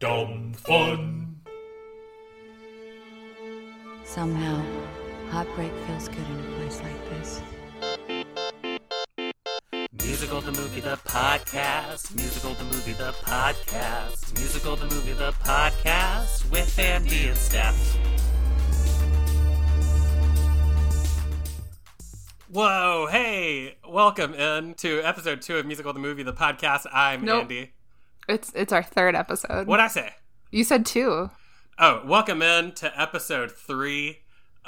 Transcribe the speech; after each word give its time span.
Dumb 0.00 0.52
fun. 0.52 1.40
Somehow, 4.04 4.62
heartbreak 5.28 5.72
feels 5.88 6.06
good 6.06 6.18
in 6.18 6.38
a 6.38 6.56
place 6.56 6.80
like 6.80 7.10
this. 7.10 7.42
Musical 10.04 10.40
the 10.40 10.52
movie 10.52 10.80
the 10.80 10.94
podcast. 10.98 12.14
Musical 12.14 12.54
the 12.54 12.62
movie 12.62 12.92
the 12.92 13.10
podcast. 13.24 14.38
Musical 14.38 14.76
the 14.76 14.84
movie 14.84 15.14
the 15.14 15.32
podcast 15.32 16.48
with 16.52 16.78
Andy 16.78 17.26
and 17.26 17.36
Steph. 17.36 17.98
Whoa, 22.48 23.08
hey, 23.10 23.78
welcome 23.88 24.32
in 24.34 24.74
to 24.74 25.00
episode 25.02 25.42
two 25.42 25.56
of 25.56 25.66
Musical 25.66 25.92
the 25.92 25.98
Movie 25.98 26.22
the 26.22 26.32
podcast. 26.32 26.86
I'm 26.92 27.24
Nope. 27.24 27.42
Andy. 27.42 27.72
It's 28.28 28.52
it's 28.54 28.74
our 28.74 28.82
third 28.82 29.14
episode. 29.14 29.66
What'd 29.66 29.82
I 29.82 29.88
say? 29.88 30.10
You 30.50 30.62
said 30.62 30.84
two. 30.84 31.30
Oh, 31.78 32.02
welcome 32.04 32.42
in 32.42 32.72
to 32.72 33.00
episode 33.00 33.50
three 33.50 34.18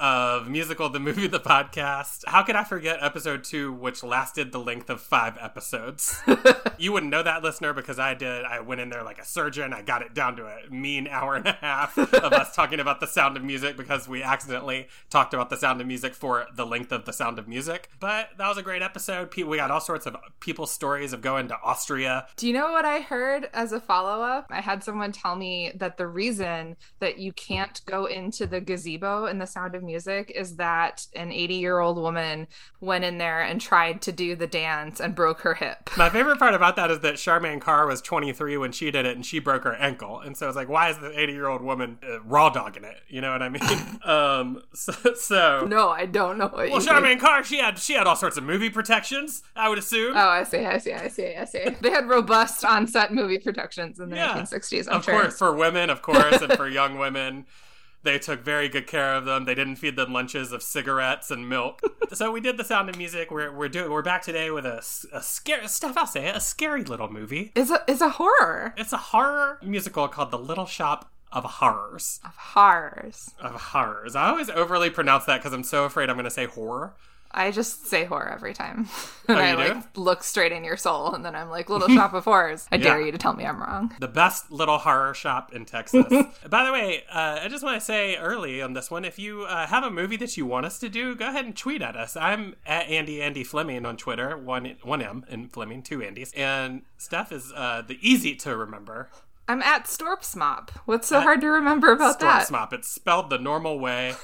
of 0.00 0.48
Musical 0.48 0.88
the 0.88 0.98
Movie 0.98 1.26
the 1.26 1.38
Podcast. 1.38 2.24
How 2.26 2.42
could 2.42 2.56
I 2.56 2.64
forget 2.64 3.02
episode 3.02 3.44
two, 3.44 3.70
which 3.70 4.02
lasted 4.02 4.50
the 4.50 4.58
length 4.58 4.88
of 4.88 5.02
five 5.02 5.36
episodes? 5.38 6.22
you 6.78 6.90
wouldn't 6.90 7.12
know 7.12 7.22
that, 7.22 7.42
listener, 7.42 7.74
because 7.74 7.98
I 7.98 8.14
did. 8.14 8.46
I 8.46 8.60
went 8.60 8.80
in 8.80 8.88
there 8.88 9.02
like 9.04 9.18
a 9.18 9.26
surgeon. 9.26 9.74
I 9.74 9.82
got 9.82 10.00
it 10.00 10.14
down 10.14 10.36
to 10.36 10.46
a 10.46 10.70
mean 10.70 11.06
hour 11.06 11.34
and 11.34 11.46
a 11.46 11.52
half 11.52 11.98
of 11.98 12.32
us 12.32 12.54
talking 12.56 12.80
about 12.80 13.00
the 13.00 13.06
sound 13.06 13.36
of 13.36 13.44
music 13.44 13.76
because 13.76 14.08
we 14.08 14.22
accidentally 14.22 14.88
talked 15.10 15.34
about 15.34 15.50
the 15.50 15.56
sound 15.58 15.82
of 15.82 15.86
music 15.86 16.14
for 16.14 16.46
the 16.56 16.64
length 16.64 16.92
of 16.92 17.04
the 17.04 17.12
sound 17.12 17.38
of 17.38 17.46
music. 17.46 17.90
But 18.00 18.30
that 18.38 18.48
was 18.48 18.56
a 18.56 18.62
great 18.62 18.82
episode. 18.82 19.34
We 19.36 19.58
got 19.58 19.70
all 19.70 19.80
sorts 19.80 20.06
of 20.06 20.16
people's 20.40 20.72
stories 20.72 21.12
of 21.12 21.20
going 21.20 21.48
to 21.48 21.58
Austria. 21.62 22.26
Do 22.36 22.46
you 22.46 22.54
know 22.54 22.72
what 22.72 22.86
I 22.86 23.00
heard 23.00 23.50
as 23.52 23.72
a 23.72 23.80
follow 23.80 24.22
up? 24.22 24.46
I 24.48 24.62
had 24.62 24.82
someone 24.82 25.12
tell 25.12 25.36
me 25.36 25.72
that 25.74 25.98
the 25.98 26.06
reason 26.06 26.78
that 27.00 27.18
you 27.18 27.34
can't 27.34 27.82
go 27.84 28.06
into 28.06 28.46
the 28.46 28.62
gazebo 28.62 29.26
in 29.26 29.36
the 29.36 29.46
sound 29.46 29.74
of 29.74 29.82
music 29.82 29.89
is 29.94 30.56
that 30.56 31.06
an 31.14 31.32
80 31.32 31.54
year 31.54 31.78
old 31.78 31.96
woman 31.96 32.46
went 32.80 33.04
in 33.04 33.18
there 33.18 33.40
and 33.40 33.60
tried 33.60 34.00
to 34.02 34.12
do 34.12 34.34
the 34.36 34.46
dance 34.46 35.00
and 35.00 35.14
broke 35.14 35.40
her 35.40 35.54
hip. 35.54 35.90
My 35.96 36.08
favorite 36.10 36.38
part 36.38 36.54
about 36.54 36.76
that 36.76 36.90
is 36.90 37.00
that 37.00 37.14
Charmian 37.16 37.60
Carr 37.60 37.86
was 37.86 38.00
23 38.00 38.56
when 38.56 38.72
she 38.72 38.90
did 38.90 39.06
it, 39.06 39.14
and 39.16 39.24
she 39.24 39.38
broke 39.38 39.64
her 39.64 39.74
ankle. 39.74 40.20
And 40.20 40.36
so 40.36 40.46
it's 40.48 40.56
like, 40.56 40.68
why 40.68 40.90
is 40.90 40.98
the 40.98 41.18
80 41.18 41.32
year 41.32 41.48
old 41.48 41.62
woman 41.62 41.98
uh, 42.02 42.20
raw 42.22 42.50
dogging 42.50 42.84
it? 42.84 42.96
You 43.08 43.20
know 43.20 43.32
what 43.32 43.42
I 43.42 43.48
mean? 43.48 44.00
um, 44.04 44.62
so, 44.74 44.92
so 45.14 45.66
No, 45.68 45.88
I 45.90 46.06
don't 46.06 46.38
know 46.38 46.44
what 46.46 46.54
well, 46.56 46.66
you 46.66 46.72
mean. 46.74 46.80
Charmian 46.86 47.18
Carr, 47.20 47.44
she 47.44 47.58
had 47.58 47.78
she 47.78 47.94
had 47.94 48.06
all 48.06 48.16
sorts 48.16 48.36
of 48.36 48.44
movie 48.44 48.70
protections. 48.70 49.42
I 49.54 49.68
would 49.68 49.78
assume. 49.78 50.12
Oh, 50.16 50.28
I 50.28 50.44
see, 50.44 50.64
I 50.64 50.78
see, 50.78 50.92
I 50.92 51.08
see, 51.08 51.34
I 51.34 51.44
see. 51.44 51.64
They 51.80 51.90
had 51.90 52.08
robust 52.08 52.64
on 52.64 52.86
set 52.86 53.12
movie 53.12 53.38
protections 53.38 54.00
in 54.00 54.10
the 54.10 54.16
Yeah. 54.16 54.34
1960s, 54.34 54.88
I'm 54.88 54.96
of 54.96 55.04
sure. 55.04 55.20
course, 55.20 55.38
for 55.38 55.54
women, 55.54 55.90
of 55.90 56.02
course, 56.02 56.40
and 56.42 56.52
for 56.54 56.68
young 56.68 56.98
women. 56.98 57.46
They 58.02 58.18
took 58.18 58.40
very 58.42 58.68
good 58.68 58.86
care 58.86 59.14
of 59.14 59.24
them. 59.26 59.44
They 59.44 59.54
didn't 59.54 59.76
feed 59.76 59.96
them 59.96 60.12
lunches 60.12 60.52
of 60.52 60.62
cigarettes 60.62 61.30
and 61.30 61.48
milk. 61.48 61.80
so 62.12 62.30
we 62.32 62.40
did 62.40 62.56
the 62.56 62.64
Sound 62.64 62.88
of 62.88 62.96
Music. 62.96 63.30
We're 63.30 63.52
we're 63.52 63.68
doing 63.68 63.90
we're 63.90 64.02
back 64.02 64.22
today 64.22 64.50
with 64.50 64.64
a, 64.64 64.78
a 65.12 65.22
scary 65.22 65.68
stuff. 65.68 65.96
I'll 65.96 66.06
say 66.06 66.26
it, 66.26 66.36
a 66.36 66.40
scary 66.40 66.82
little 66.84 67.10
movie. 67.12 67.52
It's 67.54 67.70
a, 67.70 67.82
it's 67.86 68.00
a 68.00 68.08
horror 68.10 68.74
It's 68.78 68.92
a 68.92 68.96
horror 68.98 69.58
musical 69.62 70.08
called 70.08 70.30
The 70.30 70.38
Little 70.38 70.66
Shop 70.66 71.10
of 71.32 71.44
Horrors. 71.44 72.20
of 72.24 72.34
horrors. 72.36 73.34
Of 73.40 73.54
horrors. 73.54 74.16
I 74.16 74.30
always 74.30 74.50
overly 74.50 74.90
pronounce 74.90 75.26
that 75.26 75.38
because 75.38 75.52
I'm 75.52 75.62
so 75.62 75.84
afraid 75.84 76.08
I'm 76.10 76.16
going 76.16 76.24
to 76.24 76.30
say 76.30 76.46
horror. 76.46 76.94
I 77.32 77.52
just 77.52 77.86
say 77.86 78.04
horror 78.04 78.28
every 78.28 78.54
time. 78.54 78.88
and 79.28 79.38
Oh, 79.38 79.40
I 79.40 79.52
do? 79.52 79.74
like 79.74 79.84
look 79.96 80.24
straight 80.24 80.50
in 80.52 80.64
your 80.64 80.76
soul 80.76 81.14
and 81.14 81.24
then 81.24 81.36
I'm 81.36 81.48
like, 81.48 81.70
little 81.70 81.88
shop 81.94 82.12
of 82.12 82.24
horrors. 82.24 82.66
I 82.72 82.76
dare 82.76 83.00
you 83.00 83.12
to 83.12 83.18
tell 83.18 83.32
me 83.34 83.44
I'm 83.46 83.60
wrong. 83.60 83.94
The 84.00 84.08
best 84.08 84.50
little 84.50 84.78
horror 84.78 85.14
shop 85.14 85.52
in 85.54 85.64
Texas. 85.64 86.06
By 86.48 86.64
the 86.64 86.72
way, 86.72 87.04
uh, 87.12 87.38
I 87.42 87.48
just 87.48 87.62
want 87.62 87.78
to 87.78 87.84
say 87.84 88.16
early 88.16 88.60
on 88.60 88.72
this 88.72 88.90
one, 88.90 89.04
if 89.04 89.18
you 89.18 89.42
uh, 89.42 89.66
have 89.68 89.84
a 89.84 89.90
movie 89.90 90.16
that 90.16 90.36
you 90.36 90.44
want 90.44 90.66
us 90.66 90.78
to 90.80 90.88
do, 90.88 91.14
go 91.14 91.28
ahead 91.28 91.44
and 91.44 91.56
tweet 91.56 91.82
at 91.82 91.96
us. 91.96 92.16
I'm 92.16 92.56
at 92.66 92.88
Andy 92.88 93.22
Andy 93.22 93.44
Fleming 93.44 93.86
on 93.86 93.96
Twitter, 93.96 94.36
one 94.36 94.76
one 94.82 95.00
M 95.00 95.24
in 95.28 95.48
Fleming, 95.48 95.82
two 95.82 95.98
Andys, 95.98 96.32
and 96.36 96.82
Steph 96.98 97.30
is 97.30 97.52
uh, 97.54 97.82
the 97.86 97.98
easy 98.02 98.34
to 98.36 98.56
remember. 98.56 99.08
I'm 99.48 99.62
at 99.62 99.84
Storpsmop. 99.86 100.70
What's 100.84 101.08
so 101.08 101.20
hard 101.20 101.40
to 101.40 101.48
remember 101.48 101.90
about 101.92 102.20
that? 102.20 102.46
Storpsmop. 102.48 102.72
It's 102.72 102.88
spelled 102.88 103.30
the 103.30 103.38
normal 103.38 103.78
way. 103.80 104.14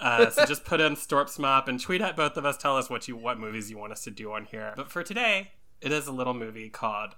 Uh, 0.00 0.30
so 0.30 0.46
just 0.46 0.64
put 0.64 0.80
in 0.80 0.94
Storpsmop 0.94 1.68
and 1.68 1.80
tweet 1.80 2.00
at 2.00 2.16
both 2.16 2.36
of 2.36 2.44
us. 2.44 2.56
Tell 2.56 2.76
us 2.76 2.88
what 2.88 3.06
you 3.06 3.16
what 3.16 3.38
movies 3.38 3.70
you 3.70 3.78
want 3.78 3.92
us 3.92 4.02
to 4.04 4.10
do 4.10 4.32
on 4.32 4.46
here. 4.46 4.72
But 4.76 4.90
for 4.90 5.02
today, 5.02 5.52
it 5.80 5.92
is 5.92 6.06
a 6.06 6.12
little 6.12 6.34
movie 6.34 6.68
called 6.68 7.14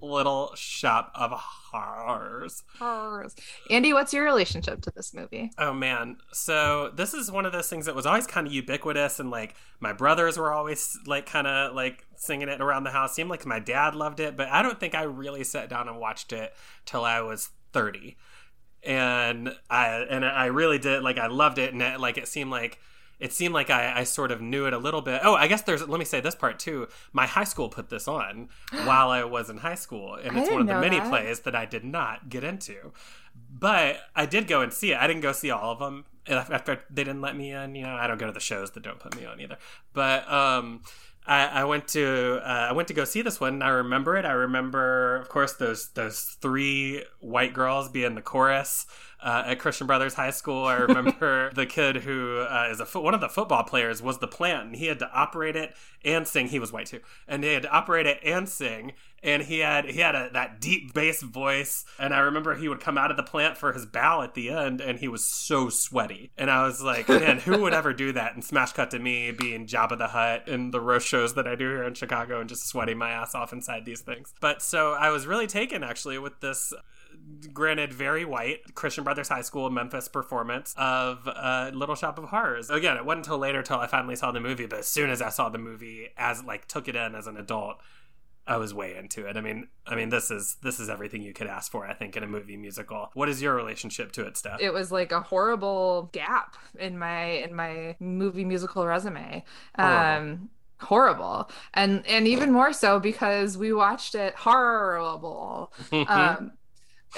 Little 0.00 0.52
Shop 0.54 1.10
of 1.14 1.32
Horrors. 1.32 2.62
Horrors. 2.78 3.34
Andy, 3.70 3.92
what's 3.92 4.12
your 4.12 4.24
relationship 4.24 4.80
to 4.82 4.92
this 4.94 5.12
movie? 5.12 5.50
Oh 5.58 5.72
man. 5.72 6.18
So 6.32 6.90
this 6.94 7.14
is 7.14 7.30
one 7.30 7.46
of 7.46 7.52
those 7.52 7.68
things 7.68 7.86
that 7.86 7.94
was 7.94 8.06
always 8.06 8.26
kind 8.26 8.46
of 8.46 8.52
ubiquitous 8.52 9.20
and 9.20 9.30
like 9.30 9.54
my 9.80 9.92
brothers 9.92 10.38
were 10.38 10.52
always 10.52 10.98
like 11.06 11.26
kind 11.26 11.46
of 11.46 11.74
like 11.74 12.06
singing 12.16 12.48
it 12.48 12.60
around 12.60 12.84
the 12.84 12.90
house. 12.90 13.14
Seemed 13.14 13.30
like 13.30 13.46
my 13.46 13.58
dad 13.58 13.94
loved 13.94 14.20
it, 14.20 14.36
but 14.36 14.48
I 14.48 14.62
don't 14.62 14.78
think 14.78 14.94
I 14.94 15.02
really 15.02 15.44
sat 15.44 15.68
down 15.68 15.88
and 15.88 15.98
watched 15.98 16.32
it 16.32 16.54
till 16.84 17.04
I 17.04 17.20
was 17.20 17.50
30. 17.72 18.16
And 18.88 19.54
I 19.68 20.06
and 20.08 20.24
I 20.24 20.46
really 20.46 20.78
did 20.78 21.02
like 21.02 21.18
I 21.18 21.26
loved 21.26 21.58
it 21.58 21.72
and 21.72 21.82
it, 21.82 22.00
like 22.00 22.16
it 22.16 22.26
seemed 22.26 22.50
like 22.50 22.80
it 23.20 23.32
seemed 23.32 23.52
like 23.52 23.68
I, 23.68 24.00
I 24.00 24.04
sort 24.04 24.30
of 24.30 24.40
knew 24.40 24.66
it 24.66 24.72
a 24.72 24.78
little 24.78 25.02
bit. 25.02 25.20
Oh, 25.24 25.34
I 25.34 25.48
guess 25.48 25.62
there's. 25.62 25.86
Let 25.86 25.98
me 25.98 26.04
say 26.04 26.20
this 26.20 26.34
part 26.34 26.58
too. 26.58 26.88
My 27.12 27.26
high 27.26 27.44
school 27.44 27.68
put 27.68 27.90
this 27.90 28.06
on 28.06 28.48
while 28.84 29.10
I 29.10 29.24
was 29.24 29.50
in 29.50 29.58
high 29.58 29.74
school, 29.74 30.14
and 30.14 30.36
I 30.36 30.40
it's 30.40 30.50
one 30.50 30.62
of 30.62 30.66
the 30.66 30.80
many 30.80 30.98
that. 30.98 31.08
plays 31.08 31.40
that 31.40 31.54
I 31.54 31.66
did 31.66 31.84
not 31.84 32.28
get 32.28 32.44
into. 32.44 32.92
But 33.50 34.00
I 34.16 34.26
did 34.26 34.46
go 34.48 34.62
and 34.62 34.72
see 34.72 34.92
it. 34.92 34.98
I 34.98 35.06
didn't 35.06 35.22
go 35.22 35.32
see 35.32 35.50
all 35.50 35.72
of 35.72 35.78
them 35.78 36.04
after 36.28 36.80
they 36.90 37.04
didn't 37.04 37.20
let 37.20 37.36
me 37.36 37.52
in. 37.52 37.74
You 37.74 37.82
know, 37.82 37.94
I 37.94 38.06
don't 38.06 38.18
go 38.18 38.26
to 38.26 38.32
the 38.32 38.40
shows 38.40 38.70
that 38.72 38.82
don't 38.82 38.98
put 38.98 39.16
me 39.16 39.24
on 39.24 39.40
either. 39.40 39.58
But 39.92 40.30
um, 40.30 40.82
I, 41.28 41.46
I 41.46 41.64
went 41.64 41.86
to 41.88 42.40
uh, 42.42 42.68
I 42.70 42.72
went 42.72 42.88
to 42.88 42.94
go 42.94 43.04
see 43.04 43.20
this 43.20 43.38
one. 43.38 43.54
And 43.54 43.64
I 43.64 43.68
remember 43.68 44.16
it. 44.16 44.24
I 44.24 44.32
remember, 44.32 45.16
of 45.16 45.28
course, 45.28 45.52
those 45.52 45.90
those 45.90 46.36
three 46.40 47.04
white 47.20 47.52
girls 47.52 47.88
being 47.90 48.14
the 48.14 48.22
chorus. 48.22 48.86
Uh, 49.20 49.42
at 49.46 49.58
Christian 49.58 49.88
Brothers 49.88 50.14
High 50.14 50.30
School, 50.30 50.64
I 50.64 50.74
remember 50.76 51.50
the 51.52 51.66
kid 51.66 51.96
who 51.96 52.38
uh, 52.38 52.68
is 52.70 52.78
a 52.78 52.86
fo- 52.86 53.00
one 53.00 53.14
of 53.14 53.20
the 53.20 53.28
football 53.28 53.64
players 53.64 54.00
was 54.00 54.18
the 54.18 54.28
plant, 54.28 54.66
and 54.66 54.76
he 54.76 54.86
had 54.86 55.00
to 55.00 55.10
operate 55.12 55.56
it 55.56 55.74
and 56.04 56.26
sing. 56.26 56.46
He 56.46 56.60
was 56.60 56.72
white 56.72 56.86
too, 56.86 57.00
and 57.26 57.42
he 57.42 57.52
had 57.52 57.64
to 57.64 57.70
operate 57.70 58.06
it 58.06 58.20
and 58.24 58.48
sing. 58.48 58.92
And 59.22 59.42
he 59.42 59.58
had 59.58 59.86
he 59.86 60.00
had 60.00 60.14
a, 60.14 60.30
that 60.32 60.60
deep 60.60 60.94
bass 60.94 61.22
voice, 61.22 61.84
and 61.98 62.14
I 62.14 62.20
remember 62.20 62.54
he 62.54 62.68
would 62.68 62.80
come 62.80 62.96
out 62.96 63.10
of 63.10 63.16
the 63.16 63.22
plant 63.22 63.56
for 63.56 63.72
his 63.72 63.86
bow 63.86 64.22
at 64.22 64.34
the 64.34 64.50
end, 64.50 64.80
and 64.80 64.98
he 64.98 65.08
was 65.08 65.24
so 65.24 65.68
sweaty. 65.68 66.30
And 66.38 66.50
I 66.50 66.64
was 66.64 66.82
like, 66.82 67.08
man, 67.08 67.38
who 67.38 67.62
would 67.62 67.74
ever 67.74 67.92
do 67.92 68.12
that? 68.12 68.34
And 68.34 68.44
smash 68.44 68.72
cut 68.72 68.90
to 68.92 68.98
me 68.98 69.32
being 69.32 69.66
Jabba 69.66 69.98
the 69.98 70.08
Hutt 70.08 70.46
in 70.46 70.70
the 70.70 70.80
roast 70.80 71.06
shows 71.06 71.34
that 71.34 71.48
I 71.48 71.54
do 71.54 71.68
here 71.68 71.84
in 71.84 71.94
Chicago, 71.94 72.40
and 72.40 72.48
just 72.48 72.68
sweating 72.68 72.98
my 72.98 73.10
ass 73.10 73.34
off 73.34 73.52
inside 73.52 73.84
these 73.84 74.00
things. 74.00 74.34
But 74.40 74.62
so 74.62 74.92
I 74.92 75.10
was 75.10 75.26
really 75.26 75.46
taken 75.46 75.82
actually 75.82 76.18
with 76.18 76.40
this 76.40 76.72
granted 77.52 77.92
very 77.92 78.24
white 78.24 78.74
christian 78.74 79.04
brothers 79.04 79.28
high 79.28 79.42
school 79.42 79.70
memphis 79.70 80.08
performance 80.08 80.74
of 80.78 81.26
uh, 81.26 81.70
little 81.74 81.94
shop 81.94 82.18
of 82.18 82.24
horrors 82.26 82.70
again 82.70 82.96
it 82.96 83.04
wasn't 83.04 83.24
until 83.24 83.38
later 83.38 83.62
till 83.62 83.78
i 83.78 83.86
finally 83.86 84.16
saw 84.16 84.30
the 84.30 84.40
movie 84.40 84.66
but 84.66 84.80
as 84.80 84.88
soon 84.88 85.10
as 85.10 85.20
i 85.20 85.28
saw 85.28 85.48
the 85.48 85.58
movie 85.58 86.08
as 86.16 86.42
like 86.44 86.66
took 86.68 86.88
it 86.88 86.96
in 86.96 87.14
as 87.14 87.26
an 87.26 87.36
adult 87.36 87.78
i 88.48 88.56
was 88.56 88.74
way 88.74 88.96
into 88.96 89.26
it 89.26 89.36
i 89.36 89.40
mean 89.40 89.68
i 89.86 89.94
mean 89.94 90.08
this 90.08 90.30
is 90.30 90.56
this 90.62 90.80
is 90.80 90.88
everything 90.88 91.22
you 91.22 91.32
could 91.32 91.46
ask 91.46 91.70
for 91.70 91.86
i 91.86 91.94
think 91.94 92.16
in 92.16 92.22
a 92.22 92.26
movie 92.26 92.56
musical 92.56 93.10
what 93.14 93.28
is 93.28 93.40
your 93.40 93.54
relationship 93.54 94.10
to 94.10 94.26
it 94.26 94.36
steph 94.36 94.60
It 94.60 94.72
was 94.72 94.90
like 94.90 95.12
a 95.12 95.20
horrible 95.20 96.10
gap 96.12 96.56
in 96.78 96.98
my 96.98 97.24
in 97.24 97.54
my 97.54 97.94
movie 98.00 98.44
musical 98.44 98.86
resume. 98.86 99.44
Horrible. 99.76 100.28
Um 100.32 100.50
horrible. 100.80 101.50
And 101.74 102.06
and 102.06 102.26
even 102.26 102.52
more 102.52 102.72
so 102.72 102.98
because 103.00 103.58
we 103.58 103.72
watched 103.72 104.14
it 104.14 104.34
horrible. 104.34 105.72
um 105.92 106.52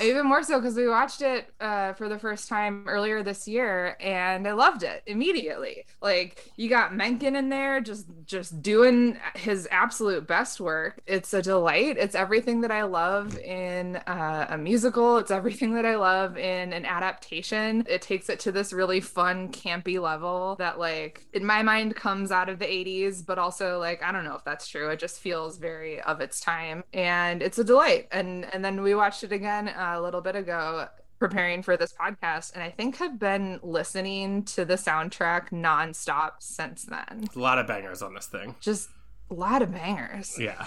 even 0.02 0.26
more 0.26 0.42
so 0.42 0.60
because 0.60 0.76
we 0.76 0.88
watched 0.88 1.22
it 1.22 1.52
uh, 1.60 1.92
for 1.94 2.08
the 2.08 2.18
first 2.18 2.48
time 2.48 2.88
earlier 2.88 3.22
this 3.22 3.48
year 3.48 3.96
and 4.00 4.46
i 4.46 4.52
loved 4.52 4.82
it 4.82 5.02
immediately. 5.06 5.84
Like 6.00 6.50
you 6.56 6.68
got 6.68 6.94
menken 6.94 7.36
in 7.36 7.48
there 7.48 7.80
just 7.80 8.06
just 8.24 8.62
doing 8.62 9.18
his 9.34 9.68
absolute 9.70 10.26
best 10.26 10.60
work. 10.60 11.00
It's 11.06 11.34
a 11.34 11.42
delight. 11.42 11.96
It's 11.98 12.14
everything 12.14 12.60
that 12.62 12.70
i 12.70 12.82
love 12.82 13.38
in 13.38 13.96
uh, 13.96 14.46
a 14.50 14.58
musical. 14.58 15.18
It's 15.18 15.30
everything 15.30 15.74
that 15.74 15.86
i 15.86 15.96
love 15.96 16.36
in 16.38 16.72
an 16.72 16.86
adaptation. 16.86 17.84
It 17.88 18.02
takes 18.02 18.28
it 18.28 18.40
to 18.40 18.52
this 18.52 18.72
really 18.72 19.00
fun 19.00 19.50
campy 19.50 20.00
level 20.00 20.56
that 20.56 20.78
like 20.78 21.26
in 21.32 21.44
my 21.44 21.62
mind 21.62 21.96
comes 21.96 22.30
out 22.30 22.48
of 22.48 22.58
the 22.58 22.66
80s 22.66 23.24
but 23.24 23.38
also 23.38 23.78
like 23.78 24.02
i 24.02 24.12
don't 24.12 24.24
know 24.24 24.34
if 24.34 24.44
that's 24.44 24.68
true. 24.68 24.90
It 24.90 24.98
just 24.98 25.20
feels 25.20 25.58
very 25.58 26.00
of 26.02 26.20
its 26.20 26.40
time 26.40 26.84
and 26.92 27.42
it's 27.42 27.58
a 27.58 27.64
delight. 27.64 28.08
And 28.12 28.46
and 28.52 28.64
then 28.64 28.82
we 28.82 28.94
watched 28.94 29.24
it 29.24 29.32
again 29.32 29.68
a 29.80 30.00
little 30.00 30.20
bit 30.20 30.36
ago 30.36 30.86
preparing 31.18 31.62
for 31.62 31.76
this 31.76 31.92
podcast 31.92 32.54
and 32.54 32.62
i 32.62 32.70
think 32.70 32.96
have 32.96 33.18
been 33.18 33.60
listening 33.62 34.42
to 34.44 34.64
the 34.64 34.74
soundtrack 34.74 35.50
nonstop 35.50 36.32
since 36.38 36.84
then 36.84 37.28
a 37.34 37.38
lot 37.38 37.58
of 37.58 37.66
bangers 37.66 38.02
on 38.02 38.14
this 38.14 38.26
thing 38.26 38.54
just 38.60 38.88
a 39.30 39.34
lot 39.34 39.60
of 39.62 39.70
bangers 39.72 40.38
yeah 40.38 40.66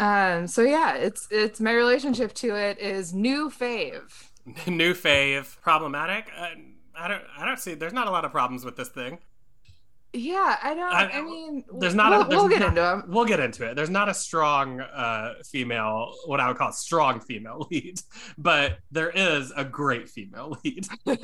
um 0.00 0.46
so 0.46 0.62
yeah 0.62 0.94
it's 0.94 1.28
it's 1.30 1.60
my 1.60 1.72
relationship 1.72 2.32
to 2.34 2.56
it 2.56 2.78
is 2.78 3.12
new 3.14 3.48
fave 3.48 4.28
New 4.66 4.94
fave. 4.94 5.60
Problematic. 5.60 6.26
Uh, 6.36 6.48
I 6.96 7.08
don't. 7.08 7.22
I 7.38 7.44
don't 7.44 7.58
see. 7.58 7.74
There's 7.74 7.92
not 7.92 8.06
a 8.06 8.10
lot 8.10 8.24
of 8.24 8.32
problems 8.32 8.64
with 8.64 8.76
this 8.76 8.88
thing. 8.88 9.18
Yeah, 10.14 10.56
I 10.62 10.74
don't. 10.74 10.92
I- 10.92 11.10
I, 11.10 11.22
mean, 11.22 11.64
There's 11.78 11.94
not. 11.94 12.10
We'll, 12.10 12.20
a, 12.20 12.28
there's 12.28 12.40
we'll 12.40 12.48
get 12.50 12.60
not- 12.60 12.68
into 12.68 12.80
them. 12.82 13.04
We'll 13.08 13.24
get 13.24 13.40
into 13.40 13.68
it. 13.70 13.76
There's 13.76 13.88
not 13.90 14.08
a 14.10 14.14
strong 14.14 14.80
uh, 14.80 15.34
female, 15.50 16.12
what 16.26 16.38
I 16.40 16.48
would 16.48 16.58
call 16.58 16.70
strong 16.72 17.20
female 17.20 17.66
lead, 17.70 18.00
but 18.36 18.78
there 18.90 19.10
is 19.10 19.52
a 19.56 19.64
great 19.64 20.08
female 20.10 20.58
lead. 20.64 20.86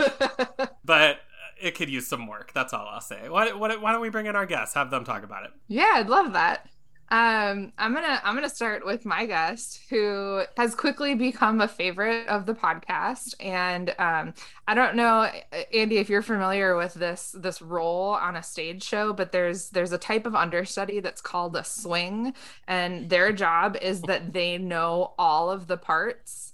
But 0.84 1.18
it 1.60 1.74
could 1.74 1.90
use 1.90 2.06
some 2.06 2.26
work. 2.26 2.52
That's 2.54 2.72
all 2.72 2.86
I'll 2.88 3.00
say. 3.02 3.28
Why, 3.28 3.52
why, 3.52 3.76
why 3.76 3.92
don't 3.92 4.00
we 4.00 4.08
bring 4.08 4.24
in 4.24 4.34
our 4.36 4.46
guests? 4.46 4.74
Have 4.74 4.90
them 4.90 5.04
talk 5.04 5.22
about 5.22 5.44
it. 5.44 5.50
Yeah, 5.66 5.90
I'd 5.94 6.08
love 6.08 6.32
that. 6.32 6.66
Um, 7.10 7.72
I'm 7.78 7.94
gonna 7.94 8.20
I'm 8.22 8.34
gonna 8.34 8.50
start 8.50 8.84
with 8.84 9.06
my 9.06 9.24
guest, 9.24 9.80
who 9.88 10.42
has 10.58 10.74
quickly 10.74 11.14
become 11.14 11.60
a 11.62 11.68
favorite 11.68 12.26
of 12.28 12.44
the 12.44 12.54
podcast. 12.54 13.34
And 13.40 13.94
um, 13.98 14.34
I 14.66 14.74
don't 14.74 14.94
know, 14.94 15.30
Andy, 15.72 15.96
if 15.96 16.10
you're 16.10 16.20
familiar 16.20 16.76
with 16.76 16.92
this 16.94 17.34
this 17.38 17.62
role 17.62 18.10
on 18.10 18.36
a 18.36 18.42
stage 18.42 18.82
show, 18.84 19.14
but 19.14 19.32
there's 19.32 19.70
there's 19.70 19.92
a 19.92 19.98
type 19.98 20.26
of 20.26 20.34
understudy 20.34 21.00
that's 21.00 21.22
called 21.22 21.56
a 21.56 21.64
swing, 21.64 22.34
and 22.66 23.08
their 23.08 23.32
job 23.32 23.76
is 23.80 24.02
that 24.02 24.34
they 24.34 24.58
know 24.58 25.14
all 25.18 25.50
of 25.50 25.66
the 25.66 25.78
parts 25.78 26.52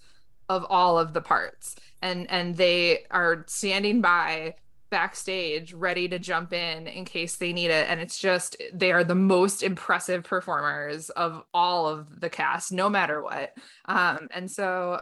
of 0.48 0.64
all 0.70 0.98
of 0.98 1.14
the 1.14 1.20
parts, 1.20 1.74
and 2.00 2.30
and 2.30 2.56
they 2.56 3.06
are 3.10 3.44
standing 3.48 4.00
by 4.00 4.54
backstage 4.94 5.72
ready 5.72 6.06
to 6.06 6.20
jump 6.20 6.52
in 6.52 6.86
in 6.86 7.04
case 7.04 7.34
they 7.34 7.52
need 7.52 7.68
it 7.68 7.84
and 7.90 8.00
it's 8.00 8.16
just 8.16 8.56
they 8.72 8.92
are 8.92 9.02
the 9.02 9.12
most 9.12 9.60
impressive 9.64 10.22
performers 10.22 11.10
of 11.10 11.42
all 11.52 11.88
of 11.88 12.20
the 12.20 12.30
cast 12.30 12.70
no 12.70 12.88
matter 12.88 13.20
what 13.20 13.54
um 13.86 14.28
and 14.30 14.48
so 14.48 15.00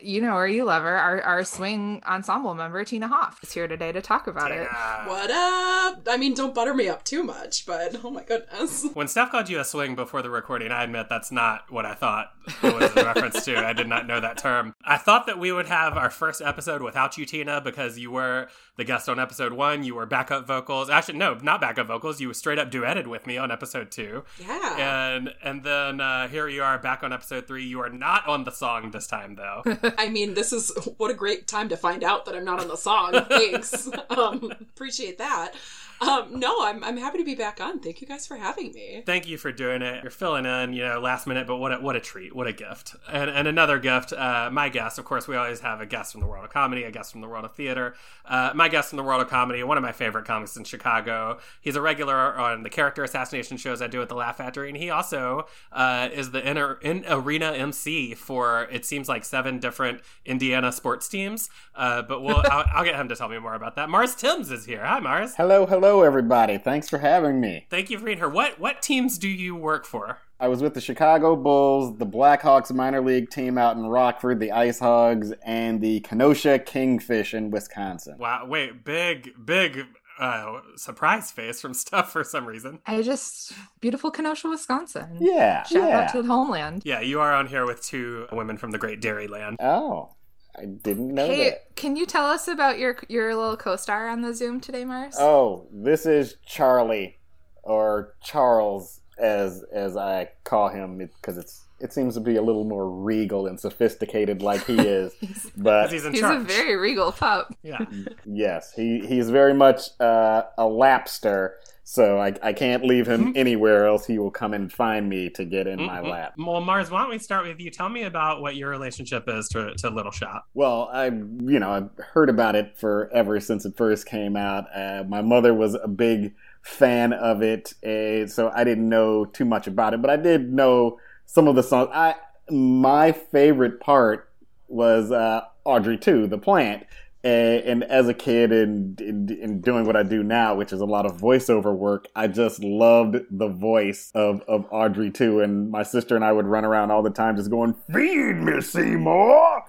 you 0.00 0.20
know 0.20 0.34
or 0.34 0.48
you 0.48 0.64
lover 0.64 0.96
our, 0.96 1.22
our 1.22 1.44
swing 1.44 2.02
ensemble 2.08 2.54
member 2.54 2.82
tina 2.82 3.06
hoff 3.06 3.38
is 3.44 3.52
here 3.52 3.68
today 3.68 3.92
to 3.92 4.02
talk 4.02 4.26
about 4.26 4.50
it 4.50 4.66
What 5.06 5.30
up? 5.30 6.08
I 6.08 6.16
mean, 6.16 6.34
don't 6.34 6.54
butter 6.54 6.74
me 6.74 6.88
up 6.88 7.04
too 7.04 7.22
much, 7.22 7.66
but 7.66 7.96
oh 8.02 8.10
my 8.10 8.22
goodness. 8.22 8.86
When 8.94 9.08
Steph 9.08 9.30
called 9.30 9.48
you 9.48 9.60
a 9.60 9.64
swing 9.64 9.94
before 9.94 10.22
the 10.22 10.30
recording, 10.30 10.72
I 10.72 10.84
admit 10.84 11.06
that's 11.10 11.30
not 11.30 11.70
what 11.70 11.84
I 11.84 11.94
thought 11.94 12.30
it 12.62 12.74
was 12.74 12.90
a 12.96 13.04
reference 13.04 13.44
to. 13.44 13.56
I 13.58 13.72
did 13.72 13.88
not 13.88 14.06
know 14.06 14.20
that 14.20 14.38
term. 14.38 14.74
I 14.84 14.96
thought 14.96 15.26
that 15.26 15.38
we 15.38 15.52
would 15.52 15.66
have 15.66 15.96
our 15.96 16.10
first 16.10 16.40
episode 16.40 16.80
without 16.80 17.18
you, 17.18 17.26
Tina, 17.26 17.60
because 17.60 17.98
you 17.98 18.10
were 18.10 18.48
the 18.76 18.84
guest 18.84 19.08
on 19.08 19.18
episode 19.20 19.52
one. 19.52 19.84
You 19.84 19.94
were 19.94 20.06
backup 20.06 20.46
vocals. 20.46 20.90
Actually, 20.90 21.18
no, 21.18 21.34
not 21.34 21.60
backup 21.60 21.86
vocals. 21.86 22.20
You 22.20 22.28
were 22.28 22.34
straight 22.34 22.58
up 22.58 22.70
duetted 22.70 23.06
with 23.06 23.26
me 23.26 23.38
on 23.38 23.50
episode 23.50 23.90
two. 23.90 24.24
Yeah. 24.40 25.14
And 25.14 25.34
and 25.42 25.62
then 25.62 26.00
uh, 26.00 26.28
here 26.28 26.48
you 26.48 26.62
are 26.62 26.78
back 26.78 27.02
on 27.02 27.12
episode 27.12 27.46
three. 27.46 27.64
You 27.64 27.80
are 27.80 27.90
not 27.90 28.26
on 28.26 28.44
the 28.44 28.50
song 28.50 28.90
this 28.90 29.06
time, 29.06 29.36
though. 29.36 29.62
I 29.98 30.08
mean, 30.08 30.34
this 30.34 30.52
is 30.52 30.72
what 30.96 31.10
a 31.10 31.14
great 31.14 31.46
time 31.46 31.68
to 31.68 31.76
find 31.76 32.02
out 32.02 32.24
that 32.26 32.34
I'm 32.34 32.44
not 32.44 32.60
on 32.60 32.68
the 32.68 32.76
song. 32.76 33.12
Thanks. 33.28 33.88
um, 34.10 34.52
appreciate 34.60 35.18
that. 35.18 35.54
Um, 36.00 36.38
no, 36.38 36.64
I'm, 36.64 36.82
I'm 36.84 36.96
happy 36.96 37.18
to 37.18 37.24
be 37.24 37.34
back 37.34 37.60
on. 37.60 37.80
Thank 37.80 38.00
you 38.00 38.06
guys 38.06 38.26
for 38.26 38.36
having 38.36 38.72
me. 38.72 39.02
Thank 39.06 39.28
you 39.28 39.38
for 39.38 39.52
doing 39.52 39.82
it. 39.82 40.02
You're 40.02 40.10
filling 40.10 40.46
in, 40.46 40.72
you 40.72 40.84
know, 40.84 41.00
last 41.00 41.26
minute, 41.26 41.46
but 41.46 41.56
what 41.56 41.72
a, 41.72 41.76
what 41.76 41.96
a 41.96 42.00
treat. 42.00 42.34
What 42.34 42.46
a 42.46 42.52
gift. 42.52 42.94
And, 43.10 43.30
and 43.30 43.48
another 43.48 43.78
gift, 43.78 44.12
uh, 44.12 44.50
my 44.52 44.68
guest, 44.68 44.98
of 44.98 45.04
course, 45.04 45.28
we 45.28 45.36
always 45.36 45.60
have 45.60 45.80
a 45.80 45.86
guest 45.86 46.12
from 46.12 46.20
the 46.20 46.26
world 46.26 46.44
of 46.44 46.50
comedy, 46.50 46.84
a 46.84 46.90
guest 46.90 47.12
from 47.12 47.20
the 47.20 47.28
world 47.28 47.44
of 47.44 47.52
theater. 47.52 47.94
Uh, 48.24 48.52
my 48.54 48.68
guest 48.68 48.90
from 48.90 48.96
the 48.96 49.02
world 49.02 49.22
of 49.22 49.28
comedy, 49.28 49.62
one 49.62 49.76
of 49.76 49.82
my 49.82 49.92
favorite 49.92 50.24
comics 50.24 50.56
in 50.56 50.64
Chicago. 50.64 51.38
He's 51.60 51.76
a 51.76 51.80
regular 51.80 52.36
on 52.38 52.62
the 52.62 52.70
character 52.70 53.04
assassination 53.04 53.56
shows 53.56 53.80
I 53.80 53.86
do 53.86 54.02
at 54.02 54.08
the 54.08 54.14
Laugh 54.14 54.38
Factory, 54.38 54.68
and 54.68 54.76
he 54.76 54.90
also 54.90 55.46
uh, 55.72 56.08
is 56.12 56.30
the 56.30 56.48
in, 56.48 56.56
in 56.82 57.04
arena 57.08 57.52
MC 57.52 58.14
for, 58.14 58.68
it 58.70 58.84
seems 58.84 59.08
like, 59.08 59.24
seven 59.24 59.58
different 59.58 60.00
Indiana 60.24 60.72
sports 60.72 61.08
teams. 61.08 61.50
Uh, 61.74 62.02
but 62.02 62.22
we'll, 62.22 62.42
I'll, 62.50 62.64
I'll 62.74 62.84
get 62.84 62.96
him 62.96 63.08
to 63.08 63.16
tell 63.16 63.28
me 63.28 63.38
more 63.38 63.54
about 63.54 63.76
that. 63.76 63.88
Marz 63.88 64.16
Timms 64.16 64.50
is 64.50 64.64
here. 64.64 64.84
Hi, 64.84 65.00
Marz. 65.00 65.34
Hello, 65.36 65.66
hello, 65.66 65.83
everybody. 65.84 66.58
Thanks 66.58 66.88
for 66.88 66.98
having 66.98 67.40
me. 67.40 67.66
Thank 67.70 67.90
you 67.90 67.98
for 67.98 68.04
being 68.04 68.18
here. 68.18 68.28
What, 68.28 68.58
what 68.58 68.80
teams 68.82 69.18
do 69.18 69.28
you 69.28 69.54
work 69.54 69.84
for? 69.84 70.18
I 70.40 70.48
was 70.48 70.62
with 70.62 70.74
the 70.74 70.80
Chicago 70.80 71.36
Bulls, 71.36 71.98
the 71.98 72.06
Blackhawks 72.06 72.72
minor 72.72 73.00
league 73.00 73.30
team 73.30 73.56
out 73.58 73.76
in 73.76 73.86
Rockford, 73.86 74.40
the 74.40 74.52
Ice 74.52 74.78
Hogs, 74.78 75.32
and 75.44 75.80
the 75.80 76.00
Kenosha 76.00 76.58
Kingfish 76.58 77.34
in 77.34 77.50
Wisconsin. 77.50 78.16
Wow, 78.18 78.46
wait, 78.46 78.84
big, 78.84 79.32
big 79.44 79.84
uh, 80.18 80.60
surprise 80.76 81.30
face 81.30 81.60
from 81.60 81.74
stuff 81.84 82.12
for 82.12 82.22
some 82.24 82.46
reason. 82.46 82.78
i 82.86 83.02
just 83.02 83.52
beautiful 83.80 84.12
kenosha 84.12 84.48
wisconsin 84.48 85.18
Yeah, 85.20 85.64
shout 85.64 85.88
yeah. 85.88 86.00
out 86.02 86.12
to 86.12 86.22
the 86.22 86.28
homeland 86.28 86.82
Yeah, 86.84 87.00
you 87.00 87.20
are 87.20 87.34
on 87.34 87.48
here 87.48 87.66
with 87.66 87.82
two 87.82 88.26
women 88.30 88.56
from 88.56 88.70
the 88.70 88.78
great 88.78 89.00
Dairyland. 89.00 89.56
Oh, 89.60 90.10
I 90.56 90.66
didn't 90.66 91.08
know 91.14 91.26
hey 91.26 91.50
that. 91.50 91.74
can 91.76 91.96
you 91.96 92.06
tell 92.06 92.26
us 92.26 92.46
about 92.48 92.78
your 92.78 92.96
your 93.08 93.34
little 93.34 93.56
co-star 93.56 94.08
on 94.08 94.20
the 94.22 94.32
zoom 94.34 94.60
today 94.60 94.84
marz 94.84 95.14
Oh, 95.18 95.66
this 95.72 96.06
is 96.06 96.36
Charlie, 96.46 97.18
or 97.62 98.14
Charles, 98.22 99.00
as 99.18 99.64
as 99.72 99.96
I 99.96 100.30
call 100.44 100.68
him, 100.68 100.98
because 100.98 101.38
it's 101.38 101.62
it 101.80 101.92
seems 101.92 102.14
to 102.14 102.20
be 102.20 102.36
a 102.36 102.42
little 102.42 102.64
more 102.64 102.88
regal 102.88 103.46
and 103.48 103.58
sophisticated, 103.58 104.42
like 104.42 104.64
he 104.64 104.78
is. 104.78 105.12
he's, 105.14 105.50
But 105.56 105.90
he's 105.92 106.04
in 106.04 106.12
he's 106.12 106.22
a 106.22 106.26
charge. 106.26 106.46
very 106.46 106.76
regal 106.76 107.10
pup 107.12 107.52
yeah. 107.62 107.84
Yes, 108.24 108.72
he 108.74 109.04
he's 109.06 109.30
very 109.30 109.54
much 109.54 109.88
uh, 110.00 110.42
a 110.56 110.62
lapster, 110.64 111.54
so 111.86 112.18
I, 112.18 112.32
I 112.42 112.52
can't 112.54 112.82
leave 112.84 113.06
him 113.06 113.32
anywhere 113.36 113.86
else. 113.86 114.06
He 114.06 114.18
will 114.18 114.30
come 114.30 114.54
and 114.54 114.72
find 114.72 115.08
me 115.08 115.28
to 115.30 115.44
get 115.44 115.66
in 115.66 115.82
my 115.82 116.00
Mhm. 116.00 116.10
lap. 116.10 116.34
Well, 116.38 116.62
Marz, 116.62 116.90
why 116.90 117.02
don't 117.02 117.10
we 117.10 117.18
start 117.18 117.46
with 117.46 117.60
you? 117.60 117.70
Tell 117.70 117.90
me 117.90 118.04
about 118.04 118.40
what 118.40 118.56
your 118.56 118.70
relationship 118.70 119.24
is 119.28 119.48
to, 119.50 119.74
to 119.74 119.90
Little 119.90 120.10
Shop. 120.10 120.46
Well, 120.54 120.88
I 120.92 121.06
you 121.06 121.58
know 121.60 121.70
I've 121.70 121.90
heard 122.12 122.30
about 122.30 122.56
it 122.56 122.76
forever 122.78 123.38
since 123.38 123.64
it 123.66 123.76
first 123.76 124.06
came 124.06 124.34
out. 124.34 124.64
Uh, 124.74 125.04
my 125.06 125.20
mother 125.22 125.52
was 125.52 125.74
a 125.74 125.86
big 125.88 126.34
fan 126.62 127.12
of 127.12 127.42
it, 127.42 127.74
uh, 127.84 128.26
so 128.26 128.50
I 128.54 128.64
didn't 128.64 128.88
know 128.88 129.26
too 129.26 129.44
much 129.44 129.66
about 129.66 129.92
it, 129.92 130.00
but 130.00 130.10
I 130.10 130.16
did 130.16 130.50
know 130.52 130.98
some 131.26 131.46
of 131.48 131.54
the 131.54 131.62
songs. 131.62 131.90
I 131.92 132.14
my 132.50 133.12
favorite 133.12 133.80
part 133.80 134.30
was 134.68 135.12
uh, 135.12 135.42
Audrey 135.64 135.98
two, 135.98 136.26
the 136.26 136.38
plant. 136.38 136.86
Uh, 137.24 137.62
and 137.64 137.84
as 137.84 138.06
a 138.06 138.12
kid 138.12 138.52
and 138.52 139.00
in, 139.00 139.30
in 139.40 139.60
doing 139.62 139.86
what 139.86 139.96
I 139.96 140.02
do 140.02 140.22
now, 140.22 140.54
which 140.54 140.74
is 140.74 140.80
a 140.82 140.84
lot 140.84 141.06
of 141.06 141.16
voiceover 141.16 141.74
work, 141.74 142.06
I 142.14 142.26
just 142.26 142.62
loved 142.62 143.16
the 143.30 143.48
voice 143.48 144.10
of, 144.14 144.42
of 144.42 144.66
Audrey 144.70 145.10
2. 145.10 145.40
And 145.40 145.70
my 145.70 145.84
sister 145.84 146.16
and 146.16 146.24
I 146.24 146.32
would 146.32 146.44
run 146.44 146.66
around 146.66 146.90
all 146.90 147.02
the 147.02 147.08
time 147.08 147.36
just 147.36 147.48
going, 147.48 147.74
Feed 147.90 148.36
me, 148.36 148.60
Seymour! 148.60 149.64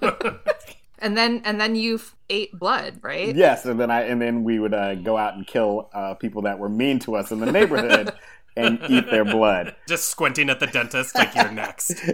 and 1.00 1.16
then 1.16 1.40
and 1.44 1.60
then 1.60 1.74
you 1.74 2.00
ate 2.28 2.56
blood 2.58 2.98
right 3.02 3.34
Yes, 3.34 3.64
and 3.64 3.80
then 3.80 3.90
I 3.90 4.02
and 4.02 4.20
then 4.20 4.44
we 4.44 4.58
would 4.58 4.74
uh, 4.74 4.94
go 4.96 5.16
out 5.16 5.34
and 5.34 5.46
kill 5.46 5.88
uh, 5.92 6.14
people 6.14 6.42
that 6.42 6.58
were 6.58 6.68
mean 6.68 6.98
to 7.00 7.16
us 7.16 7.30
in 7.30 7.40
the 7.40 7.50
neighborhood 7.50 8.12
and 8.56 8.80
eat 8.88 9.10
their 9.10 9.24
blood. 9.24 9.76
Just 9.88 10.08
squinting 10.08 10.50
at 10.50 10.60
the 10.60 10.66
dentist 10.66 11.14
like 11.14 11.34
you're 11.34 11.50
next. 11.50 11.94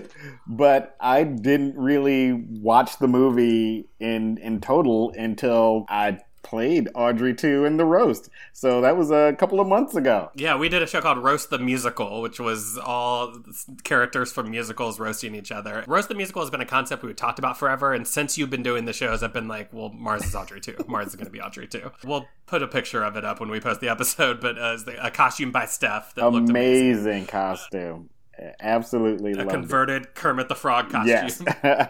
But 0.49 0.97
I 1.01 1.25
didn't 1.25 1.77
really 1.77 2.33
watch 2.33 2.99
the 2.99 3.09
movie 3.09 3.89
in 3.99 4.39
in 4.39 4.61
total 4.61 5.13
until 5.17 5.87
I 5.89 6.19
played 6.47 6.89
Audrey 6.95 7.35
2 7.35 7.65
in 7.65 7.77
the 7.77 7.85
roast. 7.85 8.31
So 8.53 8.81
that 8.83 8.97
was 8.97 9.11
a 9.11 9.35
couple 9.37 9.59
of 9.59 9.67
months 9.67 9.97
ago. 9.97 10.31
Yeah, 10.37 10.57
we 10.57 10.69
did 10.69 10.81
a 10.81 10.87
show 10.87 11.01
called 11.01 11.19
Roast 11.19 11.51
the 11.51 11.59
Musical, 11.59 12.23
which 12.23 12.39
was 12.39 12.79
all 12.79 13.35
characters 13.83 14.33
from 14.33 14.51
musicals 14.51 15.01
roasting 15.01 15.35
each 15.35 15.51
other. 15.51 15.83
Roast 15.89 16.09
the 16.09 16.15
Musical 16.15 16.43
has 16.43 16.51
been 16.51 16.61
a 16.61 16.67
concept 16.67 17.03
we've 17.03 17.17
talked 17.17 17.41
about 17.41 17.59
forever, 17.59 17.93
and 17.93 18.07
since 18.07 18.39
you've 18.39 18.51
been 18.51 18.63
doing 18.63 18.85
the 18.85 18.93
shows, 18.93 19.25
I've 19.25 19.33
been 19.33 19.49
like, 19.49 19.73
well, 19.73 19.91
Marz 19.91 20.25
is 20.25 20.35
Audrey 20.37 20.61
2. 20.61 20.73
Marz 20.89 21.09
is 21.09 21.17
going 21.17 21.27
to 21.27 21.33
be 21.33 21.41
Audrey 21.41 21.67
2. 21.67 21.91
We'll 22.05 22.27
put 22.47 22.63
a 22.63 22.69
picture 22.69 23.03
of 23.03 23.17
it 23.17 23.25
up 23.25 23.41
when 23.41 23.51
we 23.51 23.59
post 23.59 23.81
the 23.81 23.89
episode, 23.89 24.41
but 24.47 24.57
uh, 24.57 24.77
the- 24.77 25.05
a 25.05 25.11
costume 25.11 25.51
by 25.51 25.67
Steph 25.67 26.15
that 26.15 26.31
looked 26.31 26.49
amazing. 26.49 26.93
Amazing 26.93 27.27
costume. 27.27 28.11
Absolutely 28.61 29.33
A 29.33 29.47
converted 29.47 30.15
Kermit 30.15 30.49
the 30.49 30.55
Frog 30.55 30.91
costume. 30.91 31.47
Yes. 31.65 31.89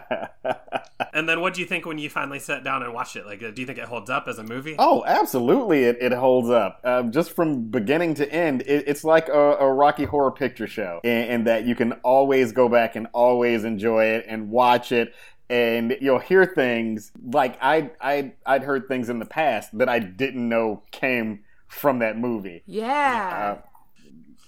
And 1.17 1.27
then 1.27 1.41
what 1.41 1.55
do 1.55 1.61
you 1.61 1.67
think 1.67 1.87
when 1.87 1.97
you 1.97 2.11
finally 2.11 2.37
sat 2.37 2.63
down 2.63 2.83
and 2.83 2.93
watched 2.93 3.15
it? 3.15 3.25
Like, 3.25 3.41
uh, 3.41 3.49
do 3.49 3.59
you 3.59 3.65
think 3.65 3.79
it 3.79 3.85
holds 3.85 4.07
up 4.07 4.27
as 4.27 4.37
a 4.37 4.43
movie? 4.43 4.75
Oh, 4.77 5.03
absolutely, 5.03 5.85
it, 5.85 5.97
it 5.99 6.11
holds 6.11 6.47
up. 6.47 6.79
Um, 6.83 7.11
just 7.11 7.31
from 7.31 7.71
beginning 7.71 8.13
to 8.15 8.31
end, 8.31 8.61
it, 8.67 8.83
it's 8.85 9.03
like 9.03 9.27
a, 9.27 9.55
a 9.55 9.73
Rocky 9.73 10.03
Horror 10.03 10.29
Picture 10.29 10.67
Show, 10.67 11.01
in, 11.03 11.23
in 11.23 11.43
that 11.45 11.65
you 11.65 11.73
can 11.73 11.93
always 12.03 12.51
go 12.51 12.69
back 12.69 12.95
and 12.95 13.07
always 13.13 13.63
enjoy 13.63 14.05
it 14.05 14.25
and 14.27 14.51
watch 14.51 14.91
it, 14.91 15.15
and 15.49 15.97
you'll 15.99 16.19
hear 16.19 16.45
things 16.45 17.11
like 17.23 17.57
I 17.63 17.89
I 17.99 18.33
I'd 18.45 18.61
heard 18.61 18.87
things 18.87 19.09
in 19.09 19.17
the 19.17 19.25
past 19.25 19.75
that 19.79 19.89
I 19.89 19.97
didn't 19.97 20.47
know 20.47 20.83
came 20.91 21.39
from 21.67 21.97
that 21.99 22.15
movie, 22.15 22.61
yeah 22.67 23.57
uh, 23.57 23.66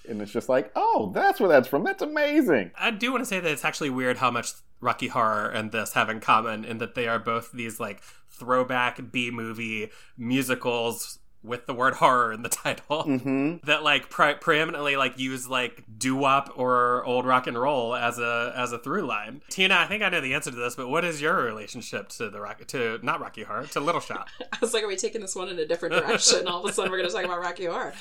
and 0.10 0.22
it's 0.22 0.32
just 0.32 0.50
like, 0.50 0.72
oh, 0.76 1.12
that's 1.14 1.40
where 1.40 1.50
that's 1.50 1.68
from. 1.68 1.84
That's 1.84 2.02
amazing. 2.02 2.72
I 2.78 2.92
do 2.92 3.12
want 3.12 3.22
to 3.22 3.26
say 3.30 3.40
that 3.40 3.52
it's 3.52 3.66
actually 3.66 3.90
weird 3.90 4.18
how 4.18 4.32
much 4.32 4.54
Rocky 4.82 5.08
Horror 5.08 5.50
and 5.50 5.72
this 5.72 5.94
have 5.94 6.10
in 6.10 6.20
common 6.20 6.66
in 6.66 6.78
that 6.80 6.96
they 6.96 7.08
are 7.08 7.20
both 7.20 7.52
these 7.52 7.80
like 7.80 8.02
throwback 8.30 9.12
B 9.12 9.32
movie 9.32 9.90
musicals 10.18 11.19
with 11.42 11.66
the 11.68 11.74
word 11.74 11.96
horror 11.96 12.34
in 12.34 12.42
the 12.44 12.50
title 12.50 13.04
hmm 13.04 13.56
that 13.64 13.84
like 13.84 14.10
pre- 14.10 14.34
preeminently 14.36 14.96
like 14.98 15.18
use 15.18 15.48
like 15.48 15.84
doo-wop 15.98 16.52
or 16.56 17.04
old 17.06 17.26
rock 17.26 17.48
and 17.48 17.58
roll 17.58 17.96
as 17.96 18.20
a 18.20 18.54
as 18.56 18.72
a 18.72 18.80
through 18.80 19.06
line. 19.06 19.42
Tina, 19.50 19.76
I 19.76 19.86
think 19.86 20.04
I 20.04 20.10
know 20.10 20.22
the 20.22 20.34
answer 20.34 20.52
to 20.52 20.58
this, 20.58 20.76
but 20.76 20.90
what 20.90 21.06
is 21.06 21.22
your 21.22 21.36
relationship 21.44 22.10
to 22.10 22.30
the 22.30 22.42
rock 22.42 22.66
to 22.68 23.00
not 23.02 23.20
Rocky 23.22 23.44
Horror 23.44 23.68
to 23.68 23.80
Little 23.80 24.02
Shop? 24.02 24.28
I 24.54 24.58
was 24.60 24.74
like, 24.74 24.84
are 24.84 24.88
we 24.88 24.96
taking 24.96 25.22
this 25.22 25.36
one 25.36 25.50
in 25.50 25.60
a 25.60 25.66
different 25.66 25.96
direction? 25.96 26.48
All 26.48 26.64
of 26.64 26.70
a 26.70 26.74
sudden, 26.74 26.92
we're 26.92 26.98
going 26.98 27.10
to 27.10 27.16
talk 27.16 27.26
about 27.26 27.40
Rocky 27.40 27.66
Horror. 27.66 27.94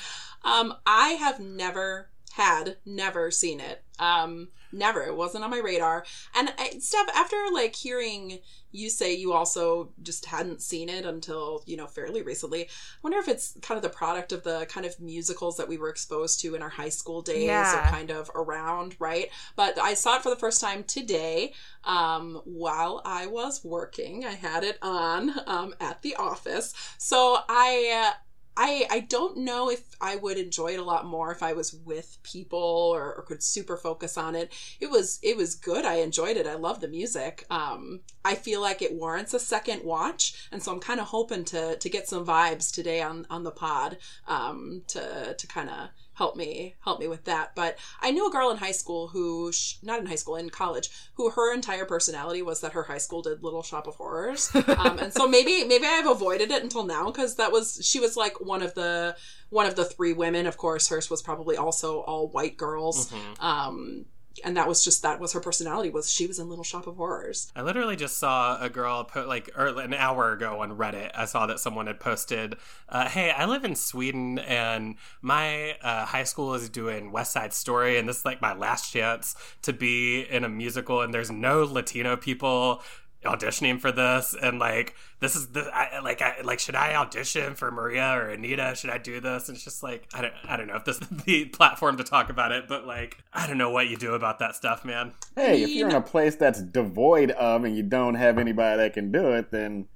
Um, 0.43 0.73
I 0.85 1.09
have 1.09 1.39
never 1.39 2.09
had, 2.39 2.77
never 2.85 3.29
seen 3.31 3.59
it. 3.59 3.83
Um, 3.99 4.47
never. 4.71 5.01
It 5.03 5.15
wasn't 5.15 5.43
on 5.43 5.49
my 5.49 5.59
radar. 5.59 6.05
And 6.35 6.53
I, 6.57 6.79
Steph, 6.79 7.09
after 7.13 7.35
like 7.53 7.75
hearing 7.75 8.39
you 8.71 8.89
say 8.89 9.15
you 9.15 9.33
also 9.33 9.89
just 10.03 10.25
hadn't 10.25 10.61
seen 10.61 10.89
it 10.89 11.03
until 11.03 11.63
you 11.65 11.75
know 11.75 11.87
fairly 11.87 12.21
recently, 12.21 12.63
I 12.63 12.67
wonder 13.01 13.17
if 13.17 13.27
it's 13.27 13.57
kind 13.61 13.77
of 13.77 13.81
the 13.81 13.89
product 13.89 14.31
of 14.31 14.43
the 14.43 14.67
kind 14.69 14.85
of 14.85 14.99
musicals 14.99 15.57
that 15.57 15.67
we 15.67 15.77
were 15.77 15.89
exposed 15.89 16.39
to 16.41 16.55
in 16.55 16.61
our 16.61 16.69
high 16.69 16.89
school 16.89 17.21
days, 17.21 17.43
Yeah. 17.43 17.87
or 17.87 17.91
kind 17.91 18.09
of 18.11 18.29
around, 18.35 18.95
right? 18.99 19.29
But 19.55 19.77
I 19.79 19.93
saw 19.95 20.15
it 20.15 20.23
for 20.23 20.29
the 20.29 20.35
first 20.35 20.61
time 20.61 20.83
today 20.83 21.53
um, 21.83 22.41
while 22.45 23.01
I 23.05 23.25
was 23.27 23.63
working. 23.65 24.23
I 24.23 24.33
had 24.35 24.63
it 24.63 24.77
on 24.81 25.33
um, 25.47 25.73
at 25.81 26.01
the 26.03 26.15
office, 26.15 26.73
so 26.97 27.39
I. 27.49 28.11
Uh, 28.11 28.17
I, 28.61 28.85
I 28.91 28.99
don't 28.99 29.37
know 29.37 29.69
if 29.69 29.95
I 30.01 30.17
would 30.17 30.37
enjoy 30.37 30.73
it 30.73 30.81
a 30.81 30.83
lot 30.83 31.05
more 31.05 31.31
if 31.31 31.41
I 31.41 31.53
was 31.53 31.73
with 31.73 32.17
people 32.23 32.59
or, 32.59 33.15
or 33.15 33.23
could 33.25 33.41
super 33.41 33.77
focus 33.77 34.17
on 34.17 34.35
it. 34.35 34.51
It 34.81 34.91
was 34.91 35.17
it 35.23 35.37
was 35.37 35.55
good. 35.55 35.85
I 35.85 35.95
enjoyed 35.95 36.35
it. 36.35 36.45
I 36.45 36.55
love 36.55 36.81
the 36.81 36.89
music. 36.89 37.45
Um, 37.49 38.01
I 38.25 38.35
feel 38.35 38.59
like 38.59 38.81
it 38.81 38.93
warrants 38.93 39.33
a 39.33 39.39
second 39.39 39.85
watch, 39.85 40.49
and 40.51 40.61
so 40.61 40.73
I'm 40.73 40.81
kind 40.81 40.99
of 40.99 41.07
hoping 41.07 41.45
to 41.45 41.77
to 41.77 41.89
get 41.89 42.09
some 42.09 42.25
vibes 42.25 42.69
today 42.69 43.01
on 43.01 43.25
on 43.29 43.43
the 43.43 43.51
pod 43.51 43.97
um, 44.27 44.81
to 44.87 45.35
to 45.35 45.47
kind 45.47 45.69
of 45.69 45.89
help 46.19 46.35
me 46.35 46.75
help 46.81 46.99
me 46.99 47.07
with 47.07 47.23
that. 47.23 47.55
But 47.55 47.79
I 48.01 48.11
knew 48.11 48.27
a 48.27 48.31
girl 48.31 48.51
in 48.51 48.57
high 48.57 48.73
school 48.73 49.07
who 49.07 49.51
not 49.81 49.99
in 50.01 50.05
high 50.05 50.15
school 50.15 50.35
in 50.35 50.49
college 50.49 50.89
who 51.15 51.31
her 51.31 51.53
entire 51.53 51.85
personality 51.85 52.41
was 52.41 52.59
that 52.61 52.73
her 52.73 52.83
high 52.83 52.99
school 52.99 53.21
did 53.21 53.41
Little 53.41 53.63
Shop 53.63 53.87
of 53.87 53.95
Horrors, 53.95 54.53
um, 54.53 54.99
and 54.99 55.13
so 55.13 55.27
maybe 55.27 55.63
maybe 55.63 55.85
I've 55.87 56.05
avoided 56.07 56.51
it 56.51 56.61
until 56.61 56.85
now 56.85 57.05
because 57.05 57.37
that 57.37 57.51
was 57.51 57.79
she 57.81 57.99
was 58.01 58.17
like 58.17 58.41
one 58.41 58.61
of 58.61 58.75
the 58.75 59.15
one 59.49 59.65
of 59.65 59.75
the 59.75 59.85
three 59.85 60.13
women. 60.13 60.45
Of 60.45 60.57
course, 60.57 60.89
hers 60.89 61.09
was 61.09 61.21
probably 61.21 61.55
also 61.55 62.01
all 62.01 62.27
white 62.27 62.57
girls. 62.57 63.11
Um, 63.39 64.05
and 64.43 64.57
that 64.57 64.67
was 64.67 64.83
just 64.83 65.01
that 65.03 65.19
was 65.19 65.33
her 65.33 65.39
personality 65.39 65.89
was 65.89 66.09
she 66.09 66.27
was 66.27 66.39
in 66.39 66.49
Little 66.49 66.63
Shop 66.63 66.87
of 66.87 66.97
Horrors. 66.97 67.51
I 67.55 67.61
literally 67.61 67.95
just 67.95 68.17
saw 68.17 68.61
a 68.61 68.69
girl 68.69 69.03
put 69.03 69.27
like 69.27 69.49
or 69.55 69.67
an 69.79 69.93
hour 69.93 70.31
ago 70.31 70.61
on 70.61 70.77
Reddit. 70.77 71.11
I 71.15 71.25
saw 71.25 71.45
that 71.47 71.59
someone 71.59 71.87
had 71.87 71.99
posted, 71.99 72.55
uh, 72.89 73.09
"Hey, 73.09 73.31
I 73.31 73.45
live 73.45 73.63
in 73.63 73.75
Sweden 73.75 74.39
and 74.39 74.95
my 75.21 75.77
uh, 75.81 76.05
high 76.05 76.23
school 76.23 76.53
is 76.53 76.69
doing 76.69 77.11
West 77.11 77.33
Side 77.33 77.53
Story, 77.53 77.97
and 77.97 78.07
this 78.07 78.19
is 78.19 78.25
like 78.25 78.41
my 78.41 78.53
last 78.53 78.91
chance 78.91 79.35
to 79.63 79.73
be 79.73 80.21
in 80.21 80.43
a 80.43 80.49
musical, 80.49 81.01
and 81.01 81.13
there's 81.13 81.31
no 81.31 81.63
Latino 81.63 82.15
people." 82.15 82.81
Auditioning 83.25 83.81
for 83.81 83.91
this 83.91 84.33
and 84.41 84.59
like 84.59 84.95
this 85.19 85.35
is 85.35 85.47
the 85.47 85.69
I, 85.73 85.99
like 85.99 86.21
I 86.21 86.41
like 86.41 86.59
should 86.59 86.75
I 86.75 86.95
audition 86.95 87.55
for 87.55 87.69
Maria 87.69 88.13
or 88.13 88.29
Anita? 88.29 88.75
Should 88.75 88.89
I 88.89 88.97
do 88.97 89.19
this? 89.19 89.49
And 89.49 89.55
it's 89.55 89.65
just 89.65 89.83
like 89.83 90.07
I 90.13 90.21
don't 90.21 90.33
I 90.47 90.55
don't 90.55 90.67
know 90.67 90.75
if 90.75 90.85
this 90.85 90.99
is 91.01 91.07
the 91.25 91.45
platform 91.53 91.97
to 91.97 92.03
talk 92.03 92.29
about 92.29 92.51
it 92.51 92.67
but 92.67 92.87
like 92.87 93.17
I 93.33 93.45
don't 93.45 93.57
know 93.57 93.71
what 93.71 93.89
you 93.89 93.97
do 93.97 94.13
about 94.13 94.39
that 94.39 94.55
stuff 94.55 94.85
man. 94.85 95.13
Hey, 95.35 95.63
if 95.63 95.69
you're 95.69 95.89
in 95.89 95.95
a 95.95 96.01
place 96.01 96.35
that's 96.35 96.61
devoid 96.61 97.31
of 97.31 97.65
and 97.65 97.75
you 97.75 97.83
don't 97.83 98.15
have 98.15 98.37
anybody 98.37 98.77
that 98.77 98.93
can 98.93 99.11
do 99.11 99.31
it, 99.31 99.51
then 99.51 99.87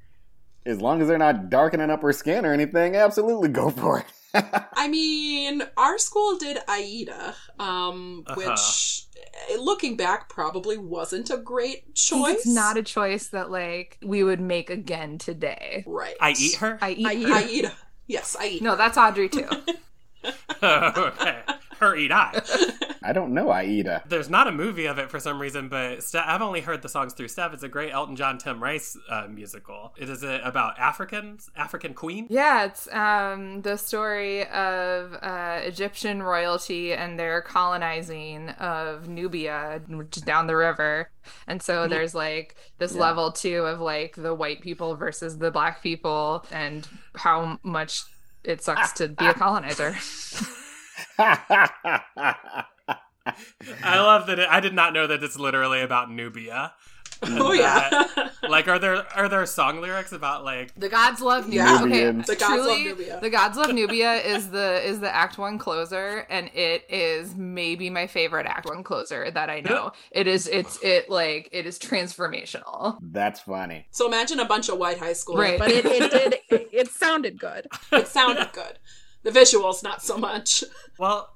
as 0.66 0.80
long 0.82 1.02
as 1.02 1.08
they're 1.08 1.18
not 1.18 1.50
darkening 1.50 1.90
up 1.90 2.02
her 2.02 2.14
skin 2.14 2.46
or 2.46 2.54
anything, 2.54 2.96
absolutely 2.96 3.50
go 3.50 3.70
for 3.70 4.00
it. 4.00 4.06
I 4.76 4.88
mean, 4.88 5.62
our 5.78 5.98
school 5.98 6.38
did 6.38 6.58
Aida, 6.68 7.36
um, 7.60 8.24
Uh-huh. 8.28 8.36
which 8.36 9.04
eh, 9.52 9.58
looking 9.60 9.96
back 9.96 10.28
probably 10.30 10.78
wasn't 10.78 11.30
a 11.30 11.38
great 11.38 11.94
choice. 11.94 12.38
It's 12.38 12.48
not 12.48 12.78
a 12.78 12.84
choice 12.84 13.28
that 13.28 13.52
like 13.52 13.98
we 14.04 14.24
would 14.24 14.40
make 14.42 14.70
again 14.70 15.18
today. 15.20 15.84
right. 15.86 16.16
I 16.20 16.32
eat 16.40 16.56
her 16.56 16.80
I 16.82 16.92
eat. 16.92 17.06
Aida. 17.08 17.28
her. 17.28 17.36
Aida. 17.36 17.72
Yes, 18.08 18.36
Aida. 18.40 18.64
No, 18.64 18.76
that's 18.76 18.98
Audrey 18.98 19.30
2. 19.30 19.48
okay 20.64 21.42
her 21.84 21.96
eat 21.96 22.12
I 22.12 22.42
I 23.04 23.12
don't 23.12 23.34
know 23.34 23.52
Aida. 23.52 24.02
There's 24.08 24.30
not 24.30 24.48
a 24.48 24.52
movie 24.52 24.86
of 24.86 24.98
it 24.98 25.12
for 25.12 25.20
some 25.20 25.40
reason, 25.40 25.68
but 25.68 26.04
Ste- 26.04 26.16
I've 26.16 26.42
only 26.42 26.62
heard 26.62 26.82
the 26.82 26.90
songs 26.90 27.14
through 27.14 27.28
Steph. 27.28 27.54
It's 27.54 27.64
a 27.64 27.68
great 27.68 27.92
Elton 27.92 28.16
John, 28.16 28.38
Tim 28.38 28.64
Rice 28.64 28.98
uh, 29.10 29.28
musical. 29.30 29.94
It 29.98 30.10
is 30.10 30.24
it 30.24 30.42
about 30.44 30.80
Africans, 30.80 31.50
African 31.56 31.94
queen. 31.94 32.28
Yeah, 32.30 32.66
it's 32.66 32.92
um, 32.94 33.62
the 33.62 33.78
story 33.78 34.48
of 34.48 35.14
uh, 35.22 35.60
Egyptian 35.64 36.24
royalty 36.24 36.94
and 36.94 37.20
their 37.20 37.42
colonizing 37.42 38.50
of 38.52 39.10
Nubia, 39.10 39.82
which 39.90 40.18
is 40.18 40.24
down 40.24 40.48
the 40.48 40.56
river. 40.56 41.10
And 41.48 41.62
so 41.62 41.88
there's 41.88 42.16
like 42.16 42.56
this 42.78 42.96
level 42.96 43.32
too 43.32 43.66
of 43.66 43.82
like 43.82 44.16
the 44.16 44.34
white 44.34 44.62
people 44.62 44.96
versus 44.96 45.38
the 45.38 45.52
black 45.52 45.84
people 45.84 46.46
and 46.52 46.88
how 47.16 47.60
much 47.64 48.04
it 48.44 48.62
sucks 48.62 48.94
to 48.94 49.10
be 49.10 49.26
a 49.26 49.34
colonizer. 49.34 49.96
I 51.18 52.66
love 54.00 54.28
that. 54.28 54.40
It, 54.40 54.48
I 54.50 54.60
did 54.60 54.74
not 54.74 54.94
know 54.94 55.08
that 55.08 55.24
it's 55.24 55.40
literally 55.40 55.82
about 55.82 56.12
Nubia. 56.12 56.74
Oh 57.26 57.54
yeah. 57.54 58.04
Like, 58.50 58.68
are 58.68 58.78
there 58.78 59.06
are 59.16 59.30
there 59.30 59.46
song 59.46 59.80
lyrics 59.80 60.12
about 60.12 60.44
like? 60.44 60.76
The 60.76 60.90
gods 60.90 61.22
love 61.22 61.46
Nubia. 61.46 61.64
Yeah. 61.64 61.76
Okay, 61.84 61.86
Nubians. 61.86 62.28
The 62.28 62.36
gods 62.36 62.66
love 62.68 62.76
truly, 62.76 62.84
Nubia. 62.84 63.20
The 63.22 63.30
gods 63.30 63.56
love 63.58 63.74
Nubia 63.74 64.14
is 64.16 64.50
the 64.50 64.86
is 64.86 65.00
the 65.00 65.14
Act 65.16 65.38
One 65.38 65.58
closer, 65.58 66.28
and 66.30 66.50
it 66.54 66.84
is 66.90 67.34
maybe 67.34 67.90
my 67.90 68.08
favorite 68.08 68.46
Act 68.46 68.68
One 68.68 68.84
closer 68.84 69.32
that 69.32 69.50
I 69.50 69.62
know. 69.62 69.94
It 70.12 70.28
is. 70.28 70.48
It's 70.48 70.78
it 70.84 71.10
like 71.10 71.48
it 71.54 71.66
is 71.66 71.80
transformational. 71.80 72.98
That's 73.02 73.40
funny. 73.40 73.86
so 73.92 74.06
imagine 74.06 74.42
a 74.42 74.46
bunch 74.46 74.68
of 74.68 74.78
white 74.78 74.98
high 74.98 75.14
school, 75.14 75.38
Right. 75.38 75.58
but 75.58 75.72
it, 75.72 75.86
it 75.86 76.12
did 76.12 76.36
it, 76.50 76.70
it 76.74 76.88
sounded 76.90 77.40
good. 77.40 77.68
It 77.94 78.08
sounded 78.10 78.52
good. 78.52 78.80
The 79.24 79.32
visuals, 79.32 79.84
not 79.84 80.02
so 80.02 80.18
much. 80.18 80.64
Well, 81.00 81.34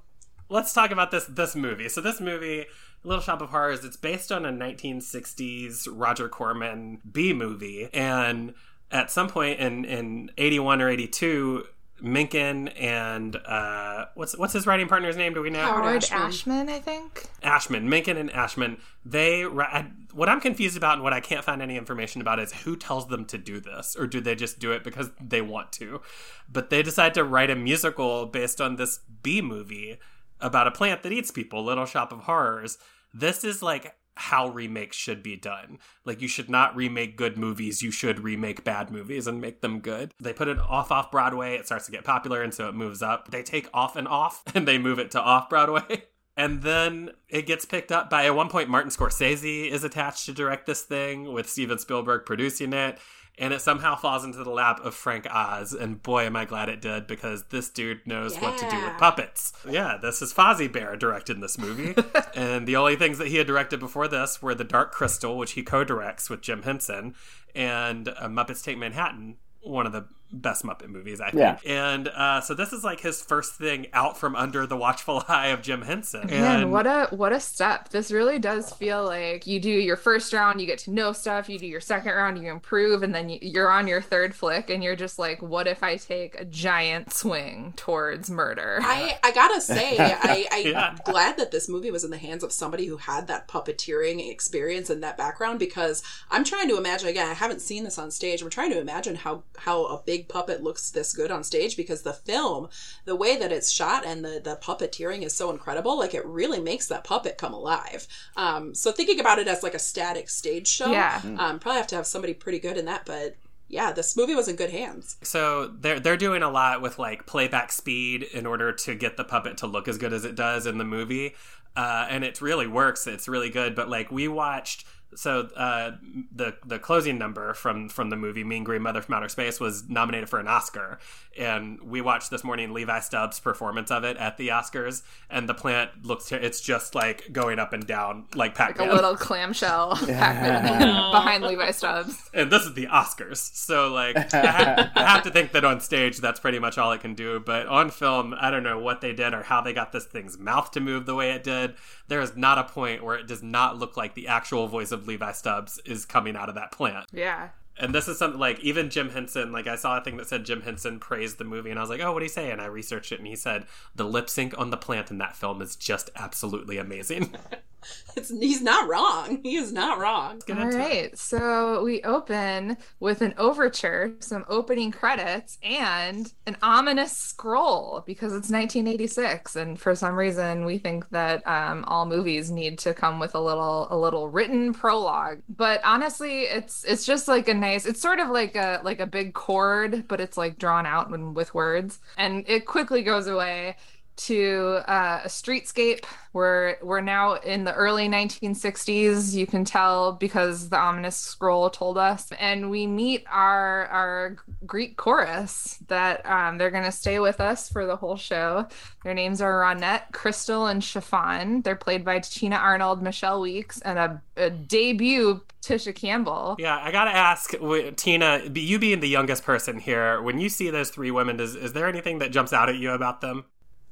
let's 0.48 0.72
talk 0.72 0.92
about 0.92 1.10
this 1.10 1.24
this 1.26 1.56
movie. 1.56 1.88
So 1.88 2.00
this 2.00 2.20
movie, 2.20 2.66
Little 3.02 3.20
Shop 3.20 3.42
of 3.42 3.50
Horrors, 3.50 3.84
it's 3.84 3.96
based 3.96 4.30
on 4.30 4.46
a 4.46 4.52
1960s 4.52 5.88
Roger 5.90 6.28
Corman 6.28 7.00
B 7.10 7.32
movie, 7.32 7.88
and 7.92 8.54
at 8.92 9.10
some 9.10 9.28
point 9.28 9.58
in 9.58 9.84
in 9.84 10.30
81 10.38 10.80
or 10.80 10.90
82. 10.90 11.64
Menken 12.00 12.68
and 12.68 13.36
uh, 13.36 14.06
what's 14.14 14.36
what's 14.36 14.52
his 14.52 14.66
writing 14.66 14.88
partner's 14.88 15.16
name? 15.16 15.34
Do 15.34 15.42
we 15.42 15.50
know? 15.50 15.60
Howard 15.60 15.84
Howard 15.84 16.04
Ashman. 16.04 16.22
Ashman, 16.22 16.68
I 16.68 16.78
think. 16.78 17.26
Ashman, 17.42 17.88
Menken 17.88 18.16
and 18.16 18.30
Ashman, 18.30 18.78
they 19.04 19.42
what 19.42 20.28
I'm 20.28 20.40
confused 20.40 20.76
about 20.76 20.94
and 20.94 21.02
what 21.02 21.12
I 21.12 21.20
can't 21.20 21.44
find 21.44 21.60
any 21.60 21.76
information 21.76 22.20
about 22.20 22.38
is 22.38 22.52
who 22.52 22.76
tells 22.76 23.08
them 23.08 23.24
to 23.26 23.38
do 23.38 23.60
this, 23.60 23.96
or 23.98 24.06
do 24.06 24.20
they 24.20 24.34
just 24.34 24.58
do 24.58 24.72
it 24.72 24.84
because 24.84 25.10
they 25.20 25.40
want 25.40 25.72
to? 25.72 26.00
But 26.48 26.70
they 26.70 26.82
decide 26.82 27.14
to 27.14 27.24
write 27.24 27.50
a 27.50 27.56
musical 27.56 28.26
based 28.26 28.60
on 28.60 28.76
this 28.76 29.00
B 29.22 29.40
movie 29.42 29.98
about 30.40 30.66
a 30.66 30.70
plant 30.70 31.02
that 31.02 31.12
eats 31.12 31.30
people, 31.30 31.64
Little 31.64 31.86
Shop 31.86 32.12
of 32.12 32.20
Horrors. 32.20 32.78
This 33.12 33.42
is 33.42 33.62
like 33.62 33.94
how 34.18 34.48
remakes 34.48 34.96
should 34.96 35.22
be 35.22 35.36
done. 35.36 35.78
Like 36.04 36.20
you 36.20 36.28
should 36.28 36.50
not 36.50 36.74
remake 36.74 37.16
good 37.16 37.38
movies, 37.38 37.82
you 37.82 37.90
should 37.90 38.20
remake 38.20 38.64
bad 38.64 38.90
movies 38.90 39.26
and 39.26 39.40
make 39.40 39.60
them 39.60 39.80
good. 39.80 40.12
They 40.20 40.32
put 40.32 40.48
it 40.48 40.58
off 40.58 40.90
off 40.90 41.10
Broadway, 41.10 41.54
it 41.54 41.66
starts 41.66 41.86
to 41.86 41.92
get 41.92 42.04
popular 42.04 42.42
and 42.42 42.52
so 42.52 42.68
it 42.68 42.74
moves 42.74 43.02
up. 43.02 43.30
They 43.30 43.42
take 43.42 43.68
off 43.72 43.96
and 43.96 44.08
off 44.08 44.42
and 44.54 44.66
they 44.66 44.78
move 44.78 44.98
it 44.98 45.10
to 45.12 45.20
off 45.20 45.48
Broadway. 45.48 46.04
And 46.38 46.62
then 46.62 47.10
it 47.28 47.46
gets 47.46 47.64
picked 47.64 47.90
up 47.90 48.08
by 48.08 48.26
at 48.26 48.34
one 48.34 48.48
point 48.48 48.68
Martin 48.68 48.92
Scorsese 48.92 49.68
is 49.68 49.82
attached 49.82 50.24
to 50.26 50.32
direct 50.32 50.66
this 50.66 50.82
thing 50.82 51.32
with 51.32 51.50
Steven 51.50 51.80
Spielberg 51.80 52.26
producing 52.26 52.72
it. 52.72 53.00
And 53.38 53.54
it 53.54 53.60
somehow 53.60 53.94
falls 53.94 54.24
into 54.24 54.42
the 54.42 54.50
lap 54.50 54.84
of 54.84 54.94
Frank 54.94 55.26
Oz. 55.30 55.72
And 55.72 56.02
boy, 56.02 56.24
am 56.24 56.34
I 56.34 56.44
glad 56.44 56.68
it 56.68 56.80
did 56.80 57.06
because 57.06 57.44
this 57.44 57.68
dude 57.68 58.06
knows 58.06 58.36
what 58.36 58.58
to 58.58 58.68
do 58.68 58.76
with 58.84 58.98
puppets. 58.98 59.52
Yeah, 59.68 59.96
this 60.00 60.20
is 60.20 60.32
Fozzie 60.34 60.72
Bear 60.72 60.96
directed 60.96 61.40
this 61.40 61.56
movie. 61.56 61.94
and 62.34 62.66
the 62.66 62.76
only 62.76 62.96
things 62.96 63.18
that 63.18 63.28
he 63.28 63.36
had 63.36 63.46
directed 63.46 63.78
before 63.78 64.08
this 64.08 64.42
were 64.42 64.54
The 64.54 64.64
Dark 64.64 64.90
Crystal, 64.90 65.38
which 65.38 65.52
he 65.52 65.62
co 65.62 65.84
directs 65.84 66.28
with 66.28 66.40
Jim 66.40 66.62
Henson, 66.62 67.14
and 67.54 68.08
uh, 68.08 68.26
Muppets 68.28 68.64
Take 68.64 68.78
Manhattan, 68.78 69.36
one 69.62 69.86
of 69.86 69.92
the 69.92 70.06
best 70.30 70.64
Muppet 70.64 70.88
movies, 70.88 71.20
I 71.20 71.30
think. 71.30 71.40
Yeah. 71.40 71.58
And 71.64 72.08
uh, 72.08 72.40
so 72.40 72.54
this 72.54 72.72
is 72.72 72.84
like 72.84 73.00
his 73.00 73.22
first 73.22 73.54
thing 73.54 73.86
out 73.92 74.18
from 74.18 74.36
under 74.36 74.66
the 74.66 74.76
watchful 74.76 75.24
eye 75.28 75.48
of 75.48 75.62
Jim 75.62 75.82
Henson. 75.82 76.26
Man, 76.26 76.70
what 76.70 76.86
a 76.86 77.06
what 77.10 77.32
a 77.32 77.40
step. 77.40 77.88
This 77.88 78.10
really 78.10 78.38
does 78.38 78.70
feel 78.72 79.04
like 79.04 79.46
you 79.46 79.58
do 79.60 79.70
your 79.70 79.96
first 79.96 80.32
round, 80.32 80.60
you 80.60 80.66
get 80.66 80.78
to 80.80 80.90
know 80.90 81.12
stuff, 81.12 81.48
you 81.48 81.58
do 81.58 81.66
your 81.66 81.80
second 81.80 82.12
round, 82.12 82.42
you 82.42 82.50
improve, 82.50 83.02
and 83.02 83.14
then 83.14 83.28
you- 83.28 83.38
you're 83.40 83.70
on 83.70 83.86
your 83.86 84.00
third 84.02 84.34
flick 84.34 84.68
and 84.70 84.82
you're 84.84 84.96
just 84.96 85.18
like, 85.18 85.40
what 85.42 85.66
if 85.66 85.82
I 85.82 85.96
take 85.96 86.38
a 86.40 86.44
giant 86.44 87.12
swing 87.12 87.72
towards 87.76 88.30
murder? 88.30 88.78
I, 88.82 89.18
I 89.22 89.30
gotta 89.32 89.60
say, 89.60 89.96
I, 89.98 90.46
I'm 90.50 90.66
Yeah. 90.66 90.96
glad 91.04 91.36
that 91.38 91.50
this 91.50 91.68
movie 91.68 91.90
was 91.90 92.04
in 92.04 92.10
the 92.10 92.18
hands 92.18 92.42
of 92.44 92.52
somebody 92.52 92.86
who 92.86 92.96
had 92.98 93.26
that 93.28 93.48
puppeteering 93.48 94.30
experience 94.30 94.90
and 94.90 95.02
that 95.02 95.16
background 95.16 95.58
because 95.58 96.02
I'm 96.30 96.44
trying 96.44 96.68
to 96.68 96.76
imagine 96.76 97.08
again, 97.08 97.28
I 97.28 97.34
haven't 97.34 97.60
seen 97.60 97.84
this 97.84 97.98
on 97.98 98.10
stage. 98.10 98.42
I'm 98.42 98.50
trying 98.50 98.70
to 98.70 98.78
imagine 98.80 99.14
how 99.16 99.44
how 99.58 99.84
a 99.86 100.02
big 100.02 100.17
big 100.18 100.28
puppet 100.28 100.62
looks 100.62 100.90
this 100.90 101.12
good 101.12 101.30
on 101.30 101.44
stage 101.44 101.76
because 101.76 102.02
the 102.02 102.12
film, 102.12 102.68
the 103.04 103.16
way 103.16 103.36
that 103.38 103.52
it's 103.52 103.70
shot 103.70 104.04
and 104.04 104.24
the 104.24 104.40
the 104.42 104.56
puppeteering 104.62 105.22
is 105.22 105.34
so 105.34 105.50
incredible. 105.50 105.96
Like 105.98 106.14
it 106.14 106.24
really 106.26 106.60
makes 106.60 106.86
that 106.88 107.04
puppet 107.04 107.38
come 107.38 107.52
alive. 107.54 108.06
Um, 108.36 108.74
so 108.74 108.90
thinking 108.92 109.20
about 109.20 109.38
it 109.38 109.48
as 109.48 109.62
like 109.62 109.74
a 109.74 109.78
static 109.78 110.28
stage 110.28 110.68
show, 110.68 110.90
Yeah. 110.90 111.20
um, 111.38 111.58
probably 111.58 111.78
have 111.78 111.86
to 111.88 111.96
have 111.96 112.06
somebody 112.06 112.34
pretty 112.34 112.58
good 112.58 112.76
in 112.76 112.84
that. 112.86 113.02
But 113.06 113.36
yeah, 113.68 113.92
this 113.92 114.16
movie 114.16 114.34
was 114.34 114.48
in 114.48 114.56
good 114.56 114.70
hands. 114.70 115.16
So 115.22 115.68
they're 115.68 116.00
they're 116.00 116.16
doing 116.16 116.42
a 116.42 116.50
lot 116.50 116.82
with 116.82 116.98
like 116.98 117.26
playback 117.26 117.70
speed 117.70 118.22
in 118.22 118.46
order 118.46 118.72
to 118.72 118.94
get 118.94 119.16
the 119.16 119.24
puppet 119.24 119.58
to 119.58 119.66
look 119.66 119.88
as 119.88 119.98
good 119.98 120.12
as 120.12 120.24
it 120.24 120.34
does 120.34 120.66
in 120.66 120.78
the 120.78 120.84
movie, 120.84 121.34
uh, 121.76 122.06
and 122.10 122.24
it 122.24 122.40
really 122.40 122.66
works. 122.66 123.06
It's 123.06 123.28
really 123.28 123.50
good. 123.50 123.74
But 123.74 123.88
like 123.88 124.10
we 124.10 124.26
watched. 124.28 124.84
So 125.14 125.48
uh, 125.56 125.92
the 126.34 126.56
the 126.66 126.78
closing 126.78 127.18
number 127.18 127.54
from 127.54 127.88
from 127.88 128.10
the 128.10 128.16
movie 128.16 128.44
Mean 128.44 128.62
Green 128.64 128.82
Mother 128.82 129.00
from 129.02 129.14
Outer 129.14 129.28
Space 129.28 129.58
was 129.58 129.88
nominated 129.88 130.28
for 130.28 130.38
an 130.38 130.46
Oscar, 130.46 130.98
and 131.36 131.80
we 131.80 132.00
watched 132.00 132.30
this 132.30 132.44
morning 132.44 132.72
Levi 132.74 133.00
Stubbs' 133.00 133.40
performance 133.40 133.90
of 133.90 134.04
it 134.04 134.16
at 134.18 134.36
the 134.36 134.48
Oscars, 134.48 135.02
and 135.30 135.48
the 135.48 135.54
plant 135.54 135.90
looks 136.04 136.30
it's 136.30 136.60
just 136.60 136.94
like 136.94 137.32
going 137.32 137.58
up 137.58 137.72
and 137.72 137.86
down 137.86 138.26
like 138.34 138.56
Like 138.58 138.76
Pac-Man. 138.76 138.90
a 138.90 138.94
little 138.94 139.16
clamshell 139.16 139.96
Pac-Man 140.06 140.80
behind 141.12 141.42
Levi 141.42 141.70
Stubbs. 141.70 142.28
and 142.34 142.50
this 142.52 142.62
is 142.64 142.74
the 142.74 142.86
Oscars, 142.86 143.38
so 143.38 143.88
like 143.92 144.16
I, 144.34 144.46
ha- 144.46 144.92
I 144.94 145.04
have 145.06 145.22
to 145.24 145.30
think 145.30 145.52
that 145.52 145.64
on 145.64 145.80
stage 145.80 146.18
that's 146.18 146.38
pretty 146.38 146.58
much 146.58 146.76
all 146.78 146.92
it 146.92 147.00
can 147.00 147.14
do. 147.14 147.40
But 147.40 147.66
on 147.66 147.90
film, 147.90 148.34
I 148.38 148.50
don't 148.50 148.62
know 148.62 148.78
what 148.78 149.00
they 149.00 149.12
did 149.14 149.32
or 149.32 149.42
how 149.42 149.62
they 149.62 149.72
got 149.72 149.92
this 149.92 150.04
thing's 150.04 150.38
mouth 150.38 150.70
to 150.72 150.80
move 150.80 151.06
the 151.06 151.14
way 151.14 151.30
it 151.32 151.42
did. 151.44 151.74
There 152.08 152.20
is 152.20 152.36
not 152.36 152.58
a 152.58 152.64
point 152.64 153.02
where 153.02 153.16
it 153.16 153.26
does 153.26 153.42
not 153.42 153.78
look 153.78 153.96
like 153.96 154.14
the 154.14 154.28
actual 154.28 154.66
voice 154.66 154.92
of 154.92 154.97
Levi 155.06 155.32
Stubbs 155.32 155.80
is 155.84 156.04
coming 156.04 156.36
out 156.36 156.48
of 156.48 156.54
that 156.56 156.72
plant. 156.72 157.06
Yeah. 157.12 157.50
And 157.78 157.94
this 157.94 158.08
is 158.08 158.18
something 158.18 158.40
like 158.40 158.60
even 158.60 158.90
Jim 158.90 159.10
Henson, 159.10 159.52
like 159.52 159.66
I 159.66 159.76
saw 159.76 159.98
a 159.98 160.00
thing 160.00 160.16
that 160.16 160.28
said 160.28 160.44
Jim 160.44 160.62
Henson 160.62 160.98
praised 160.98 161.38
the 161.38 161.44
movie, 161.44 161.70
and 161.70 161.78
I 161.78 161.82
was 161.82 161.90
like, 161.90 162.00
oh, 162.00 162.12
what 162.12 162.20
did 162.20 162.26
he 162.26 162.30
say? 162.30 162.50
And 162.50 162.60
I 162.60 162.66
researched 162.66 163.12
it, 163.12 163.18
and 163.18 163.26
he 163.26 163.36
said 163.36 163.66
the 163.94 164.04
lip 164.04 164.28
sync 164.28 164.58
on 164.58 164.70
the 164.70 164.76
plant 164.76 165.10
in 165.10 165.18
that 165.18 165.36
film 165.36 165.62
is 165.62 165.76
just 165.76 166.10
absolutely 166.16 166.78
amazing. 166.78 167.34
It's 168.16 168.30
he's 168.30 168.62
not 168.62 168.88
wrong. 168.88 169.40
He 169.42 169.56
is 169.56 169.72
not 169.72 169.98
wrong. 169.98 170.42
Get 170.46 170.58
All 170.58 170.70
right, 170.70 171.16
so 171.16 171.84
we 171.84 172.02
open 172.02 172.76
with 172.98 173.22
an 173.22 173.34
overture, 173.38 174.14
some 174.18 174.44
opening 174.48 174.90
credits, 174.90 175.58
and 175.62 176.32
an 176.46 176.56
ominous 176.60 177.16
scroll 177.16 178.02
because 178.04 178.32
it's 178.32 178.50
1986, 178.50 179.54
and 179.56 179.78
for 179.78 179.94
some 179.94 180.16
reason 180.16 180.64
we 180.64 180.78
think 180.78 181.08
that 181.10 181.46
um, 181.46 181.84
all 181.86 182.06
movies 182.06 182.50
need 182.50 182.78
to 182.80 182.92
come 182.92 183.20
with 183.20 183.34
a 183.34 183.40
little 183.40 183.86
a 183.90 183.96
little 183.96 184.28
written 184.28 184.74
prologue. 184.74 185.40
But 185.48 185.80
honestly, 185.84 186.42
it's 186.42 186.84
it's 186.84 187.06
just 187.06 187.28
like 187.28 187.48
a 187.48 187.54
nice. 187.70 187.86
It's 187.86 188.00
sort 188.00 188.18
of 188.20 188.28
like 188.28 188.56
a 188.56 188.80
like 188.82 189.00
a 189.00 189.06
big 189.06 189.34
chord, 189.34 190.06
but 190.08 190.20
it's 190.20 190.36
like 190.36 190.58
drawn 190.58 190.86
out 190.86 191.10
when, 191.10 191.34
with 191.34 191.54
words, 191.54 192.00
and 192.16 192.44
it 192.48 192.66
quickly 192.66 193.02
goes 193.02 193.26
away 193.26 193.76
to 194.18 194.80
uh, 194.86 195.22
a 195.24 195.28
streetscape. 195.28 196.04
We're 196.32 196.76
we're 196.82 197.00
now 197.00 197.34
in 197.34 197.64
the 197.64 197.72
early 197.72 198.08
1960s. 198.08 199.34
You 199.34 199.46
can 199.46 199.64
tell 199.64 200.12
because 200.12 200.68
the 200.68 200.78
ominous 200.78 201.16
scroll 201.16 201.70
told 201.70 201.96
us, 201.96 202.30
and 202.38 202.70
we 202.70 202.86
meet 202.86 203.24
our 203.30 203.86
our 203.86 204.36
Greek 204.66 204.96
chorus 204.96 205.78
that 205.88 206.24
um, 206.26 206.58
they're 206.58 206.70
going 206.70 206.84
to 206.84 206.92
stay 206.92 207.18
with 207.18 207.40
us 207.40 207.68
for 207.68 207.86
the 207.86 207.96
whole 207.96 208.16
show. 208.16 208.66
Their 209.04 209.14
names 209.14 209.40
are 209.40 209.62
Ronette, 209.62 210.12
Crystal, 210.12 210.66
and 210.66 210.82
Chiffon. 210.82 211.62
They're 211.62 211.76
played 211.76 212.04
by 212.04 212.18
Tina 212.18 212.56
Arnold, 212.56 213.02
Michelle 213.02 213.40
Weeks, 213.40 213.80
and 213.80 213.98
a, 213.98 214.22
a 214.36 214.50
debut 214.50 215.40
Tisha 215.62 215.94
Campbell. 215.94 216.56
Yeah, 216.58 216.78
I 216.78 216.90
gotta 216.90 217.14
ask, 217.14 217.54
Tina, 217.96 218.42
you 218.54 218.78
being 218.78 219.00
the 219.00 219.08
youngest 219.08 219.44
person 219.44 219.78
here, 219.78 220.20
when 220.22 220.38
you 220.38 220.48
see 220.48 220.70
those 220.70 220.90
three 220.90 221.10
women, 221.10 221.36
does, 221.36 221.54
is 221.54 221.72
there 221.72 221.88
anything 221.88 222.18
that 222.18 222.32
jumps 222.32 222.52
out 222.52 222.68
at 222.68 222.76
you 222.76 222.90
about 222.90 223.20
them? 223.20 223.44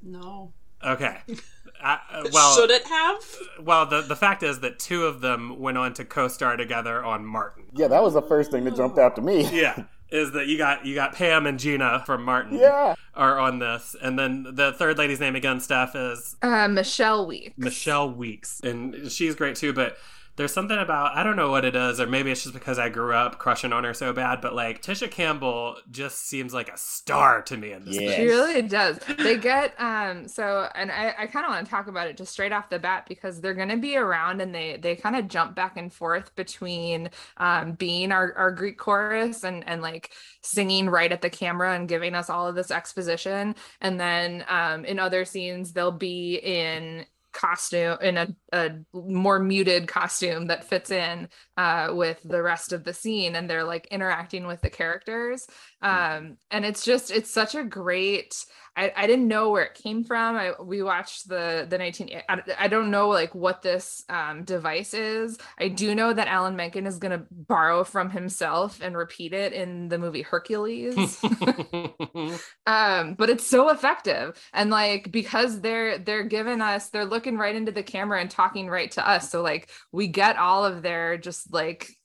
No. 0.07 0.53
Okay. 0.85 1.19
I, 1.83 1.99
uh, 2.11 2.25
well, 2.33 2.57
Should 2.57 2.71
it 2.71 2.85
have? 2.87 3.17
well, 3.63 3.85
the 3.85 4.01
the 4.01 4.17
fact 4.17 4.43
is 4.43 4.61
that 4.61 4.79
two 4.79 5.05
of 5.05 5.21
them 5.21 5.59
went 5.61 5.77
on 5.77 5.93
to 5.95 6.05
co-star 6.07 6.57
together 6.57 7.05
on 7.05 7.25
Martin. 7.27 7.65
Yeah, 7.75 7.89
that 7.89 8.03
was 8.03 8.15
the 8.15 8.23
first 8.23 8.51
thing 8.51 8.65
that 8.65 8.75
jumped 8.77 8.99
out 8.99 9.15
to 9.17 9.23
me. 9.23 9.45
Yeah, 9.53 9.85
is 10.11 10.33
that 10.33 10.47
you 10.47 10.57
got 10.57 10.87
you 10.87 10.95
got 10.95 11.15
Pam 11.15 11.47
and 11.47 11.59
Gina 11.59 12.03
from 12.07 12.23
Martin 12.25 12.59
Yeah. 12.59 12.95
are 13.15 13.39
on 13.39 13.59
this, 13.59 13.95
and 14.01 14.19
then 14.19 14.47
the 14.55 14.73
third 14.73 14.97
lady's 14.97 15.21
name 15.21 15.37
again, 15.37 15.61
Steph, 15.61 15.95
is 15.95 16.37
Uh, 16.41 16.67
Michelle 16.69 17.27
Weeks. 17.27 17.53
Michelle 17.59 18.11
Weeks, 18.11 18.61
and 18.61 19.11
she's 19.13 19.35
great 19.35 19.57
too. 19.57 19.75
But 19.75 19.99
there's 20.37 20.53
something 20.53 20.79
about 20.79 21.17
I 21.17 21.23
don't 21.23 21.37
know 21.37 21.51
what 21.51 21.65
it 21.65 21.75
is, 21.75 21.99
or 21.99 22.07
maybe 22.07 22.31
it's 22.31 22.43
just 22.43 22.55
because 22.55 22.79
I 22.79 22.91
grew 22.91 23.15
up 23.15 23.39
crushing 23.39 23.73
on 23.73 23.85
her 23.85 23.95
so 23.95 24.13
bad. 24.13 24.41
But 24.43 24.55
like 24.55 24.83
Tisha 24.83 25.11
Campbell 25.11 25.79
just 25.91 26.29
seems 26.29 26.53
like 26.53 26.69
a 26.69 26.77
star 26.77 27.41
to 27.43 27.57
me 27.57 27.73
in 27.73 27.87
this. 27.87 27.99
Yeah. 27.99 28.17
She 28.17 28.27
really 28.27 28.63
does. 28.63 28.99
They 29.19 29.39
get 29.39 29.75
um 29.81 30.29
so 30.29 30.69
and 30.75 30.93
I, 30.93 31.15
I 31.19 31.27
kind 31.27 31.47
of 31.47 31.51
want 31.51 31.65
to 31.65 31.71
talk 31.71 31.89
about 31.89 32.07
it 32.09 32.19
just 32.19 32.33
straight 32.33 32.53
off 32.53 32.69
the 32.69 32.79
bat 32.79 33.07
because 33.09 33.41
they're 33.41 33.55
gonna 33.55 33.79
be 33.79 33.97
around 33.97 34.41
and 34.43 34.55
they 34.55 34.77
they 34.77 34.95
kind 34.95 35.17
of 35.17 35.29
jump 35.29 35.55
back 35.55 35.77
and 35.77 35.93
forth 35.93 36.35
between 36.37 37.11
um 37.39 37.73
being 37.73 38.13
our, 38.13 38.35
our 38.35 38.53
Greek 38.53 38.79
chorus 38.79 39.43
and 39.43 39.67
and 39.67 39.81
like 39.81 40.13
singing 40.43 40.89
right 40.89 41.13
at 41.13 41.23
the 41.23 41.31
camera 41.31 41.75
and 41.75 41.89
giving 41.89 42.15
us 42.15 42.29
all 42.29 42.47
of 42.47 42.55
this 42.55 42.71
exposition. 42.71 43.55
And 43.81 43.99
then 43.99 44.45
um 44.49 44.85
in 44.85 44.99
other 44.99 45.25
scenes 45.25 45.73
they'll 45.73 45.91
be 45.93 46.37
in 46.37 47.07
costume 47.37 47.99
in 48.01 48.17
a, 48.17 48.29
a 48.53 48.71
more 48.95 49.39
muted 49.39 49.87
costume 49.87 50.47
that 50.47 50.65
fits 50.65 50.91
in 50.91 51.29
uh 51.57 51.91
with 51.93 52.19
the 52.25 52.43
rest 52.43 52.73
of 52.73 52.83
the 52.83 52.95
scene 52.95 53.37
and 53.37 53.49
they're 53.49 53.65
like 53.65 53.87
interacting 53.91 54.47
with 54.47 54.61
the 54.63 54.71
characters. 54.71 55.47
Um 55.83 56.39
and 56.51 56.65
it's 56.65 56.85
just 56.85 57.11
it's 57.11 57.31
such 57.31 57.55
a 57.55 57.63
great 57.63 58.35
I, 58.77 58.93
I 58.95 59.07
didn't 59.07 59.27
know 59.27 59.51
where 59.51 59.65
it 59.65 59.75
came 59.75 60.05
from. 60.05 60.37
I 60.37 60.53
we 60.63 60.83
watched 60.83 61.29
the 61.29 61.67
the 61.69 61.79
19 61.79 62.11
I, 62.29 62.43
I 62.59 62.69
don't 62.69 62.91
know 62.91 63.09
like 63.09 63.35
what 63.35 63.63
this 63.63 64.05
um 64.09 64.45
device 64.45 64.93
is. 64.93 65.39
I 65.59 65.69
do 65.69 65.95
know 65.95 66.13
that 66.13 66.29
Alan 66.29 66.57
Menken 66.57 66.87
is 66.87 66.99
going 66.99 67.19
to 67.19 67.27
borrow 67.31 67.85
from 67.85 68.11
himself 68.11 68.81
and 68.83 68.97
repeat 68.97 69.33
it 69.33 69.55
in 69.55 69.89
the 69.89 69.99
movie 69.99 70.23
Hercules. 70.23 71.21
um 72.67 73.15
but 73.15 73.31
it's 73.31 73.47
so 73.47 73.71
effective 73.71 74.39
and 74.53 74.71
like 74.71 75.11
because 75.11 75.61
they're 75.63 75.99
they're 75.99 76.25
giving 76.25 76.61
us 76.61 76.91
they're 76.91 77.07
looking 77.07 77.39
right 77.39 77.57
into 77.57 77.73
the 77.73 77.83
camera 77.83 78.21
and 78.21 78.31
talking 78.31 78.69
right 78.69 78.91
to 78.91 79.09
us 79.09 79.31
so 79.31 79.41
like 79.41 79.71
we 79.91 80.07
get 80.07 80.37
all 80.37 80.65
of 80.65 80.83
their 80.83 81.17
just 81.17 81.53
like 81.53 81.96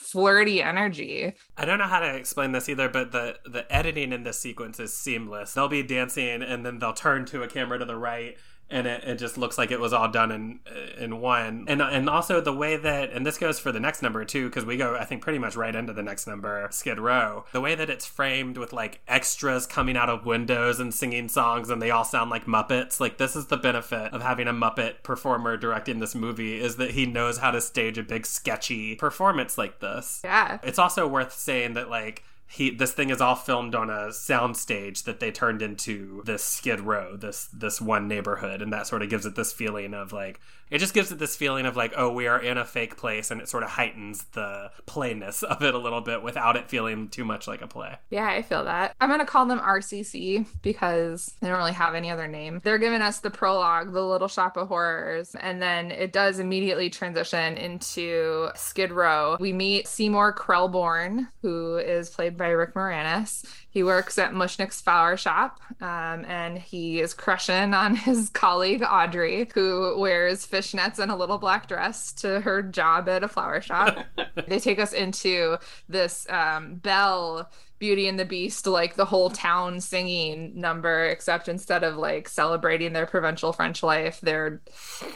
flirty 0.00 0.62
energy 0.62 1.34
I 1.56 1.64
don't 1.64 1.78
know 1.78 1.84
how 1.84 2.00
to 2.00 2.16
explain 2.16 2.52
this 2.52 2.68
either, 2.68 2.88
but 2.88 3.12
the 3.12 3.38
the 3.44 3.70
editing 3.72 4.12
in 4.12 4.22
this 4.22 4.38
sequence 4.38 4.80
is 4.80 4.96
seamless. 4.96 5.52
They'll 5.52 5.68
be 5.68 5.82
dancing, 5.82 6.42
and 6.42 6.64
then 6.64 6.78
they'll 6.78 6.92
turn 6.94 7.26
to 7.26 7.42
a 7.42 7.48
camera 7.48 7.78
to 7.78 7.84
the 7.84 7.96
right, 7.96 8.36
and 8.70 8.86
it, 8.86 9.04
it 9.04 9.16
just 9.16 9.36
looks 9.36 9.58
like 9.58 9.70
it 9.70 9.80
was 9.80 9.92
all 9.92 10.08
done 10.10 10.30
in 10.30 10.60
in 10.98 11.20
one. 11.20 11.64
And 11.68 11.82
and 11.82 12.08
also 12.08 12.40
the 12.40 12.52
way 12.52 12.76
that, 12.76 13.12
and 13.12 13.26
this 13.26 13.38
goes 13.38 13.58
for 13.58 13.72
the 13.72 13.80
next 13.80 14.02
number 14.02 14.24
too, 14.24 14.48
because 14.48 14.64
we 14.64 14.76
go 14.76 14.96
I 14.96 15.04
think 15.04 15.22
pretty 15.22 15.38
much 15.38 15.56
right 15.56 15.74
into 15.74 15.92
the 15.92 16.02
next 16.02 16.26
number, 16.26 16.66
Skid 16.70 16.98
Row. 16.98 17.44
The 17.52 17.60
way 17.60 17.74
that 17.74 17.90
it's 17.90 18.06
framed 18.06 18.56
with 18.56 18.72
like 18.72 19.00
extras 19.08 19.66
coming 19.66 19.96
out 19.96 20.08
of 20.08 20.26
windows 20.26 20.78
and 20.80 20.94
singing 20.94 21.28
songs, 21.28 21.70
and 21.70 21.82
they 21.82 21.90
all 21.90 22.04
sound 22.04 22.30
like 22.30 22.46
Muppets. 22.46 23.00
Like 23.00 23.18
this 23.18 23.36
is 23.36 23.46
the 23.46 23.56
benefit 23.56 24.12
of 24.12 24.22
having 24.22 24.48
a 24.48 24.52
Muppet 24.52 25.02
performer 25.02 25.56
directing 25.56 25.98
this 26.00 26.14
movie 26.14 26.60
is 26.60 26.76
that 26.76 26.92
he 26.92 27.06
knows 27.06 27.38
how 27.38 27.50
to 27.50 27.60
stage 27.60 27.98
a 27.98 28.02
big 28.02 28.26
sketchy 28.26 28.94
performance 28.94 29.58
like 29.58 29.80
this. 29.80 30.20
yeah 30.24 30.58
It's 30.62 30.78
also 30.78 31.06
worth 31.06 31.32
saying 31.32 31.74
that 31.74 31.90
like 31.90 32.24
he 32.50 32.70
this 32.70 32.92
thing 32.92 33.10
is 33.10 33.20
all 33.20 33.36
filmed 33.36 33.76
on 33.76 33.90
a 33.90 34.08
soundstage 34.08 35.04
that 35.04 35.20
they 35.20 35.30
turned 35.30 35.62
into 35.62 36.20
this 36.24 36.42
Skid 36.42 36.80
Row, 36.80 37.16
this 37.16 37.46
this 37.46 37.80
one 37.80 38.08
neighborhood, 38.08 38.60
and 38.60 38.72
that 38.72 38.88
sort 38.88 39.02
of 39.02 39.08
gives 39.08 39.24
it 39.24 39.36
this 39.36 39.52
feeling 39.52 39.94
of 39.94 40.12
like 40.12 40.40
it 40.70 40.78
just 40.78 40.94
gives 40.94 41.10
it 41.12 41.18
this 41.18 41.36
feeling 41.36 41.66
of 41.66 41.76
like 41.76 41.92
oh 41.96 42.12
we 42.12 42.26
are 42.26 42.40
in 42.40 42.58
a 42.58 42.64
fake 42.64 42.96
place, 42.96 43.30
and 43.30 43.40
it 43.40 43.48
sort 43.48 43.62
of 43.62 43.70
heightens 43.70 44.24
the 44.32 44.70
plainness 44.86 45.42
of 45.42 45.62
it 45.62 45.74
a 45.74 45.78
little 45.78 46.00
bit 46.00 46.22
without 46.22 46.56
it 46.56 46.68
feeling 46.68 47.08
too 47.08 47.24
much 47.24 47.46
like 47.48 47.62
a 47.62 47.66
play. 47.66 47.96
Yeah, 48.10 48.28
I 48.28 48.42
feel 48.42 48.64
that. 48.64 48.94
I'm 49.00 49.08
going 49.08 49.20
to 49.20 49.26
call 49.26 49.46
them 49.46 49.60
RCC 49.60 50.46
because 50.62 51.34
they 51.40 51.48
don't 51.48 51.58
really 51.58 51.72
have 51.72 51.94
any 51.94 52.10
other 52.10 52.28
name. 52.28 52.60
They're 52.62 52.78
giving 52.78 53.02
us 53.02 53.20
the 53.20 53.30
prologue, 53.30 53.92
The 53.92 54.02
Little 54.02 54.28
Shop 54.28 54.56
of 54.56 54.68
Horrors, 54.68 55.34
and 55.34 55.60
then 55.60 55.90
it 55.90 56.12
does 56.12 56.38
immediately 56.38 56.90
transition 56.90 57.56
into 57.56 58.50
Skid 58.54 58.92
Row. 58.92 59.36
We 59.40 59.52
meet 59.52 59.86
Seymour 59.86 60.34
Krelborn, 60.34 61.28
who 61.42 61.76
is 61.76 62.10
played 62.10 62.36
by 62.36 62.48
Rick 62.48 62.74
Moranis. 62.74 63.44
He 63.70 63.84
works 63.84 64.18
at 64.18 64.32
Mushnick's 64.32 64.80
Flower 64.80 65.16
Shop, 65.16 65.60
um, 65.80 66.24
and 66.26 66.58
he 66.58 67.00
is 67.00 67.14
crushing 67.14 67.72
on 67.72 67.94
his 67.94 68.28
colleague 68.34 68.82
Audrey, 68.82 69.48
who 69.54 69.96
wears 69.96 70.44
fishnets 70.44 70.98
and 70.98 71.10
a 71.10 71.16
little 71.16 71.38
black 71.38 71.68
dress 71.68 72.12
to 72.14 72.40
her 72.40 72.62
job 72.62 73.08
at 73.08 73.22
a 73.22 73.28
flower 73.28 73.60
shop. 73.60 73.96
they 74.48 74.58
take 74.58 74.80
us 74.80 74.92
into 74.92 75.56
this 75.88 76.26
um, 76.30 76.74
Belle 76.76 77.48
Beauty 77.78 78.08
and 78.08 78.18
the 78.18 78.24
Beast, 78.24 78.66
like 78.66 78.96
the 78.96 79.04
whole 79.04 79.30
town 79.30 79.80
singing 79.80 80.52
number, 80.60 81.04
except 81.06 81.48
instead 81.48 81.84
of 81.84 81.96
like 81.96 82.28
celebrating 82.28 82.92
their 82.92 83.06
provincial 83.06 83.52
French 83.52 83.84
life, 83.84 84.20
they're 84.20 84.60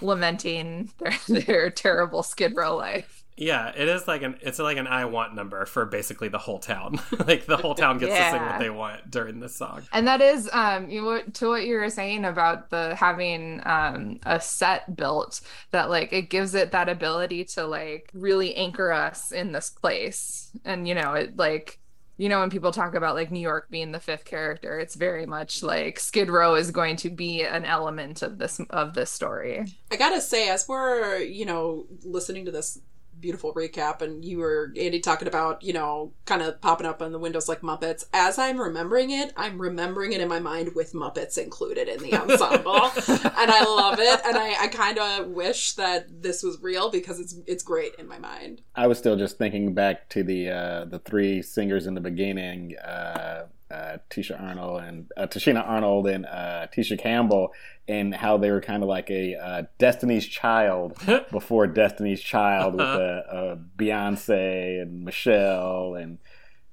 lamenting 0.01 0.93
their 0.99 1.41
their 1.41 1.71
terrible 1.71 2.23
Skid 2.23 2.55
Row 2.55 2.77
life. 2.77 3.24
Yeah, 3.37 3.73
it 3.75 3.89
is 3.89 4.07
like 4.07 4.23
an 4.23 4.37
it's 4.43 4.59
like 4.59 4.77
an 4.77 4.87
I 4.87 5.07
want 5.07 5.35
number 5.35 5.67
for 5.67 5.87
basically 5.87 6.29
the 6.29 6.39
whole 6.39 6.61
town. 6.61 7.01
like 7.27 7.47
the 7.47 7.57
whole 7.57 7.75
town 7.75 7.99
gets 7.99 8.15
to 8.15 8.31
sing 8.31 8.43
what 8.43 8.59
they 8.59 8.71
want 8.71 9.11
during 9.11 9.41
this 9.41 9.57
song. 9.57 9.83
And 9.93 10.07
that 10.07 10.21
is 10.21 10.49
um 10.53 10.89
you 10.89 11.03
know, 11.03 11.23
to 11.23 11.49
what 11.49 11.65
you 11.65 11.75
were 11.75 11.91
saying 11.91 12.25
about 12.25 12.71
the 12.71 12.95
having 12.95 13.61
um 13.65 14.21
a 14.25 14.41
set 14.41 14.97
built 14.97 15.41
that 15.73 15.91
like 15.91 16.13
it 16.13 16.31
gives 16.31 16.55
it 16.55 16.71
that 16.73 16.89
ability 16.89 17.45
to 17.47 17.67
like 17.67 18.11
really 18.15 18.55
anchor 18.55 18.93
us 18.93 19.33
in 19.33 19.53
this 19.53 19.71
place. 19.71 20.51
And 20.65 20.87
you 20.87 20.95
know, 20.95 21.15
it 21.15 21.37
like 21.37 21.81
you 22.17 22.29
know 22.29 22.39
when 22.39 22.51
people 22.51 22.71
talk 22.71 22.95
about 22.95 23.17
like 23.17 23.33
New 23.33 23.41
York 23.41 23.69
being 23.69 23.91
the 23.91 23.99
fifth 23.99 24.25
character, 24.25 24.79
it's 24.79 24.95
very 24.95 25.27
much 25.27 25.65
like 25.65 25.99
Skid 25.99 26.31
Row 26.31 26.55
is 26.55 26.71
going 26.71 26.95
to 26.99 27.11
be 27.11 27.43
an 27.43 27.65
element 27.65 28.23
of 28.23 28.39
this 28.39 28.61
of 28.71 28.95
this 28.95 29.11
story. 29.11 29.65
I 29.91 29.97
gotta 29.97 30.21
say, 30.21 30.49
as 30.49 30.69
we're 30.69 31.19
you 31.19 31.47
know 31.47 31.87
listening 32.05 32.45
to 32.45 32.53
this 32.53 32.79
beautiful 33.25 33.55
recap, 33.55 34.03
and 34.03 34.23
you 34.23 34.37
were 34.37 34.71
Andy 34.79 35.01
talking 35.01 35.27
about 35.27 35.63
you 35.63 35.73
know 35.73 36.13
kind 36.27 36.43
of 36.43 36.61
popping 36.61 36.87
up 36.87 37.01
on 37.01 37.11
the 37.11 37.19
windows 37.19 37.49
like 37.49 37.63
Muppets. 37.63 38.05
As 38.13 38.39
I'm 38.39 38.61
remembering 38.61 39.11
it, 39.11 39.33
I'm 39.35 39.59
remembering 39.59 40.13
it 40.13 40.21
in 40.21 40.29
my 40.29 40.41
mind 40.41 40.73
with 40.75 40.93
Muppets 40.93 41.39
included 41.39 41.89
in 41.89 42.03
the 42.03 42.15
ensemble, 42.21 42.75
and 42.77 43.51
I 43.51 43.65
love 43.65 43.99
it. 43.99 44.21
And 44.27 44.37
I, 44.37 44.65
I 44.65 44.69
kind 44.69 44.99
of 44.99 45.29
wish 45.29 45.73
that 45.73 46.23
this 46.23 46.43
was 46.43 46.61
real 46.61 46.91
because 46.91 47.19
it's 47.19 47.35
it's 47.47 47.63
great 47.63 47.95
in 47.95 48.07
my 48.07 48.19
mind. 48.19 48.61
I 48.75 48.89
was 48.89 48.99
still 48.99 49.17
just 49.17 49.39
thinking 49.39 49.73
back 49.73 50.11
to 50.11 50.23
the 50.23 50.51
uh, 50.51 50.85
the 50.85 50.99
three 50.99 51.41
singers 51.41 51.87
in 51.87 51.95
the 51.95 52.03
beginning, 52.03 52.77
uh, 52.77 53.47
uh, 53.71 53.99
Tisha 54.11 54.41
Arnold 54.41 54.83
and 54.83 55.11
uh, 55.17 55.27
Tichina 55.27 55.67
Arnold 55.67 56.07
and 56.07 56.27
uh, 56.27 56.67
Tisha 56.75 56.99
Campbell, 56.99 57.53
and 57.89 58.15
how 58.15 58.37
they 58.37 58.51
were 58.51 58.61
kind 58.61 58.83
of 58.83 58.89
like 58.89 59.11
a 59.11 59.35
uh, 59.37 59.63
Destiny's 59.79 60.27
Child 60.27 60.97
before 61.31 61.67
Destiny's 61.67 62.21
Child 62.21 62.75
with 62.75 62.83
uh, 62.83 63.23
uh, 63.31 63.57
Beyonce 63.77 64.81
and 64.81 65.05
Michelle 65.05 65.95
and, 65.95 66.19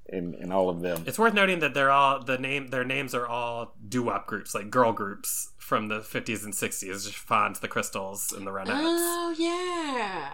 and 0.10 0.36
and 0.36 0.52
all 0.54 0.70
of 0.70 0.82
them. 0.82 1.04
It's 1.08 1.20
worth 1.20 1.34
noting 1.34 1.60
that 1.60 1.74
they're 1.74 1.92
all 1.92 2.24
the 2.24 2.38
name 2.38 2.68
their 2.68 2.86
names 2.86 3.16
are 3.16 3.28
all 3.28 3.76
doo 3.88 4.04
wop 4.04 4.28
groups, 4.28 4.54
like 4.54 4.70
girl 4.70 4.92
groups 4.92 5.54
from 5.58 5.88
the 5.88 6.00
50s 6.00 6.44
and 6.44 6.54
60s, 6.54 7.10
Chiffons, 7.10 7.62
the 7.62 7.68
Crystals, 7.70 8.34
and 8.34 8.46
the 8.46 8.52
Ronettes. 8.52 8.72
Oh 8.74 9.34
yeah. 9.38 10.32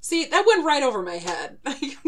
See, 0.00 0.24
that 0.24 0.44
went 0.46 0.64
right 0.64 0.82
over 0.82 1.02
my 1.02 1.16
head. 1.16 1.58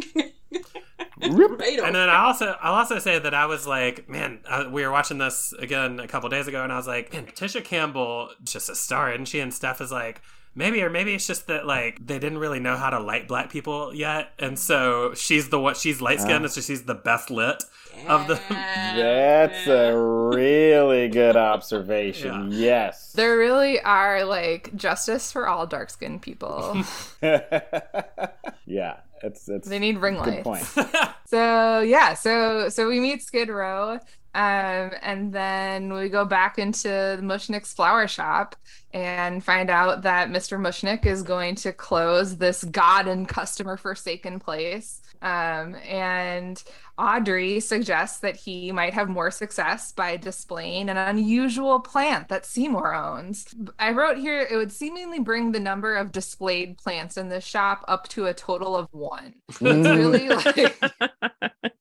Rip. 1.32 1.58
right 1.58 1.78
over. 1.78 1.86
And 1.86 1.94
then 1.94 2.08
I 2.08 2.24
also 2.24 2.56
I'll 2.60 2.74
also 2.74 2.98
say 2.98 3.18
that 3.18 3.34
I 3.34 3.46
was 3.46 3.66
like, 3.66 4.08
man, 4.08 4.40
uh, 4.46 4.68
we 4.70 4.84
were 4.84 4.92
watching 4.92 5.18
this 5.18 5.52
again 5.58 6.00
a 6.00 6.08
couple 6.08 6.28
days 6.28 6.48
ago, 6.48 6.62
and 6.62 6.72
I 6.72 6.76
was 6.76 6.86
like, 6.86 7.12
man, 7.12 7.26
Tisha 7.26 7.64
Campbell 7.64 8.30
just 8.42 8.68
a 8.68 8.74
star, 8.74 9.12
isn't 9.12 9.26
she? 9.26 9.40
And 9.40 9.52
Steph 9.52 9.80
is 9.80 9.92
like, 9.92 10.22
maybe 10.54 10.82
or 10.82 10.90
maybe 10.90 11.14
it's 11.14 11.26
just 11.26 11.46
that 11.46 11.66
like 11.66 12.04
they 12.04 12.18
didn't 12.18 12.38
really 12.38 12.60
know 12.60 12.76
how 12.76 12.90
to 12.90 13.00
light 13.00 13.28
black 13.28 13.50
people 13.50 13.94
yet, 13.94 14.32
and 14.38 14.58
so 14.58 15.14
she's 15.14 15.48
the 15.48 15.58
what 15.58 15.76
she's 15.76 16.00
light 16.00 16.20
skinned, 16.20 16.50
so 16.50 16.60
she's 16.60 16.84
the 16.84 16.94
best 16.94 17.30
lit 17.30 17.62
of 18.08 18.26
the. 18.26 18.40
That's 18.48 19.66
a 19.66 19.96
really 19.96 21.08
good 21.08 21.36
observation. 21.36 22.48
Yes. 22.50 23.12
There 23.12 23.36
really 23.36 23.80
are 23.80 24.24
like 24.24 24.74
justice 24.76 25.32
for 25.32 25.46
all 25.48 25.66
dark 25.66 25.90
skinned 25.90 26.22
people. 26.22 26.82
yeah, 27.22 28.96
it's 29.22 29.48
it's 29.48 29.68
they 29.68 29.78
need 29.78 29.98
ring 29.98 30.16
good 30.22 30.44
lights. 30.46 30.74
point. 30.74 30.88
So 31.26 31.80
yeah, 31.80 32.12
so 32.12 32.68
so 32.68 32.86
we 32.88 33.00
meet 33.00 33.22
Skid 33.22 33.48
Row, 33.48 33.92
um, 33.92 34.00
and 34.34 35.32
then 35.32 35.92
we 35.94 36.10
go 36.10 36.26
back 36.26 36.58
into 36.58 36.88
the 36.88 37.22
Mushnick's 37.22 37.72
flower 37.72 38.06
shop 38.06 38.54
and 38.92 39.42
find 39.42 39.70
out 39.70 40.02
that 40.02 40.28
Mr. 40.28 40.58
Mushnick 40.60 41.06
is 41.06 41.22
going 41.22 41.54
to 41.54 41.72
close 41.72 42.36
this 42.36 42.64
god 42.64 43.08
and 43.08 43.26
customer 43.26 43.78
forsaken 43.78 44.40
place. 44.40 45.00
Um, 45.22 45.76
and 45.88 46.62
Audrey 46.98 47.60
suggests 47.60 48.20
that 48.20 48.36
he 48.36 48.70
might 48.72 48.92
have 48.92 49.08
more 49.08 49.30
success 49.30 49.92
by 49.92 50.16
displaying 50.16 50.88
an 50.88 50.96
unusual 50.96 51.80
plant 51.80 52.28
that 52.28 52.44
Seymour 52.44 52.94
owns. 52.94 53.46
I 53.78 53.92
wrote 53.92 54.18
here 54.18 54.40
it 54.40 54.56
would 54.56 54.72
seemingly 54.72 55.20
bring 55.20 55.52
the 55.52 55.60
number 55.60 55.94
of 55.96 56.12
displayed 56.12 56.76
plants 56.76 57.16
in 57.16 57.28
the 57.28 57.40
shop 57.40 57.84
up 57.88 58.08
to 58.08 58.26
a 58.26 58.34
total 58.34 58.76
of 58.76 58.88
one. 58.92 59.34
It's 59.48 59.60
really 59.60 60.28
like 60.28 60.78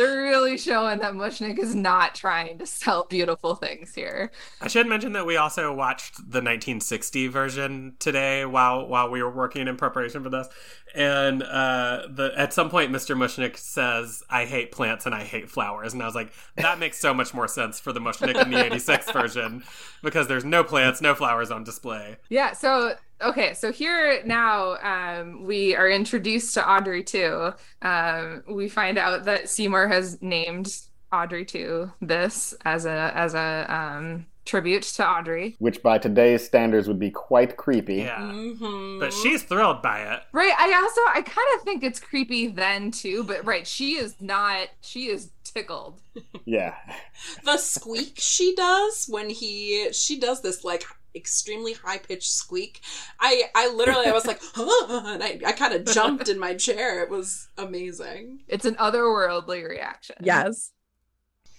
they're 0.00 0.22
really 0.22 0.56
showing 0.56 0.98
that 1.00 1.12
Mushnick 1.12 1.58
is 1.58 1.74
not 1.74 2.14
trying 2.14 2.58
to 2.58 2.66
sell 2.66 3.04
beautiful 3.04 3.54
things 3.54 3.94
here. 3.94 4.30
I 4.60 4.68
should 4.68 4.86
mention 4.86 5.12
that 5.12 5.26
we 5.26 5.36
also 5.36 5.72
watched 5.74 6.16
the 6.16 6.38
1960 6.38 7.28
version 7.28 7.96
today 7.98 8.44
while 8.44 8.86
while 8.86 9.10
we 9.10 9.22
were 9.22 9.30
working 9.30 9.68
in 9.68 9.76
preparation 9.76 10.22
for 10.22 10.30
this, 10.30 10.48
and 10.94 11.42
uh, 11.42 12.06
the 12.08 12.32
at 12.36 12.54
some 12.54 12.70
point 12.70 12.90
Mr. 12.90 13.16
Mushnick 13.16 13.56
says, 13.56 14.22
"I 14.30 14.46
hate 14.46 14.72
plants 14.72 15.04
and 15.04 15.14
I 15.14 15.24
hate 15.24 15.50
flowers," 15.50 15.92
and 15.92 16.02
I 16.02 16.06
was 16.06 16.14
like, 16.14 16.32
that 16.56 16.78
makes 16.78 16.98
so 16.98 17.12
much 17.12 17.34
more 17.34 17.48
sense 17.48 17.78
for 17.78 17.92
the 17.92 18.00
Mushnick 18.00 18.40
in 18.42 18.50
the 18.50 18.64
86 18.64 19.10
version 19.12 19.62
because 20.02 20.28
there's 20.28 20.44
no 20.44 20.64
plants, 20.64 21.00
no 21.00 21.14
flowers 21.14 21.50
on 21.50 21.64
display. 21.64 22.16
Yeah, 22.28 22.52
so 22.52 22.94
okay, 23.22 23.54
so 23.54 23.72
here 23.72 24.22
now 24.24 24.76
um, 24.82 25.44
we 25.44 25.74
are 25.76 25.88
introduced 25.88 26.54
to 26.54 26.68
Audrey 26.70 27.02
2. 27.04 27.52
Um, 27.82 28.42
we 28.48 28.68
find 28.68 28.98
out 28.98 29.24
that 29.24 29.48
Seymour 29.48 29.88
has 29.88 30.20
named 30.22 30.74
Audrey 31.12 31.44
to 31.46 31.90
this 32.00 32.54
as 32.64 32.84
a 32.86 33.12
as 33.14 33.34
a 33.34 33.66
um, 33.68 34.26
tribute 34.44 34.82
to 34.84 35.06
Audrey. 35.08 35.56
Which 35.58 35.82
by 35.82 35.98
today's 35.98 36.44
standards 36.44 36.86
would 36.88 36.98
be 36.98 37.10
quite 37.10 37.56
creepy. 37.56 37.96
Yeah, 37.96 38.20
Mhm. 38.20 39.00
but 39.00 39.12
she's 39.12 39.42
thrilled 39.42 39.82
by 39.82 40.02
it. 40.02 40.20
Right. 40.32 40.52
I 40.58 40.72
also 40.80 41.00
I 41.08 41.22
kind 41.22 41.48
of 41.56 41.62
think 41.62 41.82
it's 41.82 42.00
creepy 42.00 42.46
then 42.48 42.90
too, 42.90 43.24
but 43.24 43.44
right, 43.44 43.66
she 43.66 43.94
is 43.96 44.14
not. 44.20 44.68
She 44.80 45.06
is 45.08 45.30
tickled. 45.44 46.00
Yeah. 46.44 46.74
the 47.44 47.56
squeak 47.58 48.14
she 48.18 48.54
does 48.54 49.06
when 49.08 49.30
he 49.30 49.92
she 49.92 50.18
does 50.18 50.42
this 50.42 50.62
like 50.64 50.84
extremely 51.14 51.74
high 51.74 51.98
pitched 51.98 52.30
squeak. 52.30 52.80
I 53.18 53.44
I 53.54 53.68
literally 53.68 54.06
I 54.06 54.12
was 54.12 54.26
like, 54.26 54.40
huh, 54.54 55.02
and 55.06 55.22
I, 55.22 55.40
I 55.46 55.52
kind 55.52 55.74
of 55.74 55.84
jumped 55.84 56.28
in 56.28 56.38
my 56.38 56.54
chair. 56.54 57.02
It 57.02 57.10
was 57.10 57.48
amazing. 57.58 58.40
It's 58.48 58.64
an 58.64 58.74
otherworldly 58.76 59.68
reaction. 59.68 60.16
Yes. 60.22 60.72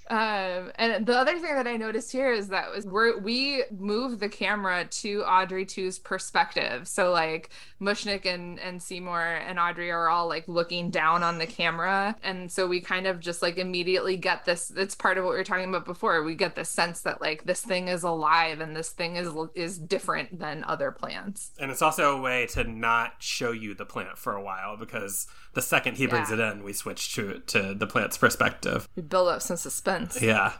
Um, 0.09 0.71
and 0.75 1.05
the 1.05 1.17
other 1.17 1.39
thing 1.39 1.55
that 1.55 1.67
I 1.67 1.77
noticed 1.77 2.11
here 2.11 2.33
is 2.33 2.49
that 2.49 2.71
was 2.71 2.85
we're, 2.85 3.17
we 3.19 3.63
move 3.71 4.19
the 4.19 4.27
camera 4.27 4.85
to 4.85 5.23
Audrey 5.23 5.65
2's 5.65 5.99
perspective. 5.99 6.87
So 6.87 7.11
like 7.11 7.49
Mushnick 7.79 8.25
and, 8.25 8.59
and 8.59 8.81
Seymour 8.81 9.21
and 9.21 9.57
Audrey 9.57 9.89
are 9.89 10.09
all 10.09 10.27
like 10.27 10.47
looking 10.47 10.89
down 10.89 11.23
on 11.23 11.37
the 11.37 11.45
camera. 11.47 12.15
And 12.23 12.51
so 12.51 12.67
we 12.67 12.81
kind 12.81 13.07
of 13.07 13.19
just 13.21 13.41
like 13.41 13.57
immediately 13.57 14.17
get 14.17 14.43
this, 14.43 14.71
it's 14.75 14.95
part 14.95 15.17
of 15.17 15.23
what 15.23 15.31
we 15.31 15.37
were 15.37 15.43
talking 15.45 15.69
about 15.69 15.85
before. 15.85 16.23
We 16.23 16.35
get 16.35 16.55
the 16.55 16.65
sense 16.65 17.01
that 17.01 17.21
like 17.21 17.45
this 17.45 17.61
thing 17.61 17.87
is 17.87 18.03
alive 18.03 18.59
and 18.59 18.75
this 18.75 18.89
thing 18.89 19.15
is, 19.15 19.29
is 19.55 19.77
different 19.77 20.39
than 20.39 20.65
other 20.65 20.91
plants. 20.91 21.51
And 21.59 21.71
it's 21.71 21.81
also 21.81 22.17
a 22.17 22.21
way 22.21 22.47
to 22.47 22.63
not 22.65 23.13
show 23.19 23.51
you 23.51 23.73
the 23.75 23.85
plant 23.85 24.17
for 24.17 24.33
a 24.35 24.41
while 24.43 24.75
because 24.77 25.27
the 25.53 25.61
second 25.61 25.97
he 25.97 26.05
brings 26.07 26.29
Yeah. 26.29 26.35
it 26.49 26.51
in, 26.53 26.63
we 26.63 26.73
switch 26.73 27.13
to 27.15 27.39
to 27.47 27.73
the 27.73 27.87
plant's 27.87 28.17
perspective. 28.17 28.87
We 28.95 29.01
build 29.03 29.27
up 29.27 29.41
some 29.41 29.57
suspense. 29.57 30.00
Yeah. 30.21 30.53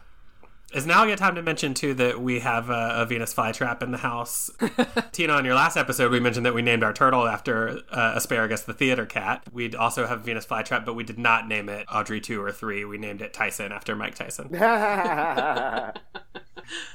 Is 0.73 0.85
now 0.85 1.03
a 1.03 1.07
good 1.07 1.17
time 1.17 1.35
to 1.35 1.41
mention 1.41 1.73
too 1.73 1.93
that 1.95 2.21
we 2.21 2.39
have 2.39 2.69
a, 2.69 3.01
a 3.01 3.05
Venus 3.05 3.33
flytrap 3.33 3.83
in 3.83 3.91
the 3.91 3.97
house. 3.97 4.49
Tina, 5.11 5.33
on 5.33 5.43
your 5.43 5.53
last 5.53 5.75
episode, 5.75 6.13
we 6.13 6.21
mentioned 6.21 6.45
that 6.45 6.53
we 6.53 6.61
named 6.61 6.81
our 6.81 6.93
turtle 6.93 7.27
after 7.27 7.81
uh, 7.91 8.13
Asparagus 8.15 8.61
the 8.61 8.73
theater 8.73 9.05
cat. 9.05 9.43
We'd 9.51 9.75
also 9.75 10.07
have 10.07 10.21
a 10.21 10.23
Venus 10.23 10.45
flytrap, 10.45 10.85
but 10.85 10.93
we 10.93 11.03
did 11.03 11.19
not 11.19 11.45
name 11.45 11.67
it 11.67 11.87
Audrey 11.91 12.21
two 12.21 12.41
or 12.41 12.53
three. 12.53 12.85
We 12.85 12.97
named 12.97 13.21
it 13.21 13.33
Tyson 13.33 13.73
after 13.73 13.97
Mike 13.97 14.15
Tyson. 14.15 14.47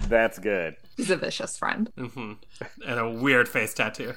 That's 0.09 0.39
good. 0.39 0.77
He's 0.97 1.11
a 1.11 1.17
vicious 1.17 1.59
friend. 1.59 1.93
hmm 1.99 2.33
And 2.87 2.99
a 2.99 3.11
weird 3.11 3.47
face 3.47 3.75
tattoo. 3.75 4.15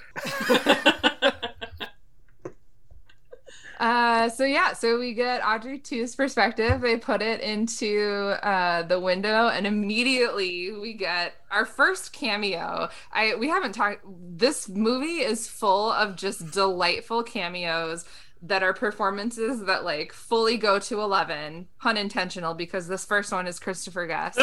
Uh, 3.79 4.27
so 4.29 4.43
yeah, 4.43 4.73
so 4.73 4.99
we 4.99 5.13
get 5.13 5.41
Audrey 5.45 5.79
2's 5.79 6.13
perspective. 6.15 6.81
They 6.81 6.97
put 6.97 7.21
it 7.21 7.39
into 7.39 8.35
uh, 8.43 8.83
the 8.83 8.99
window, 8.99 9.47
and 9.47 9.65
immediately 9.65 10.71
we 10.73 10.93
get 10.93 11.33
our 11.49 11.65
first 11.65 12.11
cameo. 12.11 12.89
I 13.13 13.35
we 13.35 13.47
haven't 13.47 13.71
talked. 13.73 14.01
This 14.05 14.67
movie 14.67 15.19
is 15.21 15.47
full 15.47 15.91
of 15.93 16.15
just 16.17 16.51
delightful 16.51 17.23
cameos 17.23 18.03
that 18.41 18.63
are 18.63 18.73
performances 18.73 19.63
that 19.65 19.83
like 19.85 20.11
fully 20.11 20.57
go 20.57 20.79
to 20.79 20.99
eleven, 21.01 21.67
pun 21.79 21.95
intentional, 21.95 22.53
because 22.53 22.87
this 22.89 23.05
first 23.05 23.31
one 23.31 23.47
is 23.47 23.59
Christopher 23.59 24.07
Guest. 24.07 24.39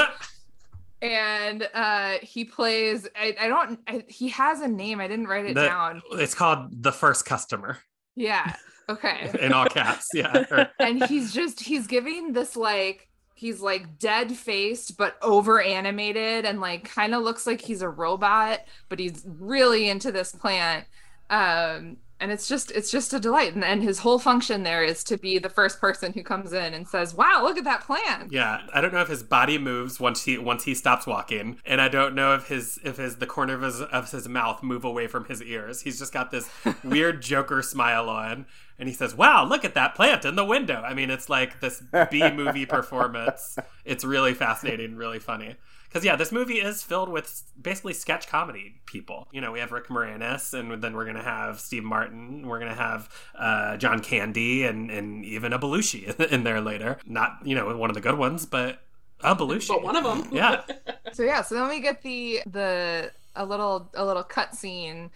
And 1.03 1.69
uh, 1.75 2.15
he 2.23 2.47
plays. 2.47 3.07
I, 3.15 3.37
I 3.39 3.49
don't. 3.49 3.79
I, 3.87 4.05
he 4.09 4.31
has 4.31 4.63
a 4.63 4.69
name. 4.69 4.99
I 4.99 5.09
didn't 5.09 5.27
write 5.27 5.45
it 5.45 5.55
The- 5.55 5.67
down. 5.67 6.01
It's 6.13 6.35
called 6.35 6.83
The 6.83 6.93
First 6.93 7.27
Customer 7.27 7.79
Yeah. 8.15 8.55
Okay. 8.89 9.31
in 9.41 9.53
all 9.53 9.67
caps. 9.67 10.09
Yeah. 10.15 10.67
And 10.79 11.05
he's 11.05 11.33
just 11.33 11.61
he's 11.61 11.87
giving 11.87 12.33
this 12.33 12.57
like 12.57 13.09
he's 13.35 13.61
like 13.61 13.99
dead 13.99 14.33
faced 14.33 14.97
but 14.97 15.17
over 15.21 15.61
animated 15.61 16.45
and 16.45 16.61
like 16.61 16.85
kind 16.85 17.15
of 17.15 17.23
looks 17.23 17.47
like 17.47 17.61
he's 17.61 17.83
a 17.83 17.89
robot 17.89 18.61
but 18.89 18.99
he's 18.99 19.25
really 19.27 19.91
into 19.91 20.11
this 20.11 20.33
plant 20.33 20.87
um 21.29 21.99
and 22.21 22.33
it's 22.33 22.49
just 22.49 22.71
it's 22.71 22.91
just 22.91 23.13
a 23.13 23.21
delight 23.21 23.55
and, 23.55 23.65
and 23.65 23.83
his 23.83 24.01
whole 24.01 24.19
function 24.19 24.63
there 24.63 24.83
is 24.83 25.05
to 25.05 25.17
be 25.17 25.39
the 25.39 25.49
first 25.49 25.81
person 25.81 26.13
who 26.13 26.23
comes 26.23 26.53
in 26.53 26.75
and 26.75 26.89
says 26.89 27.15
wow 27.15 27.41
look 27.43 27.59
at 27.59 27.65
that 27.65 27.83
plant 27.83 28.07
Yeah, 28.31 28.63
I 28.73 28.81
don't 28.81 28.93
know 28.93 29.01
if 29.01 29.09
his 29.09 29.23
body 29.23 29.59
moves 29.59 30.01
once 30.01 30.25
he 30.25 30.39
once 30.39 30.65
he 30.65 30.75
stops 30.75 31.07
walking, 31.07 31.59
and 31.65 31.81
I 31.81 31.89
don't 31.89 32.15
know 32.15 32.35
if 32.35 32.49
his 32.49 32.79
if 32.85 32.97
his 32.97 33.17
the 33.17 33.27
corner 33.27 33.55
of 33.55 33.63
his 33.63 33.81
of 33.81 34.11
his 34.11 34.29
mouth 34.29 34.63
move 34.63 34.85
away 34.85 35.07
from 35.07 35.25
his 35.27 35.43
ears. 35.43 35.83
He's 35.83 35.99
just 35.99 36.13
got 36.13 36.31
this 36.31 36.49
weird 36.85 37.23
Joker 37.23 37.63
smile 37.63 38.09
on, 38.09 38.47
and 38.79 38.89
he 38.89 38.95
says, 38.95 39.15
"Wow, 39.15 39.45
look 39.45 39.65
at 39.65 39.75
that 39.75 39.95
plant 39.95 40.25
in 40.25 40.37
the 40.37 40.45
window." 40.45 40.83
I 40.83 40.95
mean, 40.95 41.11
it's 41.11 41.29
like 41.29 41.61
this 41.61 41.83
B 42.11 42.31
movie 42.31 42.67
performance. 42.67 43.59
It's 43.85 44.05
really 44.05 44.35
fascinating, 44.35 44.97
really 44.97 45.19
funny. 45.19 45.57
Because 45.97 46.05
yeah, 46.05 46.17
this 46.17 46.31
movie 46.31 46.59
is 46.59 46.83
filled 46.83 47.09
with 47.09 47.43
basically 47.59 47.95
sketch 47.95 48.29
comedy 48.29 48.83
people. 48.85 49.29
You 49.33 49.41
know, 49.41 49.51
we 49.51 49.61
have 49.61 49.73
Rick 49.73 49.89
Moranis, 49.89 50.53
and 50.53 50.83
then 50.83 50.95
we're 50.95 51.07
gonna 51.07 51.23
have 51.23 51.59
Steve 51.59 51.85
Martin. 51.85 52.47
We're 52.47 52.59
gonna 52.59 52.75
have 52.75 53.09
uh, 53.35 53.79
John 53.79 54.01
Candy, 54.01 54.65
and 54.65 54.91
and 54.91 55.25
even 55.25 55.55
a 55.55 55.59
Belushi 55.59 56.21
in 56.31 56.45
there 56.45 56.61
later. 56.61 56.99
Not 57.07 57.39
you 57.45 57.55
know 57.55 57.75
one 57.79 57.89
of 57.89 57.95
the 57.95 58.03
good 58.03 58.19
ones, 58.19 58.45
but 58.45 58.83
a 59.23 59.35
Belushi. 59.35 59.69
But 59.69 59.83
one 59.83 59.97
of 59.97 60.05
them. 60.05 60.29
yeah, 60.31 60.65
so 61.15 61.23
yeah 61.23 61.41
so 61.41 61.55
then 61.55 61.67
we 61.67 61.81
get 61.81 62.03
the 62.03 62.43
the 62.45 63.11
a 63.35 63.47
little 63.47 63.89
a 63.95 64.05
little 64.05 64.23
cut 64.23 64.55
scene 64.55 65.11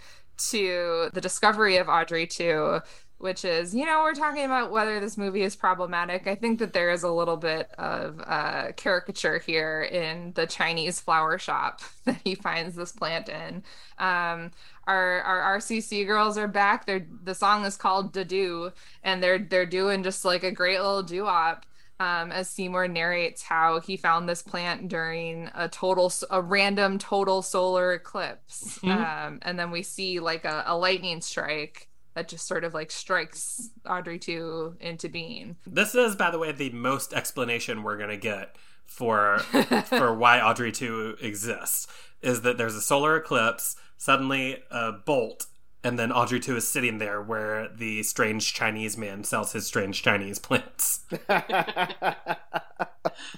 to 0.49 1.11
the 1.13 1.21
discovery 1.21 1.77
of 1.77 1.91
audrey 1.91 2.27
2 2.27 2.81
which 3.21 3.45
is 3.45 3.75
you 3.75 3.85
know 3.85 4.01
we're 4.01 4.15
talking 4.15 4.45
about 4.45 4.71
whether 4.71 4.99
this 4.99 5.19
movie 5.19 5.43
is 5.43 5.55
problematic. 5.55 6.27
I 6.27 6.35
think 6.35 6.59
that 6.59 6.73
there 6.73 6.91
is 6.91 7.03
a 7.03 7.11
little 7.11 7.37
bit 7.37 7.71
of 7.79 8.21
uh, 8.27 8.73
caricature 8.77 9.39
here 9.39 9.83
in 9.83 10.33
the 10.33 10.47
chinese 10.47 11.01
flower 11.01 11.39
shop 11.39 11.83
that 12.05 12.21
he 12.25 12.35
finds 12.35 12.77
this 12.77 12.93
plant 12.93 13.29
in. 13.29 13.63
Um, 13.99 14.51
our 14.87 15.21
our 15.21 15.59
rcc 15.59 16.07
girls 16.07 16.39
are 16.39 16.49
back. 16.49 16.87
They're 16.87 17.07
the 17.23 17.35
song 17.35 17.65
is 17.65 17.77
called 17.77 18.13
do 18.25 18.73
and 19.03 19.23
they're 19.23 19.39
they're 19.39 19.67
doing 19.67 20.03
just 20.03 20.25
like 20.25 20.43
a 20.43 20.51
great 20.51 20.79
little 20.79 21.03
doo-wop 21.03 21.67
um, 22.01 22.33
as 22.33 22.49
Seymour 22.49 22.89
narrates 22.89 23.43
how 23.43 23.79
he 23.81 23.99
found 23.99 24.27
this 24.27 24.41
plant 24.41 24.89
during 24.89 25.51
a 25.55 25.69
total, 25.69 26.11
a 26.31 26.41
random 26.41 26.99
total 26.99 27.43
solar 27.43 27.93
eclipse, 27.93 28.83
um, 28.85 29.39
and 29.43 29.59
then 29.59 29.71
we 29.71 29.83
see 29.83 30.19
like 30.19 30.47
a, 30.47 30.65
a 30.67 30.77
lightning 30.77 31.21
strike 31.21 31.90
that 32.21 32.29
just 32.29 32.47
sort 32.47 32.65
of 32.65 32.75
like 32.75 32.91
strikes 32.91 33.71
Audrey 33.89 34.19
two 34.19 34.77
into 34.79 35.09
being. 35.09 35.57
this 35.67 35.95
is 35.95 36.15
by 36.15 36.31
the 36.31 36.39
way 36.39 36.53
the 36.53 36.69
most 36.71 37.15
explanation 37.15 37.83
we're 37.83 37.97
gonna 37.97 38.19
get 38.19 38.57
for 38.85 39.39
for 39.87 40.15
why 40.15 40.39
Audrey 40.41 40.71
two 40.71 41.17
exists. 41.23 41.87
Is 42.21 42.43
that 42.43 42.59
there's 42.59 42.75
a 42.75 42.83
solar 42.83 43.17
eclipse, 43.17 43.77
suddenly 43.97 44.63
a 44.71 44.93
bolt. 44.93 45.47
And 45.83 45.99
then 45.99 46.13
Audrey 46.13 46.41
2 46.41 46.57
is 46.57 46.69
sitting 46.69 46.99
there 46.99 47.23
where 47.23 47.67
the 47.75 48.03
strange 48.03 48.53
Chinese 48.53 48.99
man 48.99 49.25
sells 49.25 49.53
his 49.53 49.67
strange 49.67 50.03
Chinese 50.03 50.39
plants. 50.39 51.07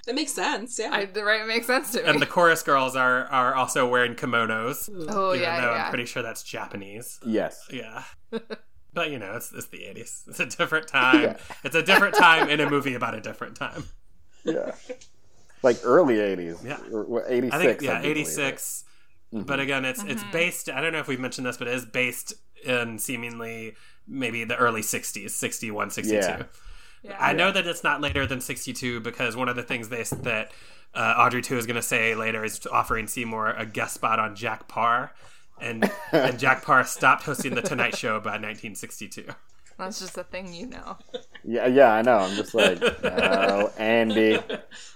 That 0.06 0.14
makes 0.14 0.32
sense. 0.32 0.78
Yeah. 0.78 0.90
I, 0.92 1.04
the 1.06 1.24
right 1.24 1.46
makes 1.46 1.66
sense 1.66 1.92
to 1.92 2.02
me. 2.02 2.08
And 2.08 2.20
the 2.20 2.26
chorus 2.26 2.62
girls 2.62 2.96
are 2.96 3.24
are 3.26 3.54
also 3.54 3.88
wearing 3.88 4.14
kimonos. 4.14 4.88
oh 5.08 5.30
even 5.30 5.42
yeah, 5.42 5.60
though 5.60 5.74
yeah. 5.74 5.84
I'm 5.84 5.90
pretty 5.90 6.06
sure 6.06 6.22
that's 6.22 6.42
Japanese. 6.42 7.20
yes. 7.24 7.66
Yeah. 7.70 8.02
but 8.92 9.10
you 9.10 9.18
know, 9.18 9.34
it's 9.34 9.52
it's 9.52 9.66
the 9.68 9.78
80s. 9.78 10.28
It's 10.28 10.40
a 10.40 10.46
different 10.46 10.88
time. 10.88 11.36
It's 11.64 11.74
a 11.74 11.82
different 11.82 12.14
time 12.14 12.48
in 12.48 12.60
a 12.60 12.68
movie 12.68 12.94
about 12.94 13.14
a 13.14 13.20
different 13.20 13.56
time. 13.56 13.84
Yeah. 14.44 14.72
Like 15.62 15.78
early 15.84 16.16
80s. 16.16 16.64
Yeah. 16.64 16.78
Or, 16.92 17.04
or 17.04 17.24
86. 17.28 17.54
I 17.54 17.58
think 17.58 17.82
yeah, 17.82 17.96
do 17.96 18.02
believe. 18.02 18.16
86. 18.16 18.84
But 19.32 19.60
again, 19.60 19.84
it's 19.84 20.02
it's 20.02 20.24
based 20.32 20.68
I 20.68 20.80
don't 20.80 20.92
know 20.92 20.98
if 20.98 21.08
we've 21.08 21.20
mentioned 21.20 21.46
this, 21.46 21.56
but 21.56 21.68
it 21.68 21.74
is 21.74 21.86
based 21.86 22.34
in 22.64 22.98
seemingly 22.98 23.76
maybe 24.06 24.44
the 24.44 24.56
early 24.56 24.82
60s, 24.82 25.30
61, 25.30 25.90
62. 25.90 26.16
Yeah. 26.16 26.42
Yeah. 27.02 27.16
I 27.18 27.32
know 27.32 27.50
that 27.50 27.66
it's 27.66 27.82
not 27.82 28.00
later 28.00 28.26
than 28.26 28.40
62 28.40 29.00
because 29.00 29.34
one 29.34 29.48
of 29.48 29.56
the 29.56 29.62
things 29.62 29.88
they 29.88 30.02
that 30.02 30.52
uh, 30.94 31.14
Audrey 31.18 31.42
2 31.42 31.58
is 31.58 31.66
going 31.66 31.76
to 31.76 31.82
say 31.82 32.14
later 32.14 32.44
is 32.44 32.64
offering 32.70 33.06
Seymour 33.06 33.54
a 33.56 33.66
guest 33.66 33.94
spot 33.94 34.18
on 34.20 34.36
Jack 34.36 34.68
Paar. 34.68 35.12
And, 35.62 35.90
and 36.12 36.38
Jack 36.38 36.64
Paar 36.64 36.84
stopped 36.84 37.22
hosting 37.22 37.54
the 37.54 37.62
Tonight 37.62 37.96
Show 37.96 38.18
by 38.18 38.32
1962. 38.32 39.26
That's 39.78 40.00
just 40.00 40.18
a 40.18 40.24
thing 40.24 40.52
you 40.52 40.66
know. 40.66 40.98
Yeah, 41.44 41.66
yeah, 41.66 41.92
I 41.92 42.02
know. 42.02 42.18
I'm 42.18 42.36
just 42.36 42.54
like, 42.54 42.80
no, 43.02 43.70
Andy. 43.78 44.38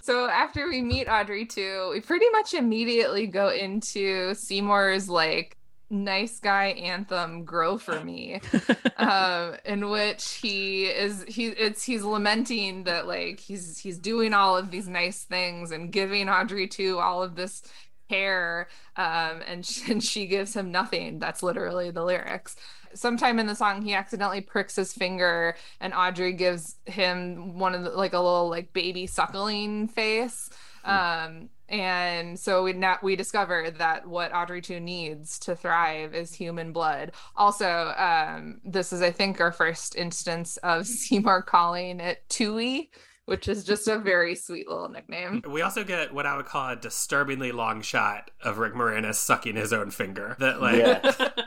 So 0.01 0.27
after 0.27 0.67
we 0.67 0.81
meet 0.81 1.07
Audrey 1.07 1.45
2, 1.45 1.89
we 1.91 2.01
pretty 2.01 2.29
much 2.31 2.53
immediately 2.53 3.27
go 3.27 3.49
into 3.49 4.33
Seymour's 4.33 5.09
like 5.09 5.57
nice 5.89 6.39
guy 6.39 6.65
anthem 6.65 7.45
grow 7.45 7.77
for 7.77 8.03
me 8.03 8.41
um 8.97 9.55
in 9.63 9.89
which 9.89 10.33
he 10.33 10.83
is 10.83 11.23
he 11.29 11.47
it's 11.47 11.81
he's 11.81 12.03
lamenting 12.03 12.83
that 12.83 13.07
like 13.07 13.39
he's 13.39 13.77
he's 13.77 13.97
doing 13.97 14.33
all 14.33 14.57
of 14.57 14.69
these 14.69 14.89
nice 14.89 15.23
things 15.23 15.71
and 15.71 15.93
giving 15.93 16.27
audrey 16.27 16.67
2 16.67 16.99
all 16.99 17.23
of 17.23 17.35
this 17.35 17.63
care 18.09 18.67
um 18.95 19.41
and, 19.47 19.65
sh- 19.65 19.89
and 19.89 20.03
she 20.03 20.27
gives 20.27 20.53
him 20.53 20.71
nothing. 20.71 21.19
That's 21.19 21.43
literally 21.43 21.91
the 21.91 22.03
lyrics. 22.03 22.55
Sometime 22.93 23.39
in 23.39 23.47
the 23.47 23.55
song 23.55 23.81
he 23.81 23.93
accidentally 23.93 24.41
pricks 24.41 24.75
his 24.75 24.93
finger 24.93 25.55
and 25.79 25.93
audrey 25.93 26.33
gives 26.33 26.75
him 26.85 27.57
one 27.59 27.75
of 27.75 27.83
the 27.83 27.91
like 27.91 28.13
a 28.13 28.19
little 28.19 28.49
like 28.49 28.73
baby 28.73 29.07
suckling 29.07 29.87
face. 29.87 30.49
Um 30.83 31.49
and 31.69 32.39
so 32.39 32.63
we 32.63 32.73
now 32.73 32.97
we 33.01 33.15
discover 33.15 33.71
that 33.71 34.07
what 34.07 34.33
Audrey 34.33 34.61
2 34.61 34.79
needs 34.79 35.37
to 35.39 35.55
thrive 35.55 36.15
is 36.15 36.33
human 36.33 36.71
blood. 36.71 37.11
Also, 37.35 37.93
um, 37.97 38.61
this 38.63 38.93
is 38.93 39.01
I 39.01 39.11
think 39.11 39.41
our 39.41 39.51
first 39.51 39.95
instance 39.95 40.57
of 40.57 40.87
Seymour 40.87 41.41
calling 41.41 41.99
it 41.99 42.23
Twoey, 42.29 42.89
which 43.27 43.49
is 43.49 43.65
just 43.65 43.87
a 43.89 43.99
very 43.99 44.35
sweet 44.35 44.69
little 44.69 44.87
nickname. 44.87 45.43
We 45.45 45.61
also 45.61 45.83
get 45.83 46.13
what 46.13 46.25
I 46.25 46.37
would 46.37 46.45
call 46.45 46.69
a 46.69 46.75
disturbingly 46.77 47.51
long 47.51 47.81
shot 47.81 48.31
of 48.41 48.57
Rick 48.57 48.73
Moranis 48.73 49.15
sucking 49.15 49.57
his 49.57 49.73
own 49.73 49.91
finger. 49.91 50.37
That 50.39 50.61
like 50.61 50.77
Yeah. 50.77 51.29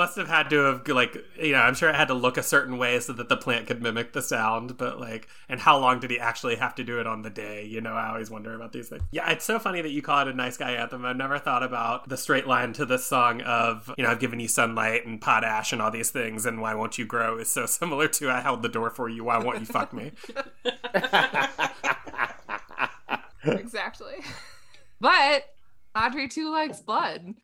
must 0.00 0.16
have 0.16 0.28
had 0.28 0.48
to 0.48 0.56
have 0.64 0.88
like 0.88 1.14
you 1.38 1.52
know 1.52 1.58
I'm 1.58 1.74
sure 1.74 1.90
it 1.90 1.94
had 1.94 2.08
to 2.08 2.14
look 2.14 2.38
a 2.38 2.42
certain 2.42 2.78
way 2.78 2.98
so 3.00 3.12
that 3.12 3.28
the 3.28 3.36
plant 3.36 3.66
could 3.66 3.82
mimic 3.82 4.14
the 4.14 4.22
sound. 4.22 4.78
But 4.78 4.98
like, 4.98 5.28
and 5.46 5.60
how 5.60 5.78
long 5.78 6.00
did 6.00 6.10
he 6.10 6.18
actually 6.18 6.56
have 6.56 6.74
to 6.76 6.84
do 6.84 6.98
it 7.00 7.06
on 7.06 7.20
the 7.20 7.28
day? 7.28 7.66
You 7.66 7.82
know, 7.82 7.92
I 7.92 8.08
always 8.08 8.30
wonder 8.30 8.54
about 8.54 8.72
these 8.72 8.88
things. 8.88 9.02
Yeah, 9.12 9.30
it's 9.30 9.44
so 9.44 9.58
funny 9.58 9.82
that 9.82 9.90
you 9.90 10.00
call 10.00 10.20
it 10.22 10.28
a 10.28 10.32
nice 10.32 10.56
guy 10.56 10.70
anthem. 10.70 11.04
I've 11.04 11.18
never 11.18 11.38
thought 11.38 11.62
about 11.62 12.08
the 12.08 12.16
straight 12.16 12.46
line 12.46 12.72
to 12.74 12.86
this 12.86 13.04
song 13.04 13.42
of 13.42 13.92
you 13.98 14.04
know 14.04 14.10
I've 14.10 14.20
given 14.20 14.40
you 14.40 14.48
sunlight 14.48 15.04
and 15.04 15.20
potash 15.20 15.70
and 15.70 15.82
all 15.82 15.90
these 15.90 16.08
things, 16.10 16.46
and 16.46 16.62
why 16.62 16.74
won't 16.74 16.96
you 16.96 17.04
grow 17.04 17.36
is 17.36 17.50
so 17.50 17.66
similar 17.80 18.08
to 18.08 18.30
I 18.30 18.40
held 18.40 18.62
the 18.62 18.70
door 18.70 18.88
for 18.88 19.06
you. 19.10 19.24
Why 19.24 19.36
won't 19.36 19.60
you 19.60 19.66
fuck 19.66 19.92
me? 19.92 20.12
exactly. 23.44 24.14
But 25.02 25.44
Audrey 25.96 26.28
2 26.28 26.52
likes 26.52 26.80
blood. 26.80 27.34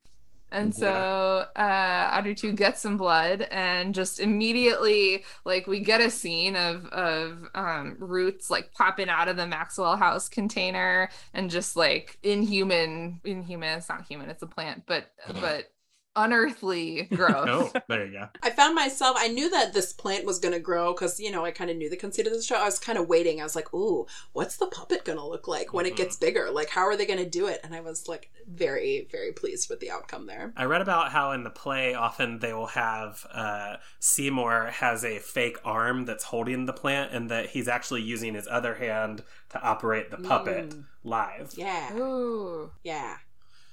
And 0.53 0.75
so 0.75 1.47
uh, 1.57 2.11
Audrey 2.15 2.35
2 2.35 2.53
gets 2.53 2.81
some 2.81 2.97
blood 2.97 3.43
and 3.51 3.95
just 3.95 4.21
immediately, 4.21 5.25
like, 5.45 5.67
we 5.67 5.81
get 5.81 6.01
a 6.01 6.11
scene 6.11 6.55
of, 6.57 6.87
of 6.87 7.49
um, 7.55 7.97
roots, 7.99 8.49
like, 8.49 8.73
popping 8.73 9.09
out 9.09 9.29
of 9.29 9.37
the 9.37 9.47
Maxwell 9.47 9.97
House 9.97 10.29
container 10.29 11.11
and 11.35 11.51
just, 11.51 11.77
like, 11.77 12.19
inhuman, 12.23 13.21
inhuman, 13.25 13.79
it's 13.79 13.89
not 13.89 14.07
human, 14.07 14.31
it's 14.31 14.43
a 14.43 14.47
plant, 14.47 14.85
but, 14.87 15.11
but 15.41 15.73
unearthly 16.17 17.03
growth. 17.15 17.73
Oh, 17.77 17.81
there 17.89 18.07
you 18.07 18.13
go. 18.13 18.29
I 18.43 18.51
found 18.51 18.75
myself, 18.75 19.17
I 19.19 19.29
knew 19.29 19.49
that 19.51 19.73
this 19.73 19.93
plant 19.93 20.25
was 20.25 20.39
going 20.39 20.55
to 20.55 20.61
grow 20.61 20.93
because, 20.93 21.21
you 21.21 21.31
know, 21.31 21.45
I 21.45 21.51
kind 21.51 21.71
of 21.71 21.77
knew 21.77 21.89
the 21.91 21.97
conceit 21.97 22.27
of 22.27 22.33
the 22.33 22.43
show. 22.43 22.57
I 22.57 22.65
was 22.65 22.79
kind 22.79 22.99
of 22.99 23.09
waiting. 23.09 23.41
I 23.41 23.45
was 23.45 23.55
like, 23.55 23.73
ooh, 23.75 24.07
what's 24.33 24.57
the 24.57 24.67
puppet 24.67 25.05
going 25.05 25.19
to 25.19 25.27
look 25.27 25.47
like 25.47 25.73
when 25.73 25.87
it 25.87 25.97
gets 25.97 26.17
bigger? 26.17 26.51
Like, 26.51 26.71
how 26.71 26.83
are 26.87 26.97
they 26.97 27.07
going 27.07 27.23
to 27.23 27.29
do 27.29 27.47
it? 27.47 27.61
And 27.63 27.75
I 27.75 27.81
was 27.81 28.09
like, 28.09 28.31
very, 28.49 29.09
very 29.11 29.33
pleased 29.33 29.69
with 29.69 29.81
the 29.81 29.91
outcome 29.91 30.27
there. 30.27 30.53
I 30.57 30.65
read 30.65 30.81
about 30.81 31.13
how 31.13 31.33
in 31.33 31.45
the 31.45 31.51
play 31.51 31.95
often 31.95 32.39
they 32.39 32.53
will 32.53 32.67
have 32.69 33.27
uh, 33.33 33.77
Seymour 34.01 34.71
has 34.73 35.05
a 35.05 35.19
fake 35.19 35.59
arm 35.65 36.05
that's 36.05 36.25
holding 36.25 36.67
the 36.67 36.73
plant, 36.73 37.13
and 37.13 37.31
that 37.31 37.51
he's 37.51 37.69
actually 37.69 38.03
using 38.03 38.35
his 38.35 38.49
other 38.51 38.75
hand 38.77 39.23
to 39.51 39.61
operate 39.61 40.11
the 40.11 40.17
puppet 40.19 40.75
live. 41.05 41.53
Yeah. 41.57 41.95
Ooh, 41.97 42.71
Yeah. 42.83 43.17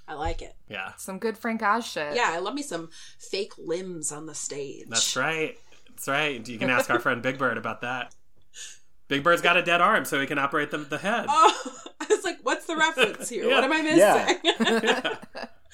I 0.08 0.16
like 0.16 0.42
it. 0.42 0.56
Yeah, 0.70 0.94
some 0.98 1.20
good 1.20 1.38
Frank 1.38 1.62
Oz 1.64 1.86
shit. 1.88 2.16
Yeah, 2.16 2.30
I 2.30 2.40
love 2.40 2.54
me 2.54 2.62
some 2.62 2.90
fake 3.20 3.54
limbs 3.58 4.12
on 4.12 4.26
the 4.26 4.36
stage. 4.36 4.86
that's 4.90 5.16
right. 5.16 5.58
That's 5.90 6.08
right. 6.08 6.48
You 6.48 6.58
can 6.58 6.70
ask 6.70 6.90
our 6.90 7.00
friend 7.00 7.22
Big 7.22 7.38
Bird 7.38 7.58
about 7.58 7.82
that. 7.82 8.14
Big 9.08 9.24
Bird's 9.24 9.42
got 9.42 9.58
a 9.58 9.62
dead 9.62 9.80
arm, 9.80 10.06
so 10.06 10.20
he 10.20 10.26
can 10.26 10.40
operate 10.40 10.72
the, 10.72 10.80
the 10.80 10.98
head. 10.98 11.26
Oh, 11.30 11.72
I 12.00 12.06
was 12.10 12.24
like, 12.24 12.40
what's 12.44 12.66
the 12.66 12.76
reference 12.76 13.30
here? 13.30 13.48
Yeah. 13.48 13.56
What 13.56 13.64
am 13.64 13.72
I 13.74 13.82
missing? 13.82 15.14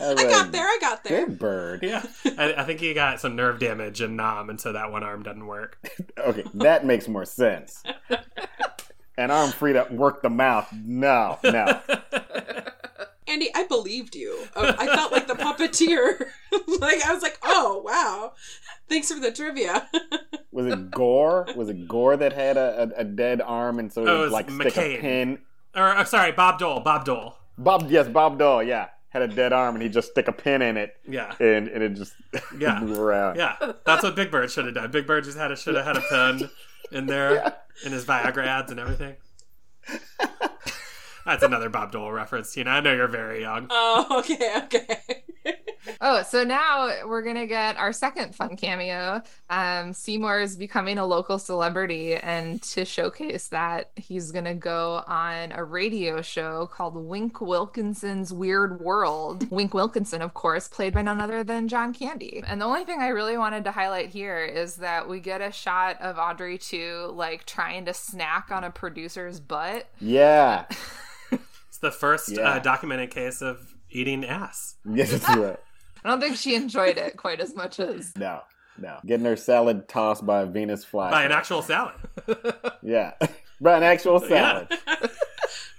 Yeah. 0.01 0.17
I 0.17 0.23
got 0.23 0.53
there, 0.53 0.65
I 0.65 0.77
got 0.79 1.03
there. 1.03 1.25
Big 1.25 1.37
bird. 1.37 1.83
Yeah, 1.83 2.01
I, 2.37 2.53
I 2.59 2.63
think 2.63 2.79
he 2.79 2.93
got 2.93 3.19
some 3.19 3.35
nerve 3.35 3.59
damage 3.59 4.01
in 4.01 4.15
Nam, 4.15 4.49
and 4.49 4.59
so 4.59 4.71
that 4.71 4.93
one 4.93 5.03
arm 5.03 5.23
doesn't 5.23 5.45
work. 5.45 5.77
Okay, 6.17 6.45
that 6.53 6.85
makes 6.85 7.09
more 7.09 7.25
sense. 7.25 7.83
An 9.17 9.29
arm 9.29 9.51
free 9.51 9.73
to 9.73 9.85
work 9.91 10.21
the 10.21 10.29
mouth. 10.29 10.71
No, 10.71 11.37
no. 11.43 11.81
Andy, 13.29 13.49
I 13.55 13.63
believed 13.65 14.15
you. 14.15 14.45
Uh, 14.55 14.73
I 14.77 14.87
felt 14.87 15.11
like 15.11 15.27
the 15.27 15.35
puppeteer. 15.35 16.19
like 16.79 17.05
I 17.05 17.13
was 17.13 17.21
like, 17.23 17.37
oh 17.43 17.81
wow, 17.85 18.33
Thanks 18.87 19.11
for 19.11 19.19
the 19.19 19.31
trivia. 19.31 19.87
Was 20.51 20.65
it 20.65 20.89
Gore? 20.91 21.47
Was 21.55 21.69
it 21.69 21.87
Gore 21.87 22.17
that 22.17 22.33
had 22.33 22.57
a, 22.57 22.91
a, 22.97 23.01
a 23.01 23.03
dead 23.03 23.39
arm 23.41 23.77
and 23.79 23.93
so 23.93 24.01
Oh, 24.01 24.05
it 24.05 24.17
he'd 24.17 24.23
was 24.23 24.31
like 24.31 24.49
stick 24.49 24.77
a 24.77 24.97
pin? 24.99 25.39
Or 25.75 25.83
uh, 25.89 26.03
sorry, 26.05 26.31
Bob 26.31 26.57
Dole. 26.59 26.79
Bob 26.79 27.05
Dole. 27.05 27.35
Bob, 27.57 27.89
yes, 27.91 28.07
Bob 28.07 28.39
Dole, 28.39 28.63
yeah, 28.63 28.87
had 29.09 29.21
a 29.21 29.27
dead 29.27 29.53
arm 29.53 29.75
and 29.75 29.83
he'd 29.83 29.93
just 29.93 30.09
stick 30.11 30.27
a 30.27 30.31
pin 30.31 30.61
in 30.63 30.75
it 30.75 30.95
Yeah. 31.07 31.35
and, 31.39 31.67
and 31.67 31.83
it 31.83 31.93
just 31.93 32.13
Yeah. 32.57 32.79
move 32.79 32.97
around. 32.97 33.35
Yeah, 33.37 33.55
that's 33.85 34.01
what 34.03 34.15
Big 34.15 34.31
Bird 34.31 34.49
should 34.49 34.65
have 34.65 34.73
done. 34.73 34.89
Big 34.91 35.05
Bird 35.05 35.23
just 35.23 35.37
had 35.37 35.51
a 35.51 35.55
should 35.55 35.75
have 35.75 35.85
had 35.85 35.97
a 35.97 36.01
pen 36.01 36.49
in 36.91 37.05
there 37.05 37.55
in 37.85 37.91
his 37.91 38.05
Viagra 38.05 38.45
ads 38.45 38.71
and 38.71 38.79
everything. 38.79 39.15
That's 41.29 41.43
another 41.43 41.69
Bob 41.69 41.91
Dole 41.91 42.11
reference. 42.11 42.57
You 42.57 42.63
know, 42.63 42.71
I 42.71 42.79
know 42.79 42.91
you're 42.91 43.07
very 43.07 43.41
young. 43.41 43.67
oh, 43.69 44.19
okay, 44.19 44.61
okay. 44.63 45.23
Oh, 46.01 46.23
so 46.23 46.43
now 46.43 47.07
we're 47.07 47.21
gonna 47.21 47.47
get 47.47 47.77
our 47.77 47.93
second 47.93 48.35
fun 48.35 48.55
cameo. 48.55 49.21
Um, 49.49 49.93
Seymour 49.93 50.41
is 50.41 50.55
becoming 50.55 50.97
a 50.97 51.05
local 51.05 51.39
celebrity, 51.39 52.15
and 52.15 52.61
to 52.63 52.85
showcase 52.85 53.47
that, 53.47 53.91
he's 53.95 54.31
gonna 54.31 54.53
go 54.53 55.03
on 55.07 55.51
a 55.51 55.63
radio 55.63 56.21
show 56.21 56.67
called 56.67 56.95
Wink 56.95 57.41
Wilkinson's 57.41 58.31
Weird 58.31 58.79
World. 58.79 59.49
Wink 59.49 59.73
Wilkinson, 59.73 60.21
of 60.21 60.33
course, 60.33 60.67
played 60.67 60.93
by 60.93 61.01
none 61.01 61.21
other 61.21 61.43
than 61.43 61.67
John 61.67 61.93
Candy. 61.93 62.43
And 62.45 62.61
the 62.61 62.65
only 62.65 62.83
thing 62.83 63.01
I 63.01 63.07
really 63.07 63.37
wanted 63.37 63.63
to 63.63 63.71
highlight 63.71 64.09
here 64.09 64.43
is 64.43 64.75
that 64.77 65.07
we 65.07 65.19
get 65.19 65.41
a 65.41 65.51
shot 65.51 65.99
of 66.01 66.17
Audrey 66.17 66.57
2, 66.57 67.13
like 67.15 67.45
trying 67.45 67.85
to 67.85 67.93
snack 67.93 68.51
on 68.51 68.63
a 68.63 68.69
producer's 68.69 69.39
butt. 69.39 69.87
Yeah. 69.99 70.65
It's 71.81 71.95
the 71.95 71.97
first 71.97 72.27
Yeah. 72.29 72.41
uh, 72.55 72.59
documented 72.59 73.09
case 73.09 73.41
of 73.41 73.73
eating 73.89 74.25
ass. 74.25 74.75
Yes, 74.83 75.11
that's 75.11 75.29
right. 75.37 75.55
I 76.03 76.09
don't 76.09 76.19
think 76.19 76.35
she 76.35 76.53
enjoyed 76.55 76.97
it 76.97 77.15
quite 77.15 77.39
as 77.39 77.55
much 77.55 77.79
as 77.79 78.13
No, 78.17 78.41
no. 78.77 78.97
Getting 79.05 79.25
her 79.25 79.37
salad 79.37 79.87
tossed 79.87 80.25
by 80.25 80.41
a 80.41 80.45
Venus 80.45 80.83
fly. 80.83 81.09
By 81.09 81.23
an 81.23 81.31
actual 81.31 81.61
salad. 81.61 81.95
Yeah. 82.83 83.13
by 83.61 83.77
an 83.77 83.83
actual 83.83 84.21
Yeah. 84.23 84.67
salad. 84.67 84.79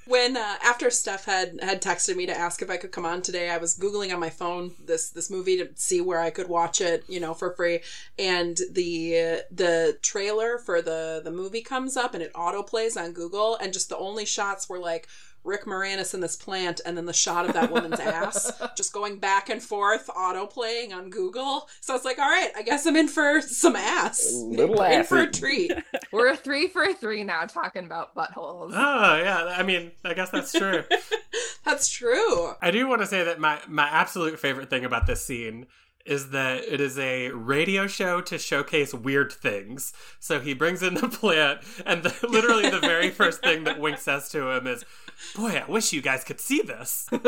when 0.06 0.38
uh, 0.38 0.56
after 0.64 0.88
Steph 0.90 1.26
had 1.26 1.58
had 1.62 1.82
texted 1.82 2.16
me 2.16 2.24
to 2.26 2.36
ask 2.36 2.62
if 2.62 2.70
I 2.70 2.78
could 2.78 2.92
come 2.92 3.04
on 3.04 3.20
today, 3.20 3.50
I 3.50 3.58
was 3.58 3.76
googling 3.78 4.10
on 4.14 4.20
my 4.20 4.30
phone 4.30 4.72
this 4.82 5.10
this 5.10 5.30
movie 5.30 5.58
to 5.58 5.68
see 5.74 6.00
where 6.00 6.20
I 6.20 6.30
could 6.30 6.48
watch 6.48 6.80
it, 6.80 7.04
you 7.08 7.20
know, 7.20 7.34
for 7.34 7.52
free. 7.54 7.80
And 8.18 8.56
the 8.72 9.42
the 9.50 9.98
trailer 10.00 10.56
for 10.58 10.80
the 10.80 11.20
the 11.22 11.30
movie 11.30 11.60
comes 11.62 11.94
up 11.98 12.14
and 12.14 12.22
it 12.22 12.32
auto 12.34 12.62
plays 12.62 12.96
on 12.96 13.12
Google, 13.12 13.56
and 13.56 13.70
just 13.74 13.90
the 13.90 13.98
only 13.98 14.24
shots 14.24 14.66
were 14.66 14.78
like. 14.78 15.06
Rick 15.44 15.64
Moranis 15.64 16.14
in 16.14 16.20
this 16.20 16.36
plant, 16.36 16.80
and 16.84 16.96
then 16.96 17.06
the 17.06 17.12
shot 17.12 17.46
of 17.46 17.54
that 17.54 17.70
woman's 17.70 18.00
ass 18.00 18.52
just 18.76 18.92
going 18.92 19.18
back 19.18 19.48
and 19.48 19.62
forth, 19.62 20.08
auto 20.14 20.46
playing 20.46 20.92
on 20.92 21.10
Google. 21.10 21.68
So 21.80 21.94
it's 21.94 22.04
like, 22.04 22.18
all 22.18 22.28
right, 22.28 22.50
I 22.56 22.62
guess 22.62 22.86
I'm 22.86 22.96
in 22.96 23.08
for 23.08 23.40
some 23.40 23.76
ass. 23.76 24.30
Little 24.32 24.80
in 24.82 24.92
ass 24.92 25.08
for 25.08 25.18
a 25.18 25.22
eating. 25.22 25.32
treat. 25.32 25.72
we're 26.12 26.28
a 26.28 26.36
three 26.36 26.68
for 26.68 26.82
a 26.82 26.94
three 26.94 27.24
now 27.24 27.44
talking 27.46 27.84
about 27.84 28.14
buttholes. 28.14 28.72
Oh, 28.74 29.16
yeah. 29.22 29.54
I 29.56 29.62
mean, 29.62 29.92
I 30.04 30.14
guess 30.14 30.30
that's 30.30 30.52
true. 30.52 30.84
That's 31.64 31.88
true. 31.88 32.52
I 32.60 32.70
do 32.70 32.86
want 32.88 33.00
to 33.02 33.06
say 33.06 33.24
that 33.24 33.38
my, 33.38 33.60
my 33.68 33.88
absolute 33.88 34.38
favorite 34.38 34.70
thing 34.70 34.84
about 34.84 35.06
this 35.06 35.24
scene 35.24 35.66
is 36.06 36.30
that 36.30 36.64
it 36.64 36.80
is 36.80 36.98
a 36.98 37.30
radio 37.30 37.86
show 37.86 38.20
to 38.22 38.38
showcase 38.38 38.94
weird 38.94 39.32
things. 39.32 39.92
So 40.18 40.40
he 40.40 40.54
brings 40.54 40.82
in 40.82 40.94
the 40.94 41.08
plant, 41.08 41.60
and 41.86 42.02
the, 42.02 42.14
literally 42.28 42.70
the 42.70 42.80
very 42.80 43.10
first 43.10 43.42
thing 43.42 43.64
that 43.64 43.78
Wink 43.80 43.98
says 43.98 44.28
to 44.30 44.50
him 44.50 44.66
is, 44.66 44.84
Boy, 45.36 45.62
I 45.66 45.70
wish 45.70 45.92
you 45.92 46.00
guys 46.00 46.24
could 46.24 46.40
see 46.40 46.62
this. 46.62 47.06
it's 47.12 47.24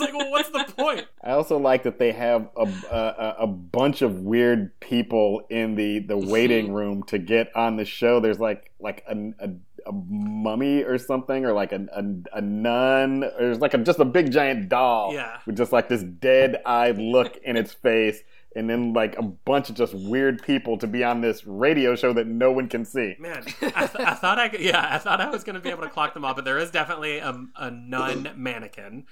like, 0.00 0.12
well, 0.12 0.30
what's 0.30 0.50
the 0.50 0.64
point? 0.76 1.06
I 1.22 1.30
also 1.30 1.58
like 1.58 1.84
that 1.84 1.98
they 1.98 2.12
have 2.12 2.48
a, 2.56 2.64
a 2.90 3.36
a 3.40 3.46
bunch 3.46 4.02
of 4.02 4.22
weird 4.22 4.78
people 4.80 5.42
in 5.48 5.76
the 5.76 6.00
the 6.00 6.18
waiting 6.18 6.72
room 6.72 7.04
to 7.04 7.18
get 7.18 7.54
on 7.54 7.76
the 7.76 7.84
show. 7.84 8.18
There's 8.18 8.40
like 8.40 8.72
like 8.80 9.04
a, 9.08 9.32
a, 9.38 9.50
a 9.88 9.92
mummy 9.92 10.82
or 10.82 10.98
something, 10.98 11.44
or 11.44 11.52
like 11.52 11.72
a 11.72 11.86
a, 11.94 12.38
a 12.38 12.40
nun. 12.40 13.24
Or 13.24 13.54
like 13.56 13.74
a, 13.74 13.78
just 13.78 13.98
a 13.98 14.04
big 14.04 14.30
giant 14.30 14.68
doll 14.68 15.14
Yeah. 15.14 15.38
with 15.46 15.56
just 15.56 15.72
like 15.72 15.88
this 15.88 16.02
dead 16.02 16.60
eyed 16.66 16.98
look 16.98 17.36
in 17.44 17.56
its 17.56 17.72
face. 17.72 18.22
And 18.56 18.68
then 18.68 18.92
like 18.92 19.16
a 19.18 19.22
bunch 19.22 19.68
of 19.68 19.76
just 19.76 19.94
weird 19.94 20.42
people 20.42 20.78
to 20.78 20.86
be 20.86 21.04
on 21.04 21.20
this 21.20 21.46
radio 21.46 21.94
show 21.94 22.12
that 22.14 22.26
no 22.26 22.50
one 22.50 22.66
can 22.68 22.84
see. 22.84 23.14
Man, 23.18 23.44
I, 23.62 23.86
th- 23.86 24.04
I 24.04 24.14
thought 24.14 24.38
I 24.38 24.48
could, 24.48 24.60
yeah, 24.60 24.88
I 24.90 24.98
thought 24.98 25.20
I 25.20 25.28
was 25.30 25.44
going 25.44 25.54
to 25.54 25.60
be 25.60 25.68
able 25.68 25.82
to 25.82 25.90
clock 25.90 26.14
them 26.14 26.24
all, 26.24 26.34
but 26.34 26.44
there 26.44 26.58
is 26.58 26.70
definitely 26.70 27.18
a, 27.18 27.38
a 27.56 27.70
nun 27.70 28.30
mannequin. 28.36 29.04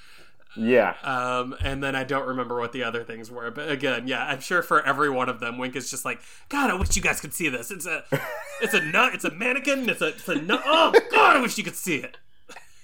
Yeah. 0.56 0.94
Um, 1.02 1.54
and 1.60 1.82
then 1.82 1.94
I 1.94 2.04
don't 2.04 2.26
remember 2.26 2.58
what 2.58 2.72
the 2.72 2.82
other 2.84 3.04
things 3.04 3.30
were. 3.30 3.50
But 3.50 3.70
again, 3.70 4.08
yeah, 4.08 4.24
I'm 4.24 4.40
sure 4.40 4.62
for 4.62 4.84
every 4.84 5.10
one 5.10 5.28
of 5.28 5.40
them, 5.40 5.58
Wink 5.58 5.76
is 5.76 5.90
just 5.90 6.04
like, 6.04 6.20
God, 6.48 6.70
I 6.70 6.74
wish 6.74 6.96
you 6.96 7.02
guys 7.02 7.20
could 7.20 7.34
see 7.34 7.48
this. 7.48 7.70
It's 7.70 7.86
a, 7.86 8.04
it's 8.60 8.74
a 8.74 8.80
nut, 8.80 9.14
it's 9.14 9.24
a 9.24 9.30
mannequin, 9.30 9.88
it's 9.88 10.02
a, 10.02 10.08
it's 10.08 10.28
a 10.28 10.36
nut. 10.36 10.62
Oh 10.64 10.92
God, 11.10 11.36
I 11.36 11.40
wish 11.40 11.58
you 11.58 11.64
could 11.64 11.76
see 11.76 11.96
it. 11.96 12.16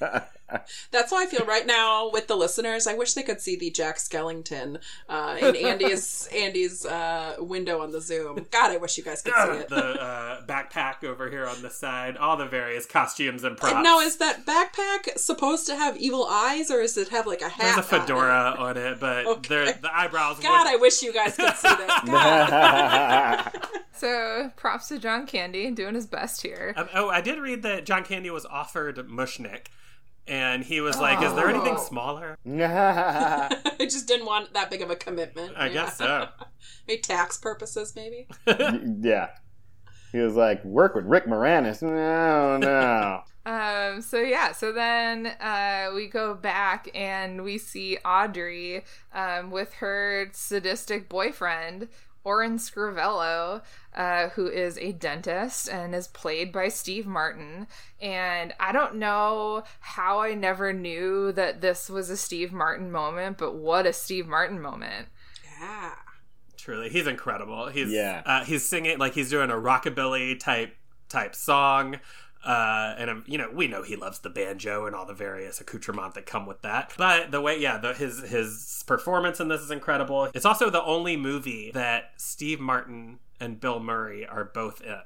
That's 0.90 1.10
how 1.10 1.18
I 1.18 1.26
feel 1.26 1.44
right 1.46 1.66
now 1.66 2.10
with 2.10 2.26
the 2.26 2.36
listeners. 2.36 2.86
I 2.86 2.94
wish 2.94 3.14
they 3.14 3.22
could 3.22 3.40
see 3.40 3.56
the 3.56 3.70
Jack 3.70 3.96
Skellington 3.96 4.80
uh, 5.08 5.36
in 5.40 5.56
Andy's 5.56 6.28
Andy's 6.34 6.84
uh, 6.86 7.36
window 7.38 7.80
on 7.80 7.92
the 7.92 8.00
Zoom. 8.00 8.46
God, 8.50 8.70
I 8.70 8.76
wish 8.76 8.96
you 8.98 9.04
guys 9.04 9.22
could 9.22 9.34
see 9.34 9.58
it. 9.60 9.68
the 9.68 9.76
uh, 10.00 10.42
backpack 10.46 11.04
over 11.04 11.30
here 11.30 11.46
on 11.46 11.62
the 11.62 11.70
side, 11.70 12.16
all 12.16 12.36
the 12.36 12.46
various 12.46 12.86
costumes 12.86 13.44
and 13.44 13.56
props. 13.56 13.82
Now, 13.82 14.00
is 14.00 14.16
that 14.16 14.44
backpack 14.46 15.18
supposed 15.18 15.66
to 15.66 15.76
have 15.76 15.96
evil 15.96 16.26
eyes, 16.28 16.70
or 16.70 16.80
does 16.82 16.96
it 16.96 17.08
have 17.08 17.26
like 17.26 17.42
a 17.42 17.48
hat? 17.48 17.74
There's 17.74 17.76
a 17.76 17.94
on 17.94 18.00
it? 18.02 18.06
fedora 18.06 18.54
on 18.58 18.76
it, 18.76 19.00
but 19.00 19.26
Okay. 19.26 19.74
the 19.80 19.90
eyebrows. 19.96 20.38
God, 20.40 20.64
would- 20.64 20.72
I 20.72 20.76
wish 20.76 21.02
you 21.02 21.12
guys 21.12 21.36
could 21.36 21.54
see 21.56 21.68
this. 21.68 21.92
God. 22.06 23.52
So 23.94 24.50
props 24.56 24.88
to 24.88 24.98
John 24.98 25.26
Candy 25.26 25.70
doing 25.70 25.94
his 25.94 26.06
best 26.06 26.42
here. 26.42 26.74
Um, 26.76 26.88
oh, 26.92 27.08
I 27.08 27.20
did 27.20 27.38
read 27.38 27.62
that 27.62 27.84
John 27.86 28.02
Candy 28.02 28.30
was 28.30 28.44
offered 28.44 28.96
Mushnik, 28.96 29.66
and 30.26 30.62
he 30.64 30.80
was 30.80 30.98
like, 30.98 31.22
"Is 31.22 31.34
there 31.34 31.48
anything 31.48 31.74
Oh. 31.76 31.82
smaller?" 31.84 32.38
I 32.46 33.48
just 33.80 34.06
didn't 34.08 34.26
want 34.26 34.52
that 34.54 34.70
big 34.70 34.82
of 34.82 34.90
a 34.90 34.96
commitment. 34.96 35.54
I 35.56 35.66
Yeah. 35.66 35.72
guess 35.72 35.96
so. 35.98 36.28
Maybe 36.88 37.00
tax 37.00 37.38
purposes, 37.38 37.94
maybe. 37.96 38.26
yeah. 38.46 39.28
He 40.12 40.18
was 40.18 40.34
like, 40.34 40.62
work 40.64 40.94
with 40.94 41.06
Rick 41.06 41.26
Moranis. 41.26 41.80
No, 41.82 42.56
no. 42.58 43.22
Um, 43.50 44.02
so 44.02 44.20
yeah, 44.20 44.52
so 44.52 44.72
then 44.72 45.26
uh, 45.40 45.90
we 45.94 46.06
go 46.06 46.34
back 46.34 46.88
and 46.94 47.42
we 47.42 47.56
see 47.58 47.96
Audrey 48.04 48.84
um, 49.14 49.50
with 49.50 49.72
her 49.74 50.28
sadistic 50.32 51.08
boyfriend, 51.08 51.88
Orin 52.24 52.58
Scrivello, 52.58 53.62
uh, 53.94 54.28
who 54.30 54.46
is 54.48 54.78
a 54.78 54.92
dentist 54.92 55.68
and 55.68 55.94
is 55.94 56.06
played 56.08 56.52
by 56.52 56.68
Steve 56.68 57.06
Martin. 57.06 57.66
And 58.00 58.54
I 58.60 58.72
don't 58.72 58.96
know 58.96 59.64
how 59.80 60.20
I 60.20 60.34
never 60.34 60.72
knew 60.72 61.32
that 61.32 61.60
this 61.60 61.88
was 61.90 62.10
a 62.10 62.16
Steve 62.16 62.52
Martin 62.52 62.90
moment, 62.90 63.38
but 63.38 63.54
what 63.54 63.86
a 63.86 63.92
Steve 63.92 64.26
Martin 64.26 64.60
moment. 64.60 65.08
Yeah. 65.60 65.92
Truly, 66.56 66.88
he's 66.88 67.06
incredible. 67.06 67.68
He's 67.68 67.90
Yeah. 67.90 68.22
uh, 68.24 68.44
he's 68.44 68.66
singing 68.68 68.98
like 68.98 69.14
he's 69.14 69.30
doing 69.30 69.50
a 69.50 69.54
rockabilly 69.54 70.38
type 70.38 70.76
type 71.08 71.34
song. 71.34 71.98
Uh, 72.44 72.94
and 72.98 73.10
um, 73.10 73.24
you 73.26 73.38
know 73.38 73.48
we 73.54 73.68
know 73.68 73.82
he 73.82 73.96
loves 73.96 74.18
the 74.20 74.30
banjo 74.30 74.86
and 74.86 74.96
all 74.96 75.06
the 75.06 75.14
various 75.14 75.60
accoutrements 75.60 76.14
that 76.14 76.26
come 76.26 76.46
with 76.46 76.62
that. 76.62 76.92
But 76.98 77.30
the 77.30 77.40
way, 77.40 77.58
yeah, 77.60 77.78
the, 77.78 77.94
his 77.94 78.20
his 78.20 78.82
performance 78.86 79.40
in 79.40 79.48
this 79.48 79.60
is 79.60 79.70
incredible. 79.70 80.28
It's 80.34 80.44
also 80.44 80.68
the 80.70 80.82
only 80.82 81.16
movie 81.16 81.70
that 81.72 82.12
Steve 82.16 82.60
Martin 82.60 83.20
and 83.40 83.60
Bill 83.60 83.80
Murray 83.80 84.26
are 84.26 84.44
both 84.44 84.80
in. 84.80 84.98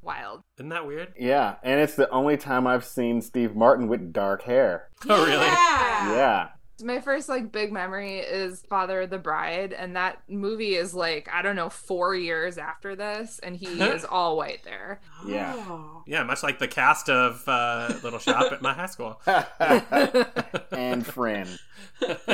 Wild. 0.00 0.42
Isn't 0.56 0.68
that 0.68 0.86
weird? 0.86 1.12
Yeah, 1.18 1.56
and 1.62 1.80
it's 1.80 1.96
the 1.96 2.08
only 2.10 2.36
time 2.36 2.66
I've 2.68 2.84
seen 2.84 3.20
Steve 3.20 3.56
Martin 3.56 3.88
with 3.88 4.12
dark 4.12 4.42
hair. 4.42 4.88
Oh, 5.08 5.26
really? 5.26 5.44
Yeah. 5.44 6.14
Yeah. 6.14 6.48
My 6.82 7.00
first 7.00 7.28
like 7.28 7.50
big 7.50 7.72
memory 7.72 8.18
is 8.18 8.62
Father 8.68 9.02
of 9.02 9.10
the 9.10 9.18
Bride, 9.18 9.72
and 9.72 9.96
that 9.96 10.22
movie 10.28 10.74
is 10.76 10.94
like 10.94 11.28
I 11.32 11.42
don't 11.42 11.56
know 11.56 11.70
four 11.70 12.14
years 12.14 12.58
after 12.58 12.94
this, 12.94 13.40
and 13.42 13.56
he 13.56 13.66
is 13.80 14.04
all 14.04 14.36
white 14.36 14.62
there. 14.64 15.00
Yeah. 15.26 15.54
Oh. 15.56 16.02
Yeah, 16.06 16.22
much 16.22 16.42
like 16.42 16.58
the 16.58 16.68
cast 16.68 17.10
of 17.10 17.42
uh, 17.48 17.92
Little 18.02 18.18
Shop 18.18 18.52
at 18.52 18.62
my 18.62 18.72
high 18.72 18.86
school. 18.86 19.20
and 20.70 21.04
friend. 21.04 21.58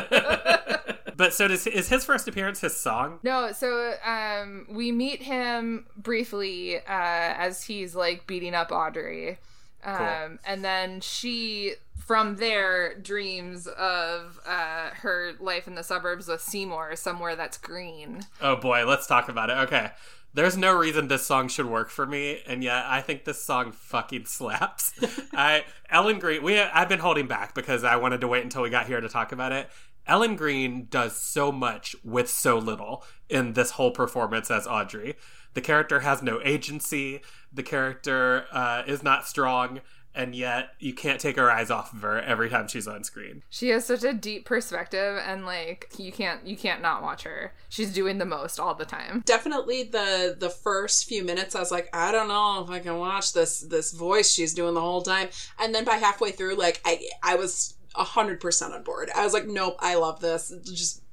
but 1.16 1.32
so 1.32 1.48
does 1.48 1.66
is 1.66 1.88
his 1.88 2.04
first 2.04 2.28
appearance 2.28 2.60
his 2.60 2.76
song? 2.76 3.20
No, 3.22 3.52
so 3.52 3.94
um, 4.04 4.66
we 4.70 4.92
meet 4.92 5.22
him 5.22 5.86
briefly 5.96 6.76
uh, 6.78 6.80
as 6.88 7.62
he's 7.62 7.94
like 7.94 8.26
beating 8.26 8.54
up 8.54 8.70
Audrey, 8.70 9.38
um, 9.84 9.96
Cool. 9.96 10.38
and 10.46 10.64
then 10.64 11.00
she 11.00 11.74
from 12.06 12.36
there 12.36 12.98
dreams 12.98 13.66
of 13.66 14.38
uh, 14.46 14.90
her 14.94 15.32
life 15.40 15.66
in 15.66 15.74
the 15.74 15.82
suburbs 15.82 16.28
with 16.28 16.40
Seymour, 16.40 16.96
somewhere 16.96 17.36
that's 17.36 17.58
green. 17.58 18.20
Oh 18.40 18.56
boy, 18.56 18.86
let's 18.86 19.06
talk 19.06 19.28
about 19.28 19.50
it. 19.50 19.56
Okay. 19.58 19.90
There's 20.34 20.56
no 20.56 20.74
reason 20.74 21.06
this 21.06 21.24
song 21.24 21.46
should 21.46 21.66
work 21.66 21.90
for 21.90 22.06
me, 22.06 22.40
and 22.44 22.64
yet 22.64 22.84
I 22.86 23.02
think 23.02 23.24
this 23.24 23.40
song 23.40 23.70
fucking 23.70 24.26
slaps. 24.26 24.92
I 25.32 25.64
Ellen 25.88 26.18
Greene, 26.18 26.42
we 26.42 26.58
I've 26.58 26.88
been 26.88 26.98
holding 26.98 27.28
back 27.28 27.54
because 27.54 27.84
I 27.84 27.96
wanted 27.96 28.20
to 28.20 28.28
wait 28.28 28.42
until 28.42 28.62
we 28.62 28.70
got 28.70 28.86
here 28.86 29.00
to 29.00 29.08
talk 29.08 29.30
about 29.30 29.52
it. 29.52 29.70
Ellen 30.06 30.36
Greene 30.36 30.88
does 30.90 31.16
so 31.16 31.50
much 31.50 31.96
with 32.04 32.28
so 32.28 32.58
little 32.58 33.04
in 33.28 33.54
this 33.54 33.72
whole 33.72 33.90
performance 33.90 34.50
as 34.50 34.66
Audrey. 34.66 35.14
The 35.54 35.60
character 35.60 36.00
has 36.00 36.22
no 36.22 36.40
agency. 36.44 37.22
The 37.52 37.62
character 37.62 38.46
uh, 38.52 38.82
is 38.86 39.02
not 39.02 39.26
strong, 39.26 39.80
and 40.14 40.34
yet 40.34 40.70
you 40.78 40.94
can't 40.94 41.20
take 41.20 41.36
her 41.36 41.50
eyes 41.50 41.70
off 41.70 41.92
of 41.92 42.02
her 42.02 42.20
every 42.20 42.48
time 42.48 42.68
she's 42.68 42.86
on 42.86 43.04
screen. 43.04 43.42
She 43.50 43.70
has 43.70 43.84
such 43.84 44.04
a 44.04 44.12
deep 44.12 44.44
perspective 44.44 45.20
and 45.26 45.44
like 45.44 45.90
you 45.98 46.12
can't 46.12 46.46
you 46.46 46.56
can't 46.56 46.82
not 46.82 47.02
watch 47.02 47.22
her. 47.24 47.52
She's 47.68 47.92
doing 47.92 48.18
the 48.18 48.24
most 48.24 48.60
all 48.60 48.74
the 48.74 48.84
time. 48.84 49.22
Definitely 49.26 49.84
the 49.84 50.36
the 50.38 50.50
first 50.50 51.06
few 51.06 51.24
minutes 51.24 51.54
I 51.54 51.60
was 51.60 51.70
like, 51.70 51.88
I 51.92 52.12
don't 52.12 52.28
know 52.28 52.62
if 52.62 52.70
I 52.70 52.78
can 52.78 52.98
watch 52.98 53.32
this 53.32 53.60
this 53.60 53.92
voice 53.92 54.30
she's 54.30 54.54
doing 54.54 54.74
the 54.74 54.80
whole 54.80 55.02
time. 55.02 55.28
And 55.58 55.74
then 55.74 55.84
by 55.84 55.94
halfway 55.94 56.30
through, 56.30 56.56
like 56.56 56.80
I 56.84 57.00
I 57.22 57.36
was 57.36 57.74
hundred 57.94 58.40
percent 58.40 58.74
on 58.74 58.82
board. 58.82 59.10
I 59.14 59.24
was 59.24 59.32
like, 59.32 59.46
nope, 59.46 59.76
I 59.78 59.94
love 59.94 60.20
this. 60.20 60.52
Just 60.64 61.03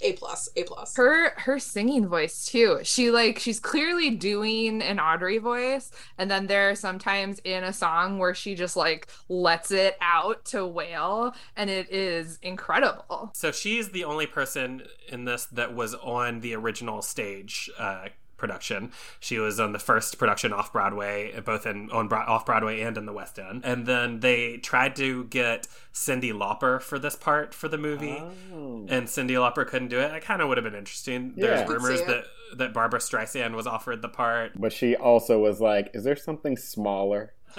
a 0.00 0.12
plus, 0.14 0.48
a 0.56 0.64
plus. 0.64 0.96
Her 0.96 1.30
her 1.38 1.58
singing 1.58 2.06
voice 2.06 2.46
too. 2.46 2.80
She 2.82 3.10
like 3.10 3.38
she's 3.38 3.60
clearly 3.60 4.10
doing 4.10 4.82
an 4.82 4.98
Audrey 4.98 5.38
voice, 5.38 5.90
and 6.18 6.30
then 6.30 6.46
there 6.46 6.70
are 6.70 6.74
sometimes 6.74 7.38
in 7.44 7.64
a 7.64 7.72
song 7.72 8.18
where 8.18 8.34
she 8.34 8.54
just 8.54 8.76
like 8.76 9.08
lets 9.28 9.70
it 9.70 9.96
out 10.00 10.44
to 10.46 10.66
wail, 10.66 11.34
and 11.56 11.70
it 11.70 11.90
is 11.90 12.38
incredible. 12.42 13.30
So 13.34 13.52
she's 13.52 13.90
the 13.90 14.04
only 14.04 14.26
person 14.26 14.82
in 15.08 15.24
this 15.24 15.46
that 15.46 15.74
was 15.74 15.94
on 15.94 16.40
the 16.40 16.54
original 16.54 17.02
stage 17.02 17.70
uh, 17.78 18.08
production. 18.42 18.92
She 19.20 19.38
was 19.38 19.58
on 19.58 19.72
the 19.72 19.78
first 19.78 20.18
production 20.18 20.52
off 20.52 20.70
Broadway, 20.72 21.32
both 21.40 21.64
in 21.64 21.90
on 21.90 22.08
Bro- 22.08 22.26
off 22.26 22.44
Broadway 22.44 22.82
and 22.82 22.98
in 22.98 23.06
the 23.06 23.12
West 23.14 23.38
End. 23.38 23.62
And 23.64 23.86
then 23.86 24.20
they 24.20 24.58
tried 24.58 24.94
to 24.96 25.24
get 25.24 25.66
Cyndi 25.94 26.32
Lauper 26.32 26.82
for 26.82 26.98
this 26.98 27.16
part 27.16 27.54
for 27.54 27.68
the 27.68 27.78
movie, 27.78 28.22
Oh. 28.52 28.84
and 28.90 29.06
Cyndi 29.06 29.30
Lauper 29.38 29.66
couldn't 29.66 29.88
do 29.88 29.98
it. 30.00 30.12
It 30.12 30.22
kind 30.22 30.42
of 30.42 30.48
would 30.48 30.58
have 30.58 30.64
been 30.64 30.74
interesting. 30.74 31.32
Yeah. 31.36 31.46
There's 31.64 31.68
rumors 31.70 32.02
that 32.02 32.24
that 32.58 32.74
Barbra 32.74 32.98
Streisand 33.00 33.54
was 33.54 33.66
offered 33.66 34.02
the 34.02 34.08
part. 34.10 34.52
But 34.60 34.72
she 34.74 34.94
also 34.96 35.38
was 35.38 35.60
like, 35.60 35.90
"Is 35.94 36.04
there 36.04 36.16
something 36.16 36.56
smaller?" 36.58 37.32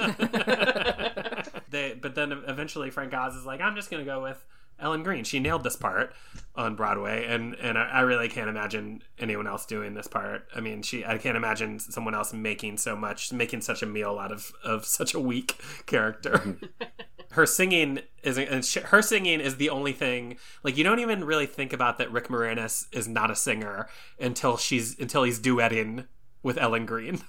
they, 1.69 1.93
but 1.99 2.15
then 2.15 2.31
eventually 2.47 2.89
Frank 2.89 3.13
Oz 3.13 3.35
is 3.35 3.45
like, 3.45 3.61
I'm 3.61 3.75
just 3.75 3.89
gonna 3.89 4.05
go 4.05 4.21
with 4.21 4.43
Ellen 4.79 5.03
Greene. 5.03 5.23
She 5.23 5.39
nailed 5.39 5.63
this 5.63 5.75
part 5.75 6.13
on 6.55 6.75
Broadway, 6.75 7.25
and 7.27 7.55
and 7.55 7.77
I, 7.77 7.85
I 7.89 8.01
really 8.01 8.29
can't 8.29 8.49
imagine 8.49 9.03
anyone 9.17 9.47
else 9.47 9.65
doing 9.65 9.93
this 9.93 10.07
part. 10.07 10.47
I 10.55 10.59
mean, 10.59 10.81
she 10.81 11.05
I 11.05 11.17
can't 11.17 11.37
imagine 11.37 11.79
someone 11.79 12.15
else 12.15 12.33
making 12.33 12.77
so 12.77 12.95
much, 12.95 13.31
making 13.31 13.61
such 13.61 13.81
a 13.81 13.85
meal 13.85 14.17
out 14.19 14.31
of 14.31 14.51
of 14.63 14.85
such 14.85 15.13
a 15.13 15.19
weak 15.19 15.59
character. 15.85 16.31
Mm-hmm. 16.31 16.65
her 17.31 17.45
singing 17.47 17.99
is 18.21 18.37
and 18.37 18.63
sh- 18.63 18.77
her 18.77 19.01
singing 19.01 19.39
is 19.39 19.55
the 19.55 19.69
only 19.69 19.91
thing 19.91 20.37
like 20.61 20.77
you 20.77 20.83
don't 20.83 20.99
even 20.99 21.23
really 21.23 21.47
think 21.47 21.73
about 21.73 21.97
that 21.97 22.11
Rick 22.11 22.27
Moranis 22.27 22.85
is 22.91 23.07
not 23.07 23.31
a 23.31 23.35
singer 23.35 23.87
until 24.19 24.57
she's 24.57 24.99
until 24.99 25.23
he's 25.23 25.39
duetting 25.39 26.05
with 26.43 26.57
Ellen 26.57 26.85
Greene. 26.85 27.21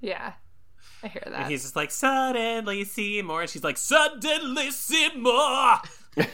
Yeah, 0.00 0.32
I 1.02 1.08
hear 1.08 1.22
that. 1.26 1.34
And 1.34 1.50
he's 1.50 1.62
just 1.62 1.76
like, 1.76 1.90
suddenly 1.90 2.84
see 2.84 3.22
more. 3.22 3.42
And 3.42 3.50
she's 3.50 3.64
like, 3.64 3.76
suddenly 3.76 4.70
see 4.70 5.10
more. 5.16 5.78
She's 6.16 6.26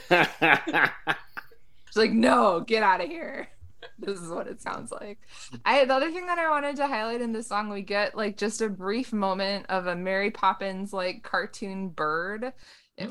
like, 1.96 2.12
no, 2.12 2.60
get 2.60 2.82
out 2.82 3.00
of 3.02 3.08
here. 3.08 3.48
This 3.98 4.20
is 4.20 4.28
what 4.28 4.46
it 4.46 4.60
sounds 4.60 4.90
like. 4.90 5.18
I 5.64 5.84
the 5.84 5.94
other 5.94 6.10
thing 6.10 6.26
that 6.26 6.38
I 6.38 6.50
wanted 6.50 6.76
to 6.76 6.86
highlight 6.86 7.20
in 7.22 7.32
this 7.32 7.46
song, 7.46 7.70
we 7.70 7.80
get 7.82 8.14
like 8.14 8.36
just 8.36 8.60
a 8.60 8.68
brief 8.68 9.12
moment 9.12 9.66
of 9.68 9.86
a 9.86 9.94
Mary 9.94 10.30
Poppins 10.30 10.92
like 10.92 11.22
cartoon 11.22 11.88
bird 11.90 12.52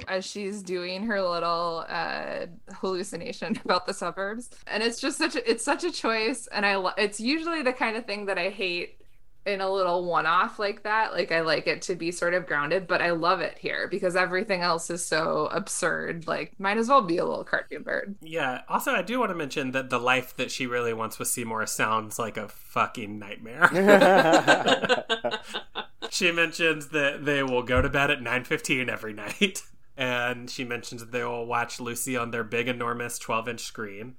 as 0.07 0.25
she's 0.25 0.61
doing 0.63 1.05
her 1.05 1.21
little 1.21 1.85
uh 1.87 2.47
hallucination 2.73 3.59
about 3.65 3.85
the 3.85 3.93
suburbs 3.93 4.49
and 4.67 4.81
it's 4.83 4.99
just 4.99 5.17
such 5.17 5.35
a 5.35 5.49
it's 5.49 5.63
such 5.63 5.83
a 5.83 5.91
choice 5.91 6.47
and 6.47 6.65
i 6.65 6.75
lo- 6.75 6.91
it's 6.97 7.19
usually 7.19 7.61
the 7.61 7.73
kind 7.73 7.95
of 7.95 8.05
thing 8.05 8.25
that 8.25 8.37
i 8.37 8.49
hate 8.49 8.99
in 9.45 9.61
a 9.61 9.69
little 9.71 10.05
one-off 10.05 10.57
like 10.57 10.83
that 10.83 11.13
like 11.13 11.31
i 11.31 11.41
like 11.41 11.67
it 11.67 11.81
to 11.81 11.95
be 11.95 12.11
sort 12.11 12.33
of 12.33 12.47
grounded 12.47 12.87
but 12.87 13.01
i 13.01 13.11
love 13.11 13.41
it 13.41 13.57
here 13.59 13.87
because 13.89 14.15
everything 14.15 14.61
else 14.61 14.89
is 14.89 15.05
so 15.05 15.47
absurd 15.51 16.25
like 16.27 16.59
might 16.59 16.77
as 16.77 16.89
well 16.89 17.01
be 17.01 17.17
a 17.17 17.25
little 17.25 17.43
cartoon 17.43 17.83
bird 17.83 18.15
Yeah. 18.21 18.61
Also, 18.67 18.91
I 18.91 19.01
do 19.01 19.19
want 19.19 19.29
to 19.29 19.35
mention 19.35 19.71
that 19.71 19.89
the 19.89 19.99
life 19.99 20.35
that 20.37 20.49
she 20.51 20.65
really 20.65 20.93
wants 20.93 21.19
with 21.19 21.27
Seymour 21.27 21.65
sounds 21.67 22.17
like 22.17 22.37
a 22.37 22.47
fucking 22.47 23.19
nightmare. 23.19 23.69
she 26.09 26.31
mentions 26.31 26.89
that 26.89 27.25
they 27.25 27.43
will 27.43 27.63
go 27.63 27.81
to 27.81 27.89
bed 27.89 28.11
at 28.11 28.19
9.15 28.19 28.89
every 28.89 29.13
night. 29.13 29.61
And 29.97 30.49
she 30.49 30.63
mentions 30.63 31.01
that 31.01 31.11
they 31.11 31.23
will 31.23 31.45
watch 31.45 31.79
Lucy 31.79 32.17
on 32.17 32.31
their 32.31 32.43
big, 32.43 32.67
enormous 32.67 33.17
12-inch 33.19 33.61
screen. 33.61 34.15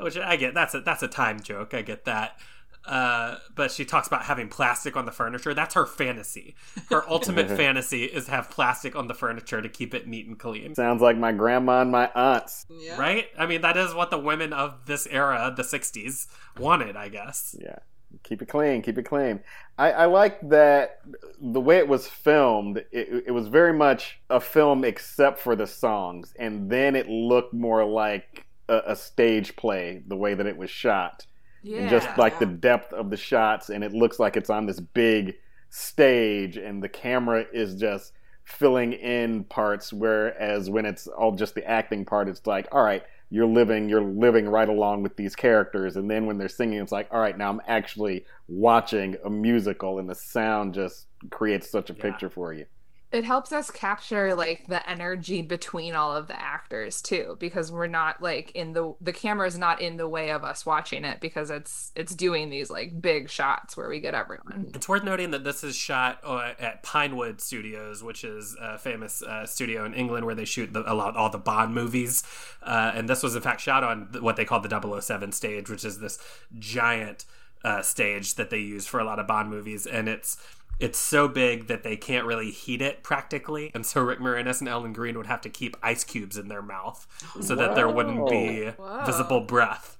Which 0.00 0.16
I 0.16 0.36
get. 0.36 0.54
That's 0.54 0.74
a, 0.74 0.80
that's 0.80 1.02
a 1.02 1.08
time 1.08 1.40
joke. 1.40 1.74
I 1.74 1.82
get 1.82 2.04
that. 2.06 2.38
Uh, 2.86 3.36
but 3.54 3.70
she 3.70 3.84
talks 3.84 4.08
about 4.08 4.22
having 4.24 4.48
plastic 4.48 4.96
on 4.96 5.04
the 5.04 5.12
furniture. 5.12 5.52
That's 5.52 5.74
her 5.74 5.86
fantasy. 5.86 6.54
Her 6.88 7.08
ultimate 7.08 7.48
fantasy 7.56 8.04
is 8.04 8.26
have 8.28 8.50
plastic 8.50 8.96
on 8.96 9.06
the 9.06 9.14
furniture 9.14 9.60
to 9.60 9.68
keep 9.68 9.94
it 9.94 10.08
neat 10.08 10.26
and 10.26 10.38
clean. 10.38 10.74
Sounds 10.74 11.02
like 11.02 11.16
my 11.16 11.32
grandma 11.32 11.82
and 11.82 11.92
my 11.92 12.10
aunts. 12.14 12.66
Yeah. 12.70 12.98
Right? 12.98 13.26
I 13.38 13.46
mean, 13.46 13.60
that 13.60 13.76
is 13.76 13.94
what 13.94 14.10
the 14.10 14.18
women 14.18 14.52
of 14.52 14.86
this 14.86 15.06
era, 15.10 15.52
the 15.54 15.62
60s, 15.62 16.26
wanted, 16.58 16.96
I 16.96 17.08
guess. 17.08 17.54
Yeah. 17.60 17.78
Keep 18.24 18.42
it 18.42 18.46
clean, 18.46 18.82
keep 18.82 18.98
it 18.98 19.04
clean. 19.04 19.40
I, 19.78 19.92
I 19.92 20.04
like 20.06 20.40
that 20.48 21.00
the 21.40 21.60
way 21.60 21.78
it 21.78 21.86
was 21.86 22.08
filmed, 22.08 22.78
it, 22.90 23.24
it 23.26 23.30
was 23.30 23.46
very 23.46 23.72
much 23.72 24.20
a 24.28 24.40
film 24.40 24.84
except 24.84 25.38
for 25.38 25.54
the 25.54 25.66
songs. 25.66 26.34
And 26.38 26.68
then 26.68 26.96
it 26.96 27.08
looked 27.08 27.54
more 27.54 27.84
like 27.84 28.46
a, 28.68 28.82
a 28.86 28.96
stage 28.96 29.54
play, 29.54 30.02
the 30.06 30.16
way 30.16 30.34
that 30.34 30.46
it 30.46 30.56
was 30.56 30.70
shot. 30.70 31.26
Yeah 31.62 31.80
And 31.80 31.88
just 31.88 32.16
like 32.16 32.38
the 32.38 32.46
depth 32.46 32.92
of 32.92 33.10
the 33.10 33.16
shots, 33.16 33.70
and 33.70 33.84
it 33.84 33.92
looks 33.92 34.18
like 34.18 34.36
it's 34.36 34.50
on 34.50 34.66
this 34.66 34.80
big 34.80 35.36
stage, 35.70 36.56
and 36.56 36.82
the 36.82 36.88
camera 36.88 37.46
is 37.52 37.74
just 37.76 38.12
filling 38.44 38.92
in 38.92 39.44
parts. 39.44 39.92
Whereas 39.92 40.68
when 40.70 40.84
it's 40.86 41.06
all 41.06 41.32
just 41.32 41.54
the 41.54 41.64
acting 41.68 42.04
part, 42.04 42.28
it's 42.28 42.46
like, 42.46 42.68
all 42.72 42.82
right, 42.82 43.02
you're 43.30 43.46
living, 43.46 43.88
you're 43.88 44.02
living 44.02 44.48
right 44.48 44.68
along 44.68 45.02
with 45.02 45.16
these 45.16 45.36
characters, 45.36 45.96
and 45.96 46.10
then 46.10 46.26
when 46.26 46.38
they're 46.38 46.48
singing, 46.48 46.80
it's 46.80 46.92
like, 46.92 47.08
all 47.12 47.20
right, 47.20 47.38
now 47.38 47.50
I'm 47.50 47.60
actually 47.66 48.24
watching 48.48 49.16
a 49.24 49.30
musical, 49.30 49.98
and 49.98 50.08
the 50.10 50.14
sound 50.16 50.74
just 50.74 51.06
creates 51.30 51.70
such 51.70 51.90
a 51.90 51.94
Yeah. 51.94 52.02
picture 52.02 52.30
for 52.30 52.52
you. 52.52 52.66
It 53.12 53.24
helps 53.24 53.50
us 53.50 53.70
capture 53.70 54.34
like 54.34 54.66
the 54.68 54.88
energy 54.88 55.42
between 55.42 55.94
all 55.94 56.14
of 56.14 56.28
the 56.28 56.40
actors 56.40 57.02
too 57.02 57.36
because 57.40 57.72
we're 57.72 57.86
not 57.86 58.22
like 58.22 58.52
in 58.52 58.72
the 58.72 58.94
the 59.00 59.12
camera's 59.12 59.58
not 59.58 59.80
in 59.80 59.96
the 59.96 60.08
way 60.08 60.30
of 60.30 60.44
us 60.44 60.64
watching 60.64 61.04
it 61.04 61.20
because 61.20 61.50
it's 61.50 61.92
it's 61.96 62.14
doing 62.14 62.50
these 62.50 62.70
like 62.70 63.00
big 63.00 63.28
shots 63.28 63.76
where 63.76 63.88
we 63.88 64.00
get 64.00 64.14
everyone 64.14 64.70
It's 64.74 64.88
worth 64.88 65.04
noting 65.04 65.30
that 65.32 65.44
this 65.44 65.64
is 65.64 65.74
shot 65.74 66.20
uh, 66.24 66.52
at 66.58 66.82
Pinewood 66.82 67.40
Studios, 67.40 68.02
which 68.02 68.24
is 68.24 68.56
a 68.60 68.78
famous 68.78 69.22
uh, 69.22 69.46
studio 69.46 69.84
in 69.84 69.94
England 69.94 70.26
where 70.26 70.34
they 70.34 70.44
shoot 70.44 70.72
the, 70.72 70.90
a 70.90 70.94
lot 70.94 71.16
all 71.16 71.30
the 71.30 71.38
Bond 71.38 71.74
movies. 71.74 72.22
Uh, 72.62 72.92
and 72.94 73.08
this 73.08 73.22
was 73.22 73.34
in 73.34 73.42
fact 73.42 73.60
shot 73.60 73.82
on 73.82 74.08
what 74.20 74.36
they 74.36 74.44
call 74.44 74.60
the 74.60 75.00
007 75.00 75.32
stage, 75.32 75.68
which 75.68 75.84
is 75.84 75.98
this 75.98 76.18
giant 76.58 77.24
uh, 77.64 77.82
stage 77.82 78.34
that 78.34 78.50
they 78.50 78.58
use 78.58 78.86
for 78.86 79.00
a 79.00 79.04
lot 79.04 79.18
of 79.18 79.26
Bond 79.26 79.50
movies, 79.50 79.86
and 79.86 80.08
it's 80.08 80.36
it's 80.80 80.98
so 80.98 81.28
big 81.28 81.66
that 81.68 81.82
they 81.82 81.96
can't 81.96 82.26
really 82.26 82.50
heat 82.50 82.80
it 82.82 83.02
practically, 83.02 83.70
and 83.74 83.84
so 83.86 84.00
Rick 84.02 84.18
Moranis 84.20 84.60
and 84.60 84.68
Ellen 84.68 84.92
Greene 84.92 85.16
would 85.16 85.26
have 85.26 85.40
to 85.42 85.48
keep 85.50 85.76
ice 85.82 86.04
cubes 86.04 86.36
in 86.36 86.48
their 86.48 86.62
mouth 86.62 87.06
so 87.40 87.54
that 87.54 87.74
there 87.74 87.88
wouldn't 87.88 88.28
be 88.28 88.66
Whoa. 88.70 89.04
visible 89.04 89.40
breath. 89.42 89.98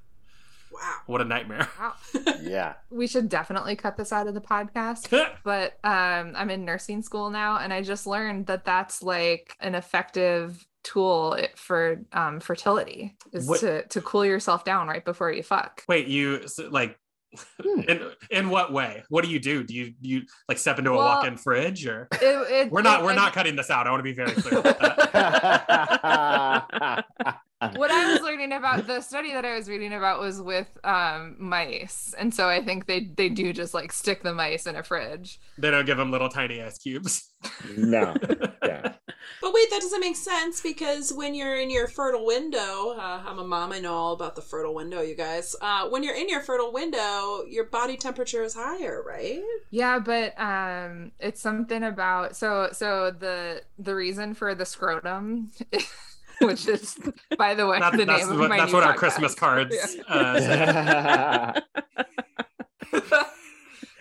Wow. 0.72 0.94
What 1.06 1.20
a 1.20 1.24
nightmare! 1.24 1.68
wow 1.78 1.92
Yeah. 2.40 2.74
we 2.90 3.06
should 3.06 3.28
definitely 3.28 3.76
cut 3.76 3.96
this 3.98 4.12
out 4.12 4.26
of 4.28 4.34
the 4.34 4.40
podcast 4.40 5.10
but 5.44 5.72
um 5.84 6.32
i'm 6.36 6.48
in 6.48 6.64
nursing 6.64 7.02
school 7.02 7.28
now 7.28 7.58
and 7.58 7.70
i 7.72 7.82
just 7.82 8.06
learned 8.06 8.46
that 8.46 8.64
that's 8.64 9.02
like 9.02 9.54
an 9.60 9.74
effective 9.74 10.64
tool 10.82 11.36
for 11.56 12.00
um 12.14 12.40
fertility 12.40 13.14
is 13.32 13.46
What- 13.46 13.60
to 13.60 13.86
to 13.88 14.00
cool 14.00 14.24
yourself 14.24 14.64
down 14.64 14.88
right 14.88 15.04
before 15.04 15.30
you 15.30 15.42
fuck 15.42 15.84
Wait, 15.86 16.06
you 16.06 16.48
so, 16.48 16.68
like 16.70 16.98
Hmm. 17.62 17.80
in 17.82 18.10
in 18.30 18.50
what 18.50 18.72
way? 18.72 19.04
What 19.08 19.24
do 19.24 19.30
you 19.30 19.38
do? 19.38 19.62
Do 19.62 19.72
you 19.74 19.94
you 20.00 20.22
like 20.48 20.58
step 20.58 20.78
into 20.78 20.90
a 20.90 20.96
walk-in 20.96 21.36
fridge 21.36 21.86
or 21.86 22.08
It- 22.14 22.20
it- 22.22 22.72
we're 22.72 22.82
not 22.82 23.00
it- 23.00 23.04
we're 23.04 23.12
I- 23.12 23.16
not 23.16 23.32
cutting 23.32 23.54
this 23.56 23.70
out. 23.70 23.86
I 23.86 23.90
want 23.90 24.00
to 24.00 24.04
be 24.04 24.12
very 24.14 24.32
clear 24.32 24.58
about 24.58 24.78
that. 25.12 27.04
what 27.76 27.90
I 27.90 28.12
was 28.12 28.22
learning 28.22 28.52
about 28.52 28.86
the 28.86 29.00
study 29.00 29.32
that 29.32 29.44
I 29.44 29.56
was 29.56 29.68
reading 29.68 29.92
about 29.92 30.20
was 30.20 30.40
with 30.40 30.68
um, 30.84 31.36
mice, 31.38 32.14
and 32.18 32.34
so 32.34 32.48
I 32.48 32.62
think 32.64 32.86
they 32.86 33.00
they 33.16 33.28
do 33.28 33.52
just 33.52 33.74
like 33.74 33.92
stick 33.92 34.22
the 34.22 34.32
mice 34.34 34.66
in 34.66 34.76
a 34.76 34.82
fridge. 34.82 35.40
they 35.58 35.70
don't 35.70 35.86
give 35.86 35.98
them 35.98 36.10
little 36.10 36.28
tiny 36.28 36.62
ice 36.62 36.78
cubes. 36.78 37.30
no. 37.76 38.14
Yeah. 38.64 38.92
But 39.42 39.52
wait, 39.52 39.70
that 39.70 39.80
doesn't 39.80 40.00
make 40.00 40.16
sense 40.16 40.60
because 40.60 41.12
when 41.12 41.34
you're 41.34 41.56
in 41.58 41.70
your 41.70 41.86
fertile 41.88 42.26
window, 42.26 42.90
uh, 42.98 43.22
I'm 43.24 43.38
a 43.38 43.44
mom, 43.44 43.72
I 43.72 43.78
know 43.78 43.94
all 43.94 44.12
about 44.12 44.34
the 44.34 44.42
fertile 44.42 44.74
window, 44.74 45.02
you 45.02 45.14
guys. 45.14 45.54
Uh, 45.60 45.88
when 45.88 46.02
you're 46.02 46.14
in 46.14 46.28
your 46.28 46.40
fertile 46.40 46.72
window, 46.72 47.44
your 47.46 47.64
body 47.64 47.96
temperature 47.96 48.42
is 48.42 48.54
higher, 48.54 49.02
right? 49.06 49.42
Yeah, 49.70 49.98
but 49.98 50.38
um, 50.40 51.12
it's 51.20 51.40
something 51.40 51.82
about 51.84 52.34
so 52.36 52.70
so 52.72 53.10
the 53.10 53.62
the 53.78 53.94
reason 53.94 54.34
for 54.34 54.54
the 54.54 54.66
scrotum 54.66 55.50
which 56.46 56.66
is, 56.66 56.98
by 57.36 57.54
the 57.54 57.66
way, 57.66 57.78
That- 57.80 57.92
the 57.96 58.04
that's 58.04 58.26
name 58.26 58.36
what, 58.36 58.44
of 58.44 58.48
my 58.50 58.56
that's 58.58 58.72
new 58.72 58.78
what 58.78 58.86
our. 58.86 58.94
Christmas 58.94 59.34
cards. 59.34 59.74
Yeah. 59.74 60.02
Uh, 60.08 61.60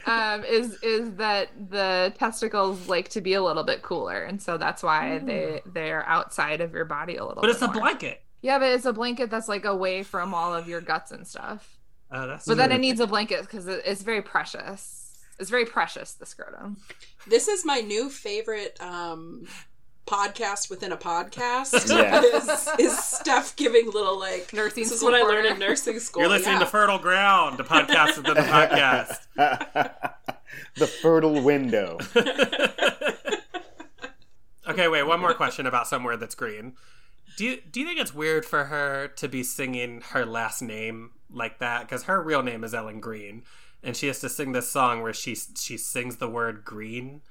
um, 0.05 0.43
is 0.45 0.81
is 0.81 1.15
that 1.15 1.49
the 1.69 2.13
testicles 2.17 2.87
like 2.87 3.09
to 3.09 3.21
be 3.21 3.33
a 3.33 3.43
little 3.43 3.63
bit 3.63 3.81
cooler, 3.81 4.23
and 4.23 4.41
so 4.41 4.57
that's 4.57 4.81
why 4.81 5.19
they 5.19 5.61
they're 5.65 6.05
outside 6.07 6.61
of 6.61 6.73
your 6.73 6.85
body 6.85 7.17
a 7.17 7.25
little. 7.25 7.41
Bit. 7.41 7.41
But 7.41 7.47
bit 7.47 7.51
it's 7.55 7.61
a 7.61 7.67
more. 7.67 7.75
blanket. 7.81 8.21
Yeah, 8.41 8.57
but 8.57 8.69
it's 8.71 8.85
a 8.85 8.93
blanket 8.93 9.29
that's 9.29 9.47
like 9.49 9.65
away 9.65 10.03
from 10.03 10.33
all 10.33 10.53
of 10.53 10.67
your 10.67 10.81
guts 10.81 11.11
and 11.11 11.27
stuff. 11.27 11.77
Uh, 12.09 12.25
that's 12.25 12.45
But 12.47 12.57
then 12.57 12.71
it 12.71 12.79
needs 12.79 12.99
a 12.99 13.07
blanket 13.07 13.41
because 13.41 13.67
it, 13.67 13.83
it's 13.85 14.01
very 14.01 14.21
precious. 14.21 15.17
It's 15.39 15.49
very 15.49 15.65
precious. 15.65 16.13
The 16.13 16.25
scrotum. 16.25 16.77
This 17.27 17.47
is 17.47 17.65
my 17.65 17.81
new 17.81 18.09
favorite 18.09 18.77
um, 18.81 19.45
podcast 20.09 20.69
within 20.69 20.91
a 20.91 20.97
podcast. 20.97 21.89
Yeah. 21.99 22.21
is, 22.21 22.69
is 22.79 22.97
Steph 22.97 23.55
giving 23.55 23.85
little 23.91 24.17
like 24.17 24.53
Nursing 24.53 24.83
This 24.83 24.91
is 24.91 25.03
what 25.03 25.13
I 25.13 25.21
learned 25.21 25.47
in 25.47 25.59
nursing 25.59 25.99
school. 25.99 26.23
You're 26.23 26.31
listening 26.31 26.55
yeah. 26.55 26.59
to 26.59 26.65
Fertile 26.65 26.99
Ground, 26.99 27.57
the 27.57 27.63
podcast 27.63 28.17
within 28.17 28.35
the 28.35 28.41
podcast. 28.41 29.17
the 30.75 30.87
fertile 30.87 31.41
window. 31.41 31.97
okay, 34.67 34.87
wait. 34.87 35.03
One 35.03 35.19
more 35.19 35.33
question 35.33 35.65
about 35.65 35.87
somewhere 35.87 36.17
that's 36.17 36.35
green. 36.35 36.73
Do 37.37 37.45
you 37.45 37.61
do 37.69 37.79
you 37.79 37.85
think 37.85 37.99
it's 37.99 38.13
weird 38.13 38.45
for 38.45 38.65
her 38.65 39.07
to 39.07 39.27
be 39.27 39.43
singing 39.43 40.01
her 40.09 40.25
last 40.25 40.61
name 40.61 41.11
like 41.29 41.59
that? 41.59 41.81
Because 41.81 42.03
her 42.03 42.21
real 42.21 42.43
name 42.43 42.63
is 42.63 42.73
Ellen 42.73 42.99
Greene, 42.99 43.43
and 43.83 43.95
she 43.95 44.07
has 44.07 44.19
to 44.19 44.29
sing 44.29 44.51
this 44.51 44.69
song 44.69 45.01
where 45.01 45.13
she 45.13 45.35
she 45.35 45.77
sings 45.77 46.17
the 46.17 46.29
word 46.29 46.63
green. 46.63 47.21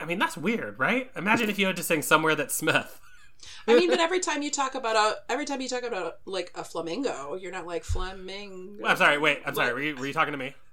I 0.00 0.04
mean, 0.04 0.18
that's 0.18 0.36
weird, 0.36 0.78
right? 0.78 1.10
Imagine 1.16 1.50
if 1.50 1.58
you 1.58 1.66
had 1.66 1.76
to 1.76 1.82
sing 1.82 2.02
somewhere 2.02 2.34
that's 2.34 2.54
Smith. 2.54 3.00
I 3.66 3.74
mean, 3.76 3.88
but 3.90 4.00
every 4.00 4.20
time 4.20 4.42
you 4.42 4.50
talk 4.50 4.74
about 4.74 4.96
a, 4.96 5.16
every 5.32 5.44
time 5.44 5.60
you 5.60 5.68
talk 5.68 5.82
about 5.84 6.14
like 6.24 6.50
a 6.54 6.64
flamingo, 6.64 7.34
you're 7.34 7.52
not 7.52 7.66
like 7.66 7.84
flamingo. 7.84 8.84
I'm 8.86 8.96
sorry. 8.96 9.18
Wait. 9.18 9.40
I'm 9.46 9.54
sorry. 9.54 9.72
Were 9.72 9.80
you, 9.82 9.96
were 9.96 10.06
you 10.06 10.12
talking 10.12 10.32
to 10.32 10.38
me? 10.38 10.54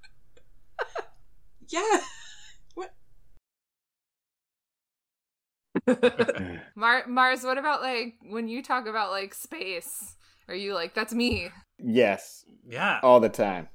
Yeah. 1.68 2.00
What? 2.76 2.94
Mar- 6.76 7.08
Mars, 7.08 7.44
what 7.44 7.58
about 7.58 7.82
like 7.82 8.16
when 8.30 8.48
you 8.48 8.62
talk 8.62 8.86
about 8.88 9.10
like 9.12 9.34
space? 9.34 10.16
Are 10.48 10.56
you 10.56 10.74
like 10.76 10.94
that's 10.94 11.14
me? 11.14 11.50
Yes, 11.80 12.46
Yeah. 12.68 13.00
all 13.04 13.20
the 13.20 13.30
time. 13.30 13.68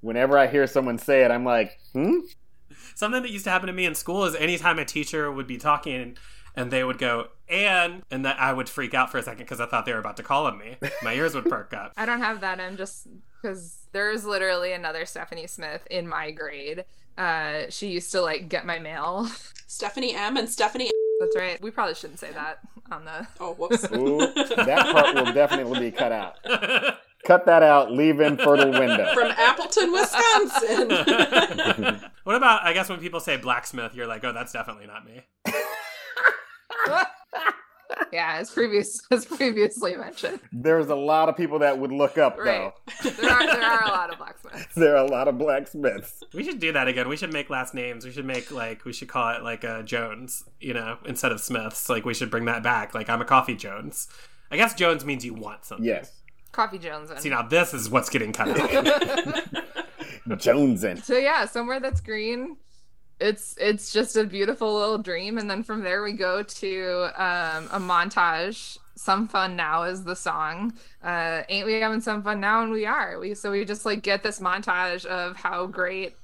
Whenever 0.00 0.36
I 0.36 0.48
hear 0.48 0.66
someone 0.66 0.98
say 0.98 1.22
it, 1.24 1.30
I'm 1.30 1.44
like, 1.44 1.78
hmm? 1.92 2.18
Something 2.94 3.22
that 3.22 3.30
used 3.30 3.44
to 3.44 3.50
happen 3.50 3.66
to 3.66 3.72
me 3.72 3.86
in 3.86 3.94
school 3.94 4.24
is 4.24 4.34
anytime 4.34 4.78
a 4.78 4.84
teacher 4.84 5.30
would 5.30 5.46
be 5.46 5.58
talking 5.58 6.16
and 6.54 6.70
they 6.70 6.84
would 6.84 6.98
go 6.98 7.28
and 7.48 8.02
and 8.10 8.24
that 8.24 8.38
I 8.38 8.52
would 8.52 8.68
freak 8.68 8.94
out 8.94 9.10
for 9.10 9.18
a 9.18 9.22
second 9.22 9.44
because 9.44 9.60
I 9.60 9.66
thought 9.66 9.86
they 9.86 9.92
were 9.92 9.98
about 9.98 10.16
to 10.18 10.22
call 10.22 10.46
on 10.46 10.58
me. 10.58 10.76
My 11.02 11.14
ears 11.14 11.34
would 11.34 11.46
perk 11.46 11.72
up. 11.74 11.92
I 11.96 12.06
don't 12.06 12.20
have 12.20 12.40
that. 12.40 12.60
I'm 12.60 12.76
just 12.76 13.06
because 13.40 13.78
there's 13.92 14.24
literally 14.24 14.72
another 14.72 15.06
Stephanie 15.06 15.46
Smith 15.46 15.86
in 15.90 16.08
my 16.08 16.30
grade. 16.30 16.84
Uh, 17.18 17.64
she 17.68 17.88
used 17.88 18.12
to 18.12 18.20
like 18.20 18.48
get 18.48 18.66
my 18.66 18.78
mail. 18.78 19.28
Stephanie 19.66 20.14
M 20.14 20.36
and 20.36 20.48
Stephanie. 20.48 20.90
That's 21.20 21.36
right. 21.36 21.60
We 21.62 21.70
probably 21.70 21.94
shouldn't 21.94 22.18
say 22.18 22.32
that 22.32 22.58
on 22.90 23.04
the. 23.04 23.26
Oh, 23.40 23.54
whoops. 23.54 23.84
Ooh, 23.92 24.18
that 24.18 24.88
part 24.92 25.14
will 25.14 25.32
definitely 25.32 25.80
be 25.80 25.90
cut 25.90 26.12
out. 26.12 26.36
Cut 27.26 27.46
that 27.46 27.62
out. 27.62 27.92
Leave 27.92 28.20
in 28.20 28.36
fertile 28.36 28.70
window. 28.72 29.12
From 29.14 29.30
Appleton, 29.30 29.92
Wisconsin. 29.92 30.90
what 32.24 32.34
about 32.36 32.64
I 32.64 32.72
guess 32.72 32.88
when 32.88 32.98
people 33.00 33.20
say 33.20 33.36
blacksmith, 33.36 33.94
you're 33.94 34.06
like, 34.08 34.24
oh, 34.24 34.32
that's 34.32 34.52
definitely 34.52 34.86
not 34.86 35.04
me. 35.04 35.22
yeah, 38.12 38.36
as 38.38 38.50
previous 38.50 39.00
as 39.10 39.24
previously 39.24 39.94
mentioned. 39.96 40.40
There's 40.52 40.88
a 40.88 40.94
lot 40.96 41.28
of 41.28 41.36
people 41.36 41.60
that 41.60 41.78
would 41.78 41.92
look 41.92 42.18
up, 42.18 42.38
Right. 42.38 42.72
though. 43.04 43.10
There 43.10 43.30
are 43.30 43.46
there 43.46 43.62
are 43.62 43.84
a 43.84 43.88
lot 43.88 44.10
of 44.12 44.18
blacksmiths. 44.18 44.66
There 44.74 44.94
are 44.96 45.04
a 45.04 45.08
lot 45.08 45.28
of 45.28 45.38
blacksmiths. 45.38 46.22
We 46.34 46.42
should 46.44 46.58
do 46.58 46.72
that 46.72 46.88
again. 46.88 47.08
We 47.08 47.16
should 47.16 47.32
make 47.32 47.50
last 47.50 47.74
names. 47.74 48.04
We 48.04 48.10
should 48.12 48.24
make 48.26 48.50
like 48.50 48.84
we 48.84 48.92
should 48.92 49.08
call 49.08 49.34
it 49.36 49.42
like 49.42 49.64
uh, 49.64 49.82
Jones, 49.82 50.44
you 50.60 50.74
know, 50.74 50.98
instead 51.06 51.32
of 51.32 51.40
Smiths. 51.40 51.88
Like 51.88 52.04
we 52.04 52.14
should 52.14 52.30
bring 52.30 52.46
that 52.46 52.62
back. 52.62 52.94
Like 52.94 53.08
I'm 53.08 53.20
a 53.20 53.24
coffee 53.26 53.54
Jones. 53.54 54.08
I 54.50 54.56
guess 54.56 54.74
Jones 54.74 55.04
means 55.04 55.24
you 55.24 55.34
want 55.34 55.64
something. 55.64 55.86
Yes. 55.86 56.21
Coffee 56.52 56.78
Jones. 56.78 57.10
See 57.20 57.30
now 57.30 57.42
this 57.42 57.74
is 57.74 57.90
what's 57.90 58.08
getting 58.08 58.32
cut 58.32 58.48
out. 58.48 58.70
Jonesin. 60.28 61.02
So 61.02 61.16
yeah, 61.16 61.46
somewhere 61.46 61.80
that's 61.80 62.00
green. 62.00 62.56
It's 63.20 63.56
it's 63.60 63.92
just 63.92 64.16
a 64.16 64.24
beautiful 64.24 64.74
little 64.74 64.98
dream, 64.98 65.38
and 65.38 65.48
then 65.48 65.62
from 65.62 65.82
there 65.82 66.02
we 66.02 66.12
go 66.12 66.42
to 66.42 67.10
um, 67.16 67.68
a 67.72 67.78
montage. 67.78 68.78
Some 68.94 69.26
fun 69.26 69.56
now 69.56 69.84
is 69.84 70.04
the 70.04 70.14
song. 70.14 70.74
Uh, 71.02 71.42
Ain't 71.48 71.66
we 71.66 71.74
having 71.74 72.00
some 72.00 72.22
fun 72.22 72.40
now? 72.40 72.62
And 72.62 72.72
we 72.72 72.84
are. 72.86 73.18
We 73.18 73.34
so 73.34 73.50
we 73.50 73.64
just 73.64 73.86
like 73.86 74.02
get 74.02 74.22
this 74.22 74.38
montage 74.40 75.04
of 75.06 75.36
how 75.36 75.66
great 75.66 76.14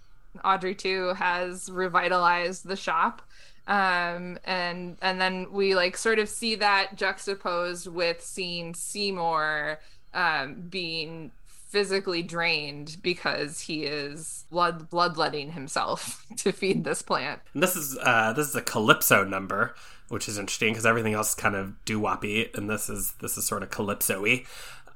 Audrey 0.45 0.74
two 0.74 1.14
has 1.14 1.70
revitalized 1.70 2.66
the 2.66 2.76
shop. 2.76 3.22
Um, 3.66 4.39
and 4.45 4.97
and 5.03 5.20
then 5.20 5.53
we 5.53 5.74
like 5.74 5.97
sort 5.97 6.18
of 6.18 6.29
see 6.29 6.55
that 6.57 6.97
juxtaposed 6.97 7.87
with 7.87 8.22
seeing 8.22 8.74
Seymour 8.74 9.79
um, 10.15 10.67
being 10.69 11.31
physically 11.69 12.23
drained 12.23 12.97
because 13.03 13.61
he 13.61 13.85
is 13.85 14.47
blood 14.51 14.89
bloodletting 14.89 15.53
himself 15.53 16.25
to 16.37 16.53
feed 16.53 16.85
this 16.85 17.03
plant. 17.03 17.41
And 17.55 17.63
this 17.63 17.77
is 17.77 17.99
uh, 18.03 18.33
this 18.33 18.49
is 18.49 18.55
a 18.55 18.63
calypso 18.63 19.25
number, 19.25 19.75
which 20.09 20.29
is 20.29 20.39
interesting 20.39 20.73
because 20.73 20.87
everything 20.87 21.15
else 21.15 21.31
is 21.31 21.35
kind 21.35 21.55
of 21.55 21.85
doo 21.85 22.01
woppy, 22.01 22.55
and 22.57 22.69
this 22.69 22.89
is 22.89 23.13
this 23.21 23.37
is 23.37 23.47
sort 23.47 23.63
of 23.63 23.71
calypso-y. 23.71 24.45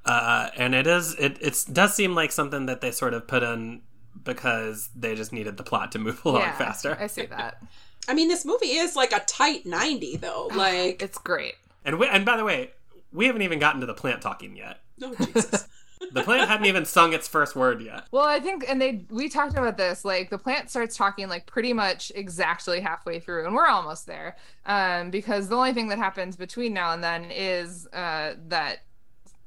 Uh, 0.04 0.48
and 0.56 0.74
it 0.74 0.86
is 0.86 1.14
it 1.14 1.38
it 1.40 1.64
does 1.72 1.94
seem 1.94 2.14
like 2.14 2.32
something 2.32 2.66
that 2.66 2.80
they 2.80 2.90
sort 2.90 3.14
of 3.14 3.26
put 3.28 3.42
in 3.42 3.82
because 4.24 4.90
they 4.94 5.14
just 5.14 5.32
needed 5.32 5.56
the 5.56 5.62
plot 5.62 5.92
to 5.92 5.98
move 5.98 6.20
along 6.24 6.42
yeah, 6.42 6.56
faster. 6.56 6.96
I 6.98 7.06
see 7.06 7.26
that. 7.26 7.62
I 8.08 8.14
mean, 8.14 8.28
this 8.28 8.44
movie 8.44 8.66
is 8.72 8.96
like 8.96 9.12
a 9.12 9.20
tight 9.20 9.64
90, 9.64 10.16
though. 10.16 10.50
Like, 10.54 11.02
It's 11.02 11.18
great. 11.18 11.54
And 11.84 11.98
we, 11.98 12.08
and 12.08 12.24
by 12.24 12.36
the 12.36 12.44
way, 12.44 12.70
we 13.12 13.26
haven't 13.26 13.42
even 13.42 13.58
gotten 13.58 13.80
to 13.80 13.86
the 13.86 13.94
plant 13.94 14.22
talking 14.22 14.56
yet. 14.56 14.80
oh, 15.20 15.26
Jesus. 15.26 15.68
The 16.10 16.22
plant 16.22 16.48
hadn't 16.48 16.66
even 16.66 16.84
sung 16.84 17.12
its 17.12 17.28
first 17.28 17.54
word 17.54 17.80
yet. 17.80 18.06
Well, 18.10 18.24
I 18.24 18.40
think, 18.40 18.64
and 18.68 18.80
they 18.80 19.04
we 19.08 19.28
talked 19.28 19.52
about 19.52 19.76
this. 19.76 20.04
Like 20.04 20.30
the 20.30 20.38
plant 20.38 20.68
starts 20.68 20.96
talking 20.96 21.28
like 21.28 21.46
pretty 21.46 21.72
much 21.72 22.10
exactly 22.14 22.80
halfway 22.80 23.20
through, 23.20 23.46
and 23.46 23.54
we're 23.54 23.68
almost 23.68 24.06
there. 24.06 24.36
Um, 24.66 25.10
because 25.10 25.48
the 25.48 25.56
only 25.56 25.72
thing 25.72 25.88
that 25.88 25.98
happens 25.98 26.36
between 26.36 26.74
now 26.74 26.92
and 26.92 27.02
then 27.02 27.30
is 27.30 27.86
uh 27.92 28.34
that 28.48 28.80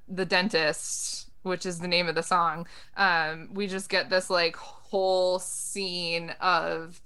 the 0.08 0.26
dentist, 0.26 1.30
which 1.44 1.66
is 1.66 1.80
the 1.80 1.88
name 1.88 2.08
of 2.08 2.16
the 2.16 2.24
song, 2.24 2.68
um, 2.96 3.50
we 3.54 3.68
just 3.68 3.90
get 3.90 4.10
this 4.10 4.30
like 4.30 4.56
whole 4.56 5.40
scene 5.40 6.30
of 6.40 7.02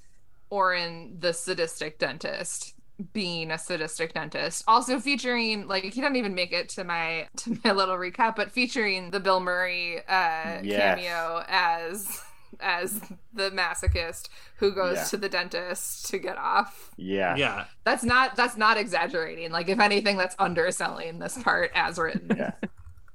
Orin, 0.50 1.18
the 1.20 1.34
sadistic 1.34 1.98
dentist, 2.00 2.76
being 3.14 3.52
a 3.52 3.58
sadistic 3.58 4.14
dentist. 4.14 4.64
Also 4.68 5.00
featuring 5.00 5.68
like 5.68 5.84
he 5.84 5.90
didn't 6.02 6.16
even 6.18 6.36
make 6.36 6.52
it 6.52 6.70
to 6.70 6.84
my 6.84 7.28
to 7.38 7.58
my 7.64 7.72
little 7.72 7.96
recap, 7.96 8.36
but 8.36 8.52
featuring 8.52 9.12
the 9.12 9.20
Bill 9.20 9.40
Murray 9.40 10.00
uh 10.08 10.60
Yes. 10.64 10.98
cameo 10.98 11.44
as 11.48 12.22
as 12.60 13.00
the 13.34 13.52
masochist 13.52 14.28
who 14.58 14.74
goes 14.74 14.98
Yeah. 14.98 15.04
to 15.06 15.18
the 15.18 15.30
dentist 15.30 16.08
to 16.10 16.18
get 16.18 16.38
off. 16.38 16.92
Yeah. 16.98 17.36
Yeah. 17.36 17.66
That's 17.86 18.04
not 18.04 18.36
that's 18.36 18.58
not 18.58 18.78
exaggerating. 18.78 19.52
Like 19.52 19.70
if 19.70 19.80
anything 19.80 20.18
that's 20.18 20.36
underselling 20.40 21.20
this 21.20 21.42
part 21.42 21.72
as 21.74 21.98
written. 21.98 22.36
Yeah. 22.36 22.52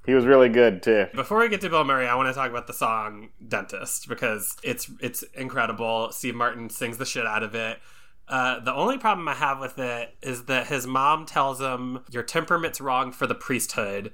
He 0.05 0.13
was 0.13 0.25
really 0.25 0.49
good 0.49 0.83
too. 0.83 1.07
Before 1.15 1.39
we 1.39 1.49
get 1.49 1.61
to 1.61 1.69
Bill 1.69 1.83
Murray, 1.83 2.07
I 2.07 2.13
want 2.15 2.27
to 2.29 2.33
talk 2.33 2.49
about 2.51 2.67
the 2.67 2.73
song 2.73 3.29
"Dentist" 3.47 4.07
because 4.07 4.55
it's 4.63 4.89
it's 4.99 5.23
incredible. 5.33 6.11
Steve 6.11 6.35
Martin 6.35 6.69
sings 6.69 6.97
the 6.97 7.05
shit 7.05 7.25
out 7.25 7.41
of 7.41 7.55
it. 7.55 7.79
Uh, 8.27 8.59
the 8.59 8.73
only 8.73 8.97
problem 8.97 9.27
I 9.27 9.35
have 9.35 9.59
with 9.59 9.77
it 9.77 10.15
is 10.21 10.45
that 10.45 10.67
his 10.67 10.87
mom 10.87 11.25
tells 11.25 11.61
him 11.61 11.99
your 12.09 12.23
temperament's 12.23 12.81
wrong 12.81 13.11
for 13.11 13.27
the 13.27 13.35
priesthood, 13.35 14.11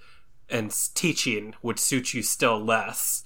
and 0.49 0.75
teaching 0.93 1.53
would 1.61 1.79
suit 1.79 2.13
you 2.13 2.21
still 2.21 2.59
less. 2.59 3.23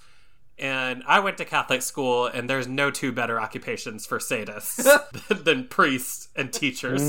And 0.57 1.03
I 1.05 1.19
went 1.19 1.38
to 1.39 1.45
Catholic 1.45 1.81
school, 1.81 2.27
and 2.27 2.49
there's 2.49 2.67
no 2.67 2.91
two 2.91 3.11
better 3.11 3.41
occupations 3.41 4.05
for 4.05 4.19
sadists 4.19 4.88
than 5.43 5.67
priests 5.67 6.29
and 6.36 6.53
teachers. 6.53 7.01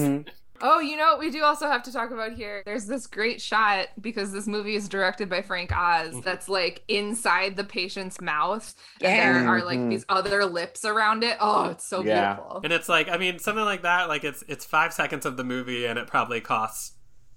Oh, 0.60 0.80
you 0.80 0.96
know, 0.96 1.06
what 1.12 1.18
we 1.18 1.30
do 1.30 1.42
also 1.42 1.66
have 1.68 1.82
to 1.84 1.92
talk 1.92 2.10
about 2.10 2.32
here. 2.32 2.62
There's 2.64 2.86
this 2.86 3.06
great 3.06 3.40
shot 3.40 3.88
because 4.00 4.32
this 4.32 4.46
movie 4.46 4.74
is 4.74 4.88
directed 4.88 5.28
by 5.28 5.42
Frank 5.42 5.72
Oz 5.76 6.20
that's 6.22 6.48
like 6.48 6.82
inside 6.88 7.56
the 7.56 7.64
patient's 7.64 8.20
mouth. 8.20 8.74
And 9.00 9.18
there 9.18 9.48
are 9.48 9.64
like 9.64 9.88
these 9.88 10.04
other 10.08 10.44
lips 10.44 10.84
around 10.84 11.24
it. 11.24 11.36
Oh, 11.40 11.70
it's 11.70 11.86
so 11.86 12.02
Yeah. 12.02 12.34
beautiful. 12.34 12.60
And 12.64 12.72
it's 12.72 12.88
like, 12.88 13.08
I 13.08 13.16
mean, 13.16 13.38
something 13.38 13.64
like 13.64 13.82
that. 13.82 14.08
Like 14.08 14.24
it's 14.24 14.42
it's 14.48 14.64
five 14.64 14.92
seconds 14.92 15.26
of 15.26 15.36
the 15.36 15.44
movie, 15.44 15.86
and 15.86 15.98
it 15.98 16.06
probably 16.06 16.40
costs 16.40 16.92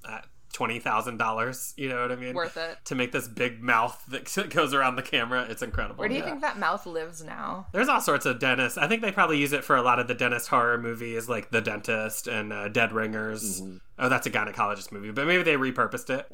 uh, 0.06 0.20
twenty 0.52 0.80
thousand 0.80 1.18
dollars. 1.18 1.74
You 1.78 1.90
know 1.90 2.02
what 2.02 2.12
I 2.12 2.16
mean? 2.16 2.34
Worth 2.36 2.58
it. 2.58 2.78
to 2.86 2.96
make 2.96 3.12
this 3.12 3.28
big 3.28 3.62
mouth 3.62 4.04
that 4.10 4.50
goes 4.50 4.74
around 4.74 4.96
the 4.96 5.02
camera. 5.02 5.46
It's 5.50 5.62
incredible. 5.62 6.00
Where 6.00 6.10
do 6.10 6.16
you 6.16 6.22
Yeah. 6.22 6.26
think 6.30 6.42
that 6.42 6.58
mouth 6.58 6.86
lives 6.86 7.24
now? 7.24 7.68
There's 7.72 7.88
all 7.90 8.02
sorts 8.02 8.26
of 8.26 8.40
dentists. 8.40 8.78
I 8.78 8.88
think 8.88 9.02
they 9.02 9.12
probably 9.12 9.38
use 9.38 9.54
it 9.54 9.64
for 9.64 9.76
a 9.76 9.82
lot 9.82 10.00
of 10.00 10.08
the 10.08 10.14
dentist 10.16 10.48
horror 10.50 10.78
movies, 10.78 11.30
like 11.30 11.52
The 11.52 11.62
Dentist 11.62 12.28
and 12.28 12.52
uh, 12.52 12.68
Dead 12.70 12.92
Ringers. 12.92 13.62
Mm-hmm. 13.62 13.78
Oh, 14.00 14.10
that's 14.10 14.26
a 14.28 14.32
gynecologist 14.32 14.92
movie, 14.92 15.12
but 15.12 15.28
maybe 15.28 15.44
they 15.44 15.56
repurposed 15.56 16.10
it, 16.10 16.26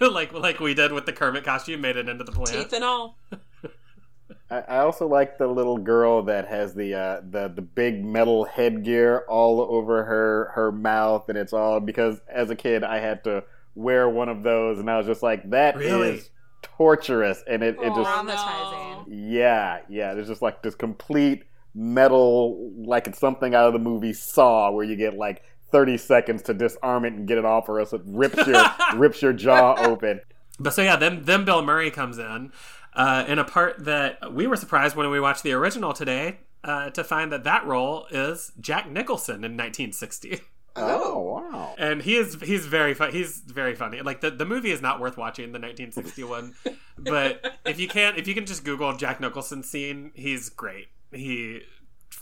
like 0.00 0.32
like 0.32 0.58
we 0.60 0.74
did 0.74 0.92
with 0.92 1.06
the 1.06 1.12
Kermit 1.12 1.44
costume, 1.44 1.80
made 1.80 1.96
it 1.96 2.08
into 2.08 2.24
the 2.24 2.32
plant. 2.32 2.50
Teeth 2.50 2.72
and 2.72 2.82
all. 2.84 3.16
I, 4.50 4.58
I 4.68 4.78
also 4.78 5.06
like 5.06 5.38
the 5.38 5.46
little 5.46 5.78
girl 5.78 6.22
that 6.24 6.48
has 6.48 6.74
the 6.74 6.94
uh, 6.94 7.20
the 7.28 7.48
the 7.48 7.62
big 7.62 8.04
metal 8.04 8.44
headgear 8.44 9.24
all 9.28 9.60
over 9.60 10.04
her 10.04 10.50
her 10.54 10.72
mouth, 10.72 11.28
and 11.28 11.38
it's 11.38 11.52
all 11.52 11.80
because 11.80 12.20
as 12.28 12.50
a 12.50 12.56
kid 12.56 12.82
I 12.84 12.98
had 12.98 13.24
to 13.24 13.44
wear 13.74 14.08
one 14.08 14.28
of 14.28 14.42
those, 14.42 14.78
and 14.78 14.90
I 14.90 14.98
was 14.98 15.06
just 15.06 15.22
like, 15.22 15.50
that 15.50 15.80
is 15.80 15.90
Really? 15.90 16.22
torturous, 16.62 17.42
and 17.48 17.62
it, 17.62 17.76
it 17.80 17.94
just 17.94 18.08
Traumatizing. 18.10 19.04
yeah 19.08 19.80
yeah, 19.88 20.14
there's 20.14 20.28
just 20.28 20.42
like 20.42 20.62
this 20.62 20.74
complete 20.74 21.44
metal, 21.74 22.70
like 22.84 23.06
it's 23.06 23.18
something 23.18 23.54
out 23.54 23.66
of 23.66 23.72
the 23.72 23.78
movie 23.78 24.12
Saw, 24.12 24.70
where 24.70 24.84
you 24.84 24.96
get 24.96 25.14
like. 25.16 25.42
30 25.72 25.96
seconds 25.96 26.42
to 26.42 26.52
disarm 26.52 27.06
it 27.06 27.14
and 27.14 27.26
get 27.26 27.38
it 27.38 27.46
off 27.46 27.66
or 27.66 27.80
else 27.80 27.94
it 27.94 28.02
rips 28.04 28.46
your 28.46 28.62
rips 28.94 29.22
your 29.22 29.32
jaw 29.32 29.74
open 29.78 30.20
But 30.60 30.74
so 30.74 30.82
yeah, 30.82 30.96
then 30.96 31.22
then 31.24 31.46
Bill 31.46 31.62
Murray 31.64 31.90
comes 31.90 32.18
in 32.18 32.52
uh, 32.92 33.24
in 33.26 33.38
a 33.38 33.44
part 33.44 33.82
that 33.86 34.34
we 34.34 34.46
were 34.46 34.56
surprised 34.56 34.96
when 34.96 35.08
we 35.08 35.18
watched 35.18 35.42
the 35.42 35.52
original 35.54 35.94
today 35.94 36.40
uh, 36.62 36.90
to 36.90 37.02
find 37.02 37.32
that 37.32 37.44
that 37.44 37.64
role 37.64 38.06
is 38.10 38.52
Jack 38.60 38.90
Nicholson 38.90 39.36
in 39.36 39.52
1960. 39.56 40.42
Oh 40.76 41.18
wow 41.18 41.74
and 41.78 42.02
he 42.02 42.16
is 42.16 42.40
he's 42.42 42.66
very 42.66 42.94
fun 42.94 43.10
he's 43.12 43.40
very 43.40 43.74
funny 43.74 44.00
like 44.00 44.20
the, 44.20 44.30
the 44.30 44.46
movie 44.46 44.70
is 44.70 44.80
not 44.80 45.00
worth 45.00 45.16
watching 45.16 45.52
the 45.52 45.58
1961 45.58 46.54
but 46.98 47.58
if 47.66 47.78
you 47.78 47.88
can't, 47.88 48.16
if 48.18 48.26
you 48.26 48.34
can 48.34 48.46
just 48.46 48.64
google 48.64 48.96
jack 48.96 49.20
nicholson 49.20 49.62
scene 49.62 50.12
he's 50.14 50.48
great 50.48 50.88
he 51.10 51.62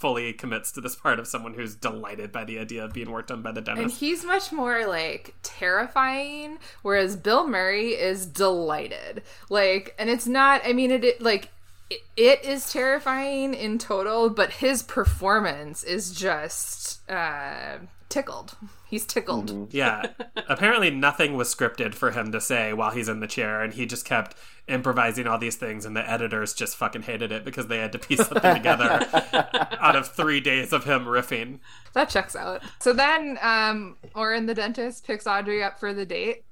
fully 0.01 0.32
commits 0.32 0.72
to 0.72 0.80
this 0.80 0.96
part 0.96 1.18
of 1.18 1.26
someone 1.26 1.55
who's 1.55 1.74
delighted 1.74 2.32
by 2.32 2.44
the 2.44 2.59
idea 2.59 2.84
of 2.84 2.92
being 2.92 3.11
worked 3.11 3.30
on 3.30 3.42
by 3.42 3.53
the 3.53 3.61
dentist. 3.61 3.82
And 3.82 3.92
he's 3.92 4.24
much 4.24 4.51
more 4.51 4.86
like 4.86 5.34
terrifying, 5.42 6.59
whereas 6.82 7.16
Bill 7.16 7.46
Murray 7.46 7.90
is 7.90 8.24
delighted. 8.24 9.22
Like, 9.51 9.94
and 9.98 10.09
it's 10.09 10.26
not. 10.26 10.62
I 10.64 10.72
mean, 10.72 10.90
it, 10.90 11.05
it 11.05 11.20
like 11.20 11.51
it, 11.90 12.01
it 12.16 12.44
is 12.44 12.72
terrifying 12.72 13.53
in 13.53 13.78
total, 13.78 14.30
but 14.30 14.53
his 14.53 14.82
performance 14.82 15.82
is 15.82 16.12
just 16.12 17.09
uh, 17.11 17.78
tickled. 18.11 18.57
He's 18.87 19.07
tickled. 19.07 19.73
yeah 19.73 20.03
apparently 20.49 20.91
nothing 20.91 21.35
was 21.35 21.55
scripted 21.55 21.95
for 21.95 22.11
him 22.11 22.33
to 22.33 22.41
say 22.41 22.73
while 22.73 22.91
he's 22.91 23.09
in 23.09 23.21
the 23.21 23.27
chair 23.29 23.63
and 23.63 23.73
he 23.73 23.87
just 23.87 24.05
kept 24.05 24.37
improvising 24.69 25.27
all 25.27 25.39
these 25.39 25.57
things 25.57 25.85
and 25.85 25.97
the 25.97 26.11
editors 26.11 26.53
just 26.53 26.77
fucking 26.77 27.03
hated 27.03 27.31
it 27.33 27.45
because 27.45 27.69
they 27.69 27.79
had 27.79 27.93
to 27.93 27.99
piece 27.99 28.27
something 28.27 28.55
together 28.57 29.07
out 29.81 29.95
of 29.97 30.09
three 30.09 30.41
days 30.41 30.73
of 30.73 30.85
him 30.85 31.05
riffing 31.05 31.61
That 31.95 32.09
checks 32.09 32.35
out. 32.37 32.63
So 32.81 32.93
then, 32.93 33.39
um, 33.43 33.97
Orin 34.15 34.47
the 34.47 34.55
dentist 34.55 35.07
picks 35.07 35.27
Audrey 35.27 35.63
up 35.63 35.79
for 35.79 35.95
the 35.95 36.05
date. 36.05 36.45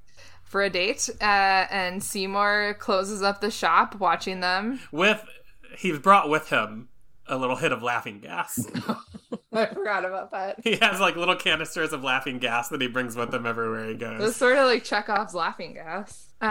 For 0.45 0.63
a 0.63 0.71
date, 0.71 1.11
uh, 1.21 1.67
and 1.71 2.03
Seymour 2.03 2.77
closes 2.79 3.21
up 3.21 3.43
the 3.43 3.51
shop, 3.51 3.97
watching 3.97 4.41
them. 4.41 4.81
with 4.91 5.23
he's 5.77 5.99
brought 5.99 6.31
with 6.31 6.49
him 6.49 6.89
a 7.29 7.37
little 7.37 7.57
hit 7.57 7.73
of 7.73 7.83
laughing 7.83 8.21
gas 8.21 8.67
I 9.53 9.67
forgot 9.67 10.05
about 10.05 10.31
that. 10.33 10.61
he 10.63 10.77
has 10.77 11.01
like 11.01 11.17
little 11.17 11.35
canisters 11.37 11.93
of 11.93 12.05
laughing 12.05 12.39
gas 12.39 12.69
that 12.69 12.81
he 12.81 12.87
brings 12.87 13.17
with 13.17 13.33
him 13.35 13.47
everywhere 13.47 13.89
he 13.89 13.95
goes. 13.95 14.21
It's 14.29 14.37
sort 14.37 14.57
of 14.57 14.67
like 14.67 14.85
Chekhov's 14.85 15.35
laughing 15.35 15.75
gas. 15.75 16.27
Um, 16.41 16.49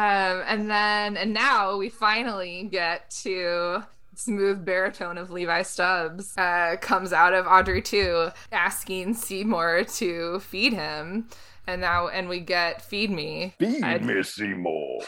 and 0.48 0.70
then, 0.70 1.16
and 1.16 1.34
now 1.34 1.78
we 1.78 1.90
finally 1.90 2.64
get 2.72 3.10
to 3.24 3.84
smooth 4.16 4.66
baritone 4.66 5.18
of 5.20 5.30
Levi 5.30 5.62
Stubbs 5.62 6.36
uh, 6.38 6.76
comes 6.82 7.14
out 7.14 7.34
of 7.34 7.46
Audrey 7.46 7.82
2 7.84 8.30
asking 8.52 9.14
Seymour 9.14 9.84
to 9.98 10.40
feed 10.40 10.74
him. 10.74 11.30
And 11.68 11.82
now, 11.82 12.08
and 12.08 12.28
we 12.28 12.40
get 12.40 12.82
Feed 12.82 13.12
Me. 13.12 13.54
Feed 13.60 13.84
I'd- 13.84 14.04
me, 14.06 14.24
Seymour. 14.24 15.02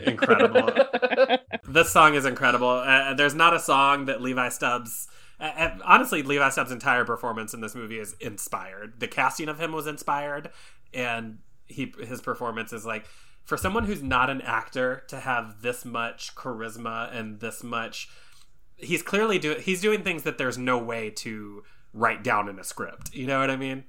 Incredible. 0.00 0.70
This 1.68 1.90
song 1.90 2.14
is 2.14 2.26
incredible. 2.26 2.68
Uh, 2.68 3.14
there's 3.14 3.34
not 3.34 3.54
a 3.54 3.58
song 3.58 4.04
that 4.06 4.20
levi 4.20 4.50
stubbs 4.50 5.08
uh, 5.40 5.44
uh, 5.44 5.78
honestly 5.84 6.22
levi 6.22 6.50
stubbs 6.50 6.70
entire 6.70 7.04
performance 7.04 7.54
in 7.54 7.60
this 7.60 7.74
movie 7.74 7.98
is 7.98 8.14
inspired. 8.20 9.00
The 9.00 9.08
casting 9.08 9.48
of 9.48 9.58
him 9.58 9.72
was 9.72 9.86
inspired 9.86 10.50
and 10.92 11.38
he 11.66 11.94
his 12.06 12.20
performance 12.20 12.72
is 12.72 12.84
like 12.84 13.06
for 13.44 13.56
someone 13.56 13.84
who's 13.84 14.02
not 14.02 14.28
an 14.28 14.42
actor 14.42 15.04
to 15.08 15.20
have 15.20 15.62
this 15.62 15.84
much 15.84 16.34
charisma 16.34 17.14
and 17.14 17.40
this 17.40 17.62
much 17.62 18.08
he's 18.76 19.02
clearly 19.02 19.38
doing 19.38 19.60
he's 19.60 19.80
doing 19.80 20.02
things 20.02 20.24
that 20.24 20.36
there's 20.36 20.58
no 20.58 20.76
way 20.76 21.10
to 21.10 21.62
write 21.94 22.22
down 22.22 22.48
in 22.48 22.58
a 22.58 22.64
script. 22.64 23.14
You 23.14 23.26
know 23.26 23.40
what 23.40 23.50
i 23.50 23.56
mean 23.56 23.84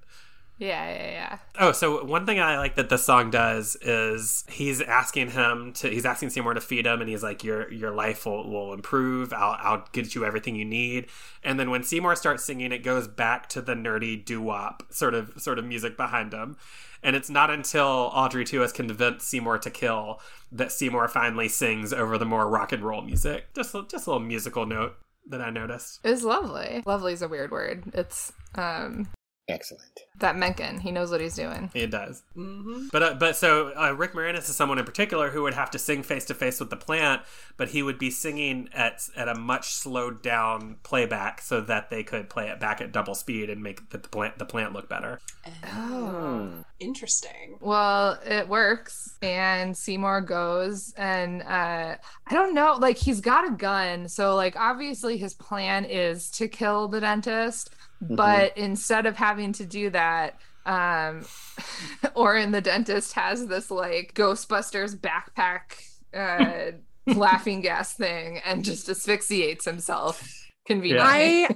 Yeah, 0.63 0.89
yeah, 0.93 1.11
yeah. 1.11 1.37
Oh, 1.59 1.71
so 1.73 2.05
one 2.05 2.25
thing 2.25 2.39
I 2.39 2.57
like 2.57 2.75
that 2.75 2.87
this 2.87 3.03
song 3.03 3.29
does 3.31 3.75
is 3.81 4.45
he's 4.47 4.81
asking 4.81 5.31
him 5.31 5.73
to 5.73 5.89
he's 5.89 6.05
asking 6.05 6.29
Seymour 6.29 6.53
to 6.53 6.61
feed 6.61 6.85
him 6.85 7.01
and 7.01 7.09
he's 7.09 7.21
like 7.21 7.43
your 7.43 7.69
your 7.71 7.91
life 7.91 8.25
will, 8.25 8.49
will 8.49 8.73
improve. 8.73 9.33
I'll 9.33 9.57
I'll 9.59 9.85
get 9.91 10.15
you 10.15 10.23
everything 10.23 10.55
you 10.55 10.63
need. 10.63 11.07
And 11.43 11.59
then 11.59 11.69
when 11.69 11.83
Seymour 11.83 12.15
starts 12.15 12.45
singing 12.45 12.71
it 12.71 12.79
goes 12.81 13.09
back 13.09 13.49
to 13.49 13.61
the 13.61 13.73
nerdy 13.73 14.23
doo-wop 14.23 14.83
sort 14.89 15.13
of 15.13 15.33
sort 15.37 15.59
of 15.59 15.65
music 15.65 15.97
behind 15.97 16.31
him. 16.33 16.55
And 17.03 17.17
it's 17.17 17.29
not 17.29 17.49
until 17.49 18.09
Audrey 18.13 18.45
2 18.45 18.61
has 18.61 18.71
convinced 18.71 19.27
Seymour 19.27 19.57
to 19.59 19.69
kill 19.69 20.21
that 20.53 20.71
Seymour 20.71 21.09
finally 21.09 21.49
sings 21.49 21.91
over 21.91 22.17
the 22.17 22.25
more 22.25 22.47
rock 22.47 22.71
and 22.71 22.81
roll 22.81 23.01
music. 23.01 23.53
Just 23.53 23.75
a- 23.75 23.83
just 23.89 24.07
a 24.07 24.11
little 24.11 24.25
musical 24.25 24.65
note 24.65 24.95
that 25.27 25.41
I 25.41 25.49
noticed. 25.49 25.99
It 26.05 26.11
was 26.11 26.23
lovely. 26.23 26.83
Lovely 26.85 27.11
is 27.11 27.21
a 27.21 27.27
weird 27.27 27.51
word. 27.51 27.83
It's 27.93 28.31
um 28.55 29.09
excellent 29.47 29.99
that 30.19 30.37
Menken. 30.37 30.79
He 30.79 30.91
knows 30.91 31.11
what 31.11 31.21
he's 31.21 31.35
doing. 31.35 31.69
It 31.73 31.89
does. 31.89 32.23
Mm-hmm. 32.35 32.87
But 32.91 33.03
uh, 33.03 33.13
but 33.15 33.35
so 33.35 33.73
uh, 33.75 33.93
Rick 33.93 34.13
Moranis 34.13 34.49
is 34.49 34.55
someone 34.55 34.77
in 34.77 34.85
particular 34.85 35.31
who 35.31 35.43
would 35.43 35.53
have 35.53 35.71
to 35.71 35.79
sing 35.79 36.03
face 36.03 36.25
to 36.25 36.33
face 36.33 36.59
with 36.59 36.69
the 36.69 36.77
plant, 36.77 37.23
but 37.57 37.69
he 37.69 37.83
would 37.83 37.97
be 37.97 38.09
singing 38.09 38.69
at 38.73 39.09
at 39.15 39.27
a 39.27 39.35
much 39.35 39.73
slowed 39.73 40.21
down 40.21 40.77
playback 40.83 41.41
so 41.41 41.61
that 41.61 41.89
they 41.89 42.03
could 42.03 42.29
play 42.29 42.47
it 42.47 42.59
back 42.59 42.79
at 42.79 42.91
double 42.91 43.15
speed 43.15 43.49
and 43.49 43.61
make 43.61 43.89
the, 43.89 43.97
the 43.97 44.07
plant 44.07 44.37
the 44.37 44.45
plant 44.45 44.73
look 44.73 44.87
better. 44.87 45.19
Oh. 45.65 46.63
Interesting. 46.79 47.57
Well, 47.61 48.19
it 48.25 48.47
works, 48.49 49.17
and 49.21 49.75
Seymour 49.75 50.21
goes, 50.21 50.93
and 50.97 51.41
uh, 51.43 51.95
I 52.27 52.33
don't 52.33 52.53
know, 52.53 52.75
like 52.77 52.97
he's 52.97 53.21
got 53.21 53.47
a 53.47 53.51
gun, 53.51 54.09
so 54.09 54.35
like 54.35 54.57
obviously 54.57 55.17
his 55.17 55.33
plan 55.33 55.85
is 55.85 56.29
to 56.31 56.49
kill 56.49 56.89
the 56.89 56.99
dentist, 56.99 57.69
but 58.09 58.57
instead 58.57 59.05
of 59.05 59.15
having 59.15 59.53
to 59.53 59.65
do 59.65 59.89
that, 59.91 60.39
um, 60.65 61.25
Orin 62.15 62.51
the 62.51 62.61
dentist 62.61 63.13
has 63.13 63.47
this 63.47 63.69
like 63.71 64.13
Ghostbusters 64.13 64.97
backpack, 64.97 65.83
uh, 66.13 66.77
laughing 67.13 67.61
gas 67.61 67.93
thing, 67.93 68.39
and 68.45 68.63
just 68.63 68.89
asphyxiates 68.89 69.65
himself 69.65 70.27
conveniently. 70.65 71.05
I 71.05 71.55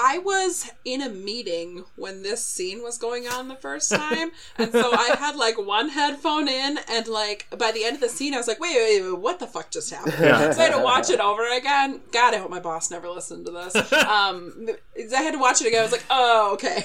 I 0.00 0.18
was 0.18 0.70
in 0.84 1.02
a 1.02 1.08
meeting 1.08 1.84
when 1.96 2.22
this 2.22 2.44
scene 2.44 2.84
was 2.84 2.98
going 2.98 3.26
on 3.26 3.48
the 3.48 3.56
first 3.56 3.90
time, 3.94 4.30
and 4.56 4.70
so 4.70 4.92
I 4.92 5.16
had 5.18 5.34
like 5.34 5.58
one 5.58 5.88
headphone 5.88 6.48
in, 6.48 6.78
and 6.88 7.08
like 7.08 7.48
by 7.58 7.72
the 7.72 7.84
end 7.84 7.96
of 7.96 8.00
the 8.00 8.08
scene, 8.08 8.32
I 8.32 8.36
was 8.36 8.46
like, 8.46 8.60
wait, 8.60 8.76
wait, 8.76 9.02
wait 9.02 9.18
what 9.18 9.40
the 9.40 9.46
fuck 9.46 9.70
just 9.70 9.90
happened? 9.90 10.14
So 10.58 10.60
I 10.60 10.64
had 10.64 10.72
to 10.72 10.82
watch 10.82 11.10
it 11.10 11.20
over 11.20 11.42
again. 11.56 12.00
God, 12.12 12.32
I 12.32 12.38
hope 12.38 12.50
my 12.50 12.60
boss 12.60 12.90
never 12.90 13.08
listened 13.08 13.46
to 13.46 13.52
this. 13.52 13.92
Um, 14.08 14.68
I 14.96 15.22
had 15.22 15.32
to 15.32 15.38
watch 15.38 15.60
it 15.60 15.66
again. 15.66 15.80
I 15.80 15.82
was 15.82 15.92
like, 15.92 16.04
oh, 16.08 16.52
okay, 16.54 16.84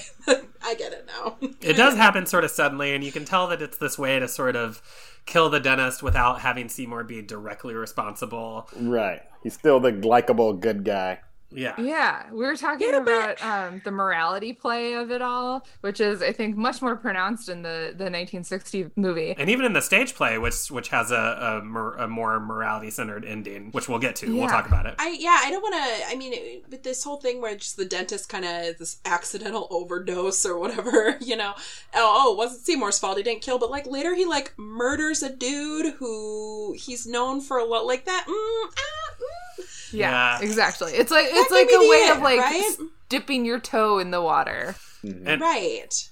I 0.64 0.76
get 0.76 0.91
it 0.91 1.07
now. 1.07 1.38
It 1.61 1.74
does 1.78 1.95
happen 1.95 2.26
sort 2.26 2.43
of 2.43 2.51
suddenly, 2.51 2.93
and 2.93 3.03
you 3.03 3.11
can 3.11 3.24
tell 3.26 3.47
that 3.47 3.61
it's 3.61 3.78
this 3.78 3.97
way 3.97 4.20
to 4.20 4.28
sort 4.28 4.55
of 4.55 4.82
kill 5.26 5.49
the 5.49 5.59
dentist 5.59 6.03
without 6.03 6.41
having 6.41 6.68
Seymour 6.68 7.03
be 7.05 7.22
directly 7.22 7.74
responsible. 7.76 8.68
right 8.76 9.22
he's 9.43 9.53
still 9.53 9.80
the 9.80 9.91
likable 9.91 10.53
good 10.53 10.84
guy 10.84 11.20
Yeah. 11.56 11.80
Yeah, 11.80 12.24
we 12.32 12.45
were 12.45 12.56
talking 12.56 12.93
about 12.93 13.41
um, 13.43 13.82
the 13.84 13.91
morality 13.91 14.54
play 14.54 14.93
of 14.93 15.12
it 15.12 15.22
all, 15.22 15.66
which 15.82 15.99
is, 15.99 16.22
I 16.22 16.32
think, 16.32 16.56
much 16.58 16.82
more 16.82 16.95
pronounced 16.95 17.49
in 17.49 17.62
the, 17.62 17.93
the 17.95 18.06
1960 18.06 18.91
movie. 18.95 19.36
And 19.38 19.49
even 19.49 19.66
in 19.66 19.74
the 19.74 19.82
stage 19.82 20.16
play, 20.16 20.38
which 20.38 20.70
which 20.72 20.89
has 20.89 21.12
a, 21.12 21.60
a, 21.62 21.66
mor- 21.66 21.95
a 21.95 22.08
more 22.08 22.39
morality 22.39 22.89
centered 22.89 23.26
ending, 23.26 23.70
which 23.72 23.88
we'll 23.88 23.99
get 23.99 24.16
to, 24.18 24.36
we'll 24.38 24.47
talk 24.49 24.68
about 24.68 24.86
it. 24.86 24.95
I 24.99 25.16
yeah, 25.20 25.39
I 25.43 25.51
don't 25.51 25.62
want 25.62 25.76
to. 25.76 26.08
I 26.10 26.16
mean, 26.16 26.34
it- 26.34 26.66
with 26.70 26.84
this 26.84 27.04
whole 27.04 27.18
thing 27.18 27.41
where 27.41 27.56
just 27.56 27.78
the 27.78 27.86
dentist 27.86 28.30
kind 28.30 28.45
of 28.45 28.78
this 28.78 28.97
accidental 29.06 29.68
overdose 29.70 30.45
or 30.45 30.58
whatever, 30.58 31.18
you 31.22 31.36
know. 31.36 31.54
Oh, 31.93 32.24
oh, 32.26 32.34
it 32.34 32.38
wasn't 32.38 32.66
Seymour's 32.66 32.99
fault. 32.99 33.18
He 33.18 33.24
didn't 33.24 33.41
kill, 33.41 33.60
but 33.60 33.70
like 33.72 33.86
later 33.86 34.16
he 34.16 34.26
like 34.26 34.54
murders 34.58 35.22
a 35.22 35.30
dude 35.34 35.95
who 35.95 36.74
he's 36.78 37.06
known 37.06 37.41
for 37.41 37.58
a 37.58 37.66
lot 37.66 37.86
like 37.86 38.06
that. 38.06 38.26
Mm, 38.28 38.72
ah. 38.78 39.03
Yeah, 39.91 40.39
Yeah. 40.39 40.41
exactly. 40.41 40.93
It's 40.93 41.11
like 41.11 41.28
it's 41.30 41.49
could 41.49 41.55
like 41.55 41.68
a 41.68 41.80
way 41.89 41.97
it, 42.07 42.16
of 42.18 42.24
like 42.24 42.39
right? 42.39 42.76
dipping 43.09 43.45
your 43.45 43.59
toe 43.59 43.99
in 43.99 44.11
the 44.11 44.22
water. 44.22 44.76
And 45.03 45.39
Right. 45.41 46.09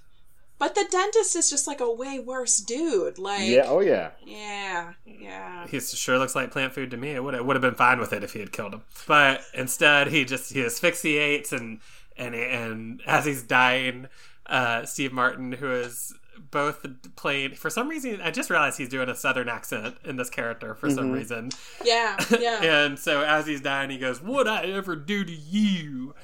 But 0.60 0.76
the 0.76 0.86
dentist 0.92 1.36
is 1.36 1.50
just 1.50 1.66
like 1.66 1.80
a 1.80 1.92
way 1.92 2.20
worse 2.20 2.58
dude. 2.60 3.18
Like, 3.18 3.48
yeah. 3.50 3.64
Oh 3.66 3.80
yeah. 3.80 4.12
yeah, 4.24 4.94
yeah. 5.06 5.66
He 5.68 5.80
sure 5.80 6.20
looks 6.20 6.36
like 6.36 6.52
plant 6.52 6.74
food 6.74 6.92
to 6.92 6.98
me. 6.98 7.10
It 7.10 7.24
would 7.24 7.40
would 7.42 7.56
have 7.56 7.62
been 7.64 7.74
fine 7.74 8.00
with 8.00 8.14
it 8.14 8.24
if 8.24 8.34
he 8.34 8.40
had 8.40 8.52
killed 8.52 8.76
him, 8.76 8.84
but 9.08 9.42
instead 9.56 10.10
he 10.10 10.24
just 10.24 10.54
he 10.54 10.64
asphyxiates 10.64 11.52
and 11.52 11.80
and 12.16 12.36
and 12.36 13.02
as 13.08 13.26
he's 13.26 13.42
dying, 13.42 14.08
uh, 14.46 14.86
Steve 14.86 15.12
Martin, 15.14 15.54
who 15.54 15.72
is 15.72 16.14
both 16.50 16.86
played 17.16 17.58
for 17.58 17.70
some 17.70 17.88
reason, 17.88 18.22
I 18.22 18.32
just 18.32 18.50
realized 18.50 18.78
he's 18.78 18.90
doing 18.90 19.10
a 19.10 19.16
southern 19.16 19.50
accent 19.50 19.98
in 20.04 20.16
this 20.16 20.30
character 20.30 20.74
for 20.74 20.90
some 20.90 21.06
mm-hmm. 21.06 21.14
reason. 21.14 21.52
Yeah, 21.84 22.18
yeah. 22.40 22.62
And 22.82 22.98
so 22.98 23.22
as 23.22 23.46
he's 23.46 23.62
dying, 23.62 23.90
he 23.90 23.98
goes, 23.98 24.22
"What 24.22 24.48
I 24.48 24.64
ever 24.66 24.96
do 24.96 25.24
to 25.24 25.32
you?" 25.32 26.16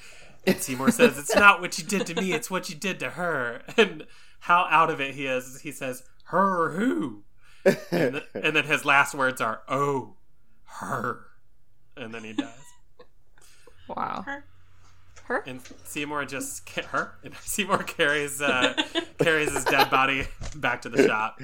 And 0.46 0.58
Seymour 0.58 0.92
says, 0.92 1.18
"It's 1.18 1.36
not 1.36 1.62
what 1.62 1.78
you 1.78 1.84
did 1.84 2.08
to 2.08 2.16
me; 2.16 2.34
it's 2.34 2.50
what 2.50 2.70
you 2.70 2.76
did 2.76 3.00
to 3.00 3.12
her." 3.12 3.62
And 3.78 4.06
how 4.42 4.68
out 4.70 4.90
of 4.90 5.00
it 5.00 5.16
he 5.16 5.28
is! 5.28 5.62
He 5.62 5.72
says, 5.72 6.04
"Her 6.26 6.72
who?" 6.72 7.24
And, 7.66 8.14
th- 8.14 8.24
and 8.34 8.56
then 8.56 8.64
his 8.66 8.86
last 8.86 9.14
words 9.14 9.42
are, 9.42 9.62
"Oh, 9.68 10.16
her," 10.80 11.28
and 11.96 12.14
then 12.14 12.24
he 12.24 12.34
dies. 12.34 12.68
Wow. 13.88 14.24
Her. 14.26 14.46
Her? 15.28 15.44
And 15.46 15.60
Seymour 15.84 16.24
just 16.24 16.70
her. 16.70 17.12
And 17.22 17.36
Seymour 17.42 17.84
carries 17.84 18.42
uh, 18.42 18.82
carries 19.20 19.54
his 19.54 19.66
dead 19.66 19.92
body 19.92 20.26
back 20.56 20.82
to 20.84 20.90
the 20.90 21.06
shop. 21.06 21.42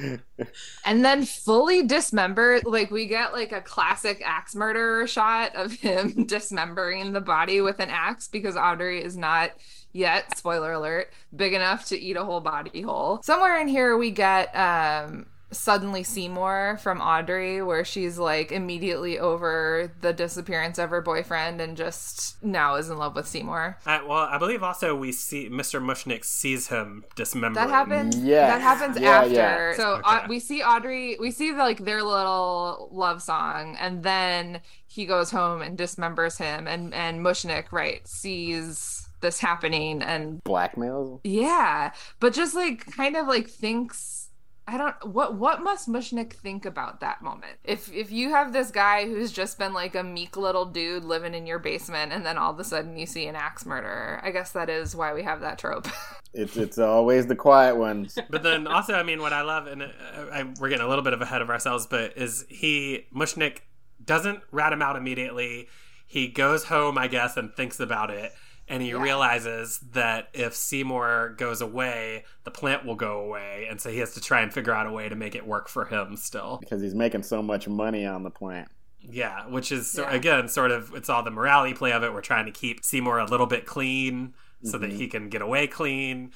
And 0.86 1.04
then 1.04 1.26
fully 1.26 1.86
dismembered, 1.86 2.66
like 2.66 2.92
we 2.92 3.08
get 3.08 3.34
like 3.34 3.52
a 3.52 3.60
classic 3.60 4.22
axe 4.26 4.56
murderer 4.56 5.06
shot 5.06 5.54
of 5.58 5.74
him 5.74 6.26
dismembering 6.28 7.12
the 7.12 7.20
body 7.20 7.60
with 7.60 7.82
an 7.82 7.90
axe 7.90 8.30
because 8.30 8.56
Audrey 8.56 9.04
is 9.04 9.18
not 9.18 9.52
yet, 9.92 10.38
spoiler 10.38 10.72
alert, 10.72 11.12
big 11.36 11.54
enough 11.54 11.86
to 11.88 12.00
eat 12.00 12.16
a 12.16 12.24
whole 12.24 12.40
body 12.40 12.82
whole. 12.82 13.22
Somewhere 13.22 13.60
in 13.60 13.68
here 13.68 13.98
we 13.98 14.12
get 14.12 14.56
um 14.56 15.26
suddenly 15.54 16.04
Seymour 16.04 16.80
from 16.82 17.00
Audrey 17.02 17.62
where 17.62 17.86
she's 17.86 18.18
like 18.18 18.52
immediately 18.52 19.18
over 19.20 19.92
the 20.02 20.12
disappearance 20.14 20.78
of 20.78 20.90
her 20.90 21.02
boyfriend 21.02 21.62
and 21.62 21.78
just 21.78 22.44
now 22.44 22.76
is 22.76 22.90
in 22.90 22.98
love 22.98 23.16
with 23.16 23.28
Seymour. 23.28 23.78
Uh, 23.86 24.00
well, 24.08 24.18
I 24.30 24.38
believe 24.38 24.64
also 24.64 24.96
we 24.96 25.12
see 25.12 25.50
Mr. 25.50 25.82
Mushnik 25.82 26.26
sees 26.26 26.68
him 26.68 27.06
dismembering. 27.16 27.68
That 27.68 27.74
happens. 27.74 28.18
Yes. 28.18 28.52
That 28.52 28.62
happens 28.62 29.00
Yeah, 29.00 29.10
after. 29.22 29.32
yeah. 29.34 29.74
So 29.78 29.94
Okay. 29.96 30.02
uh, 30.06 30.28
we 30.28 30.40
see 30.40 30.62
Audrey. 30.62 31.18
We 31.20 31.32
see 31.32 31.54
like 31.54 31.86
their 31.86 32.04
little 32.04 32.90
love 32.92 33.22
song, 33.22 33.78
and 33.80 34.04
then 34.04 34.62
he 34.88 35.06
goes 35.06 35.32
home 35.32 35.62
and 35.62 35.78
dismembers 35.78 36.38
him, 36.38 36.68
and 36.68 36.94
and 36.94 37.22
Mushnik 37.22 37.72
right 37.72 38.08
sees 38.08 39.08
this 39.22 39.40
happening, 39.40 40.02
and 40.02 40.44
Blackmail. 40.44 41.22
yeah, 41.24 41.92
but 42.20 42.34
just 42.34 42.56
like 42.56 42.86
kind 42.96 43.16
of 43.16 43.28
like 43.28 43.48
thinks. 43.50 44.23
I 44.68 44.78
don't 44.78 45.14
what 45.14 45.36
what 45.36 45.62
must 45.62 45.90
Mushnik 45.90 46.34
think 46.34 46.66
about 46.66 47.02
that 47.02 47.22
moment? 47.22 47.58
If 47.64 47.92
if 47.92 48.12
you 48.12 48.30
have 48.30 48.54
this 48.54 48.72
guy 48.72 49.06
who's 49.06 49.32
just 49.32 49.60
been 49.60 49.74
like 49.74 49.94
a 49.96 50.04
meek 50.04 50.38
little 50.38 50.66
dude 50.66 51.04
living 51.04 51.34
in 51.34 51.46
your 51.46 51.60
basement 51.60 52.14
and 52.14 52.26
then 52.26 52.38
all 52.38 52.52
of 52.52 52.60
a 52.60 52.64
sudden 52.64 52.96
you 52.96 53.06
see 53.06 53.28
an 53.28 53.36
axe 53.36 53.66
murderer. 53.66 54.22
I 54.24 54.32
guess 54.32 54.52
that 54.52 54.70
is 54.70 54.96
why 54.96 55.14
we 55.14 55.24
have 55.24 55.42
that 55.42 55.60
trope. 55.60 55.88
It's 56.36 56.58
it's 56.58 56.80
always 56.80 57.28
the 57.28 57.36
quiet 57.36 57.76
ones. 57.76 58.18
But 58.28 58.42
then 58.42 58.66
also, 58.66 58.96
I 58.96 59.04
mean, 59.04 59.22
what 59.22 59.34
I 59.34 59.44
love, 59.44 59.68
and 59.68 59.84
uh, 59.84 59.88
I, 60.32 60.52
we're 60.60 60.70
getting 60.70 60.84
a 60.84 60.90
little 60.90 61.04
bit 61.04 61.14
of 61.14 61.22
ahead 61.22 61.44
of 61.44 61.52
ourselves, 61.52 61.86
but 61.86 62.18
is 62.18 62.44
he 62.50 63.06
Mushnik 63.16 63.60
doesn't 64.04 64.42
rat 64.52 64.74
him 64.74 64.82
out 64.82 64.96
immediately. 64.96 65.68
He 66.08 66.28
goes 66.28 66.66
home, 66.66 66.98
I 66.98 67.08
guess, 67.08 67.38
and 67.38 67.54
thinks 67.54 67.80
about 67.80 68.10
it, 68.10 68.32
and 68.68 68.82
he 68.82 68.94
realizes 68.94 69.80
that 69.92 70.30
if 70.34 70.56
Seymour 70.56 71.36
goes 71.38 71.62
away, 71.62 72.24
the 72.44 72.52
plant 72.52 72.86
will 72.86 72.96
go 72.96 73.20
away, 73.20 73.68
and 73.70 73.80
so 73.82 73.90
he 73.90 74.00
has 74.00 74.14
to 74.14 74.22
try 74.22 74.42
and 74.42 74.54
figure 74.54 74.74
out 74.74 74.88
a 74.88 74.92
way 74.92 75.10
to 75.10 75.16
make 75.16 75.36
it 75.36 75.46
work 75.46 75.68
for 75.68 75.86
him 75.86 76.16
still. 76.16 76.58
because 76.60 76.82
he's 76.82 76.96
making 76.96 77.24
so 77.24 77.42
much 77.42 77.68
money 77.68 78.06
on 78.06 78.24
the 78.24 78.32
plant. 78.32 78.70
Yeah, 79.02 79.48
which 79.48 79.72
is 79.72 79.96
Yeah. 80.00 80.10
again 80.12 80.48
sort 80.48 80.72
of 80.72 80.94
it's 80.94 81.10
all 81.10 81.24
the 81.24 81.32
morality 81.32 81.74
play 81.74 81.92
of 81.92 82.04
it. 82.04 82.14
We're 82.14 82.22
trying 82.22 82.46
to 82.46 82.52
keep 82.52 82.86
Seymour 82.86 83.20
a 83.20 83.26
little 83.26 83.48
bit 83.48 83.66
clean 83.66 84.34
so 84.64 84.78
that 84.78 84.92
mm-hmm. 84.92 84.98
he 84.98 85.08
can 85.08 85.28
get 85.28 85.42
away 85.42 85.68
clean, 85.68 86.32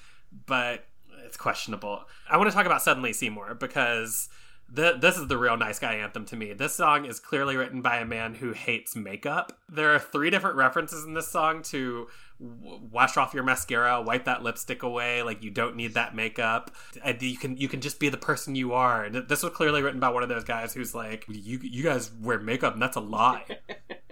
but 0.45 0.86
it's 1.25 1.38
questionable. 1.38 2.03
I 2.30 2.36
want 2.38 2.49
to 2.49 2.53
talk 2.55 2.65
about 2.65 2.82
suddenly 2.82 3.13
Seymour 3.13 3.55
because 3.55 4.28
th- 4.76 5.01
this 5.01 5.18
is 5.18 5.28
the 5.28 5.38
real 5.38 5.57
nice 5.57 5.80
guy 5.80 5.95
anthem 5.95 6.26
to 6.26 6.36
me. 6.36 6.53
This 6.53 6.76
song 6.76 7.05
is 7.05 7.20
clearly 7.20 7.55
written 7.55 7.82
by 7.82 7.97
a 7.97 8.05
man 8.05 8.36
who 8.36 8.53
hates 8.53 8.95
makeup. 8.95 9.57
There 9.70 9.93
are 9.93 9.99
three 9.99 10.30
different 10.30 10.55
references 10.55 11.03
in 11.05 11.13
this 11.13 11.28
song 11.28 11.61
to 11.63 12.07
w- 12.39 12.80
wash 12.91 13.18
off 13.18 13.34
your 13.34 13.43
mascara, 13.43 14.01
wipe 14.01 14.26
that 14.26 14.43
lipstick 14.43 14.84
away, 14.84 15.24
like 15.24 15.43
you 15.43 15.51
don't 15.51 15.76
need 15.76 15.93
that 15.93 16.15
makeup. 16.15 16.72
You 17.20 17.38
can 17.38 17.57
you 17.57 17.68
can 17.68 17.82
just 17.82 17.99
be 17.99 18.09
the 18.09 18.18
person 18.18 18.55
you 18.55 18.74
are. 18.74 19.03
And 19.03 19.15
this 19.28 19.43
was 19.43 19.53
clearly 19.53 19.82
written 19.82 19.99
by 19.99 20.09
one 20.09 20.24
of 20.24 20.30
those 20.30 20.43
guys 20.43 20.74
who's 20.74 20.93
like, 20.95 21.26
you 21.28 21.59
you 21.61 21.84
guys 21.84 22.11
wear 22.22 22.39
makeup 22.39 22.74
and 22.74 22.82
that's 22.82 22.97
a 22.97 23.01
lie. 23.01 23.45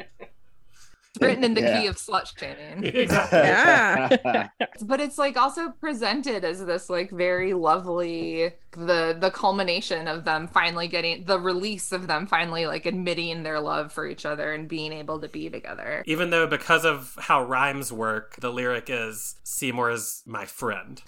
Written 1.22 1.44
in 1.44 1.54
the 1.54 1.62
Yeah. 1.62 1.82
key 1.82 1.88
of 1.88 1.96
slut 1.98 2.38
shaming. 2.38 2.84
exactly. 2.84 3.40
Yeah. 3.46 4.50
but 4.82 5.00
it's 5.00 5.18
like 5.18 5.38
also 5.38 5.70
presented 5.80 6.44
as 6.44 6.66
this 6.66 6.90
like 6.90 7.12
very 7.12 7.54
lovely 7.54 8.52
the 8.72 9.16
the 9.18 9.32
culmination 9.32 10.08
of 10.08 10.26
them 10.26 10.48
finally 10.48 10.88
getting 10.88 11.24
the 11.26 11.40
release 11.40 11.92
of 11.94 12.08
them 12.08 12.28
finally 12.28 12.66
like 12.66 12.86
admitting 12.86 13.44
their 13.44 13.60
love 13.60 13.92
for 13.94 14.06
each 14.06 14.26
other 14.26 14.52
and 14.54 14.68
being 14.68 14.92
able 14.92 15.20
to 15.22 15.30
be 15.30 15.50
together 15.50 16.04
Even 16.06 16.30
though 16.30 16.46
because 16.46 16.84
of 16.86 17.18
how 17.22 17.42
rhymes 17.44 17.92
work, 17.94 18.36
the 18.42 18.52
lyric 18.52 18.90
is 18.90 19.36
Seymour 19.44 19.92
is 19.92 20.24
my 20.26 20.46
friend 20.46 21.02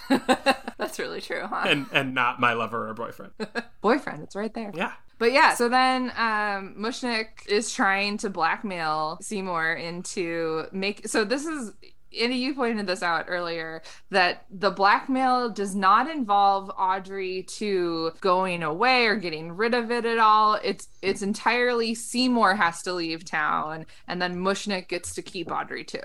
that's 0.78 0.98
really 1.00 1.20
true 1.22 1.46
huh 1.46 1.66
and 1.68 1.88
and 1.92 2.14
not 2.14 2.40
my 2.40 2.54
lover 2.54 2.88
or 2.90 2.94
boyfriend. 2.94 3.34
boyfriend 3.82 4.24
it's 4.24 4.36
right 4.36 4.54
there 4.54 4.72
Yeah. 4.74 4.94
But 5.18 5.32
yeah, 5.32 5.56
so 5.56 5.70
then 5.70 6.12
um, 6.16 6.76
Mushnik 6.78 7.48
is 7.48 7.74
trying 7.74 8.18
to 8.20 8.30
blackmail 8.30 9.18
Seymour 9.22 9.74
into 9.74 10.66
make. 10.72 11.08
So 11.08 11.24
this 11.24 11.46
is. 11.46 11.74
Andy, 12.18 12.38
you 12.38 12.56
pointed 12.56 12.88
this 12.88 13.04
out 13.04 13.26
earlier 13.28 13.82
that 14.12 14.46
the 14.50 14.72
blackmail 14.72 15.50
does 15.50 15.76
not 15.76 16.10
involve 16.10 16.72
Audrey 16.80 17.44
2 17.44 18.14
going 18.22 18.64
away 18.64 19.06
or 19.08 19.18
getting 19.18 19.52
rid 19.52 19.74
of 19.74 19.92
it 19.92 20.06
at 20.06 20.18
all. 20.18 20.58
It's 20.64 20.88
it's 21.02 21.22
entirely 21.22 21.94
Seymour 21.94 22.56
has 22.56 22.82
to 22.84 22.94
leave 22.94 23.26
town, 23.26 23.86
and 24.08 24.22
then 24.22 24.38
Mushnik 24.38 24.88
gets 24.88 25.14
to 25.16 25.22
keep 25.22 25.52
Audrey 25.52 25.84
2. 25.84 26.00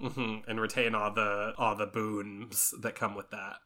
hmm 0.00 0.36
And 0.46 0.60
retain 0.60 0.94
all 0.94 1.12
the 1.12 1.54
all 1.58 1.74
the 1.74 1.86
boons 1.86 2.74
that 2.80 2.94
come 2.94 3.14
with 3.14 3.30
that. 3.30 3.56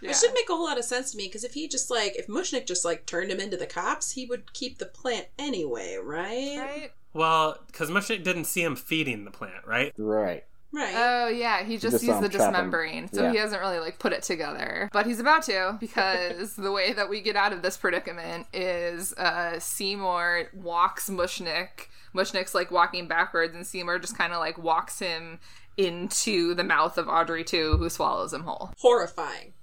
Which 0.00 0.20
didn't 0.20 0.34
make 0.34 0.48
a 0.50 0.54
whole 0.54 0.64
lot 0.64 0.78
of 0.78 0.84
sense 0.84 1.12
to 1.12 1.16
me 1.16 1.26
because 1.26 1.44
if 1.44 1.54
he 1.54 1.68
just 1.68 1.90
like 1.90 2.16
if 2.16 2.26
Mushnik 2.26 2.66
just 2.66 2.84
like 2.84 3.06
turned 3.06 3.30
him 3.30 3.40
into 3.40 3.56
the 3.56 3.66
cops, 3.66 4.12
he 4.12 4.26
would 4.26 4.52
keep 4.52 4.78
the 4.78 4.86
plant 4.86 5.26
anyway, 5.38 5.98
right? 6.02 6.58
Right? 6.58 6.92
Well, 7.12 7.58
because 7.66 7.90
Mushnik 7.90 8.24
didn't 8.24 8.44
see 8.44 8.62
him 8.62 8.76
feeding 8.76 9.24
the 9.24 9.30
plant, 9.30 9.64
right? 9.66 9.92
right. 9.96 10.44
Right. 10.72 10.94
Oh 10.96 11.28
yeah, 11.28 11.62
he 11.62 11.74
just, 11.78 11.92
just 11.92 12.00
sees 12.00 12.08
the 12.18 12.24
him 12.24 12.30
dismembering, 12.30 13.08
so 13.12 13.22
Yeah. 13.22 13.30
he 13.30 13.38
hasn't 13.38 13.62
really 13.62 13.78
like 13.78 14.00
put 14.00 14.12
it 14.12 14.24
together. 14.24 14.90
But 14.92 15.06
he's 15.06 15.20
about 15.20 15.44
to 15.44 15.76
because 15.78 16.56
the 16.56 16.72
way 16.72 16.92
that 16.92 17.08
we 17.08 17.20
get 17.20 17.36
out 17.36 17.52
of 17.52 17.62
this 17.62 17.76
predicament 17.76 18.48
is 18.52 19.12
uh, 19.12 19.60
Seymour 19.60 20.48
walks 20.52 21.08
Mushnik. 21.08 21.86
Mushnik's 22.12 22.56
like 22.56 22.72
walking 22.72 23.06
backwards, 23.06 23.54
and 23.54 23.64
Seymour 23.64 24.00
just 24.00 24.18
kind 24.18 24.32
of 24.32 24.40
like 24.40 24.58
walks 24.58 24.98
him 24.98 25.38
into 25.76 26.54
the 26.54 26.64
mouth 26.64 26.98
of 26.98 27.08
Audrey 27.08 27.44
2, 27.44 27.76
who 27.76 27.88
swallows 27.88 28.32
him 28.32 28.42
whole. 28.42 28.72
Horrifying. 28.78 29.53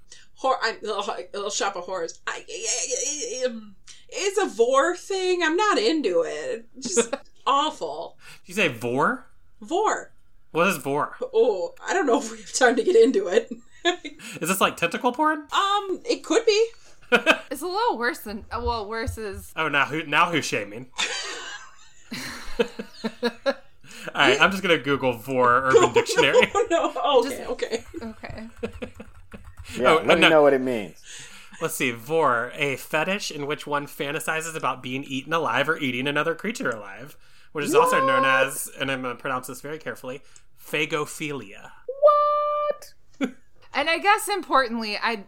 Hor- 0.42 0.58
I'm 0.64 0.76
little, 0.82 1.06
little 1.36 1.50
shop 1.52 1.76
of 1.76 1.84
horrors. 1.84 2.20
I, 2.26 2.44
um, 3.46 3.76
it's 4.10 4.42
a 4.42 4.48
vore 4.48 4.96
thing. 4.96 5.44
I'm 5.44 5.56
not 5.56 5.78
into 5.78 6.24
it. 6.26 6.66
Just 6.80 7.14
awful. 7.46 8.18
Did 8.46 8.50
you 8.50 8.56
say 8.56 8.68
vore? 8.70 9.28
Vore. 9.62 10.14
What 10.50 10.68
is 10.70 10.78
vore? 10.78 11.16
Oh, 11.32 11.76
I 11.88 11.94
don't 11.94 12.08
know 12.08 12.18
if 12.18 12.32
we 12.32 12.38
have 12.40 12.54
time 12.54 12.76
to 12.76 12.84
get 12.84 12.96
into 12.96 13.28
it. 13.28 13.52
Is 14.42 14.50
this 14.50 14.60
like 14.60 14.78
tentacle 14.78 15.12
porn? 15.12 15.40
um, 15.54 16.02
it 16.10 16.24
could 16.24 16.46
be. 16.46 16.68
It's 17.52 17.62
a 17.62 17.68
little 17.68 17.98
worse 17.98 18.20
than 18.20 18.46
uh, 18.52 18.62
well, 18.64 18.88
worse 18.88 19.18
is 19.18 19.52
Oh, 19.58 19.68
now 19.68 19.86
who 19.86 20.04
now 20.06 20.32
who's 20.32 20.46
shaming? 20.46 20.90
All 22.54 22.58
right, 24.16 24.40
I'm 24.42 24.50
just 24.52 24.64
gonna 24.64 24.78
Google 24.78 25.14
vore 25.14 25.66
Urban 25.66 25.94
Dictionary. 25.94 26.50
Oh 26.56 26.66
no. 26.72 27.52
Okay. 27.52 27.84
okay. 28.02 28.48
okay. 28.62 28.88
Yeah, 29.78 29.92
Oh, 29.92 29.96
let 30.04 30.18
me 30.18 30.22
no. 30.22 30.30
know 30.30 30.42
what 30.42 30.54
it 30.54 30.62
means. 30.62 30.98
Let's 31.62 31.76
see, 31.76 31.92
vore, 31.92 32.52
a 32.56 32.76
fetish 32.78 33.30
in 33.32 33.46
which 33.46 33.68
one 33.68 33.86
fantasizes 33.86 34.56
about 34.56 34.82
being 34.82 35.04
eaten 35.04 35.32
alive 35.34 35.70
or 35.70 35.78
eating 35.78 36.08
another 36.08 36.34
creature 36.34 36.70
alive, 36.72 37.16
which 37.52 37.66
is 37.66 37.76
also 37.76 38.06
known 38.06 38.26
as, 38.26 38.68
and 38.80 38.90
I'm 38.92 39.02
gonna 39.04 39.16
pronounce 39.16 39.48
this 39.48 39.62
very 39.62 39.78
carefully, 39.78 40.22
phagophilia. 40.60 41.72
What? 42.02 42.94
and 43.74 43.90
I 43.90 44.00
guess 44.00 44.28
importantly, 44.28 44.98
I 44.98 45.26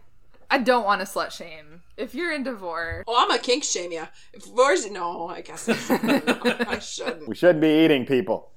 I 0.54 0.58
don't 0.58 0.84
want 0.84 1.00
to 1.00 1.06
slut 1.06 1.32
shame. 1.32 1.82
If 1.96 2.14
you're 2.14 2.32
in 2.32 2.44
vore, 2.44 3.02
Oh, 3.08 3.16
I'm 3.18 3.30
a 3.36 3.40
kink 3.42 3.64
shame 3.64 3.90
you. 3.90 4.06
If 4.32 4.44
vore's 4.44 4.88
no, 4.88 5.26
I 5.26 5.40
guess 5.40 5.68
I 5.68 5.74
shouldn't. 5.74 6.24
I 6.68 6.78
shouldn't. 6.78 7.28
We 7.28 7.34
should 7.34 7.60
be 7.60 7.84
eating 7.84 8.06
people. 8.06 8.52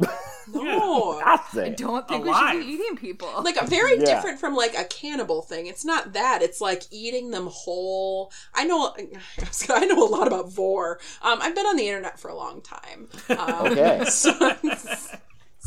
No. 0.54 1.20
I 1.26 1.74
don't 1.76 2.08
think 2.08 2.24
we 2.24 2.32
should 2.34 2.60
be 2.60 2.66
eating 2.72 2.96
people. 2.98 3.30
like 3.44 3.60
very 3.68 3.98
Yeah. 3.98 4.06
different 4.14 4.40
from 4.40 4.56
like 4.56 4.76
a 4.78 4.84
cannibal 4.84 5.42
thing. 5.42 5.66
It's 5.66 5.84
not 5.84 6.14
that. 6.14 6.44
It's 6.44 6.62
like 6.62 6.84
eating 6.92 7.32
them 7.32 7.48
whole. 7.52 8.32
I 8.54 8.64
know. 8.66 8.94
I 9.70 9.86
know 9.86 10.08
a 10.08 10.08
lot 10.08 10.28
about 10.28 10.52
vore. 10.52 11.00
Um, 11.24 11.40
I've 11.42 11.56
been 11.56 11.66
on 11.66 11.78
the 11.78 11.88
internet 11.88 12.20
for 12.20 12.30
a 12.30 12.36
long 12.36 12.62
time. 12.62 13.08
Um, 13.30 13.72
Okay. 13.72 14.06
so 14.06 14.34
that's, 14.38 14.62
that's 14.84 15.18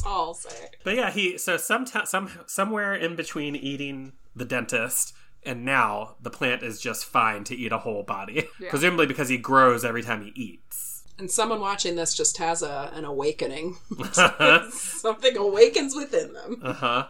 all 0.07 0.29
I'll 0.29 0.35
say. 0.35 0.69
But 0.85 0.95
yeah, 0.95 1.11
he 1.11 1.39
so 1.39 1.57
some 1.57 1.87
some 1.87 2.31
somewhere 2.47 2.95
in 2.95 3.17
between 3.17 3.57
eating 3.57 4.13
the 4.37 4.45
dentist 4.45 5.13
and 5.45 5.65
now 5.65 6.17
the 6.21 6.31
plant 6.31 6.63
is 6.63 6.81
just 6.81 7.05
fine 7.05 7.45
to 7.45 7.55
eat 7.57 7.73
a 7.73 7.79
whole 7.79 8.03
body, 8.03 8.49
Yeah. 8.61 8.71
presumably 8.71 9.07
because 9.07 9.29
he 9.29 9.39
grows 9.39 9.85
every 9.85 10.03
time 10.03 10.23
he 10.23 10.33
eats. 10.35 11.05
And 11.19 11.31
someone 11.31 11.61
watching 11.61 11.97
this 11.97 12.15
just 12.15 12.39
has 12.39 12.63
a 12.63 12.91
an 12.95 13.05
awakening. 13.05 13.77
Something 14.71 15.37
awakens 15.37 15.95
within 15.95 16.33
them. 16.33 16.61
Uh 16.63 16.73
huh. 16.73 17.07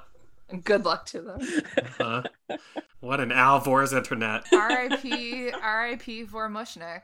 And 0.49 0.65
good 0.65 0.85
luck 0.85 1.07
to 1.07 1.21
them. 1.21 1.41
Uh, 2.01 2.23
what 2.99 3.21
an 3.21 3.31
Alvor's 3.31 3.93
internet. 3.93 4.47
R.I.P. 4.53 5.53
R.I.P. 5.53 6.25
for 6.25 6.49
Mushnik. 6.49 7.03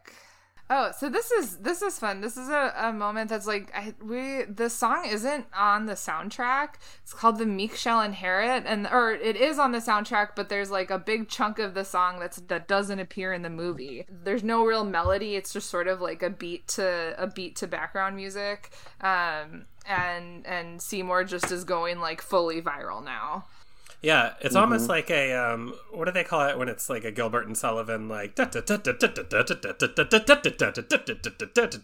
Oh, 0.69 0.91
so 0.99 1.09
this 1.09 1.31
is 1.31 1.59
this 1.59 1.81
is 1.81 1.97
fun. 1.99 2.21
This 2.21 2.37
is 2.37 2.49
a, 2.49 2.75
a 2.77 2.93
moment 2.93 3.31
that's 3.31 3.47
like 3.47 3.71
I 3.73 3.95
we 4.03 4.43
the 4.45 4.69
song 4.69 5.07
isn't 5.07 5.47
on 5.55 5.87
the 5.87 5.93
soundtrack. 5.93 6.71
It's 7.03 7.12
called 7.12 7.39
the 7.39 7.47
Meek 7.47 7.77
Shall 7.77 8.01
Inherit, 8.01 8.64
and 8.67 8.89
or 8.91 9.12
it 9.12 9.37
is 9.37 9.61
on 9.61 9.71
the 9.71 9.79
soundtrack, 9.79 10.31
but 10.35 10.49
there's 10.49 10.71
like 10.71 10.91
a 10.91 10.99
big 10.99 11.29
chunk 11.29 11.61
of 11.61 11.75
the 11.75 11.85
song 11.85 12.19
that's 12.19 12.39
that 12.49 12.67
doesn't 12.67 12.99
appear 12.99 13.33
in 13.33 13.43
the 13.43 13.51
movie. 13.51 14.07
There's 14.09 14.43
no 14.43 14.64
real 14.64 14.85
melody. 14.85 15.37
It's 15.37 15.53
just 15.53 15.71
sort 15.71 15.87
of 15.87 16.01
like 16.01 16.25
a 16.25 16.31
beat 16.31 16.67
to 16.69 17.14
a 17.17 17.29
beat 17.29 17.55
to 17.57 17.69
background 17.69 18.17
music. 18.17 18.73
Um, 19.01 19.67
and 19.87 20.45
and 20.47 20.83
Seymour 20.83 21.25
just 21.25 21.53
is 21.53 21.62
going 21.62 22.01
like 22.01 22.21
fully 22.21 22.61
viral 22.61 23.05
now. 23.05 23.45
Yeah, 24.03 24.34
it's 24.40 24.55
almost 24.55 24.88
like 24.88 25.11
a 25.11 25.32
um, 25.32 25.74
what 25.92 26.05
do 26.05 26.12
they 26.12 26.22
call 26.22 26.49
it 26.49 26.59
when 26.59 26.68
it's 26.68 26.88
like 26.88 27.05
a 27.05 27.11
Gilbert 27.11 27.47
and 27.47 27.57
Sullivan 27.57 28.09
like 28.09 28.36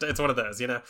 it's 0.03 0.21
one 0.21 0.31
of 0.31 0.37
those, 0.37 0.61
you 0.61 0.67
know. 0.67 0.83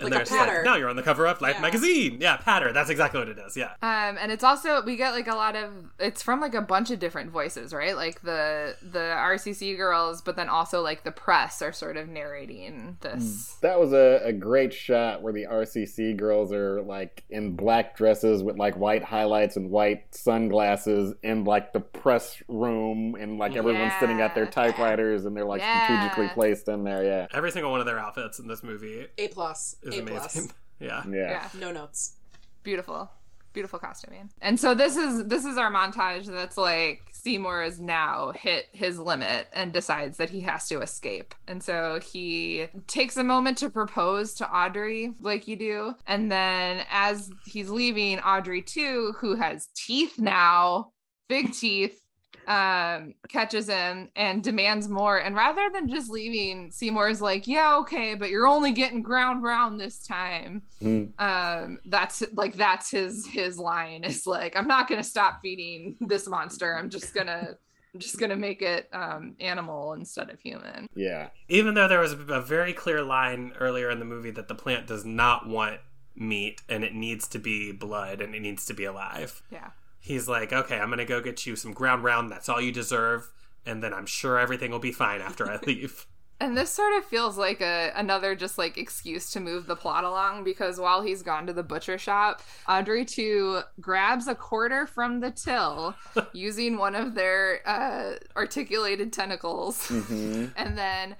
And 0.00 0.10
Like 0.10 0.26
a 0.26 0.30
they're 0.30 0.64
now 0.64 0.76
you're 0.76 0.88
on 0.88 0.96
the 0.96 1.02
cover 1.02 1.26
of 1.26 1.40
Life 1.40 1.56
Yeah. 1.56 1.60
magazine. 1.62 2.18
Yeah, 2.20 2.36
patter. 2.38 2.72
That's 2.72 2.88
exactly 2.90 3.20
what 3.20 3.28
it 3.28 3.38
is. 3.38 3.56
Yeah. 3.56 3.72
Um, 3.82 4.16
and 4.20 4.32
it's 4.32 4.42
also 4.42 4.82
we 4.82 4.96
get 4.96 5.12
like 5.12 5.28
a 5.28 5.34
lot 5.34 5.54
of 5.54 5.70
it's 6.00 6.22
from 6.22 6.40
like 6.40 6.54
a 6.54 6.62
bunch 6.62 6.90
of 6.90 6.98
different 6.98 7.30
voices, 7.30 7.72
right? 7.74 7.94
Like 7.94 8.22
the 8.22 8.74
the 8.82 8.98
RCC 8.98 9.76
girls, 9.76 10.22
but 10.22 10.34
then 10.36 10.48
also 10.48 10.80
like 10.82 11.04
the 11.04 11.12
press 11.12 11.60
are 11.62 11.72
sort 11.72 11.96
of 11.96 12.08
narrating 12.08 12.96
this. 13.00 13.56
That 13.60 13.78
was 13.78 13.92
a, 13.92 14.20
a 14.24 14.32
great 14.32 14.72
shot 14.72 15.22
where 15.22 15.32
the 15.32 15.44
RCC 15.46 16.16
girls 16.16 16.52
are 16.52 16.80
like 16.82 17.24
in 17.30 17.54
black 17.54 17.96
dresses 17.96 18.42
with 18.42 18.56
like 18.56 18.76
white 18.76 19.04
highlights 19.04 19.56
and 19.56 19.70
white 19.70 20.04
sunglasses 20.14 21.14
in 21.22 21.44
like 21.44 21.72
the 21.72 21.80
press 21.80 22.42
room, 22.48 23.14
and 23.18 23.38
like 23.38 23.56
everyone's 23.56 23.92
sitting 24.00 24.20
at 24.20 24.34
their 24.34 24.46
typewriters 24.46 25.24
and 25.24 25.36
they're 25.36 25.44
like 25.44 25.60
Yeah. 25.60 25.84
strategically 25.84 26.28
placed 26.28 26.68
in 26.68 26.84
there. 26.84 27.04
Yeah, 27.04 27.26
Every 27.32 27.50
single 27.50 27.70
one 27.70 27.80
of 27.80 27.86
their 27.86 27.98
outfits 27.98 28.38
in 28.38 28.48
this 28.48 28.62
movie 28.62 29.06
A 29.18 29.28
plus. 29.28 29.76
Is 29.82 29.96
A 29.96 30.00
amazing. 30.02 30.18
plus. 30.18 30.48
Yeah. 30.80 31.04
yeah. 31.08 31.30
Yeah, 31.30 31.48
No 31.60 31.70
notes. 31.70 32.16
beautiful, 32.64 33.08
beautiful 33.52 33.78
costuming. 33.78 34.30
And 34.40 34.58
so 34.58 34.74
this 34.74 34.96
is 34.96 35.26
this 35.26 35.44
is 35.44 35.56
our 35.56 35.70
montage 35.70 36.26
that's 36.26 36.56
like 36.56 37.02
Seymour 37.12 37.62
is 37.62 37.78
now 37.78 38.32
hit 38.34 38.66
his 38.72 38.98
limit 38.98 39.46
and 39.52 39.72
decides 39.72 40.16
that 40.16 40.30
he 40.30 40.40
has 40.40 40.66
to 40.70 40.80
escape. 40.80 41.36
And 41.46 41.62
so 41.62 42.00
he 42.00 42.66
takes 42.88 43.16
a 43.16 43.22
moment 43.22 43.58
to 43.58 43.70
propose 43.70 44.34
to 44.34 44.50
Audrey, 44.52 45.14
like 45.20 45.46
you 45.46 45.54
do. 45.54 45.94
And 46.08 46.32
then 46.32 46.84
as 46.90 47.30
he's 47.46 47.70
leaving, 47.70 48.18
Audrey 48.18 48.60
2, 48.62 49.14
who 49.20 49.36
has 49.36 49.68
teeth 49.76 50.18
now, 50.18 50.90
big 51.28 51.52
teeth, 51.52 52.01
um 52.48 53.14
catches 53.28 53.68
him 53.68 54.08
and 54.16 54.42
demands 54.42 54.88
more 54.88 55.18
and 55.18 55.36
rather 55.36 55.70
than 55.72 55.88
just 55.88 56.10
leaving 56.10 56.70
seymour's 56.72 57.20
like 57.20 57.46
yeah 57.46 57.76
okay 57.76 58.14
but 58.14 58.30
you're 58.30 58.46
only 58.48 58.72
getting 58.72 59.00
ground 59.02 59.42
round 59.42 59.78
this 59.80 60.04
time 60.06 60.62
Mm. 60.82 61.12
um 61.20 61.78
that's 61.86 62.24
like 62.32 62.54
that's 62.56 62.90
his 62.90 63.24
his 63.26 63.56
line 63.58 64.02
is 64.02 64.26
like 64.26 64.56
i'm 64.56 64.66
not 64.66 64.88
gonna 64.88 65.04
stop 65.04 65.38
feeding 65.40 65.96
this 66.00 66.26
monster 66.26 66.76
i'm 66.76 66.90
just 66.90 67.14
gonna 67.14 67.56
i'm 67.94 68.00
just 68.00 68.18
gonna 68.18 68.34
make 68.34 68.62
it 68.62 68.88
um 68.92 69.36
animal 69.38 69.92
instead 69.92 70.28
of 70.30 70.40
human 70.40 70.88
yeah. 70.96 71.28
Even 71.48 71.74
though 71.74 71.86
there 71.86 72.00
was 72.00 72.12
a 72.12 72.40
very 72.40 72.72
clear 72.72 73.02
line 73.02 73.52
earlier 73.60 73.90
in 73.90 73.98
the 74.00 74.04
movie 74.04 74.32
that 74.32 74.48
the 74.48 74.54
plant 74.56 74.86
does 74.88 75.04
not 75.04 75.46
want 75.46 75.78
meat 76.16 76.60
and 76.68 76.82
it 76.82 76.94
needs 76.94 77.28
to 77.28 77.38
be 77.38 77.70
blood 77.72 78.20
and 78.20 78.34
it 78.34 78.40
needs 78.40 78.66
to 78.66 78.74
be 78.74 78.84
alive. 78.84 79.42
yeah 79.50 79.70
He's 80.02 80.28
like, 80.28 80.52
okay, 80.52 80.78
I'm 80.78 80.90
gonna 80.90 81.04
go 81.04 81.20
get 81.20 81.46
you 81.46 81.54
some 81.54 81.72
ground 81.72 82.02
round. 82.02 82.30
That's 82.30 82.48
all 82.48 82.60
you 82.60 82.72
deserve, 82.72 83.30
and 83.64 83.82
then 83.82 83.94
I'm 83.94 84.04
sure 84.04 84.36
everything 84.36 84.72
will 84.72 84.80
be 84.80 84.90
fine 84.90 85.20
after 85.20 85.48
I 85.48 85.58
leave. 85.66 86.06
And 86.40 86.56
this 86.56 86.72
sort 86.72 86.92
of 86.98 87.04
feels 87.04 87.38
like 87.38 87.60
a 87.60 87.92
another 87.94 88.34
just 88.34 88.58
like 88.58 88.76
excuse 88.76 89.30
to 89.30 89.38
move 89.38 89.66
the 89.66 89.76
plot 89.76 90.02
along 90.02 90.42
because 90.42 90.80
while 90.80 91.00
he's 91.00 91.22
gone 91.22 91.46
to 91.46 91.52
the 91.52 91.62
butcher 91.62 91.98
shop, 91.98 92.42
Audrey 92.68 93.04
2 93.04 93.60
grabs 93.80 94.26
a 94.26 94.34
quarter 94.34 94.84
from 94.84 95.20
the 95.20 95.30
till 95.30 95.94
using 96.32 96.78
one 96.78 96.96
of 96.96 97.14
their 97.14 97.60
uh, 97.64 98.14
articulated 98.36 99.12
tentacles, 99.12 99.86
hmm 99.86 100.46
and 100.56 100.76
then 100.76 101.14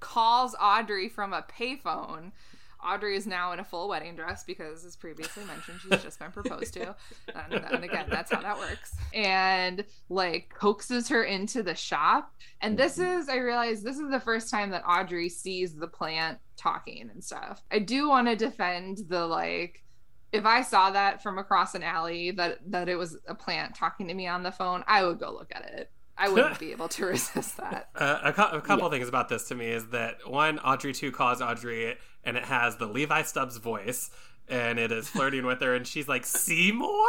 calls 0.00 0.54
Audrey 0.60 1.08
from 1.08 1.32
a 1.32 1.42
payphone. 1.42 2.32
Audrey 2.86 3.16
is 3.16 3.26
now 3.26 3.52
in 3.52 3.60
a 3.60 3.64
full 3.64 3.88
wedding 3.88 4.14
dress 4.14 4.44
because, 4.44 4.84
as 4.84 4.96
previously 4.96 5.44
mentioned, 5.44 5.80
she's 5.80 6.02
just 6.02 6.18
been 6.18 6.30
proposed 6.30 6.72
to. 6.74 6.94
And, 7.34 7.54
and 7.54 7.84
again, 7.84 8.06
that's 8.08 8.30
how 8.32 8.40
that 8.40 8.58
works. 8.58 8.94
And 9.12 9.84
like 10.08 10.52
coaxes 10.56 11.08
her 11.08 11.24
into 11.24 11.62
the 11.62 11.74
shop. 11.74 12.32
And 12.60 12.78
this 12.78 12.98
is, 12.98 13.28
I 13.28 13.36
realize, 13.36 13.82
this 13.82 13.98
is 13.98 14.10
the 14.10 14.20
first 14.20 14.50
time 14.50 14.70
that 14.70 14.84
Audrey 14.86 15.28
sees 15.28 15.74
the 15.74 15.88
plant 15.88 16.38
talking 16.56 17.10
and 17.12 17.22
stuff. 17.22 17.62
I 17.70 17.80
do 17.80 18.08
want 18.08 18.28
to 18.28 18.36
defend 18.36 19.00
the 19.08 19.26
like, 19.26 19.82
if 20.32 20.44
I 20.44 20.62
saw 20.62 20.90
that 20.90 21.22
from 21.22 21.38
across 21.38 21.74
an 21.74 21.82
alley 21.82 22.30
that 22.32 22.58
that 22.70 22.88
it 22.88 22.96
was 22.96 23.16
a 23.26 23.34
plant 23.34 23.74
talking 23.74 24.08
to 24.08 24.14
me 24.14 24.26
on 24.26 24.42
the 24.42 24.52
phone, 24.52 24.84
I 24.86 25.04
would 25.04 25.18
go 25.18 25.32
look 25.32 25.50
at 25.54 25.64
it. 25.64 25.90
I 26.18 26.28
wouldn't 26.28 26.58
be 26.58 26.72
able 26.72 26.88
to 26.88 27.06
resist 27.12 27.56
that. 27.58 27.90
Uh, 27.96 28.20
a, 28.24 28.32
cou- 28.32 28.56
a 28.56 28.60
couple 28.60 28.90
things 28.90 29.08
about 29.08 29.28
this 29.28 29.48
to 29.48 29.54
me 29.54 29.68
is 29.68 29.86
that 29.88 30.28
one, 30.28 30.58
Audrey 30.58 30.92
2 30.92 31.12
calls 31.12 31.40
Audrey, 31.40 31.96
and 32.26 32.36
it 32.36 32.44
has 32.44 32.76
the 32.76 32.84
Levi 32.86 33.22
Stubbs 33.22 33.56
voice, 33.56 34.10
and 34.48 34.78
it 34.78 34.92
is 34.92 35.08
flirting 35.08 35.46
with 35.46 35.60
her, 35.62 35.74
and 35.74 35.86
she's 35.86 36.06
like, 36.08 36.26
Seymour? 36.26 37.06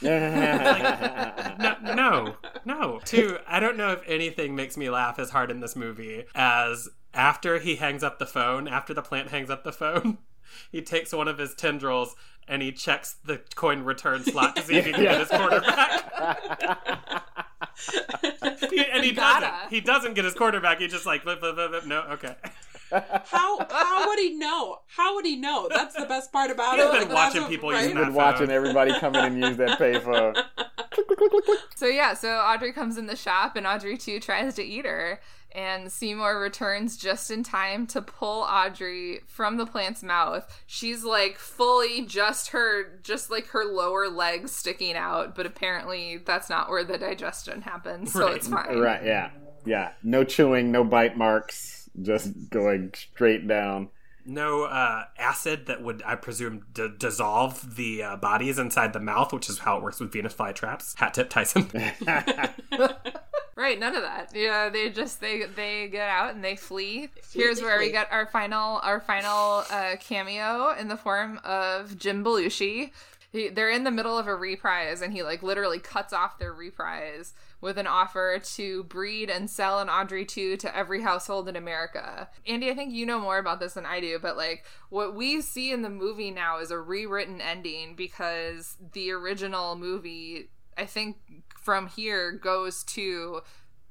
No, 0.00 1.76
no, 1.82 2.36
no. 2.64 3.00
Two, 3.04 3.38
I 3.46 3.60
don't 3.60 3.76
know 3.76 3.92
if 3.92 4.00
anything 4.06 4.56
makes 4.56 4.76
me 4.76 4.88
laugh 4.90 5.18
as 5.18 5.30
hard 5.30 5.50
in 5.50 5.60
this 5.60 5.76
movie 5.76 6.24
as 6.34 6.88
after 7.14 7.58
he 7.58 7.76
hangs 7.76 8.02
up 8.02 8.18
the 8.18 8.26
phone, 8.26 8.66
after 8.66 8.94
the 8.94 9.02
plant 9.02 9.28
hangs 9.28 9.50
up 9.50 9.62
the 9.64 9.72
phone, 9.72 10.18
he 10.72 10.80
takes 10.82 11.12
one 11.12 11.28
of 11.28 11.38
his 11.38 11.54
tendrils 11.54 12.16
and 12.48 12.62
he 12.62 12.72
checks 12.72 13.16
the 13.24 13.40
coin 13.54 13.84
return 13.84 14.24
slot 14.24 14.56
to 14.56 14.62
see 14.62 14.74
if 14.76 14.86
he 14.86 14.92
can 14.92 15.02
get 15.02 15.20
his 15.20 15.28
quarterback. 15.28 16.02
He- 18.70 18.84
and 18.84 19.04
he 19.04 19.12
Gotta. 19.12 19.46
doesn't. 19.46 19.70
He 19.70 19.80
doesn't 19.80 20.14
get 20.14 20.24
his 20.24 20.34
quarterback. 20.34 20.78
He 20.80 20.88
just 20.88 21.06
like, 21.06 21.22
flip, 21.22 21.40
flip, 21.40 21.54
flip, 21.54 21.70
flip. 21.70 21.86
no, 21.86 22.00
okay. 22.12 22.34
How 23.24 23.66
how 23.70 24.08
would 24.08 24.18
he 24.18 24.34
know? 24.34 24.78
How 24.86 25.14
would 25.14 25.24
he 25.24 25.36
know? 25.36 25.68
That's 25.72 25.94
the 25.94 26.06
best 26.06 26.32
part 26.32 26.50
about 26.50 26.76
He's 26.76 26.84
it. 26.84 26.92
been 26.92 27.00
Like, 27.08 27.14
watching 27.14 27.40
that's 27.42 27.50
people 27.50 27.70
right? 27.70 27.82
using 27.82 27.96
Been 27.96 28.14
watching 28.14 28.46
phone. 28.48 28.54
everybody 28.56 28.98
come 28.98 29.14
in 29.14 29.24
and 29.24 29.38
use 29.40 29.56
that 29.56 29.78
payphone. 29.78 30.42
So 31.76 31.86
yeah, 31.86 32.14
so 32.14 32.28
Audrey 32.38 32.72
comes 32.72 32.96
in 32.98 33.06
the 33.06 33.16
shop 33.16 33.56
and 33.56 33.66
Audrey 33.66 33.96
2 33.96 34.20
tries 34.20 34.54
to 34.54 34.62
eat 34.62 34.84
her. 34.84 35.20
And 35.54 35.90
Seymour 35.92 36.38
returns 36.40 36.96
just 36.96 37.30
in 37.30 37.42
time 37.42 37.86
to 37.88 38.00
pull 38.00 38.42
Audrey 38.42 39.20
from 39.26 39.56
the 39.58 39.66
plant's 39.66 40.02
mouth. 40.02 40.62
She's 40.66 41.04
like 41.04 41.36
fully 41.36 42.06
just 42.06 42.48
her, 42.48 42.98
just 43.02 43.30
like 43.30 43.48
her 43.48 43.64
lower 43.64 44.08
legs 44.08 44.50
sticking 44.52 44.94
out, 44.96 45.34
but 45.34 45.44
apparently 45.44 46.18
that's 46.18 46.48
not 46.48 46.70
where 46.70 46.84
the 46.84 46.96
digestion 46.98 47.62
happens, 47.62 48.12
so 48.12 48.26
Right. 48.26 48.36
it's 48.36 48.48
fine. 48.48 48.78
Right, 48.78 49.04
yeah. 49.04 49.30
Yeah. 49.66 49.92
No 50.02 50.24
chewing, 50.24 50.72
no 50.72 50.84
bite 50.84 51.16
marks, 51.18 51.81
just 52.00 52.50
going 52.50 52.92
straight 52.94 53.46
down. 53.46 53.88
No 54.24 54.64
uh, 54.64 55.04
acid 55.18 55.66
that 55.66 55.82
would, 55.82 56.02
I 56.06 56.14
presume, 56.14 56.64
d- 56.72 56.90
dissolve 56.96 57.74
the 57.74 58.02
uh, 58.04 58.16
bodies 58.16 58.58
inside 58.58 58.92
the 58.92 59.00
mouth, 59.00 59.32
which 59.32 59.50
is 59.50 59.58
how 59.58 59.76
it 59.76 59.82
works 59.82 59.98
with 59.98 60.12
Venus 60.12 60.32
flytraps. 60.32 60.96
Hat 60.96 61.14
tip 61.14 61.28
Tyson. 61.28 61.68
Right, 63.54 63.78
none 63.78 63.94
of 63.94 64.02
that. 64.02 64.30
Yeah, 64.34 64.70
they 64.70 64.88
just 64.88 65.20
they 65.20 65.44
they 65.44 65.86
get 65.86 66.08
out 66.08 66.34
and 66.34 66.42
they 66.42 66.56
flee. 66.56 67.10
Here's 67.32 67.60
where 67.60 67.78
we 67.78 67.84
flee. 67.84 67.92
get 67.92 68.10
our 68.10 68.26
final 68.26 68.78
our 68.78 68.98
final 68.98 69.64
uh, 69.70 69.96
cameo 70.00 70.74
in 70.78 70.88
the 70.88 70.96
form 70.96 71.38
of 71.44 71.98
Jim 71.98 72.24
Belushi. 72.24 72.90
He, 73.30 73.48
they're 73.48 73.70
in 73.70 73.84
the 73.84 73.90
middle 73.90 74.18
of 74.18 74.26
a 74.26 74.34
reprise 74.34 75.00
and 75.00 75.12
he 75.12 75.22
like 75.22 75.42
literally 75.42 75.78
cuts 75.78 76.12
off 76.12 76.38
their 76.38 76.52
reprise 76.52 77.34
with 77.62 77.78
an 77.78 77.86
offer 77.86 78.38
to 78.42 78.82
breed 78.84 79.30
and 79.30 79.48
sell 79.48 79.78
an 79.78 79.88
Audrey 79.88 80.26
2 80.26 80.58
to 80.58 80.76
every 80.76 81.00
household 81.00 81.48
in 81.48 81.56
America. 81.56 82.28
Andy, 82.46 82.70
I 82.70 82.74
think 82.74 82.92
you 82.92 83.06
know 83.06 83.20
more 83.20 83.38
about 83.38 83.60
this 83.60 83.74
than 83.74 83.86
I 83.86 84.00
do, 84.00 84.18
but 84.20 84.36
like 84.36 84.66
what 84.90 85.14
we 85.14 85.40
see 85.40 85.72
in 85.72 85.80
the 85.80 85.88
movie 85.88 86.32
now 86.32 86.58
is 86.58 86.70
a 86.70 86.78
rewritten 86.78 87.40
ending 87.40 87.94
because 87.94 88.76
the 88.92 89.12
original 89.12 89.76
movie, 89.76 90.50
I 90.76 90.84
think 90.84 91.16
from 91.56 91.86
here 91.86 92.32
goes 92.32 92.82
to 92.84 93.40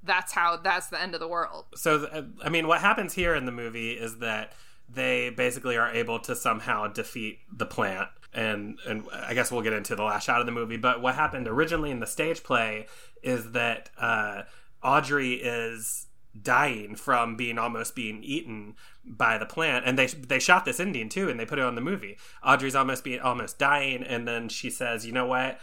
that's 0.03 0.33
how 0.33 0.57
that's 0.57 0.87
the 0.87 1.01
end 1.01 1.13
of 1.13 1.19
the 1.19 1.27
world. 1.27 1.65
So, 1.75 2.25
I 2.43 2.49
mean, 2.49 2.67
what 2.67 2.81
happens 2.81 3.13
here 3.13 3.35
in 3.35 3.45
the 3.45 3.51
movie 3.51 3.91
is 3.91 4.17
that 4.17 4.51
they 4.89 5.29
basically 5.29 5.77
are 5.77 5.89
able 5.89 6.19
to 6.19 6.35
somehow 6.35 6.87
defeat 6.87 7.39
the 7.49 7.65
plant. 7.65 8.09
And, 8.33 8.79
and 8.87 9.03
I 9.13 9.33
guess 9.33 9.51
we'll 9.51 9.61
get 9.61 9.73
into 9.73 9.95
the 9.95 10.03
last 10.03 10.25
shot 10.25 10.39
of 10.39 10.45
the 10.45 10.51
movie. 10.51 10.77
But 10.77 11.01
what 11.01 11.15
happened 11.15 11.47
originally 11.47 11.91
in 11.91 11.99
the 11.99 12.07
stage 12.07 12.43
play 12.43 12.87
is 13.21 13.51
that 13.51 13.89
uh, 13.97 14.43
Audrey 14.81 15.33
is 15.33 16.07
dying 16.39 16.95
from 16.95 17.35
being 17.35 17.57
almost 17.57 17.95
being 17.95 18.23
eaten 18.23 18.75
by 19.03 19.37
the 19.37 19.45
plant 19.45 19.85
and 19.85 19.99
they 19.99 20.07
they 20.07 20.39
shot 20.39 20.63
this 20.63 20.79
ending 20.79 21.09
too 21.09 21.29
and 21.29 21.39
they 21.39 21.45
put 21.45 21.59
it 21.59 21.65
on 21.65 21.75
the 21.75 21.81
movie 21.81 22.17
audrey's 22.41 22.75
almost 22.75 23.03
being 23.03 23.19
almost 23.19 23.59
dying 23.59 24.01
and 24.01 24.25
then 24.25 24.47
she 24.47 24.69
says 24.69 25.05
you 25.05 25.11
know 25.11 25.25
what 25.25 25.59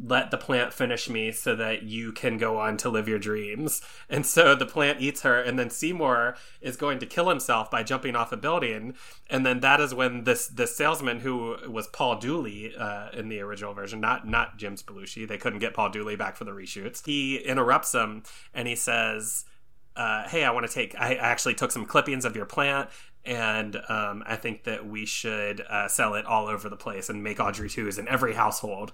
let 0.00 0.30
the 0.30 0.38
plant 0.38 0.72
finish 0.72 1.08
me 1.08 1.30
so 1.30 1.54
that 1.54 1.82
you 1.82 2.12
can 2.12 2.38
go 2.38 2.58
on 2.58 2.76
to 2.78 2.88
live 2.88 3.08
your 3.08 3.18
dreams. 3.18 3.80
And 4.08 4.26
so 4.26 4.54
the 4.54 4.66
plant 4.66 5.00
eats 5.00 5.22
her, 5.22 5.40
and 5.40 5.58
then 5.58 5.70
Seymour 5.70 6.36
is 6.60 6.76
going 6.76 6.98
to 7.00 7.06
kill 7.06 7.28
himself 7.28 7.70
by 7.70 7.82
jumping 7.82 8.16
off 8.16 8.32
a 8.32 8.36
building. 8.36 8.94
And 9.30 9.46
then 9.46 9.60
that 9.60 9.80
is 9.80 9.94
when 9.94 10.24
this 10.24 10.48
this 10.48 10.76
salesman, 10.76 11.20
who 11.20 11.56
was 11.68 11.86
Paul 11.88 12.16
Dooley 12.16 12.74
uh, 12.76 13.10
in 13.12 13.28
the 13.28 13.40
original 13.40 13.74
version, 13.74 14.00
not 14.00 14.26
not 14.26 14.56
Jim 14.56 14.76
Belushi, 14.76 15.28
they 15.28 15.38
couldn't 15.38 15.60
get 15.60 15.74
Paul 15.74 15.90
Dooley 15.90 16.16
back 16.16 16.36
for 16.36 16.44
the 16.44 16.52
reshoots. 16.52 17.04
He 17.04 17.36
interrupts 17.36 17.94
him 17.94 18.22
and 18.54 18.68
he 18.68 18.76
says. 18.76 19.44
Uh, 19.94 20.26
hey, 20.26 20.42
I 20.42 20.50
want 20.52 20.66
to 20.66 20.72
take. 20.72 20.98
I 20.98 21.16
actually 21.16 21.52
took 21.52 21.70
some 21.70 21.84
clippings 21.84 22.24
of 22.24 22.34
your 22.34 22.46
plant, 22.46 22.88
and 23.26 23.76
um, 23.90 24.22
I 24.26 24.36
think 24.36 24.64
that 24.64 24.86
we 24.86 25.04
should 25.04 25.60
uh, 25.60 25.86
sell 25.88 26.14
it 26.14 26.24
all 26.24 26.46
over 26.46 26.70
the 26.70 26.76
place 26.76 27.10
and 27.10 27.22
make 27.22 27.38
Audrey 27.38 27.68
twos 27.68 27.98
in 27.98 28.08
every 28.08 28.32
household 28.32 28.92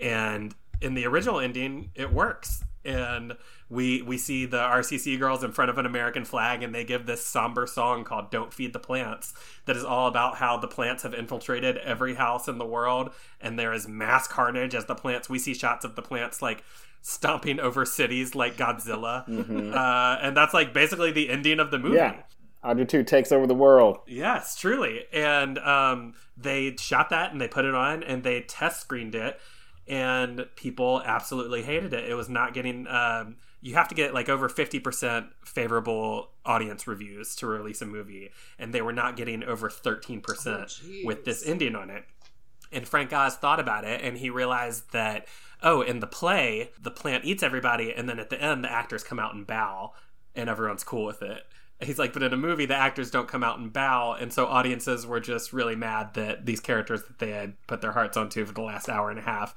and 0.00 0.54
in 0.80 0.94
the 0.94 1.06
original 1.06 1.40
ending 1.40 1.90
it 1.94 2.12
works 2.12 2.64
and 2.84 3.34
we 3.68 4.02
we 4.02 4.16
see 4.16 4.46
the 4.46 4.58
RCC 4.58 5.18
girls 5.18 5.44
in 5.44 5.52
front 5.52 5.70
of 5.70 5.78
an 5.78 5.86
American 5.86 6.24
flag 6.24 6.62
and 6.62 6.74
they 6.74 6.84
give 6.84 7.06
this 7.06 7.24
somber 7.24 7.66
song 7.66 8.04
called 8.04 8.30
Don't 8.30 8.52
Feed 8.52 8.72
the 8.72 8.78
Plants 8.78 9.34
that 9.66 9.76
is 9.76 9.84
all 9.84 10.06
about 10.08 10.36
how 10.36 10.56
the 10.56 10.68
plants 10.68 11.02
have 11.02 11.14
infiltrated 11.14 11.76
every 11.78 12.14
house 12.14 12.48
in 12.48 12.58
the 12.58 12.66
world 12.66 13.10
and 13.40 13.58
there 13.58 13.72
is 13.72 13.86
mass 13.86 14.26
carnage 14.26 14.74
as 14.74 14.86
the 14.86 14.94
plants 14.94 15.28
we 15.28 15.38
see 15.38 15.54
shots 15.54 15.84
of 15.84 15.96
the 15.96 16.02
plants 16.02 16.40
like 16.40 16.64
stomping 17.02 17.60
over 17.60 17.84
cities 17.84 18.34
like 18.34 18.56
Godzilla 18.56 19.26
mm-hmm. 19.28 19.74
uh, 19.74 20.16
and 20.22 20.36
that's 20.36 20.54
like 20.54 20.72
basically 20.72 21.12
the 21.12 21.28
ending 21.28 21.60
of 21.60 21.70
the 21.70 21.78
movie 21.78 21.96
yeah. 21.96 22.22
Audrey 22.64 22.86
2 22.86 23.04
takes 23.04 23.30
over 23.30 23.46
the 23.46 23.54
world. 23.54 24.00
Yes, 24.08 24.56
truly. 24.56 25.04
And 25.12 25.58
um, 25.60 26.14
they 26.36 26.74
shot 26.76 27.10
that 27.10 27.30
and 27.30 27.40
they 27.40 27.46
put 27.46 27.64
it 27.64 27.72
on 27.72 28.02
and 28.02 28.24
they 28.24 28.40
test 28.40 28.80
screened 28.80 29.14
it 29.14 29.40
and 29.88 30.46
people 30.56 31.02
absolutely 31.04 31.62
hated 31.62 31.92
it. 31.92 32.08
It 32.08 32.14
was 32.14 32.28
not 32.28 32.54
getting. 32.54 32.86
Um, 32.86 33.36
you 33.60 33.74
have 33.74 33.88
to 33.88 33.94
get 33.94 34.14
like 34.14 34.28
over 34.28 34.48
50% 34.48 35.28
favorable 35.44 36.30
audience 36.44 36.86
reviews 36.86 37.34
to 37.36 37.46
release 37.46 37.82
a 37.82 37.86
movie, 37.86 38.30
and 38.58 38.72
they 38.72 38.82
were 38.82 38.92
not 38.92 39.16
getting 39.16 39.42
over 39.42 39.68
13% 39.68 40.22
oh, 40.24 41.06
with 41.06 41.24
this 41.24 41.44
ending 41.44 41.74
on 41.74 41.90
it. 41.90 42.04
And 42.70 42.86
Frank 42.86 43.12
Oz 43.12 43.36
thought 43.36 43.58
about 43.58 43.84
it, 43.84 44.02
and 44.02 44.16
he 44.18 44.30
realized 44.30 44.92
that 44.92 45.26
oh, 45.62 45.80
in 45.82 46.00
the 46.00 46.06
play, 46.06 46.70
the 46.80 46.90
plant 46.90 47.24
eats 47.24 47.42
everybody, 47.42 47.92
and 47.92 48.08
then 48.08 48.20
at 48.20 48.30
the 48.30 48.40
end, 48.40 48.62
the 48.62 48.70
actors 48.70 49.02
come 49.02 49.18
out 49.18 49.34
and 49.34 49.46
bow, 49.46 49.92
and 50.34 50.48
everyone's 50.48 50.84
cool 50.84 51.04
with 51.04 51.22
it. 51.22 51.42
He's 51.80 51.98
like, 51.98 52.12
but 52.12 52.22
in 52.22 52.32
a 52.32 52.36
movie, 52.36 52.66
the 52.66 52.76
actors 52.76 53.10
don't 53.10 53.28
come 53.28 53.44
out 53.44 53.58
and 53.58 53.72
bow, 53.72 54.12
and 54.12 54.32
so 54.32 54.46
audiences 54.46 55.06
were 55.06 55.20
just 55.20 55.52
really 55.52 55.76
mad 55.76 56.14
that 56.14 56.46
these 56.46 56.60
characters 56.60 57.02
that 57.04 57.18
they 57.18 57.30
had 57.30 57.54
put 57.66 57.80
their 57.80 57.92
hearts 57.92 58.16
onto 58.16 58.44
for 58.44 58.52
the 58.52 58.62
last 58.62 58.88
hour 58.88 59.10
and 59.10 59.18
a 59.18 59.22
half 59.22 59.54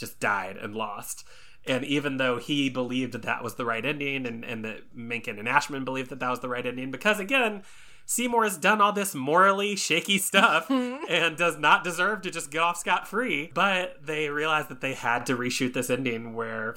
just 0.00 0.20
died 0.20 0.56
and 0.56 0.74
lost. 0.74 1.24
And 1.66 1.84
even 1.84 2.16
though 2.16 2.38
he 2.38 2.70
believed 2.70 3.12
that 3.12 3.22
that 3.22 3.44
was 3.44 3.56
the 3.56 3.66
right 3.66 3.84
ending, 3.84 4.26
and, 4.26 4.44
and 4.44 4.64
that 4.64 4.94
Menken 4.94 5.38
and 5.38 5.48
Ashman 5.48 5.84
believed 5.84 6.10
that 6.10 6.20
that 6.20 6.30
was 6.30 6.40
the 6.40 6.48
right 6.48 6.64
ending, 6.64 6.90
because 6.90 7.20
again, 7.20 7.62
Seymour 8.06 8.44
has 8.44 8.56
done 8.56 8.80
all 8.80 8.92
this 8.92 9.14
morally 9.14 9.76
shaky 9.76 10.18
stuff 10.18 10.70
and 10.70 11.36
does 11.36 11.58
not 11.58 11.84
deserve 11.84 12.22
to 12.22 12.30
just 12.30 12.50
get 12.50 12.62
off 12.62 12.78
scot 12.78 13.06
free. 13.06 13.52
But 13.54 14.04
they 14.04 14.30
realized 14.30 14.68
that 14.68 14.80
they 14.80 14.94
had 14.94 15.26
to 15.26 15.36
reshoot 15.36 15.74
this 15.74 15.90
ending 15.90 16.34
where 16.34 16.76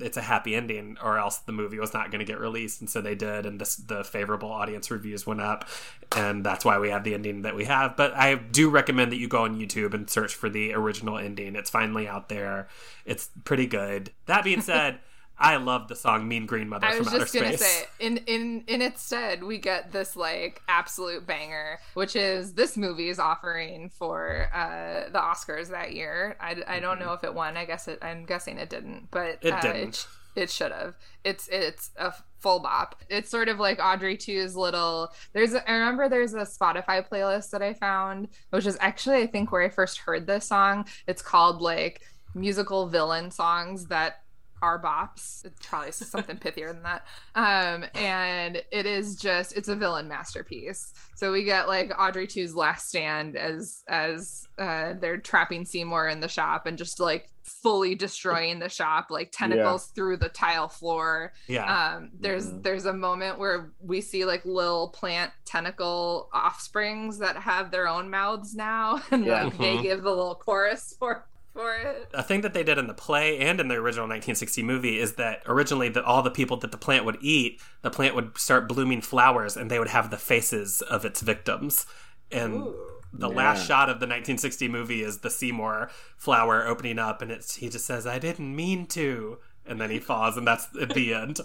it's 0.00 0.16
a 0.16 0.22
happy 0.22 0.54
ending 0.54 0.96
or 1.02 1.18
else 1.18 1.38
the 1.38 1.52
movie 1.52 1.78
was 1.78 1.92
not 1.92 2.10
going 2.10 2.18
to 2.18 2.24
get 2.24 2.40
released 2.40 2.80
and 2.80 2.88
so 2.88 3.00
they 3.00 3.14
did 3.14 3.46
and 3.46 3.60
this, 3.60 3.76
the 3.76 4.04
favorable 4.04 4.50
audience 4.50 4.90
reviews 4.90 5.26
went 5.26 5.40
up 5.40 5.68
and 6.16 6.44
that's 6.44 6.64
why 6.64 6.78
we 6.78 6.90
have 6.90 7.04
the 7.04 7.14
ending 7.14 7.42
that 7.42 7.54
we 7.54 7.64
have. 7.64 7.96
But 7.96 8.14
i 8.14 8.34
do 8.34 8.70
recommend 8.70 9.12
that 9.12 9.18
you 9.18 9.28
go 9.28 9.44
on 9.44 9.58
youtube 9.58 9.94
and 9.94 10.08
search 10.08 10.34
for 10.34 10.48
the 10.48 10.74
original 10.74 11.18
ending. 11.18 11.56
It's 11.56 11.70
finally 11.70 12.08
out 12.08 12.28
there. 12.28 12.68
It's 13.04 13.30
pretty 13.44 13.66
good. 13.66 14.10
That 14.26 14.44
being 14.44 14.60
said 14.62 14.98
I 15.38 15.56
love 15.56 15.88
the 15.88 15.96
song 15.96 16.28
"Mean 16.28 16.46
Green 16.46 16.68
Mother" 16.68 16.86
I 16.86 16.98
was 16.98 17.08
from 17.08 17.18
just 17.18 17.34
gonna 17.34 17.56
say, 17.56 17.84
in 17.98 18.18
in 18.26 18.64
in 18.66 18.82
its 18.82 19.02
stead, 19.02 19.42
we 19.42 19.58
get 19.58 19.92
this 19.92 20.14
like 20.14 20.62
absolute 20.68 21.26
banger, 21.26 21.80
which 21.94 22.14
is 22.14 22.54
this 22.54 22.76
movie 22.76 23.08
is 23.08 23.18
offering 23.18 23.90
for 23.90 24.48
uh, 24.54 25.10
the 25.10 25.18
Oscars 25.18 25.68
that 25.70 25.92
year. 25.92 26.36
I, 26.40 26.56
I 26.66 26.80
don't 26.80 26.98
mm-hmm. 26.98 27.06
know 27.06 27.12
if 27.14 27.24
it 27.24 27.34
won. 27.34 27.56
I 27.56 27.64
guess 27.64 27.88
it. 27.88 27.98
I'm 28.02 28.24
guessing 28.24 28.58
it 28.58 28.70
didn't, 28.70 29.08
but 29.10 29.38
it 29.42 29.52
uh, 29.52 29.60
didn't. 29.60 30.06
It, 30.34 30.42
it 30.42 30.50
should 30.50 30.72
have. 30.72 30.96
It's 31.24 31.48
it's 31.48 31.90
a 31.96 32.14
full 32.38 32.60
bop. 32.60 33.00
It's 33.08 33.30
sort 33.30 33.48
of 33.48 33.58
like 33.58 33.78
Audrey 33.80 34.16
2's 34.16 34.56
little. 34.56 35.10
There's 35.32 35.54
a, 35.54 35.68
I 35.68 35.74
remember 35.74 36.08
there's 36.08 36.34
a 36.34 36.38
Spotify 36.38 37.06
playlist 37.06 37.50
that 37.50 37.62
I 37.62 37.74
found, 37.74 38.28
which 38.50 38.66
is 38.66 38.78
actually 38.80 39.22
I 39.22 39.26
think 39.26 39.52
where 39.52 39.62
I 39.62 39.68
first 39.68 39.98
heard 39.98 40.26
this 40.26 40.46
song. 40.46 40.86
It's 41.06 41.22
called 41.22 41.60
like 41.60 42.02
musical 42.34 42.88
villain 42.88 43.30
songs 43.30 43.86
that 43.86 44.21
are 44.62 44.80
bops. 44.80 45.44
It's 45.44 45.66
probably 45.66 45.92
something 45.92 46.36
pithier 46.38 46.72
than 46.72 46.82
that. 46.84 47.04
Um, 47.34 47.84
and 47.94 48.62
it 48.70 48.86
is 48.86 49.16
just 49.16 49.56
it's 49.56 49.68
a 49.68 49.76
villain 49.76 50.08
masterpiece. 50.08 50.94
So 51.16 51.32
we 51.32 51.44
get 51.44 51.68
like 51.68 51.92
Audrey 51.98 52.26
2's 52.26 52.54
last 52.54 52.88
stand 52.88 53.36
as 53.36 53.82
as 53.88 54.46
uh, 54.58 54.94
they're 55.00 55.18
trapping 55.18 55.64
Seymour 55.64 56.08
in 56.08 56.20
the 56.20 56.28
shop 56.28 56.66
and 56.66 56.78
just 56.78 57.00
like 57.00 57.28
fully 57.44 57.94
destroying 57.94 58.58
the 58.58 58.68
shop, 58.68 59.08
like 59.10 59.32
tentacles 59.32 59.88
yeah. 59.88 59.94
through 59.94 60.16
the 60.16 60.28
tile 60.28 60.68
floor. 60.68 61.32
Yeah. 61.48 61.94
Um, 61.96 62.10
there's 62.18 62.46
mm-hmm. 62.46 62.62
there's 62.62 62.86
a 62.86 62.92
moment 62.92 63.38
where 63.38 63.72
we 63.80 64.00
see 64.00 64.24
like 64.24 64.44
little 64.44 64.88
plant 64.88 65.32
tentacle 65.44 66.28
offsprings 66.32 67.18
that 67.18 67.36
have 67.36 67.70
their 67.70 67.88
own 67.88 68.10
mouths 68.10 68.54
now, 68.54 69.02
and 69.10 69.26
yeah. 69.26 69.44
like, 69.44 69.52
mm-hmm. 69.54 69.62
they 69.62 69.82
give 69.82 70.02
the 70.02 70.10
little 70.10 70.36
chorus 70.36 70.94
for 70.98 71.26
for 71.52 71.74
it. 71.74 72.08
A 72.14 72.22
thing 72.22 72.40
that 72.42 72.54
they 72.54 72.62
did 72.62 72.78
in 72.78 72.86
the 72.86 72.94
play 72.94 73.38
and 73.38 73.60
in 73.60 73.68
the 73.68 73.74
original 73.74 74.04
1960 74.04 74.62
movie 74.62 74.98
is 74.98 75.14
that 75.14 75.42
originally 75.46 75.88
that 75.90 76.04
all 76.04 76.22
the 76.22 76.30
people 76.30 76.56
that 76.58 76.70
the 76.70 76.76
plant 76.76 77.04
would 77.04 77.18
eat, 77.20 77.60
the 77.82 77.90
plant 77.90 78.14
would 78.14 78.38
start 78.38 78.68
blooming 78.68 79.00
flowers 79.00 79.56
and 79.56 79.70
they 79.70 79.78
would 79.78 79.88
have 79.88 80.10
the 80.10 80.18
faces 80.18 80.82
of 80.82 81.04
its 81.04 81.20
victims. 81.20 81.86
And 82.30 82.54
Ooh, 82.54 82.74
the 83.12 83.28
yeah. 83.28 83.36
last 83.36 83.66
shot 83.66 83.88
of 83.88 84.00
the 84.00 84.06
1960 84.06 84.68
movie 84.68 85.02
is 85.02 85.18
the 85.18 85.30
Seymour 85.30 85.90
flower 86.16 86.66
opening 86.66 86.98
up 86.98 87.20
and 87.22 87.30
it's 87.30 87.56
he 87.56 87.68
just 87.68 87.84
says, 87.86 88.06
I 88.06 88.18
didn't 88.18 88.54
mean 88.54 88.86
to. 88.88 89.38
And 89.66 89.80
then 89.80 89.90
he 89.90 89.98
falls 90.00 90.36
and 90.36 90.46
that's 90.46 90.68
at 90.80 90.90
the 90.90 91.14
end. 91.14 91.40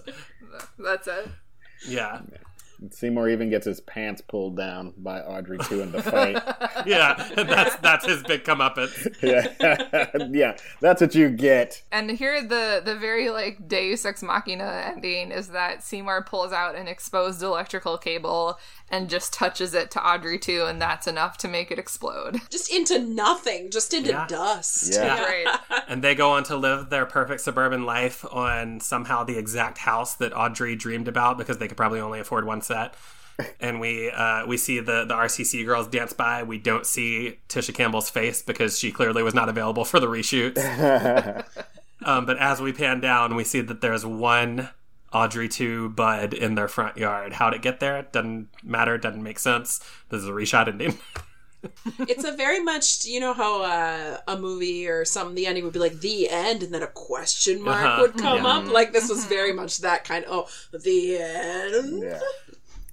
that's 0.79 1.07
it. 1.07 1.27
Yeah. 1.87 2.21
Seymour 2.91 3.29
even 3.29 3.49
gets 3.49 3.65
his 3.65 3.79
pants 3.81 4.21
pulled 4.21 4.55
down 4.55 4.93
by 4.97 5.21
Audrey 5.21 5.57
2 5.57 5.81
in 5.81 5.91
the 5.91 6.01
fight. 6.01 6.35
yeah, 6.85 7.15
that's 7.35 7.75
that's 7.77 8.05
his 8.05 8.23
big 8.23 8.43
comeuppance. 8.43 9.15
yeah, 9.21 10.27
yeah, 10.31 10.57
that's 10.79 11.01
what 11.01 11.15
you 11.15 11.29
get. 11.29 11.81
And 11.91 12.11
here, 12.11 12.41
the 12.41 12.81
the 12.83 12.95
very 12.95 13.29
like 13.29 13.67
Deus 13.67 14.05
Ex 14.05 14.21
Machina 14.21 14.83
ending 14.85 15.31
is 15.31 15.49
that 15.49 15.83
Seymour 15.83 16.23
pulls 16.23 16.51
out 16.53 16.75
an 16.75 16.87
exposed 16.87 17.41
electrical 17.41 17.97
cable 17.97 18.59
and 18.89 19.09
just 19.09 19.33
touches 19.33 19.73
it 19.73 19.91
to 19.91 20.05
Audrey 20.05 20.39
2, 20.39 20.65
and 20.65 20.81
that's 20.81 21.07
enough 21.07 21.37
to 21.39 21.47
make 21.47 21.71
it 21.71 21.79
explode. 21.79 22.39
Just 22.49 22.71
into 22.71 22.99
nothing, 22.99 23.69
just 23.69 23.93
into 23.93 24.11
yeah. 24.11 24.25
dust. 24.27 24.93
Yeah. 24.93 25.05
yeah. 25.05 25.23
Right. 25.23 25.59
and 25.87 26.03
they 26.03 26.15
go 26.15 26.31
on 26.31 26.43
to 26.45 26.55
live 26.55 26.89
their 26.89 27.05
perfect 27.05 27.41
suburban 27.41 27.85
life 27.85 28.25
on 28.31 28.79
somehow 28.79 29.23
the 29.23 29.37
exact 29.37 29.77
house 29.77 30.15
that 30.15 30.35
Audrey 30.35 30.75
dreamed 30.75 31.07
about 31.07 31.37
because 31.37 31.57
they 31.57 31.67
could 31.67 31.77
probably 31.77 31.99
only 31.99 32.19
afford 32.19 32.45
one 32.45 32.61
set. 32.61 32.95
and 33.59 33.79
we 33.79 34.09
uh, 34.09 34.45
we 34.47 34.57
see 34.57 34.79
the 34.79 35.05
the 35.05 35.13
RCC 35.13 35.65
girls 35.65 35.87
dance 35.87 36.13
by. 36.13 36.43
We 36.43 36.57
don't 36.57 36.85
see 36.85 37.39
Tisha 37.49 37.73
Campbell's 37.73 38.09
face 38.09 38.41
because 38.41 38.79
she 38.79 38.91
clearly 38.91 39.23
was 39.23 39.33
not 39.33 39.49
available 39.49 39.85
for 39.85 39.99
the 39.99 40.07
reshoots. 40.07 40.57
um, 42.03 42.25
but 42.25 42.37
as 42.37 42.61
we 42.61 42.73
pan 42.73 42.99
down, 42.99 43.35
we 43.35 43.43
see 43.43 43.61
that 43.61 43.81
there's 43.81 44.05
one 44.05 44.69
Audrey 45.13 45.47
2 45.47 45.89
Bud 45.89 46.33
in 46.33 46.55
their 46.55 46.67
front 46.67 46.97
yard. 46.97 47.33
How'd 47.33 47.53
it 47.53 47.61
get 47.61 47.79
there? 47.79 48.03
Doesn't 48.11 48.49
matter. 48.63 48.97
Doesn't 48.97 49.23
make 49.23 49.39
sense. 49.39 49.79
This 50.09 50.21
is 50.21 50.27
a 50.27 50.31
reshot 50.31 50.67
ending. 50.67 50.97
it's 51.99 52.23
a 52.23 52.31
very 52.33 52.59
much 52.59 53.05
you 53.05 53.19
know 53.19 53.33
how 53.33 53.63
uh, 53.63 54.17
a 54.27 54.37
movie 54.37 54.87
or 54.87 55.03
some 55.05 55.33
the 55.33 55.47
ending 55.47 55.63
would 55.63 55.73
be 55.73 55.79
like 55.79 55.99
the 56.01 56.29
end 56.29 56.61
and 56.61 56.71
then 56.73 56.83
a 56.83 56.87
question 56.87 57.61
mark 57.63 57.83
Uh-huh. 57.83 58.01
would 58.01 58.13
come 58.17 58.43
Yeah. 58.43 58.47
up 58.57 58.71
like 58.71 58.93
this 58.93 59.09
was 59.09 59.25
very 59.25 59.51
much 59.53 59.79
that 59.79 60.03
kind 60.03 60.23
of 60.25 60.31
oh 60.73 60.77
the 60.77 61.17
end 61.17 62.03
Yeah. 62.03 62.19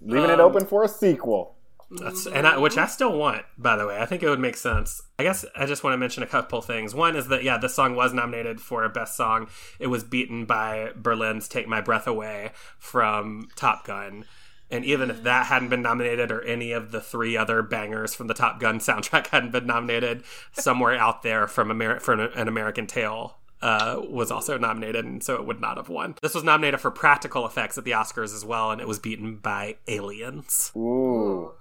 Leaving 0.01 0.31
it 0.31 0.41
Um, 0.41 0.51
open 0.51 0.67
for 0.67 0.83
a 0.83 0.89
sequel. 0.89 1.54
That's, 2.01 2.27
and 2.27 2.47
I, 2.47 2.59
which 2.59 2.77
I 2.77 2.87
still 2.87 3.17
want, 3.17 3.45
by 3.57 3.77
the 3.77 3.87
way. 3.87 3.99
I 3.99 4.07
think 4.07 4.23
it 4.23 4.29
would 4.29 4.41
make 4.41 4.57
sense. 4.57 5.03
I 5.19 5.23
guess 5.23 5.45
I 5.57 5.67
just 5.67 5.85
want 5.85 5.95
to 5.95 5.99
mention 5.99 6.23
a 6.23 6.27
couple 6.27 6.61
things. 6.61 6.95
One 6.95 7.17
is 7.17 7.29
that 7.29 7.43
yeah, 7.43 7.59
this 7.59 7.75
song 7.75 7.95
was 7.95 8.13
nominated 8.13 8.61
for 8.61 8.89
best 8.89 9.17
song. 9.17 9.49
It 9.79 9.89
was 9.89 10.05
beaten 10.05 10.45
by 10.45 10.91
Berlin's 10.97 11.49
"Take 11.49 11.69
My 11.69 11.81
Breath 11.81 12.07
Away" 12.07 12.53
from 12.79 13.49
Top 13.57 13.85
Gun. 13.87 14.25
And 14.71 14.85
even 14.85 15.11
if 15.11 15.23
that 15.23 15.47
hadn't 15.47 15.69
been 15.69 15.83
nominated, 15.83 16.33
or 16.33 16.43
any 16.43 16.73
of 16.73 16.91
the 16.91 17.01
three 17.01 17.37
other 17.37 17.63
bangers 17.63 18.15
from 18.15 18.27
the 18.27 18.35
Top 18.35 18.61
Gun 18.61 18.79
soundtrack 18.81 19.29
hadn't 19.29 19.53
been 19.53 19.67
nominated, 19.67 20.25
somewhere 20.53 20.97
out 20.97 21.23
there 21.23 21.47
from 21.47 21.71
Amer- 21.71 22.01
from 22.01 22.21
an 22.21 22.49
American 22.49 22.87
Tail 22.87 23.39
uh, 23.65 24.01
was 24.09 24.31
also 24.31 24.59
nominated, 24.59 25.05
and 25.05 25.23
so 25.23 25.35
it 25.37 25.47
would 25.47 25.61
not 25.61 25.77
have 25.77 25.89
won. 25.89 26.15
This 26.23 26.35
was 26.35 26.45
nominated 26.45 26.81
for 26.81 26.91
practical 26.91 27.47
effects 27.47 27.79
at 27.79 27.85
the 27.85 27.93
Oscars 27.93 28.35
as 28.35 28.45
well, 28.45 28.71
and 28.71 28.81
it 28.81 28.87
was 28.87 28.99
beaten 28.99 29.37
by 29.37 29.77
Aliens. 29.89 30.71
Ooh. 30.77 31.53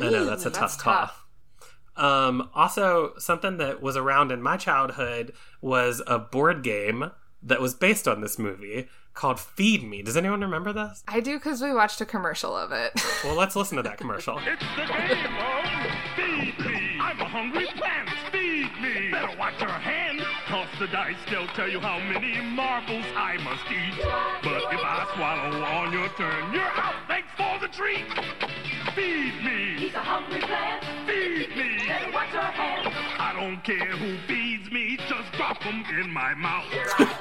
I 0.00 0.08
know 0.10 0.24
that's 0.24 0.46
a 0.46 0.50
That's 0.50 0.76
tough 0.76 0.78
call. 0.78 1.10
Um, 1.94 2.48
also, 2.54 3.12
something 3.18 3.58
that 3.58 3.82
was 3.82 3.96
around 3.96 4.32
in 4.32 4.42
my 4.42 4.56
childhood 4.56 5.32
was 5.60 6.02
a 6.06 6.18
board 6.18 6.62
game 6.62 7.10
that 7.42 7.60
was 7.60 7.74
based 7.74 8.08
on 8.08 8.20
this 8.22 8.38
movie 8.38 8.88
called 9.14 9.38
Feed 9.38 9.82
Me. 9.84 10.00
Does 10.00 10.16
anyone 10.16 10.40
remember 10.40 10.72
this? 10.72 11.02
I 11.06 11.20
do 11.20 11.36
because 11.38 11.60
we 11.60 11.74
watched 11.74 12.00
a 12.00 12.06
commercial 12.06 12.56
of 12.56 12.72
it. 12.72 12.92
Well, 13.24 13.36
let's 13.36 13.54
listen 13.54 13.76
to 13.76 13.84
that 13.84 13.98
commercial. 13.98 14.36
It's 14.38 14.64
the 14.74 14.84
game 14.84 15.36
of 15.36 15.64
feed 16.16 16.58
me. 16.58 16.98
I'm 17.00 17.20
a 17.20 17.24
hungry 17.24 17.66
plant. 17.76 18.08
Feed 18.32 18.70
me. 18.82 19.12
Better 19.12 19.36
watch 19.38 19.60
your 19.60 19.68
hand. 19.70 20.20
Toss 20.48 20.66
the 20.80 20.88
dice. 20.88 21.14
They'll 21.30 21.46
tell 21.48 21.68
you 21.68 21.78
how 21.78 22.00
many 22.00 22.40
marbles 22.40 23.04
I 23.14 23.36
must 23.44 23.62
eat. 23.70 23.94
But 24.42 24.74
if 24.74 24.80
I 24.82 25.06
swallow 25.14 25.62
on 25.62 25.92
your 25.92 26.08
turn, 26.16 26.52
you're 26.52 26.62
out. 26.64 26.94
Thanks 27.06 27.28
for 27.36 27.60
the 27.60 27.68
treat. 27.68 28.02
Feed 28.94 29.34
me. 29.44 29.76
He's 29.78 29.94
a 29.94 29.98
hungry 29.98 30.40
plant. 30.40 30.84
Feed 31.06 31.48
me. 31.56 31.86
Better 31.86 32.12
watch 32.12 32.32
your 32.32 32.42
hands. 32.42 32.88
I 33.18 33.32
don't 33.38 33.62
care 33.64 33.86
who 33.96 34.16
feeds 34.26 34.70
me. 34.70 34.98
Just 35.08 35.32
drop 35.32 35.62
them 35.62 35.84
in 35.98 36.10
my 36.10 36.34
mouth. 36.34 36.64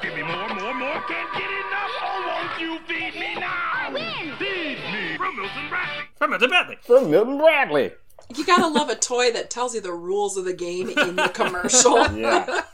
Give 0.01 0.14
me 0.16 0.24
more, 0.24 0.49
more, 0.49 0.74
more. 0.74 1.01
Can't 1.07 1.32
get 1.34 1.49
enough. 1.49 1.91
Oh, 2.01 2.26
won't 2.28 2.62
you 2.62 2.80
feed 2.88 3.20
me 3.20 3.36
now? 3.36 3.53
I 3.74 3.89
win. 3.93 4.36
Feed 4.38 4.78
me. 4.91 5.18
From 5.18 5.36
Milton 5.38 5.70
Bradley. 5.70 6.03
From 6.18 6.30
Milton 6.32 6.49
Bradley. 6.49 6.78
From 6.82 7.12
Milton 7.12 7.38
Bradley. 7.38 7.91
you 8.36 8.45
gotta 8.45 8.68
love 8.68 8.89
a 8.89 8.95
toy 8.95 9.32
that 9.32 9.49
tells 9.49 9.74
you 9.76 9.82
the 9.82 9.93
rules 9.93 10.38
of 10.38 10.45
the 10.45 10.53
game 10.53 10.89
in 10.89 11.16
the 11.16 11.30
commercial 11.34 11.97
Yeah. 12.16 12.62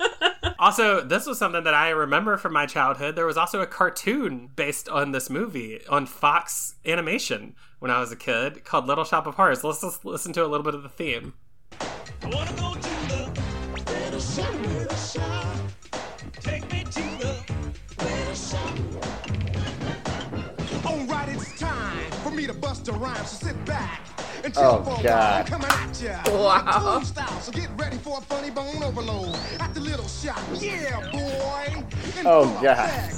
Also, 0.59 1.01
this 1.01 1.27
was 1.27 1.37
something 1.37 1.63
that 1.65 1.75
I 1.75 1.89
remember 1.89 2.35
from 2.35 2.51
my 2.51 2.65
childhood. 2.65 3.15
There 3.15 3.27
was 3.27 3.37
also 3.37 3.61
a 3.61 3.67
cartoon 3.67 4.49
based 4.55 4.89
on 4.89 5.11
this 5.11 5.29
movie 5.29 5.81
on 5.87 6.07
Fox 6.07 6.73
Animation 6.83 7.53
when 7.79 7.91
I 7.91 7.99
was 7.99 8.11
a 8.11 8.15
kid 8.15 8.63
called 8.65 8.87
Little 8.87 9.03
Shop 9.03 9.27
of 9.27 9.35
Horrors. 9.35 9.63
Let's 9.63 9.81
just 9.81 10.03
listen 10.05 10.33
to 10.33 10.43
a 10.45 10.47
little 10.47 10.63
bit 10.63 10.73
of 10.75 10.83
the 10.83 10.89
theme. 10.89 11.33
I 11.79 12.27
wanna 12.29 12.51
go 12.53 12.73
to 12.73 12.81
the 13.07 13.31
little 13.91 14.19
shop, 14.19 14.53
little 14.61 14.97
shop. 14.97 15.57
Take 16.41 16.71
me 16.71 16.83
to 16.83 17.01
the 17.19 17.35
little 18.03 18.33
shop. 18.35 18.77
Alright, 20.85 21.29
it's 21.29 21.59
time 21.59 22.11
for 22.23 22.31
me 22.31 22.47
to 22.47 22.53
bust 22.53 22.87
a 22.87 22.93
rhyme, 22.93 23.15
so 23.25 23.47
sit 23.47 23.65
back 23.65 24.01
and 24.43 24.53
Oh, 24.57 24.83
chill 24.83 24.95
for. 24.95 25.03
God. 25.03 25.41
I'm 25.41 25.45
coming 25.47 25.67
at 25.69 26.01
ya. 26.01 26.21
Wow. 26.33 26.61
Cartoon 26.63 27.05
style, 27.05 27.39
so 27.41 27.51
get 27.51 27.69
ready 27.77 27.97
for 27.97 28.17
a 28.17 28.21
funny 28.21 28.49
bone 28.49 28.81
overload 28.83 29.35
at 29.59 29.73
the 29.73 29.79
little 29.81 30.07
shop. 30.07 30.39
Yeah, 30.55 30.99
boy. 31.11 31.83
In 32.19 32.25
Oh, 32.25 32.47
full 32.49 32.63
God. 32.63 33.13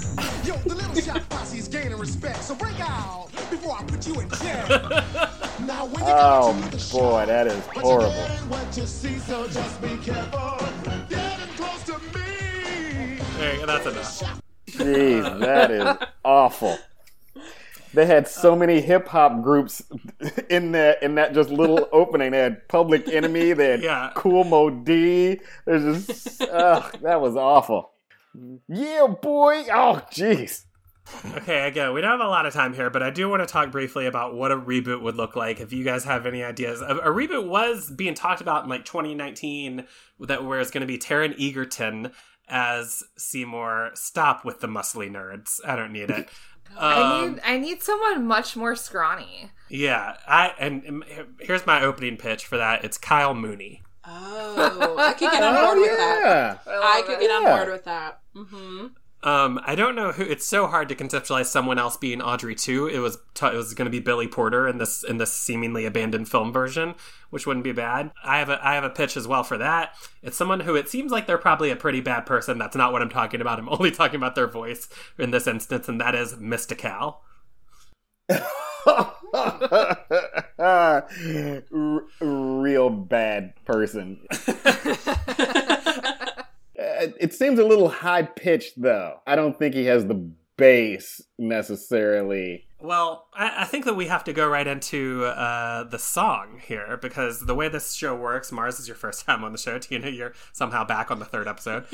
Effect. 0.50 0.66
Yo, 0.66 0.70
the 0.70 0.76
little 0.76 1.02
shop 1.02 1.30
posse's 1.30 1.68
gaining 1.68 1.98
respect, 1.98 2.44
so 2.44 2.56
break 2.56 2.80
out 2.80 3.28
before 3.50 3.78
I 3.80 3.84
put 3.84 4.06
you 4.08 4.20
in 4.20 4.30
check. 4.32 4.70
now, 5.62 5.86
when 5.86 6.06
you 6.06 6.12
Oh, 6.14 6.52
come 6.60 6.72
to 6.72 6.78
the 6.78 6.90
boy, 6.92 7.20
shop, 7.20 7.28
that 7.28 7.48
is 7.48 7.66
horrible. 7.68 8.12
get 8.12 8.30
What 8.50 8.78
you 8.78 8.86
see, 8.86 9.20
so 9.20 9.48
just 9.48 9.82
be 9.82 9.98
careful. 9.98 10.68
Getting 11.10 11.48
close 11.56 11.84
to 11.84 11.94
me. 12.18 13.18
There, 13.38 13.66
that's 13.66 13.86
enough. 13.86 14.42
Jeez, 14.68 15.40
that 15.40 15.72
is 15.72 16.08
awful. 16.26 16.78
They 17.94 18.06
had 18.06 18.28
so 18.28 18.56
many 18.56 18.82
hip 18.82 19.08
hop 19.08 19.42
groups 19.42 19.82
in 20.50 20.74
that 20.74 21.02
in 21.02 21.16
that 21.16 21.34
just 21.34 21.50
little 21.50 21.90
opening. 21.92 22.32
They 22.32 22.38
had 22.38 22.68
Public 22.68 23.08
Enemy. 23.08 23.54
They 23.54 23.72
had 23.72 23.82
Yeah. 23.82 24.12
Kool 24.16 24.44
Moe 24.44 24.70
Dee. 24.70 25.40
There's 25.66 26.06
just 26.06 26.42
ugh, 26.44 27.00
that 27.02 27.20
was 27.20 27.36
awful. 27.36 27.92
Yeah, 28.68 29.08
boy. 29.22 29.66
Oh, 29.72 30.02
jeez. 30.12 30.64
Okay, 31.38 31.68
again, 31.68 31.94
we 31.94 32.02
don't 32.02 32.12
have 32.12 32.20
a 32.20 32.28
lot 32.30 32.46
of 32.46 32.54
time 32.54 32.74
here, 32.76 32.92
but 32.92 33.02
I 33.02 33.10
do 33.10 33.28
want 33.30 33.42
to 33.42 33.52
talk 33.52 33.72
briefly 33.72 34.06
about 34.06 34.36
what 34.36 34.52
a 34.52 34.56
reboot 34.58 35.02
would 35.02 35.16
look 35.16 35.36
like. 35.36 35.60
If 35.60 35.74
you 35.74 35.84
guys 35.84 36.04
have 36.04 36.28
any 36.28 36.44
ideas, 36.44 36.82
a, 36.82 36.98
a 36.98 37.08
reboot 37.08 37.48
was 37.48 37.90
being 37.90 38.14
talked 38.14 38.42
about 38.42 38.64
in 38.64 38.70
like 38.70 38.86
2019, 38.86 39.86
that 40.20 40.46
where 40.46 40.60
it's 40.60 40.70
going 40.70 40.82
to 40.82 40.88
be 40.88 41.00
Taron 41.00 41.34
Egerton 41.40 42.12
as 42.48 43.02
Seymour. 43.18 43.92
Stop 43.96 44.46
with 44.46 44.60
the 44.60 44.68
muscly 44.68 45.10
nerds. 45.10 45.60
I 45.66 45.76
don't 45.76 45.92
need 45.92 46.12
it. 46.12 46.30
I 46.78 47.02
Um, 47.24 47.32
need 47.32 47.42
I 47.44 47.58
need 47.58 47.82
someone 47.82 48.28
much 48.28 48.56
more 48.56 48.76
scrawny. 48.76 49.50
yeah, 49.72 50.18
I 50.28 50.54
and, 50.60 50.84
and 50.84 51.04
here's 51.40 51.66
my 51.66 51.82
opening 51.82 52.16
pitch 52.18 52.46
for 52.46 52.58
that. 52.58 52.84
It's 52.84 53.00
Kyle 53.00 53.34
Mooney. 53.34 53.82
Oh 54.12 54.96
i 54.98 55.14
could 55.14 55.32
get 55.32 55.44
on 55.44 55.54
board 55.56 55.78
Oh 55.78 55.82
with 55.82 55.98
that 55.98 56.62
yeah. 56.66 56.80
i 56.84 57.04
could 57.06 57.20
get 57.20 57.30
on 57.32 57.44
Yeah. 57.44 57.56
board 57.58 57.70
with 57.72 57.84
that 57.86 58.20
hmm 58.36 58.88
Um, 59.22 59.60
I 59.66 59.76
don't 59.76 59.96
know 59.96 60.14
who. 60.14 60.24
It's 60.24 60.46
so 60.46 60.66
hard 60.68 60.88
to 60.88 60.96
conceptualize 60.96 61.48
someone 61.48 61.78
else 61.78 61.98
being 61.98 62.22
Audrey 62.22 62.56
2. 62.56 62.88
It 62.88 63.00
was 63.00 63.18
t- 63.34 63.48
it 63.48 63.54
was 63.54 63.74
going 63.74 63.86
to 63.88 63.92
be 63.92 64.00
Billy 64.00 64.30
Porter 64.30 64.66
in 64.66 64.78
this 64.78 65.04
in 65.04 65.18
this 65.18 65.34
seemingly 65.34 65.86
abandoned 65.86 66.30
film 66.30 66.54
version, 66.54 66.96
which 67.30 67.46
wouldn't 67.46 67.66
be 67.66 67.74
bad. 67.74 68.12
I 68.24 68.40
have 68.40 68.48
a 68.50 68.66
I 68.66 68.76
have 68.76 68.86
a 68.86 68.90
pitch 68.90 69.18
as 69.18 69.28
well 69.28 69.44
for 69.44 69.58
that. 69.58 69.92
It's 70.24 70.38
someone 70.38 70.62
who 70.62 70.74
it 70.76 70.88
seems 70.88 71.12
like 71.12 71.28
they're 71.28 71.38
probably 71.38 71.70
a 71.70 71.76
pretty 71.76 72.00
bad 72.00 72.26
person. 72.26 72.58
That's 72.58 72.78
not 72.78 72.94
what 72.94 73.02
I'm 73.02 73.10
talking 73.10 73.42
about. 73.42 73.60
I'm 73.60 73.68
only 73.78 73.92
talking 73.92 74.16
about 74.16 74.36
their 74.36 74.48
voice 74.48 74.88
in 75.18 75.32
this 75.32 75.48
instance, 75.48 75.90
and 75.90 76.00
that 76.00 76.16
is 76.16 76.36
Mystikal. 76.36 77.18
R- 79.34 81.08
real 82.22 82.90
bad 82.90 83.54
person. 83.66 84.20
It 87.02 87.34
seems 87.34 87.60
a 87.60 87.66
little 87.66 87.88
high 87.90 88.24
pitched, 88.24 88.82
though. 88.82 89.20
I 89.26 89.36
don't 89.36 89.58
think 89.58 89.74
he 89.74 89.86
has 89.86 90.06
the 90.06 90.30
bass 90.58 91.22
necessarily. 91.38 92.66
Well, 92.82 93.28
I, 93.34 93.64
I 93.64 93.66
think 93.66 93.86
that 93.86 93.96
we 93.96 94.08
have 94.08 94.24
to 94.26 94.34
go 94.34 94.48
right 94.48 94.68
into 94.68 95.26
uh, 95.26 95.84
the 95.84 96.00
song 96.00 96.62
here 96.66 96.98
because 97.02 97.46
the 97.46 97.56
way 97.56 97.68
this 97.70 97.94
show 97.94 98.16
works, 98.16 98.52
Marz 98.52 98.80
is 98.80 98.88
your 98.88 98.96
first 98.96 99.26
time 99.26 99.44
on 99.44 99.52
the 99.52 99.58
show. 99.58 99.78
Tina, 99.80 100.10
you're 100.10 100.34
somehow 100.54 100.86
back 100.86 101.12
on 101.12 101.20
the 101.20 101.26
third 101.26 101.48
episode. 101.48 101.86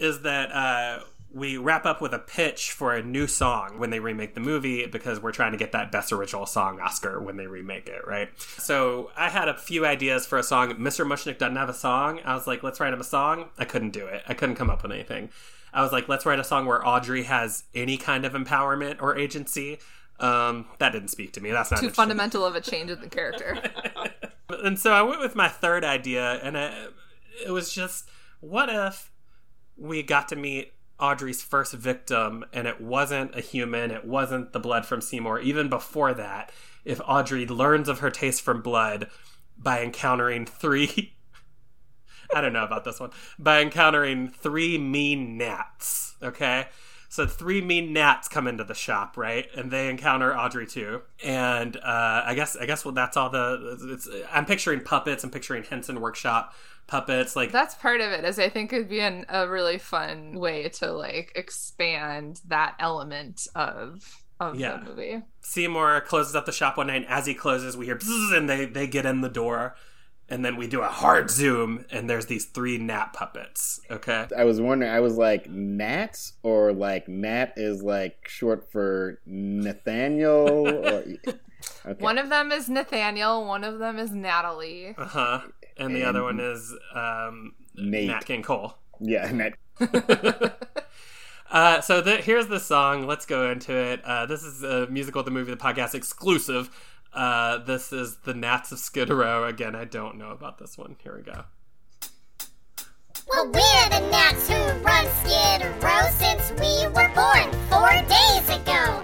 is 0.00 0.22
that 0.22 0.50
uh, 0.52 1.00
we 1.34 1.56
wrap 1.56 1.84
up 1.84 2.00
with 2.00 2.14
a 2.14 2.18
pitch 2.18 2.70
for 2.70 2.94
a 2.94 3.02
new 3.02 3.26
song 3.26 3.78
when 3.78 3.90
they 3.90 3.98
remake 3.98 4.34
the 4.34 4.40
movie 4.40 4.86
because 4.86 5.20
we're 5.20 5.32
trying 5.32 5.50
to 5.50 5.58
get 5.58 5.72
that 5.72 5.90
best 5.90 6.12
original 6.12 6.46
song 6.46 6.78
Oscar 6.80 7.20
when 7.20 7.36
they 7.36 7.48
remake 7.48 7.88
it, 7.88 8.06
right? 8.06 8.28
So 8.38 9.10
I 9.16 9.28
had 9.28 9.48
a 9.48 9.56
few 9.56 9.84
ideas 9.84 10.26
for 10.26 10.38
a 10.38 10.44
song. 10.44 10.74
Mr. 10.74 11.04
Mushnik 11.04 11.38
doesn't 11.38 11.56
have 11.56 11.68
a 11.68 11.74
song. 11.74 12.20
I 12.24 12.34
was 12.34 12.46
like, 12.46 12.62
let's 12.62 12.78
write 12.78 12.92
him 12.92 13.00
a 13.00 13.04
song. 13.04 13.50
I 13.58 13.64
couldn't 13.64 13.90
do 13.90 14.06
it. 14.06 14.22
I 14.28 14.34
couldn't 14.34 14.54
come 14.54 14.70
up 14.70 14.84
with 14.84 14.92
anything. 14.92 15.30
I 15.72 15.82
was 15.82 15.90
like, 15.90 16.08
let's 16.08 16.24
write 16.24 16.38
a 16.38 16.44
song 16.44 16.66
where 16.66 16.86
Audrey 16.86 17.24
has 17.24 17.64
any 17.74 17.96
kind 17.96 18.24
of 18.24 18.34
empowerment 18.34 19.02
or 19.02 19.18
agency. 19.18 19.80
Um, 20.20 20.66
that 20.78 20.92
didn't 20.92 21.08
speak 21.08 21.32
to 21.32 21.40
me. 21.40 21.50
That's 21.50 21.72
not 21.72 21.80
Too 21.80 21.90
fundamental 21.90 22.44
of 22.46 22.54
a 22.54 22.60
change 22.60 22.90
in 22.90 23.00
the 23.00 23.08
character. 23.08 23.60
And 24.62 24.78
so 24.78 24.92
I 24.92 25.02
went 25.02 25.20
with 25.20 25.34
my 25.34 25.48
third 25.48 25.84
idea, 25.84 26.34
and 26.34 26.54
it, 26.54 26.72
it 27.46 27.50
was 27.50 27.72
just, 27.72 28.08
what 28.40 28.68
if 28.68 29.10
we 29.76 30.02
got 30.02 30.28
to 30.28 30.36
meet 30.36 30.72
Audrey's 31.04 31.42
first 31.42 31.74
victim, 31.74 32.46
and 32.52 32.66
it 32.66 32.80
wasn't 32.80 33.36
a 33.36 33.40
human, 33.40 33.90
it 33.90 34.06
wasn't 34.06 34.52
the 34.54 34.58
blood 34.58 34.86
from 34.86 35.02
Seymour. 35.02 35.38
Even 35.40 35.68
before 35.68 36.14
that, 36.14 36.50
if 36.84 36.98
Audrey 37.06 37.46
learns 37.46 37.90
of 37.90 37.98
her 37.98 38.10
taste 38.10 38.40
for 38.40 38.54
blood 38.54 39.08
by 39.58 39.82
encountering 39.82 40.46
three. 40.46 41.14
I 42.34 42.40
don't 42.40 42.54
know 42.54 42.64
about 42.64 42.84
this 42.84 43.00
one. 43.00 43.10
By 43.38 43.60
encountering 43.60 44.28
three 44.28 44.78
mean 44.78 45.36
gnats, 45.36 46.16
okay? 46.22 46.68
So 47.10 47.26
three 47.26 47.60
mean 47.60 47.92
gnats 47.92 48.26
come 48.26 48.48
into 48.48 48.64
the 48.64 48.74
shop, 48.74 49.18
right? 49.18 49.46
And 49.54 49.70
they 49.70 49.90
encounter 49.90 50.36
Audrey 50.36 50.66
2. 50.66 51.02
And 51.22 51.76
uh, 51.76 52.22
I 52.24 52.34
guess 52.34 52.56
I 52.56 52.66
guess 52.66 52.84
well, 52.84 52.92
that's 52.94 53.16
all 53.16 53.30
the. 53.30 53.78
It's, 53.92 54.08
I'm 54.32 54.46
picturing 54.46 54.80
puppets. 54.80 55.22
I'm 55.22 55.30
picturing 55.30 55.62
Henson 55.62 56.00
Workshop 56.00 56.54
puppets. 56.86 57.34
Like 57.36 57.52
That's 57.52 57.74
part 57.74 58.00
of 58.00 58.12
it. 58.12 58.24
Is 58.24 58.38
I 58.38 58.48
think 58.48 58.72
it'd 58.72 58.88
be 58.88 59.00
an, 59.00 59.24
a 59.28 59.48
really 59.48 59.78
fun 59.78 60.38
way 60.38 60.68
to 60.70 60.92
like 60.92 61.32
expand 61.34 62.40
that 62.48 62.74
element 62.78 63.46
of 63.54 64.22
of 64.40 64.58
Yeah. 64.58 64.78
the 64.78 64.84
movie. 64.90 65.22
Seymour 65.40 66.00
closes 66.02 66.34
up 66.34 66.44
the 66.46 66.52
shop 66.52 66.76
one 66.76 66.88
night, 66.88 66.96
and 67.02 67.06
as 67.06 67.26
he 67.26 67.34
closes, 67.34 67.76
we 67.76 67.86
hear 67.86 67.96
bzzz, 67.96 68.36
and 68.36 68.48
they 68.50 68.64
they 68.66 68.86
get 68.86 69.06
in 69.06 69.20
the 69.20 69.28
door, 69.28 69.76
and 70.28 70.44
then 70.44 70.56
we 70.56 70.66
do 70.66 70.80
a 70.82 70.88
hard 70.88 71.30
zoom, 71.30 71.84
and 71.90 72.10
there's 72.10 72.26
these 72.26 72.46
three 72.46 72.76
Nat 72.78 73.12
puppets. 73.12 73.80
Okay. 73.90 74.26
I 74.36 74.44
was 74.44 74.60
wondering. 74.60 74.90
I 74.90 75.00
was 75.00 75.16
like 75.16 75.48
Nats, 75.48 76.32
or 76.42 76.72
like 76.72 77.08
Nat 77.08 77.52
is 77.56 77.82
like 77.82 78.26
short 78.28 78.70
for 78.72 79.20
Nathaniel. 79.26 80.68
Or, 80.68 81.04
okay. 81.86 82.02
One 82.04 82.18
of 82.18 82.28
them 82.28 82.52
is 82.52 82.68
Nathaniel. 82.68 83.46
One 83.46 83.64
of 83.64 83.78
them 83.78 83.98
is 83.98 84.10
Natalie. 84.10 84.94
Uh 84.98 85.40
huh. 85.78 85.84
And 85.84 85.94
the 85.94 86.04
other 86.04 86.22
one 86.22 86.40
is 86.40 86.72
um, 86.94 87.54
Nate. 87.74 88.08
Nat 88.08 88.24
King 88.24 88.42
Cole. 88.42 88.74
yeah, 89.00 89.30
Nat. 89.32 89.54
Uh, 91.50 91.80
so 91.80 92.00
the, 92.00 92.16
here's 92.16 92.48
the 92.48 92.58
song. 92.58 93.06
Let's 93.06 93.26
go 93.26 93.48
into 93.50 93.72
it. 93.76 94.04
Uh, 94.04 94.26
this 94.26 94.42
is 94.42 94.64
a 94.64 94.88
musical, 94.88 95.22
the 95.22 95.30
movie, 95.30 95.52
the 95.52 95.56
podcast 95.56 95.94
exclusive. 95.94 96.68
Uh, 97.12 97.58
this 97.58 97.92
is 97.92 98.16
the 98.24 98.34
Nats 98.34 98.72
of 98.72 98.80
Skid 98.80 99.08
Row. 99.08 99.44
Again, 99.46 99.76
I 99.76 99.84
don't 99.84 100.16
know 100.18 100.30
about 100.30 100.58
this 100.58 100.76
one. 100.76 100.96
Here 101.02 101.14
we 101.16 101.22
go. 101.22 101.44
Well, 103.28 103.44
we're 103.46 103.88
the 103.88 104.08
Nats 104.10 104.48
who 104.48 104.56
run 104.82 105.06
Skid 105.22 105.62
Row 105.80 106.08
since 106.18 106.50
we 106.60 106.88
were 106.88 107.08
born 107.14 107.52
four 107.70 107.92
days 108.08 108.48
ago. 108.50 109.03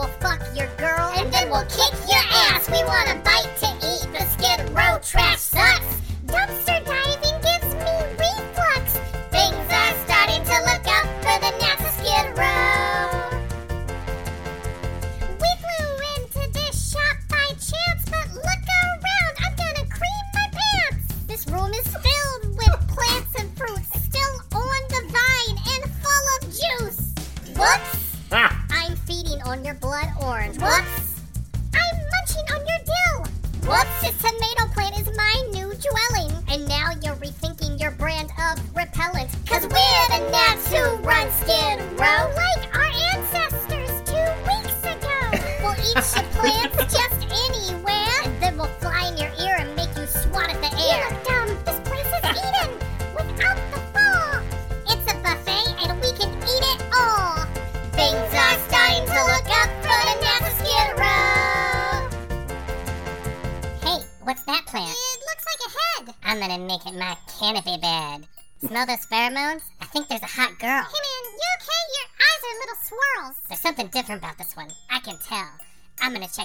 We'll 0.00 0.08
fuck 0.20 0.40
your 0.56 0.68
girl, 0.76 1.12
and 1.16 1.32
then 1.32 1.50
we'll 1.50 1.64
kick 1.64 1.92
your 2.08 2.24
ass. 2.48 2.68
We 2.70 2.82
want 2.84 3.10
a 3.10 3.16
bite 3.22 3.52
to 3.60 3.68
eat. 3.84 4.08
The 4.16 4.24
Skid 4.32 4.70
Row 4.70 4.98
trash 5.02 5.38
sucks. 5.38 6.00
Dumpster 6.26 6.84
diving 6.84 7.09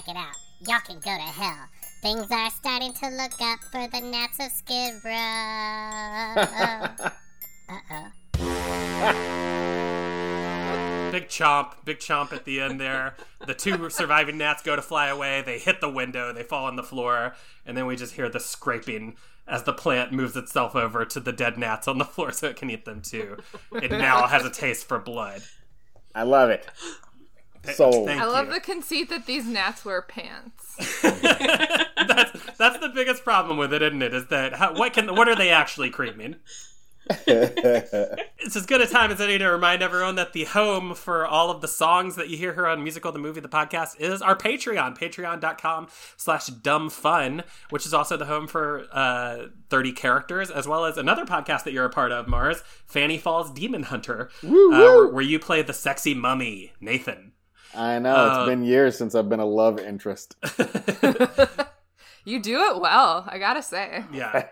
check 0.06 0.14
it 0.14 0.18
out. 0.18 0.36
Y'all 0.66 0.80
can 0.84 0.96
go 0.96 1.16
to 1.16 1.22
hell. 1.22 1.66
Things 2.02 2.30
are 2.30 2.50
starting 2.50 2.92
to 2.94 3.08
look 3.10 3.40
up 3.40 3.60
for 3.70 3.88
the 3.88 4.00
Nats 4.00 4.38
of 4.40 4.50
Skid 4.52 4.94
Row. 5.04 5.10
Uh-oh. 7.68 8.12
Big 11.10 11.28
chomp, 11.28 11.72
big 11.84 11.98
chomp 11.98 12.32
at 12.32 12.44
the 12.44 12.60
end 12.60 12.80
there. 12.80 13.16
The 13.46 13.54
two 13.54 13.90
surviving 13.90 14.38
gnats 14.38 14.62
go 14.62 14.76
to 14.76 14.82
fly 14.82 15.08
away. 15.08 15.42
They 15.42 15.58
hit 15.58 15.80
the 15.80 15.88
window. 15.88 16.32
They 16.32 16.42
fall 16.42 16.66
on 16.66 16.76
the 16.76 16.82
floor, 16.82 17.34
and 17.64 17.76
then 17.76 17.86
we 17.86 17.96
just 17.96 18.14
hear 18.14 18.28
the 18.28 18.40
scraping 18.40 19.16
as 19.48 19.62
the 19.62 19.72
plant 19.72 20.12
moves 20.12 20.36
itself 20.36 20.74
over 20.74 21.04
to 21.04 21.20
the 21.20 21.32
dead 21.32 21.56
gnats 21.56 21.86
on 21.86 21.98
the 21.98 22.04
floor 22.04 22.32
so 22.32 22.48
it 22.48 22.56
can 22.56 22.68
eat 22.70 22.84
them 22.84 23.00
too. 23.00 23.38
It 23.72 23.90
now 23.90 24.26
has 24.26 24.44
a 24.44 24.50
taste 24.50 24.86
for 24.86 24.98
blood. 24.98 25.42
I 26.14 26.24
love 26.24 26.50
it. 26.50 26.66
Sold. 27.74 28.06
Thank 28.06 28.20
I 28.20 28.26
love 28.26 28.48
you. 28.48 28.54
the 28.54 28.60
conceit 28.60 29.08
that 29.10 29.26
these 29.26 29.46
gnats 29.46 29.84
wear 29.84 30.02
pants. 30.02 30.76
that's 31.02 32.56
that's 32.56 32.78
the 32.78 32.90
biggest 32.94 33.24
problem 33.24 33.56
with 33.56 33.72
it, 33.72 33.82
isn't 33.82 34.02
it? 34.02 34.14
Is 34.14 34.26
that 34.28 34.54
how, 34.54 34.74
what 34.74 34.92
can 34.92 35.14
what 35.14 35.28
are 35.28 35.36
they 35.36 35.50
actually 35.50 35.90
creaming? 35.90 36.36
It's 38.38 38.54
as 38.54 38.66
good 38.66 38.80
a 38.80 38.86
time 38.86 39.10
as 39.10 39.20
any 39.20 39.38
to 39.38 39.46
remind 39.46 39.82
everyone 39.82 40.14
that 40.16 40.32
the 40.32 40.44
home 40.44 40.94
for 40.94 41.26
all 41.26 41.50
of 41.50 41.60
the 41.60 41.68
songs 41.68 42.14
that 42.14 42.28
you 42.28 42.36
hear 42.36 42.54
here 42.54 42.66
on 42.66 42.82
Musical 42.82 43.10
the 43.10 43.18
Movie 43.18 43.40
the 43.40 43.48
podcast 43.48 44.00
is 44.00 44.22
our 44.22 44.36
Patreon, 44.36 44.96
patreon.com 44.96 45.88
slash 46.16 46.46
dumb 46.46 46.88
fun, 46.88 47.42
which 47.70 47.86
is 47.86 47.92
also 47.92 48.16
the 48.16 48.26
home 48.26 48.46
for 48.46 48.86
uh, 48.92 49.46
30 49.68 49.92
characters, 49.92 50.50
as 50.50 50.68
well 50.68 50.84
as 50.84 50.96
another 50.96 51.24
podcast 51.24 51.64
that 51.64 51.72
you're 51.72 51.86
a 51.86 51.90
part 51.90 52.12
of, 52.12 52.26
Marz, 52.26 52.62
Fanny 52.86 53.18
Falls 53.18 53.50
Demon 53.50 53.84
Hunter, 53.84 54.30
uh, 54.44 54.48
where, 54.48 55.08
where 55.08 55.24
you 55.24 55.40
play 55.40 55.62
the 55.62 55.72
sexy 55.72 56.14
mummy, 56.14 56.72
Nathan. 56.80 57.32
I 57.76 57.98
know 57.98 58.26
it's 58.26 58.36
Uh, 58.38 58.46
been 58.46 58.64
years 58.64 58.96
since 58.96 59.14
I've 59.14 59.28
been 59.28 59.40
a 59.40 59.46
love 59.46 59.78
interest. 59.78 60.36
You 62.24 62.40
do 62.42 62.60
it 62.74 62.80
well, 62.80 63.24
I 63.28 63.38
gotta 63.38 63.62
say. 63.62 64.02
Yeah. 64.12 64.48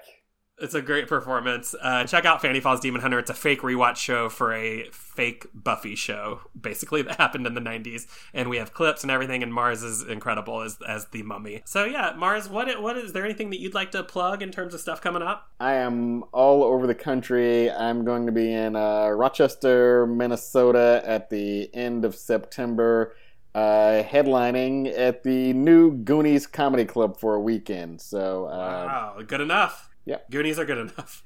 It's 0.56 0.74
a 0.74 0.81
great 0.81 1.09
performance. 1.09 1.74
Uh, 1.82 2.05
check 2.05 2.24
out 2.24 2.40
Fanny 2.40 2.60
Falls 2.60 2.78
Demon 2.78 3.01
Hunter. 3.01 3.18
It's 3.18 3.28
a 3.31 3.35
fake 3.35 3.62
rewatch 3.62 3.97
show 3.97 4.28
for 4.28 4.52
a 4.55 4.85
fake 4.93 5.47
Buffy 5.52 5.97
show, 5.97 6.43
basically 6.59 7.02
that 7.02 7.16
happened 7.16 7.47
in 7.47 7.55
the 7.55 7.60
'90s, 7.60 8.06
and 8.32 8.48
we 8.48 8.59
have 8.59 8.72
clips 8.72 9.02
and 9.02 9.10
everything. 9.10 9.43
And 9.43 9.52
Marz 9.52 9.82
is 9.82 10.02
incredible 10.02 10.60
as 10.60 10.78
as 10.86 11.06
the 11.06 11.24
mummy. 11.24 11.62
So 11.64 11.85
yeah, 11.85 12.12
Marz, 12.16 12.48
what 12.48 12.81
what 12.81 12.97
is 12.97 13.12
there 13.12 13.24
anything 13.24 13.51
that 13.51 13.59
you'd 13.59 13.74
like 13.74 13.90
to 13.93 14.05
plug 14.05 14.43
in 14.43 14.52
terms 14.52 14.74
of 14.74 14.81
stuff 14.81 15.01
coming 15.01 15.22
up? 15.22 15.51
I 15.59 15.74
am 15.74 16.22
all 16.32 16.62
over 16.62 16.86
the 16.86 16.94
country. 16.94 17.68
I'm 17.70 18.05
going 18.05 18.26
to 18.26 18.32
be 18.32 18.52
in 18.52 18.76
uh, 18.76 19.09
Rochester, 19.09 20.06
Minnesota 20.06 21.02
at 21.05 21.31
the 21.31 21.68
end 21.74 22.05
of 22.05 22.14
September, 22.14 23.16
uh, 23.56 24.05
headlining 24.05 24.97
at 24.97 25.24
the 25.24 25.52
new 25.52 25.93
Goonies 25.97 26.47
Comedy 26.47 26.85
Club 26.85 27.18
for 27.18 27.35
a 27.35 27.40
weekend. 27.40 28.01
So, 28.01 28.44
uh, 28.47 28.85
Wow, 28.86 29.22
good 29.26 29.40
enough. 29.40 29.90
Yep. 30.05 30.31
Goonies 30.31 30.59
are 30.59 30.64
good 30.64 30.78
enough. 30.78 31.22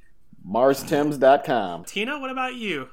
MarzTimms.com. 0.47 1.85
Tina, 1.85 2.19
what 2.19 2.31
about 2.31 2.55
you? 2.55 2.89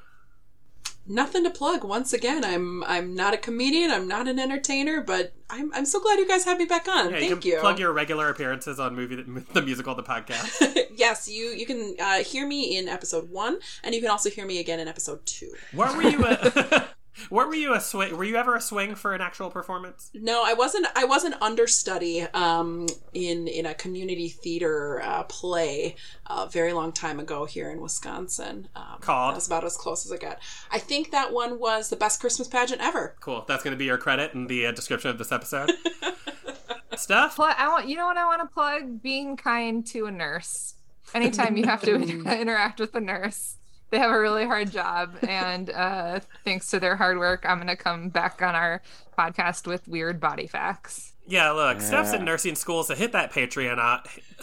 Nothing 1.08 1.44
to 1.44 1.50
plug. 1.50 1.84
Once 1.84 2.12
again, 2.12 2.44
I'm 2.44 2.82
I'm 2.82 3.14
not 3.14 3.32
a 3.32 3.36
comedian. 3.36 3.92
I'm 3.92 4.08
not 4.08 4.26
an 4.26 4.40
entertainer, 4.40 5.00
but 5.00 5.34
I'm 5.48 5.72
I'm 5.72 5.86
so 5.86 6.00
glad 6.00 6.18
you 6.18 6.26
guys 6.26 6.44
had 6.44 6.58
me 6.58 6.64
back 6.64 6.88
on. 6.88 7.10
Yeah, 7.10 7.18
Thank 7.18 7.30
you 7.30 7.36
can 7.36 7.50
you. 7.52 7.58
plug 7.60 7.78
your 7.78 7.92
regular 7.92 8.28
appearances 8.28 8.80
on 8.80 8.96
movie 8.96 9.22
the 9.52 9.62
musical 9.62 9.94
the 9.94 10.02
podcast. 10.02 10.76
yes, 10.96 11.28
you 11.28 11.44
you 11.50 11.64
can 11.64 11.94
uh, 12.00 12.24
hear 12.24 12.44
me 12.44 12.76
in 12.76 12.88
episode 12.88 13.30
one, 13.30 13.58
and 13.84 13.94
you 13.94 14.00
can 14.00 14.10
also 14.10 14.30
hear 14.30 14.44
me 14.44 14.58
again 14.58 14.80
in 14.80 14.88
episode 14.88 15.24
two. 15.26 15.52
What 15.70 15.96
were 15.96 16.02
you? 16.02 16.24
A, 16.24 16.34
what 16.36 16.88
were 17.30 17.54
you 17.54 17.74
a 17.74 17.80
swing? 17.80 18.16
Were 18.16 18.24
you 18.24 18.36
ever 18.36 18.56
a 18.56 18.60
swing 18.60 18.94
for 18.94 19.14
an 19.14 19.20
actual 19.20 19.50
performance? 19.50 20.10
No, 20.14 20.42
I 20.44 20.54
wasn't. 20.54 20.86
I 20.94 21.04
was 21.04 21.24
an 21.24 21.34
understudy 21.40 22.22
um, 22.22 22.86
in 23.14 23.48
in 23.48 23.66
a 23.66 23.74
community 23.74 24.28
theater 24.28 25.00
uh, 25.02 25.24
play 25.24 25.96
a 26.26 26.48
very 26.48 26.72
long 26.72 26.92
time 26.92 27.20
ago 27.20 27.44
here 27.44 27.70
in 27.70 27.80
Wisconsin. 27.80 28.68
Um, 28.76 28.98
Called? 29.00 29.32
That 29.32 29.36
was 29.36 29.46
about 29.46 29.64
as 29.64 29.76
close 29.76 30.06
as 30.06 30.12
I 30.12 30.16
got. 30.16 30.38
I 30.70 30.78
think 30.78 31.10
that 31.10 31.32
one 31.32 31.58
was 31.58 31.90
the 31.90 31.96
best 31.96 32.20
Christmas 32.20 32.48
pageant 32.48 32.80
ever. 32.80 33.14
Cool. 33.20 33.44
That's 33.46 33.62
going 33.62 33.72
to 33.74 33.78
be 33.78 33.86
your 33.86 33.98
credit 33.98 34.34
in 34.34 34.46
the 34.46 34.66
uh, 34.66 34.72
description 34.72 35.10
of 35.10 35.18
this 35.18 35.32
episode. 35.32 35.72
Stuff. 36.96 37.36
Pl- 37.36 37.54
I 37.56 37.68
want 37.68 37.88
you 37.88 37.96
know 37.96 38.06
what 38.06 38.16
I 38.16 38.24
want 38.24 38.40
to 38.42 38.48
plug? 38.48 39.02
Being 39.02 39.36
kind 39.36 39.86
to 39.88 40.06
a 40.06 40.10
nurse. 40.10 40.74
Anytime 41.14 41.56
you 41.56 41.64
have 41.64 41.82
to 41.82 41.94
interact 42.40 42.80
with 42.80 42.94
a 42.94 43.00
nurse, 43.00 43.56
they 43.90 43.98
have 43.98 44.10
a 44.10 44.20
really 44.20 44.44
hard 44.44 44.70
job, 44.70 45.16
and 45.26 45.70
uh, 45.70 46.20
thanks 46.44 46.70
to 46.70 46.80
their 46.80 46.96
hard 46.96 47.18
work, 47.18 47.44
I'm 47.46 47.58
gonna 47.58 47.76
come 47.76 48.08
back 48.08 48.42
on 48.42 48.54
our 48.54 48.82
podcast 49.16 49.66
with 49.66 49.86
weird 49.88 50.20
body 50.20 50.46
facts. 50.46 51.12
Yeah, 51.28 51.50
look, 51.50 51.80
Steph's 51.80 52.12
in 52.12 52.24
nursing 52.24 52.54
school, 52.54 52.84
so 52.84 52.94
hit 52.94 53.10
that 53.12 53.32
Patreon 53.32 53.78
up. 53.78 54.06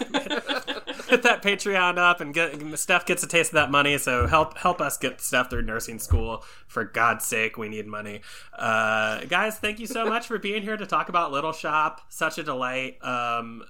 hit 1.10 1.24
that 1.24 1.42
Patreon 1.42 1.98
up, 1.98 2.20
and 2.20 2.34
get 2.34 2.78
Steph 2.78 3.06
gets 3.06 3.24
a 3.24 3.28
taste 3.28 3.52
of 3.52 3.56
that 3.56 3.72
money. 3.72 3.98
So 3.98 4.28
help 4.28 4.58
help 4.58 4.82
us 4.82 4.98
get 4.98 5.22
Steph 5.22 5.50
through 5.50 5.62
nursing 5.62 5.98
school. 5.98 6.44
For 6.68 6.84
God's 6.84 7.26
sake, 7.26 7.58
we 7.58 7.70
need 7.70 7.88
money, 7.88 8.20
uh, 8.58 9.24
guys. 9.26 9.58
Thank 9.60 9.80
you 9.80 9.88
so 9.88 10.06
much 10.06 10.28
for 10.28 10.38
being 10.38 10.62
here 10.62 10.76
to 10.76 10.86
talk 10.86 11.08
about 11.08 11.32
Little 11.32 11.54
Shop. 11.54 12.02
Such 12.10 12.38
a 12.38 12.44
delight. 12.44 12.98
Um, 13.02 13.64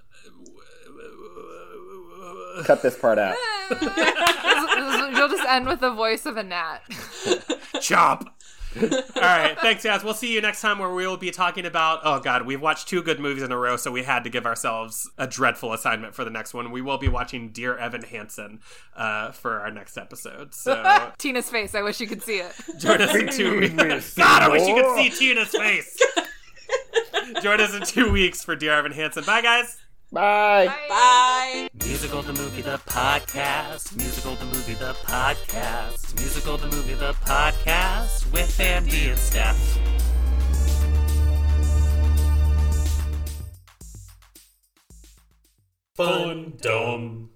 Cut 2.66 2.82
this 2.82 2.98
part 2.98 3.18
out. 3.18 3.36
You'll 3.82 5.30
just 5.30 5.48
end 5.48 5.68
with 5.68 5.80
the 5.80 5.92
voice 5.94 6.26
of 6.26 6.38
a 6.38 6.44
gnat. 6.44 6.82
chop. 7.82 8.36
All 8.76 8.90
right, 9.22 9.56
thanks, 9.60 9.84
guys. 9.84 10.04
We'll 10.04 10.16
see 10.16 10.34
you 10.34 10.42
next 10.42 10.62
time 10.62 10.80
where 10.80 10.92
we 10.92 11.06
will 11.06 11.18
be 11.18 11.30
talking 11.30 11.66
about. 11.66 12.00
Oh 12.04 12.20
God, 12.20 12.46
we've 12.48 12.62
watched 12.62 12.88
two 12.88 13.04
good 13.04 13.20
movies 13.20 13.44
in 13.44 13.52
a 13.52 13.58
row, 13.58 13.78
so 13.78 13.92
we 13.92 14.02
had 14.02 14.24
to 14.24 14.32
give 14.32 14.48
ourselves 14.48 15.10
a 15.18 15.28
dreadful 15.28 15.74
assignment 15.74 16.16
for 16.16 16.24
the 16.24 16.32
next 16.32 16.54
one. 16.56 16.72
We 16.72 16.82
will 16.82 16.98
be 16.98 17.08
watching 17.08 17.50
Dear 17.50 17.78
Evan 17.78 18.02
Hansen 18.04 18.62
uh, 18.96 19.32
for 19.32 19.60
our 19.60 19.70
next 19.70 19.96
episode. 19.98 20.56
So 20.56 21.12
Tina's 21.20 21.50
face. 21.50 21.76
I 21.76 21.84
wish 21.84 22.00
you 22.02 22.08
could 22.08 22.24
see 22.24 22.38
it. 22.40 22.52
join 22.80 23.00
us 23.00 23.14
in 23.14 23.30
two 23.30 23.60
weeks. 23.60 24.16
God, 24.16 24.42
I 24.42 24.50
wish 24.50 24.68
you 24.68 24.74
could 24.74 24.96
see 24.96 25.10
Tina's 25.10 25.50
face. 25.50 26.00
join 27.44 27.62
us 27.62 27.76
in 27.76 27.84
two 27.84 28.12
weeks 28.12 28.44
for 28.44 28.56
Dear 28.56 28.74
Evan 28.74 28.92
Hansen. 28.92 29.24
Bye, 29.24 29.42
guys. 29.42 29.83
Bye. 30.14 30.68
Bye. 30.88 31.70
Musical 31.84 32.22
the 32.22 32.34
movie 32.34 32.62
the 32.62 32.78
podcast. 32.86 33.98
Musical 33.98 34.36
the 34.36 34.46
movie 34.46 34.76
the 34.76 34.94
podcast. 35.06 36.14
Musical 36.20 36.56
the 36.58 36.68
movie 36.68 36.94
the 36.94 37.14
podcast 37.26 38.32
with 38.32 38.60
Andy 38.60 39.10
and 39.10 39.18
Steph. 39.18 39.80
Fun 45.96 46.54
dumb. 46.62 47.33